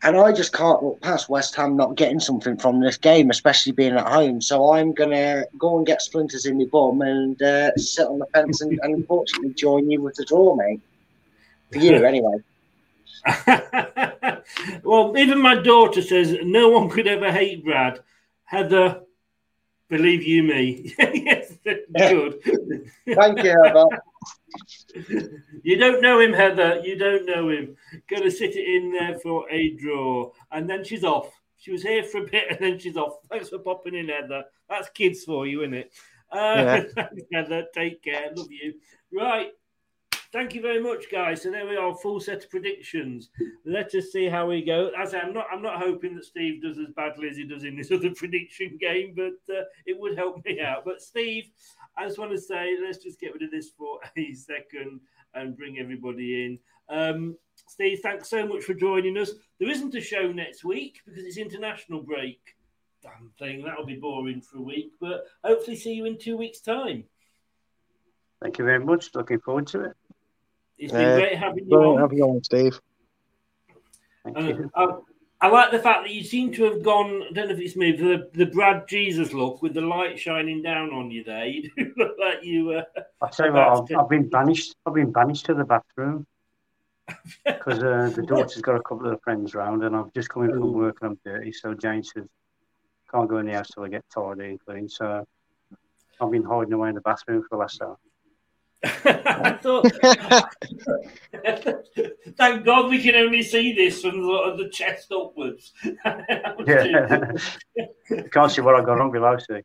and 0.04 0.16
I 0.16 0.32
just 0.32 0.54
can't 0.54 0.84
look 0.84 1.02
past 1.02 1.28
West 1.28 1.56
Ham 1.56 1.76
not 1.76 1.96
getting 1.96 2.20
something 2.20 2.56
from 2.58 2.80
this 2.80 2.98
game, 2.98 3.32
especially 3.32 3.72
being 3.72 3.96
at 3.96 4.08
home. 4.08 4.42
So 4.42 4.74
I'm 4.74 4.94
gonna 4.94 5.46
go 5.58 5.78
and 5.78 5.88
get 5.88 6.02
splinters 6.02 6.46
in 6.46 6.58
my 6.58 6.66
bum 6.66 7.02
and 7.02 7.42
uh, 7.42 7.76
sit 7.78 8.08
on 8.08 8.20
the 8.20 8.28
fence 8.28 8.62
and, 8.62 8.80
and 8.84 8.96
unfortunately 8.96 9.54
join 9.56 9.90
you 9.90 10.02
with 10.02 10.16
the 10.16 10.26
draw, 10.26 10.56
mate. 10.56 10.82
For 11.72 11.80
you, 11.80 11.96
anyway. 12.06 12.38
well, 14.84 15.18
even 15.18 15.42
my 15.42 15.56
daughter 15.56 16.02
says 16.02 16.38
no 16.44 16.70
one 16.70 16.90
could 16.90 17.08
ever 17.08 17.32
hate 17.32 17.66
Brad. 17.66 18.00
Heather, 18.46 19.02
believe 19.90 20.24
you 20.24 20.44
me. 20.44 20.94
yes, 21.00 21.54
good. 21.64 22.42
Thank 23.06 23.44
you, 23.44 23.64
Heather. 23.64 23.86
You 25.64 25.76
don't 25.78 26.02
know 26.02 26.22
him, 26.22 26.32
Heather. 26.32 26.82
You 26.84 26.98
don't 26.98 27.26
know 27.26 27.50
him. 27.50 27.76
Gonna 28.10 28.32
sit 28.32 28.56
it 28.56 28.76
in 28.76 28.92
there 28.92 29.20
for 29.20 29.50
a 29.52 29.72
draw. 29.72 30.32
And 30.52 30.70
then 30.70 30.86
she's 30.86 31.04
off. 31.04 31.30
She 31.58 31.72
was 31.72 31.84
here 31.84 32.04
for 32.04 32.20
a 32.20 32.26
bit 32.26 32.52
and 32.52 32.60
then 32.60 32.80
she's 32.80 32.96
off. 32.96 33.18
Thanks 33.30 33.50
for 33.50 33.60
popping 33.60 33.96
in, 33.96 34.08
Heather. 34.08 34.46
That's 34.70 34.90
kids 34.90 35.26
for 35.26 35.46
you, 35.46 35.64
isn't 35.64 35.74
it? 35.74 35.92
Uh, 36.32 36.84
yeah. 36.96 37.10
Heather, 37.34 37.66
take 37.74 38.02
care. 38.02 38.32
Love 38.34 38.52
you. 38.52 38.76
Right. 39.12 39.52
Thank 40.38 40.54
you 40.54 40.62
very 40.62 40.80
much, 40.80 41.10
guys. 41.12 41.42
So 41.42 41.50
there 41.50 41.66
we 41.66 41.78
are, 41.78 41.96
full 41.96 42.20
set 42.20 42.44
of 42.44 42.50
predictions. 42.52 43.32
Let 43.66 43.96
us 43.96 44.12
see 44.12 44.30
how 44.30 44.48
we 44.48 44.62
go. 44.62 44.92
As 44.96 45.16
I'm 45.16 45.34
not, 45.34 45.48
I'm 45.52 45.64
not 45.64 45.82
hoping 45.82 46.14
that 46.14 46.26
Steve 46.26 46.62
does 46.62 46.78
as 46.78 46.92
badly 46.96 47.28
as 47.28 47.38
he 47.38 47.44
does 47.44 47.64
in 47.64 47.76
this 47.76 47.92
other 47.92 48.12
prediction 48.14 48.78
game, 48.80 49.16
but 49.16 49.40
uh, 49.52 49.64
it 49.88 50.00
would 50.00 50.16
help 50.16 50.46
me 50.46 50.62
out. 50.62 50.86
But 50.86 51.02
Steve, 51.02 51.50
I 51.98 52.06
just 52.06 52.20
want 52.20 52.34
to 52.34 52.38
say, 52.38 52.78
let's 52.80 53.00
just 53.00 53.20
get 53.20 53.34
rid 53.34 53.42
of 53.42 53.50
this 53.50 53.72
for 53.76 53.98
a 54.16 54.34
second 54.36 55.00
and 55.34 55.58
bring 55.58 55.80
everybody 55.80 56.46
in. 56.46 56.60
Um, 56.88 57.36
Steve, 57.68 58.02
thanks 58.04 58.30
so 58.30 58.46
much 58.46 58.64
for 58.64 58.76
joining 58.76 59.18
us. 59.18 59.32
There 59.60 59.72
isn't 59.72 59.96
a 59.96 60.02
show 60.02 60.32
next 60.32 60.64
week 60.64 61.00
because 61.04 61.24
it's 61.24 61.38
international 61.38 62.04
break. 62.04 62.42
Damn 63.02 63.32
thing, 63.40 63.64
that'll 63.64 63.88
be 63.88 63.96
boring 63.96 64.42
for 64.42 64.60
a 64.60 64.62
week, 64.62 64.92
but 65.02 65.26
hopefully 65.44 65.78
see 65.78 65.94
you 65.94 66.06
in 66.06 66.20
two 66.20 66.38
weeks' 66.38 66.62
time. 66.62 67.06
Thank 68.40 68.60
you 68.60 68.66
very 68.66 68.86
much. 68.86 69.16
Looking 69.16 69.40
forward 69.40 69.66
to 69.68 69.82
it. 69.86 69.98
It's 70.78 70.94
been 70.94 71.12
uh, 71.12 71.16
great 71.16 71.38
having 71.38 71.70
you 71.70 71.78
on. 71.78 72.00
Having 72.00 72.18
you 72.18 72.24
on, 72.26 72.44
Steve. 72.44 72.80
Uh, 74.36 74.54
I, 74.76 74.88
I, 75.42 75.48
like 75.48 75.72
the 75.72 75.80
fact 75.80 76.04
that 76.04 76.14
you 76.14 76.24
seem 76.24 76.52
to 76.54 76.64
have 76.66 76.84
gone. 76.84 77.24
I 77.30 77.34
don't 77.34 77.48
know 77.48 77.54
if 77.54 77.60
it's 77.60 77.76
me, 77.76 77.94
the 77.94 78.30
the 78.34 78.46
Brad 78.46 78.88
Jesus 78.88 79.34
look 79.34 79.62
with 79.62 79.74
the 79.74 79.82
light 79.82 80.20
shining 80.20 80.62
down 80.62 80.92
on 80.92 81.10
you 81.12 81.24
there. 81.24 81.46
You 81.48 81.70
do 81.76 81.94
look 81.98 82.16
like 82.20 82.44
you. 82.44 82.72
Uh, 82.72 82.84
I 83.22 83.30
tell 83.30 83.48
you 83.48 83.54
what, 83.54 83.68
I've. 83.68 83.98
I've, 83.98 84.10
been 84.10 84.30
banished. 84.30 84.76
I've 84.86 84.94
been 84.94 85.12
banished 85.12 85.46
to 85.46 85.54
the 85.54 85.64
bathroom 85.64 86.28
because 87.46 87.84
uh, 87.84 88.12
the 88.16 88.24
daughter's 88.28 88.62
got 88.62 88.76
a 88.76 88.84
couple 88.84 89.12
of 89.12 89.22
friends 89.24 89.56
round, 89.56 89.84
and 89.84 89.96
I've 89.96 90.14
just 90.14 90.30
come 90.30 90.44
in 90.44 90.52
from 90.52 90.74
work 90.74 90.98
and 91.02 91.12
I'm 91.12 91.20
dirty. 91.26 91.52
So 91.52 91.74
Jane 91.74 92.04
says, 92.04 92.26
"Can't 93.12 93.30
go 93.30 93.38
in 93.38 93.46
the 93.46 93.54
house 93.54 93.70
till 93.74 93.84
I 93.84 93.88
get 93.88 94.04
tidy 94.14 94.50
and 94.50 94.60
clean." 94.60 94.90
So 94.90 95.26
I've 96.20 96.32
been 96.32 96.44
hiding 96.44 96.74
away 96.74 96.90
in 96.90 96.96
the 96.96 97.02
bathroom 97.02 97.42
for 97.42 97.50
the 97.52 97.58
last 97.58 97.82
hour. 97.82 97.98
I 98.84 99.58
thought, 99.62 99.92
thank 102.38 102.66
God 102.66 102.90
we 102.90 103.02
can 103.02 103.16
only 103.16 103.42
see 103.42 103.74
this 103.74 104.02
from 104.02 104.22
the, 104.22 104.56
the 104.58 104.70
chest 104.70 105.12
upwards. 105.12 105.74
yeah, 106.06 107.32
can't 108.32 108.52
see 108.52 108.62
what 108.62 108.76
I 108.76 108.84
got 108.84 109.02
on 109.02 109.12
below. 109.12 109.38
See, 109.38 109.62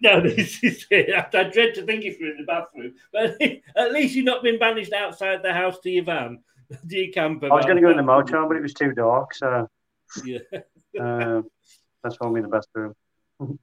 no, 0.00 0.22
this 0.22 0.62
is 0.64 0.86
it. 0.90 1.14
I, 1.14 1.38
I 1.38 1.44
dread 1.44 1.74
to 1.74 1.84
think 1.84 2.04
if 2.04 2.18
you're 2.18 2.30
in 2.30 2.38
the 2.38 2.44
bathroom, 2.44 2.94
but 3.12 3.36
at 3.76 3.92
least 3.92 4.14
you've 4.14 4.24
not 4.24 4.42
been 4.42 4.58
banished 4.58 4.92
outside 4.92 5.42
the 5.42 5.52
house 5.52 5.78
to 5.80 5.90
your 5.90 6.04
van, 6.04 6.42
to 6.70 6.96
your 6.96 7.12
camper. 7.12 7.52
I 7.52 7.56
was 7.56 7.66
going 7.66 7.76
to 7.76 7.82
go 7.82 7.90
in 7.90 7.98
the 7.98 8.02
motel, 8.02 8.48
but 8.48 8.56
it 8.56 8.62
was 8.62 8.74
too 8.74 8.92
dark, 8.92 9.34
so 9.34 9.68
yeah, 10.24 10.38
uh, 10.98 11.42
that's 12.02 12.18
why 12.18 12.26
I'm 12.26 12.36
in 12.36 12.42
the 12.42 12.48
bathroom. 12.48 12.94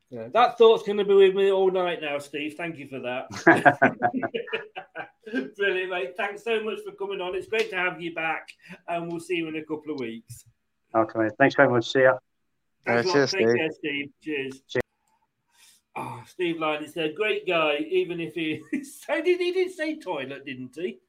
Yeah, 0.09 0.27
that 0.33 0.57
thought's 0.57 0.83
going 0.83 0.99
to 0.99 1.05
be 1.05 1.15
with 1.15 1.35
me 1.35 1.51
all 1.51 1.71
night 1.71 2.01
now, 2.01 2.19
Steve. 2.19 2.53
Thank 2.55 2.77
you 2.77 2.87
for 2.87 2.99
that. 2.99 3.27
Brilliant, 5.57 5.89
mate. 5.89 6.13
Thanks 6.15 6.43
so 6.43 6.63
much 6.63 6.79
for 6.85 6.91
coming 6.91 7.21
on. 7.21 7.35
It's 7.35 7.47
great 7.47 7.69
to 7.71 7.75
have 7.77 7.99
you 7.99 8.13
back, 8.13 8.49
and 8.87 9.09
we'll 9.09 9.19
see 9.19 9.35
you 9.35 9.47
in 9.47 9.55
a 9.55 9.63
couple 9.63 9.93
of 9.93 9.99
weeks. 9.99 10.45
Okay, 10.93 11.29
thanks 11.39 11.55
very 11.55 11.69
much. 11.69 11.91
See 11.91 12.01
ya. 12.01 12.17
Uh, 12.85 13.01
cheers, 13.01 13.31
Take 13.31 13.47
Steve. 13.47 13.57
care, 13.57 13.71
Steve. 13.71 14.09
Cheers. 14.21 14.61
cheers. 14.67 14.83
Oh, 15.95 16.23
Steve 16.27 16.59
Lyon 16.59 16.83
is 16.83 16.97
a 16.97 17.11
great 17.11 17.47
guy, 17.47 17.77
even 17.89 18.19
if 18.19 18.33
he 18.33 18.61
did 19.07 19.39
he 19.39 19.51
did 19.51 19.71
say 19.71 19.97
toilet, 19.97 20.45
didn't 20.45 20.75
he? 20.75 20.99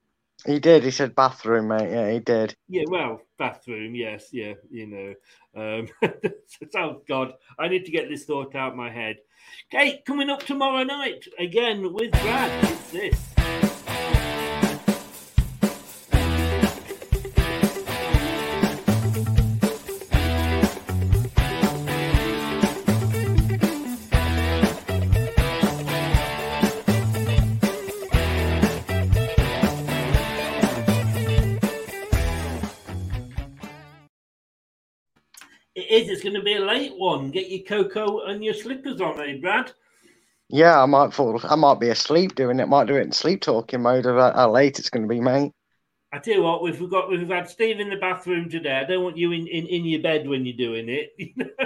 He 0.46 0.58
did. 0.58 0.84
He 0.84 0.90
said 0.90 1.14
bathroom, 1.14 1.68
mate. 1.68 1.90
Yeah, 1.90 2.10
he 2.10 2.20
did. 2.20 2.54
Yeah, 2.68 2.84
well, 2.88 3.22
bathroom. 3.38 3.94
Yes, 3.94 4.28
yeah. 4.32 4.54
You 4.70 4.86
know. 4.86 5.14
Um, 5.56 5.88
oh 6.76 7.02
God, 7.08 7.34
I 7.58 7.68
need 7.68 7.84
to 7.86 7.90
get 7.90 8.08
this 8.08 8.24
thought 8.24 8.54
out 8.54 8.72
of 8.72 8.76
my 8.76 8.90
head. 8.90 9.16
Okay, 9.72 10.02
coming 10.06 10.30
up 10.30 10.42
tomorrow 10.42 10.82
night 10.82 11.24
again 11.38 11.92
with 11.92 12.10
Brad. 12.10 12.64
It's 12.64 12.90
this. 12.90 13.33
Is. 35.94 36.08
It's 36.08 36.22
going 36.22 36.34
to 36.34 36.42
be 36.42 36.56
a 36.56 36.64
late 36.64 36.96
one. 36.96 37.30
Get 37.30 37.50
your 37.50 37.64
cocoa 37.64 38.26
and 38.26 38.44
your 38.44 38.54
slippers 38.54 39.00
on, 39.00 39.20
eh, 39.20 39.38
Brad? 39.40 39.72
Yeah, 40.48 40.82
I 40.82 40.86
might 40.86 41.12
fall. 41.12 41.40
I 41.44 41.54
might 41.54 41.80
be 41.80 41.88
asleep 41.88 42.34
doing 42.34 42.60
it. 42.60 42.68
Might 42.68 42.86
do 42.86 42.96
it 42.96 43.02
in 43.02 43.12
sleep 43.12 43.40
talking 43.40 43.82
mode 43.82 44.06
of 44.06 44.16
how 44.34 44.50
late 44.50 44.78
it's 44.78 44.90
going 44.90 45.02
to 45.02 45.08
be, 45.08 45.20
mate. 45.20 45.52
I 46.12 46.18
tell 46.18 46.34
you 46.34 46.42
what, 46.42 46.62
we've 46.62 46.90
got 46.90 47.10
we've 47.10 47.28
had 47.28 47.48
Steve 47.48 47.80
in 47.80 47.90
the 47.90 47.96
bathroom 47.96 48.48
today. 48.48 48.76
I 48.76 48.84
don't 48.84 49.02
want 49.02 49.16
you 49.16 49.32
in, 49.32 49.48
in, 49.48 49.66
in 49.66 49.84
your 49.84 50.00
bed 50.00 50.28
when 50.28 50.46
you're 50.46 50.56
doing 50.56 50.88
it. 50.88 51.10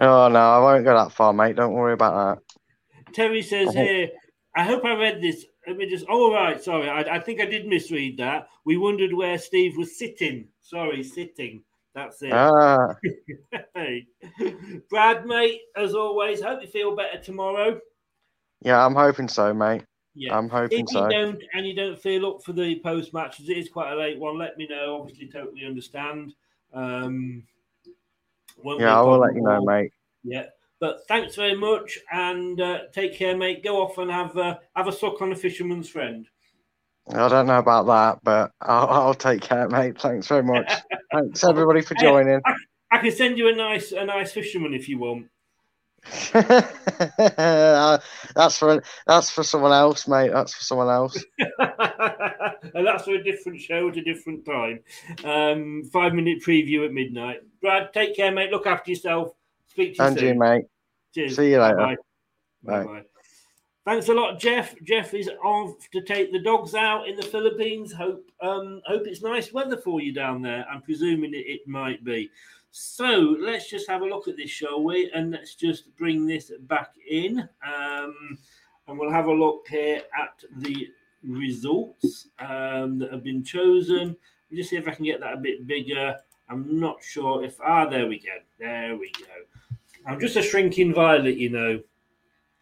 oh 0.00 0.26
no, 0.26 0.40
I 0.40 0.58
won't 0.58 0.84
go 0.84 0.96
that 0.96 1.12
far, 1.12 1.32
mate. 1.32 1.54
Don't 1.54 1.74
worry 1.74 1.92
about 1.92 2.36
that. 2.36 3.14
Terry 3.14 3.40
says 3.40 3.72
here, 3.72 4.08
I 4.56 4.64
hope 4.64 4.84
I 4.84 4.94
read 4.94 5.22
this. 5.22 5.44
Let 5.64 5.76
me 5.76 5.88
just. 5.88 6.06
Oh 6.08 6.32
right, 6.32 6.60
sorry. 6.60 6.88
I, 6.88 7.02
I 7.02 7.20
think 7.20 7.40
I 7.40 7.46
did 7.46 7.68
misread 7.68 8.16
that. 8.18 8.48
We 8.64 8.76
wondered 8.76 9.12
where 9.12 9.38
Steve 9.38 9.76
was 9.76 9.96
sitting. 9.96 10.48
Sorry, 10.66 11.04
sitting. 11.04 11.62
That's 11.94 12.20
it. 12.22 12.32
Ah. 12.32 12.96
hey. 13.74 14.06
Brad, 14.90 15.24
mate, 15.24 15.60
as 15.76 15.94
always, 15.94 16.40
hope 16.40 16.60
you 16.60 16.66
feel 16.66 16.96
better 16.96 17.18
tomorrow. 17.18 17.78
Yeah, 18.62 18.84
I'm 18.84 18.94
hoping 18.96 19.28
so, 19.28 19.54
mate. 19.54 19.82
Yeah, 20.14 20.36
I'm 20.36 20.48
hoping 20.48 20.80
if 20.80 20.88
so. 20.88 21.08
don't 21.08 21.40
and 21.52 21.66
you 21.66 21.74
don't 21.74 22.00
feel 22.00 22.26
up 22.26 22.42
for 22.42 22.52
the 22.52 22.80
post 22.80 23.12
matches, 23.14 23.48
it 23.48 23.58
is 23.58 23.68
quite 23.68 23.92
a 23.92 23.96
late 23.96 24.18
one. 24.18 24.38
Let 24.38 24.56
me 24.56 24.66
know. 24.66 24.98
Obviously, 25.00 25.28
totally 25.28 25.64
understand. 25.66 26.34
Um, 26.72 27.44
yeah, 28.64 28.98
I 28.98 29.02
will 29.02 29.18
let 29.18 29.34
you 29.34 29.42
know, 29.42 29.62
mate. 29.62 29.92
Yeah, 30.24 30.46
but 30.80 31.06
thanks 31.06 31.36
very 31.36 31.56
much 31.56 31.98
and 32.10 32.60
uh, 32.60 32.78
take 32.92 33.14
care, 33.14 33.36
mate. 33.36 33.62
Go 33.62 33.82
off 33.82 33.98
and 33.98 34.10
have 34.10 34.36
uh, 34.36 34.56
have 34.74 34.88
a 34.88 34.92
suck 34.92 35.20
on 35.22 35.32
a 35.32 35.36
fisherman's 35.36 35.88
friend. 35.88 36.26
I 37.12 37.28
don't 37.28 37.46
know 37.46 37.58
about 37.58 37.86
that, 37.86 38.18
but 38.24 38.50
I'll, 38.60 38.88
I'll 38.88 39.14
take 39.14 39.40
care, 39.40 39.68
mate. 39.68 40.00
Thanks 40.00 40.26
very 40.26 40.42
much. 40.42 40.72
Thanks 41.12 41.44
everybody 41.44 41.80
for 41.80 41.94
joining. 41.94 42.40
I, 42.44 42.54
I, 42.90 42.98
can 42.98 43.12
send 43.12 43.38
you 43.38 43.48
a 43.48 43.54
nice 43.54 43.92
a 43.92 44.04
nice 44.04 44.32
fisherman 44.32 44.74
if 44.74 44.88
you 44.88 44.98
want. 44.98 45.28
that's 46.32 48.58
for 48.58 48.82
that's 49.06 49.30
for 49.30 49.44
someone 49.44 49.72
else, 49.72 50.08
mate. 50.08 50.32
That's 50.32 50.54
for 50.54 50.64
someone 50.64 50.88
else. 50.88 51.24
and 51.38 52.86
that's 52.86 53.04
for 53.04 53.14
a 53.14 53.22
different 53.22 53.60
show 53.60 53.88
at 53.88 53.96
a 53.96 54.02
different 54.02 54.44
time. 54.44 54.80
Um, 55.24 55.84
five 55.92 56.12
minute 56.12 56.38
preview 56.44 56.84
at 56.84 56.92
midnight. 56.92 57.40
Brad, 57.60 57.92
take 57.92 58.16
care, 58.16 58.32
mate. 58.32 58.50
Look 58.50 58.66
after 58.66 58.90
yourself. 58.90 59.32
Speak 59.68 59.96
to 59.96 60.02
you 60.02 60.08
and 60.08 60.18
soon. 60.18 60.28
you, 60.28 60.34
mate. 60.34 60.64
Cheers. 61.14 61.36
See 61.36 61.50
you 61.50 61.60
later. 61.60 61.76
Bye. 61.76 61.96
Bye. 62.62 62.84
Bye. 62.84 63.02
Thanks 63.86 64.08
a 64.08 64.14
lot, 64.14 64.40
Jeff. 64.40 64.74
Jeff 64.82 65.14
is 65.14 65.30
off 65.44 65.88
to 65.92 66.00
take 66.00 66.32
the 66.32 66.40
dogs 66.40 66.74
out 66.74 67.06
in 67.06 67.14
the 67.14 67.22
Philippines. 67.22 67.92
Hope 67.92 68.28
um, 68.40 68.82
hope 68.84 69.06
it's 69.06 69.22
nice 69.22 69.52
weather 69.52 69.76
for 69.76 70.00
you 70.00 70.12
down 70.12 70.42
there. 70.42 70.66
I'm 70.68 70.82
presuming 70.82 71.32
it, 71.32 71.46
it 71.46 71.68
might 71.68 72.02
be. 72.04 72.28
So 72.72 73.36
let's 73.38 73.70
just 73.70 73.88
have 73.88 74.02
a 74.02 74.04
look 74.04 74.26
at 74.26 74.36
this, 74.36 74.50
shall 74.50 74.82
we? 74.82 75.08
And 75.14 75.30
let's 75.30 75.54
just 75.54 75.96
bring 75.96 76.26
this 76.26 76.50
back 76.62 76.94
in. 77.08 77.48
Um, 77.64 78.36
and 78.88 78.98
we'll 78.98 79.12
have 79.12 79.26
a 79.26 79.32
look 79.32 79.68
here 79.68 80.02
at 80.20 80.42
the 80.56 80.88
results 81.22 82.26
um, 82.40 82.98
that 82.98 83.12
have 83.12 83.22
been 83.22 83.44
chosen. 83.44 84.16
Just 84.52 84.70
see 84.70 84.76
if 84.76 84.88
I 84.88 84.94
can 84.94 85.04
get 85.04 85.20
that 85.20 85.34
a 85.34 85.36
bit 85.36 85.64
bigger. 85.64 86.16
I'm 86.48 86.80
not 86.80 87.04
sure 87.04 87.44
if 87.44 87.60
ah, 87.64 87.88
there 87.88 88.08
we 88.08 88.18
go. 88.18 88.34
There 88.58 88.96
we 88.96 89.12
go. 89.12 89.76
I'm 90.08 90.18
just 90.18 90.34
a 90.34 90.42
shrinking 90.42 90.92
violet, 90.92 91.36
you 91.36 91.50
know. 91.50 91.80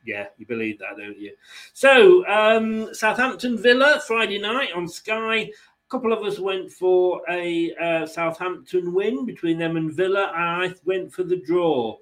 Yeah, 0.05 0.27
you 0.37 0.47
believe 0.47 0.79
that, 0.81 0.99
don't 0.99 1.19
you? 1.19 1.33
So, 1.73 2.27
um, 2.27 2.95
Southampton 2.95 3.57
Villa 3.57 4.03
Friday 4.07 4.39
night 4.39 4.71
on 4.75 4.87
Sky. 4.87 5.37
A 5.37 5.51
couple 5.91 6.13
of 6.13 6.23
us 6.25 6.39
went 6.39 6.71
for 6.71 7.23
a 7.31 7.75
uh, 7.81 8.07
Southampton 8.07 8.93
win 8.93 9.25
between 9.25 9.59
them 9.59 9.77
and 9.77 9.93
Villa. 9.93 10.31
I 10.35 10.75
went 10.85 11.13
for 11.13 11.23
the 11.23 11.37
draw. 11.37 11.97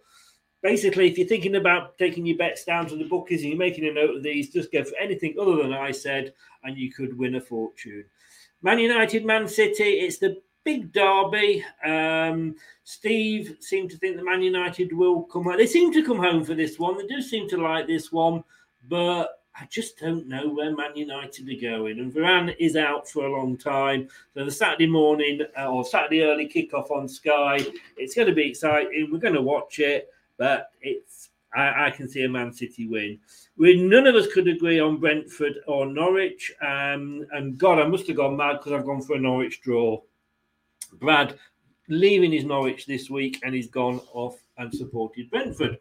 Basically, 0.62 1.10
if 1.10 1.18
you're 1.18 1.26
thinking 1.26 1.56
about 1.56 1.96
taking 1.98 2.24
your 2.26 2.38
bets 2.38 2.64
down 2.64 2.86
to 2.86 2.96
the 2.96 3.04
bookies 3.04 3.42
and 3.42 3.50
you're 3.50 3.58
making 3.58 3.86
a 3.86 3.92
note 3.92 4.16
of 4.16 4.22
these, 4.22 4.52
just 4.52 4.72
go 4.72 4.82
for 4.84 4.96
anything 5.00 5.34
other 5.40 5.56
than 5.56 5.72
I 5.72 5.90
said, 5.90 6.32
and 6.64 6.76
you 6.76 6.92
could 6.92 7.16
win 7.16 7.36
a 7.36 7.40
fortune. 7.40 8.04
Man 8.62 8.78
United, 8.78 9.24
Man 9.24 9.48
City. 9.48 9.84
It's 9.84 10.18
the 10.18 10.40
big 10.64 10.92
derby. 10.92 11.64
Um, 11.84 12.54
Steve 12.84 13.56
seemed 13.60 13.90
to 13.90 13.96
think 13.96 14.16
that 14.16 14.24
Man 14.24 14.42
United 14.42 14.92
will 14.92 15.22
come. 15.22 15.52
They 15.56 15.66
seem 15.66 15.92
to 15.92 16.04
come 16.04 16.18
home 16.18 16.44
for 16.44 16.54
this 16.54 16.78
one. 16.78 16.96
They 16.96 17.06
do 17.06 17.22
seem 17.22 17.48
to 17.50 17.56
like 17.56 17.86
this 17.86 18.10
one, 18.10 18.42
but 18.88 19.42
I 19.54 19.66
just 19.66 19.98
don't 19.98 20.26
know 20.26 20.48
where 20.48 20.74
Man 20.74 20.96
United 20.96 21.48
are 21.48 21.60
going. 21.60 22.00
And 22.00 22.12
Varane 22.12 22.56
is 22.58 22.74
out 22.76 23.08
for 23.08 23.26
a 23.26 23.32
long 23.32 23.56
time. 23.56 24.08
So 24.34 24.44
the 24.44 24.50
Saturday 24.50 24.86
morning 24.86 25.42
uh, 25.58 25.70
or 25.70 25.84
Saturday 25.84 26.22
early 26.22 26.48
kickoff 26.48 26.90
on 26.90 27.08
Sky, 27.08 27.60
it's 27.96 28.14
going 28.14 28.28
to 28.28 28.34
be 28.34 28.48
exciting. 28.48 29.10
We're 29.12 29.18
going 29.18 29.34
to 29.34 29.42
watch 29.42 29.78
it, 29.78 30.08
but 30.38 30.70
it's 30.80 31.30
I, 31.54 31.86
I 31.86 31.90
can 31.90 32.08
see 32.08 32.24
a 32.24 32.28
Man 32.28 32.52
City 32.52 32.88
win. 32.88 33.18
We 33.56 33.80
none 33.80 34.06
of 34.06 34.14
us 34.14 34.32
could 34.32 34.48
agree 34.48 34.80
on 34.80 34.96
Brentford 34.96 35.58
or 35.66 35.86
Norwich. 35.86 36.50
Um, 36.62 37.26
and 37.32 37.58
God, 37.58 37.78
I 37.78 37.86
must 37.86 38.06
have 38.06 38.16
gone 38.16 38.36
mad 38.36 38.54
because 38.54 38.72
I've 38.72 38.86
gone 38.86 39.02
for 39.02 39.16
a 39.16 39.20
Norwich 39.20 39.60
draw. 39.60 40.00
Brad 40.94 41.38
leaving 41.88 42.32
his 42.32 42.44
Norwich 42.44 42.86
this 42.86 43.10
week 43.10 43.40
and 43.42 43.54
he's 43.54 43.68
gone 43.68 44.00
off 44.12 44.38
and 44.58 44.72
supported 44.72 45.30
Brentford. 45.30 45.78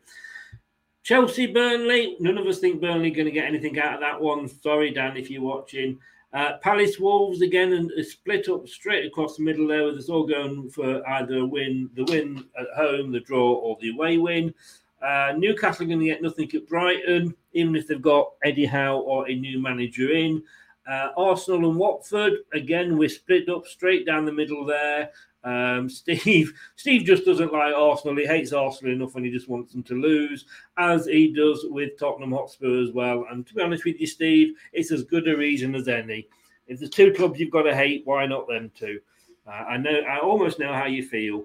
Chelsea, 1.03 1.47
Burnley. 1.47 2.15
None 2.19 2.37
of 2.37 2.45
us 2.45 2.59
think 2.59 2.79
Burnley 2.79 3.09
going 3.09 3.25
to 3.25 3.31
get 3.31 3.47
anything 3.47 3.79
out 3.79 3.95
of 3.95 3.99
that 4.01 4.21
one. 4.21 4.47
Sorry, 4.47 4.91
Dan, 4.91 5.17
if 5.17 5.29
you're 5.29 5.41
watching. 5.41 5.99
Uh, 6.33 6.57
Palace 6.59 6.97
Wolves 6.97 7.41
again 7.41 7.73
and 7.73 7.91
split 8.05 8.47
up 8.47 8.67
straight 8.67 9.05
across 9.05 9.35
the 9.35 9.43
middle 9.43 9.67
there 9.67 9.83
with 9.83 9.97
us 9.97 10.09
all 10.09 10.25
going 10.25 10.69
for 10.69 11.05
either 11.09 11.39
a 11.39 11.45
win, 11.45 11.89
the 11.95 12.05
win 12.05 12.45
at 12.57 12.67
home, 12.75 13.11
the 13.11 13.19
draw, 13.19 13.53
or 13.55 13.77
the 13.81 13.89
away 13.89 14.17
win. 14.17 14.53
Uh, 15.01 15.33
Newcastle 15.35 15.83
are 15.83 15.87
going 15.87 15.99
to 15.99 16.05
get 16.05 16.21
nothing 16.21 16.49
at 16.53 16.67
Brighton, 16.67 17.35
even 17.53 17.75
if 17.75 17.87
they've 17.87 18.01
got 18.01 18.31
Eddie 18.43 18.65
Howe 18.65 18.99
or 18.99 19.27
a 19.27 19.35
new 19.35 19.59
manager 19.59 20.11
in. 20.11 20.41
Uh, 20.89 21.09
Arsenal 21.17 21.69
and 21.69 21.77
Watford, 21.77 22.33
again, 22.53 22.97
we're 22.97 23.09
split 23.09 23.49
up 23.49 23.65
straight 23.67 24.05
down 24.05 24.25
the 24.25 24.31
middle 24.31 24.65
there. 24.65 25.09
Um, 25.43 25.89
Steve, 25.89 26.53
Steve 26.75 27.05
just 27.05 27.25
doesn't 27.25 27.53
like 27.53 27.73
Arsenal. 27.73 28.17
He 28.17 28.25
hates 28.25 28.53
Arsenal 28.53 28.93
enough, 28.93 29.15
and 29.15 29.25
he 29.25 29.31
just 29.31 29.49
wants 29.49 29.71
them 29.71 29.83
to 29.83 29.99
lose, 29.99 30.45
as 30.77 31.05
he 31.05 31.33
does 31.33 31.65
with 31.69 31.97
Tottenham 31.99 32.31
Hotspur 32.31 32.81
as 32.81 32.91
well. 32.91 33.25
And 33.31 33.45
to 33.47 33.53
be 33.53 33.61
honest 33.61 33.85
with 33.85 33.99
you, 33.99 34.07
Steve, 34.07 34.55
it's 34.73 34.91
as 34.91 35.03
good 35.03 35.27
a 35.27 35.35
reason 35.35 35.75
as 35.75 35.87
any. 35.87 36.27
If 36.67 36.79
there's 36.79 36.91
two 36.91 37.13
clubs 37.13 37.39
you've 37.39 37.51
got 37.51 37.63
to 37.63 37.75
hate, 37.75 38.03
why 38.05 38.25
not 38.25 38.47
them 38.47 38.71
two? 38.77 38.99
Uh, 39.47 39.51
I 39.51 39.77
know, 39.77 39.99
I 40.07 40.19
almost 40.19 40.59
know 40.59 40.73
how 40.73 40.85
you 40.85 41.05
feel. 41.07 41.43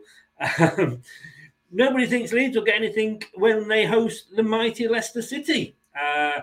Um, 0.61 1.01
nobody 1.71 2.07
thinks 2.07 2.33
Leeds 2.33 2.57
will 2.57 2.65
get 2.65 2.77
anything 2.77 3.23
when 3.35 3.67
they 3.69 3.87
host 3.87 4.37
the 4.37 4.43
mighty 4.43 4.87
Leicester 4.87 5.23
City. 5.23 5.77
Uh, 5.99 6.43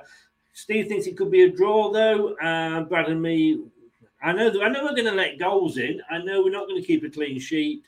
Steve 0.54 0.88
thinks 0.88 1.08
it 1.08 1.18
could 1.18 1.32
be 1.32 1.44
a 1.44 1.50
draw, 1.50 1.92
though. 1.92 2.34
Uh, 2.36 2.82
Brad 2.82 3.08
and 3.10 3.22
me, 3.22 3.60
I 4.24 4.32
know 4.32 4.50
that 4.50 4.64
I 4.64 4.70
know 4.70 4.84
we're 4.84 4.96
going 4.96 5.06
to 5.06 5.12
let 5.12 5.38
goals 5.38 5.78
in. 5.78 6.02
I 6.10 6.20
know 6.20 6.42
we're 6.42 6.50
not 6.50 6.68
going 6.68 6.82
to 6.82 6.88
keep 6.88 7.04
a 7.04 7.10
clean 7.10 7.40
sheet, 7.40 7.84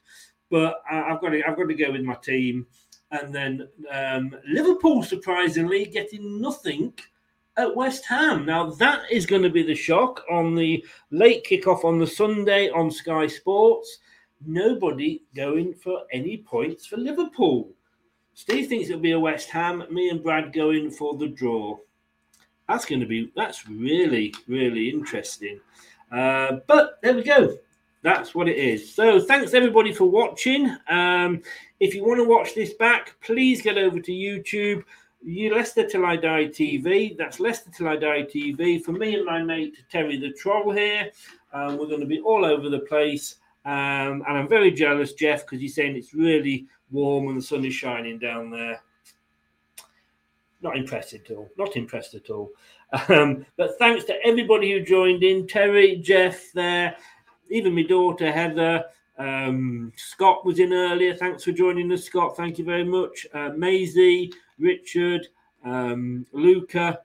but 0.51 0.81
I, 0.89 0.95
have 0.95 1.21
got 1.21 1.29
to 1.29 1.41
I've 1.47 1.55
got 1.55 1.67
to 1.67 1.73
go 1.73 1.91
with 1.91 2.01
my 2.01 2.15
team. 2.15 2.67
And 3.11 3.33
then 3.33 3.67
um, 3.91 4.35
Liverpool, 4.47 5.01
surprisingly, 5.01 5.85
getting 5.85 6.41
nothing 6.41 6.93
at 7.57 7.73
West 7.73 8.05
Ham. 8.05 8.45
Now 8.45 8.69
that 8.71 9.09
is 9.09 9.25
going 9.25 9.43
to 9.43 9.49
be 9.49 9.63
the 9.63 9.75
shock 9.75 10.23
on 10.29 10.55
the 10.55 10.85
late 11.11 11.45
kickoff 11.49 11.85
on 11.85 11.99
the 11.99 12.07
Sunday 12.07 12.69
on 12.69 12.91
Sky 12.91 13.27
Sports. 13.27 13.99
Nobody 14.45 15.23
going 15.35 15.73
for 15.73 16.01
any 16.11 16.37
points 16.37 16.85
for 16.85 16.97
Liverpool. 16.97 17.71
Steve 18.33 18.67
thinks 18.67 18.89
it'll 18.89 19.01
be 19.01 19.11
a 19.11 19.19
West 19.19 19.49
Ham. 19.51 19.85
Me 19.89 20.09
and 20.09 20.21
Brad 20.21 20.51
going 20.51 20.91
for 20.91 21.17
the 21.17 21.27
draw. 21.27 21.77
That's 22.67 22.83
going 22.83 22.99
to 22.99 23.07
be 23.07 23.31
that's 23.35 23.69
really 23.69 24.33
really 24.47 24.89
interesting. 24.89 25.61
Uh, 26.15 26.59
but 26.67 26.97
there 27.03 27.13
we 27.13 27.23
go. 27.23 27.57
That's 28.01 28.33
what 28.33 28.47
it 28.47 28.57
is. 28.57 28.93
So 28.93 29.19
thanks 29.19 29.53
everybody 29.53 29.91
for 29.91 30.05
watching. 30.05 30.73
Um, 30.87 31.41
if 31.79 31.93
you 31.93 32.05
want 32.05 32.19
to 32.19 32.23
watch 32.23 32.55
this 32.55 32.73
back, 32.73 33.15
please 33.21 33.61
get 33.61 33.77
over 33.77 33.99
to 33.99 34.11
YouTube. 34.11 34.83
You 35.21 35.53
Leicester 35.53 35.85
Till 35.85 36.05
I 36.05 36.15
Die 36.15 36.45
TV. 36.45 37.17
That's 37.17 37.39
Leicester 37.39 37.69
Till 37.75 37.89
I 37.89 37.97
Die 37.97 38.23
TV. 38.23 38.81
For 38.81 38.93
me 38.93 39.15
and 39.15 39.25
my 39.25 39.41
mate 39.41 39.75
Terry 39.91 40.17
the 40.17 40.31
Troll 40.31 40.71
here, 40.71 41.09
um, 41.51 41.77
we're 41.77 41.87
going 41.87 41.99
to 41.99 42.05
be 42.05 42.21
all 42.21 42.45
over 42.45 42.69
the 42.69 42.79
place. 42.79 43.37
Um, 43.65 44.23
and 44.27 44.37
I'm 44.37 44.47
very 44.47 44.71
jealous, 44.71 45.13
Jeff, 45.13 45.41
because 45.41 45.59
he's 45.59 45.75
saying 45.75 45.97
it's 45.97 46.13
really 46.13 46.67
warm 46.91 47.27
and 47.27 47.37
the 47.37 47.41
sun 47.41 47.65
is 47.65 47.73
shining 47.73 48.19
down 48.19 48.51
there. 48.51 48.79
Not 50.61 50.77
impressed 50.77 51.13
at 51.13 51.29
all. 51.31 51.49
Not 51.57 51.75
impressed 51.75 52.13
at 52.13 52.29
all. 52.29 52.51
Um, 53.09 53.45
but 53.57 53.77
thanks 53.77 54.05
to 54.05 54.25
everybody 54.25 54.71
who 54.71 54.81
joined 54.81 55.23
in 55.23 55.47
Terry, 55.47 55.97
Jeff, 55.97 56.51
there, 56.53 56.95
even 57.49 57.75
my 57.75 57.83
daughter 57.83 58.31
Heather. 58.31 58.85
Um, 59.17 59.91
Scott 59.95 60.45
was 60.45 60.59
in 60.59 60.73
earlier. 60.73 61.15
Thanks 61.15 61.43
for 61.43 61.51
joining 61.51 61.91
us, 61.91 62.03
Scott. 62.03 62.35
Thank 62.35 62.57
you 62.57 62.65
very 62.65 62.83
much. 62.83 63.25
Uh, 63.33 63.49
Maisie, 63.55 64.31
Richard, 64.59 65.27
um, 65.63 66.25
Luca, 66.31 66.99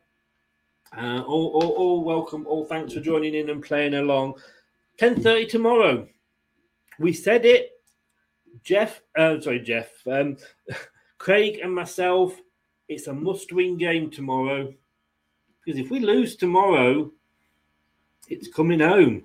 uh, 0.96 1.22
all, 1.22 1.48
all, 1.48 1.70
all 1.70 2.04
welcome. 2.04 2.46
All 2.46 2.64
thanks 2.64 2.94
for 2.94 3.00
joining 3.00 3.34
in 3.34 3.50
and 3.50 3.62
playing 3.62 3.94
along. 3.94 4.34
10.30 4.98 5.48
tomorrow. 5.48 6.08
We 6.98 7.12
said 7.12 7.44
it. 7.44 7.70
Jeff, 8.62 9.00
uh, 9.16 9.40
sorry, 9.40 9.60
Jeff, 9.60 9.88
um, 10.06 10.36
Craig 11.18 11.60
and 11.62 11.74
myself, 11.74 12.38
it's 12.88 13.06
a 13.06 13.12
must 13.12 13.52
win 13.52 13.78
game 13.78 14.10
tomorrow. 14.10 14.74
Because 15.64 15.80
if 15.80 15.90
we 15.90 16.00
lose 16.00 16.36
tomorrow, 16.36 17.10
it's 18.28 18.48
coming 18.48 18.80
home. 18.80 19.24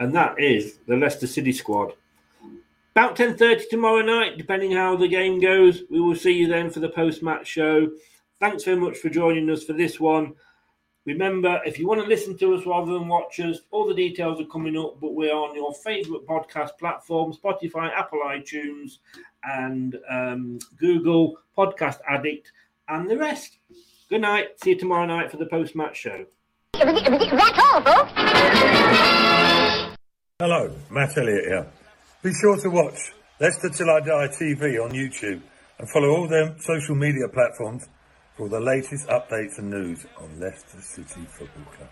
And 0.00 0.14
that 0.14 0.38
is 0.38 0.78
the 0.86 0.96
Leicester 0.96 1.26
City 1.26 1.52
squad. 1.52 1.92
About 2.92 3.16
10.30 3.16 3.68
tomorrow 3.68 4.02
night, 4.02 4.38
depending 4.38 4.72
how 4.72 4.96
the 4.96 5.08
game 5.08 5.40
goes. 5.40 5.82
We 5.90 6.00
will 6.00 6.16
see 6.16 6.32
you 6.32 6.48
then 6.48 6.70
for 6.70 6.80
the 6.80 6.88
post-match 6.88 7.46
show. 7.46 7.90
Thanks 8.40 8.64
very 8.64 8.76
much 8.76 8.98
for 8.98 9.08
joining 9.08 9.50
us 9.50 9.64
for 9.64 9.72
this 9.72 10.00
one. 10.00 10.34
Remember, 11.04 11.60
if 11.64 11.78
you 11.78 11.88
want 11.88 12.00
to 12.02 12.06
listen 12.06 12.36
to 12.38 12.54
us 12.54 12.66
rather 12.66 12.92
than 12.92 13.08
watch 13.08 13.40
us, 13.40 13.60
all 13.70 13.86
the 13.86 13.94
details 13.94 14.40
are 14.40 14.46
coming 14.46 14.76
up, 14.76 15.00
but 15.00 15.14
we're 15.14 15.34
on 15.34 15.54
your 15.54 15.72
favourite 15.72 16.26
podcast 16.26 16.76
platform 16.78 17.32
Spotify, 17.32 17.90
Apple 17.92 18.20
iTunes, 18.26 18.98
and 19.44 19.96
um, 20.10 20.58
Google, 20.76 21.38
Podcast 21.56 22.00
Addict, 22.08 22.52
and 22.88 23.08
the 23.08 23.16
rest. 23.16 23.57
Good 24.08 24.22
night. 24.22 24.58
See 24.58 24.70
you 24.70 24.78
tomorrow 24.78 25.04
night 25.04 25.30
for 25.30 25.36
the 25.36 25.44
post 25.44 25.76
match 25.76 25.98
show. 25.98 26.24
That's 26.72 27.58
all, 27.58 27.82
folks. 27.82 28.12
Hello, 30.38 30.74
Matt 30.90 31.18
Elliott 31.18 31.44
here. 31.44 31.66
Be 32.22 32.32
sure 32.32 32.56
to 32.56 32.70
watch 32.70 33.12
Leicester 33.38 33.68
Till 33.68 33.90
I 33.90 34.00
Die 34.00 34.28
TV 34.28 34.82
on 34.82 34.92
YouTube 34.92 35.42
and 35.78 35.90
follow 35.90 36.08
all 36.08 36.26
their 36.26 36.56
social 36.58 36.94
media 36.94 37.28
platforms 37.28 37.86
for 38.34 38.48
the 38.48 38.58
latest 38.58 39.08
updates 39.08 39.58
and 39.58 39.68
news 39.70 40.06
on 40.18 40.40
Leicester 40.40 40.80
City 40.80 41.26
Football 41.26 41.64
Club. 41.76 41.90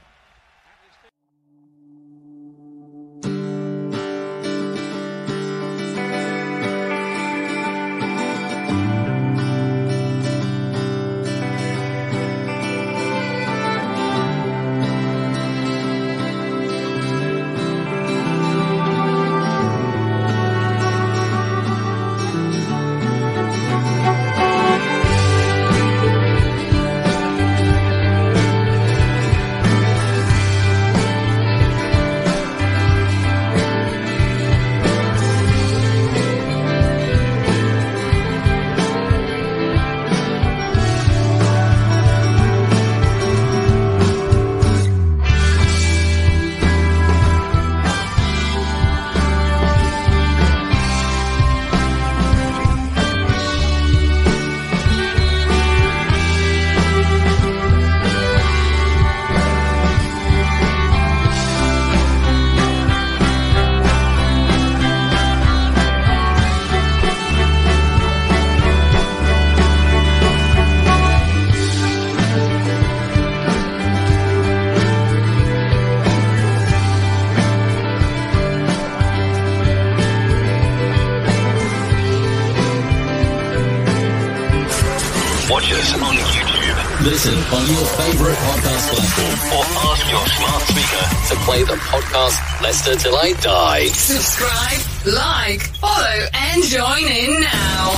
Leicester 92.86 93.08
till 93.08 93.16
I 93.16 93.32
die. 93.40 93.86
Subscribe, 93.86 95.12
like, 95.12 95.60
follow, 95.76 96.26
and 96.34 96.62
join 96.62 97.04
in 97.04 97.40
now. 97.40 97.92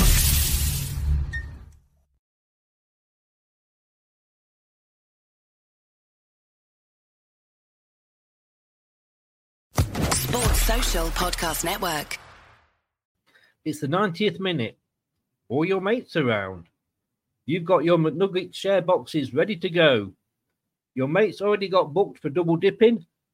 Sports 10.12 10.62
Social 10.62 11.08
Podcast 11.08 11.64
Network. 11.64 12.18
It's 13.64 13.80
the 13.80 13.88
90th 13.88 14.40
minute. 14.40 14.78
All 15.48 15.64
your 15.64 15.82
mates 15.82 16.16
around. 16.16 16.66
You've 17.44 17.64
got 17.64 17.84
your 17.84 17.98
McNugget 17.98 18.54
share 18.54 18.80
boxes 18.80 19.34
ready 19.34 19.56
to 19.56 19.68
go. 19.68 20.12
Your 20.94 21.08
mates 21.08 21.42
already 21.42 21.68
got 21.68 21.92
booked 21.92 22.20
for 22.20 22.30
double 22.30 22.56
dipping 22.56 23.04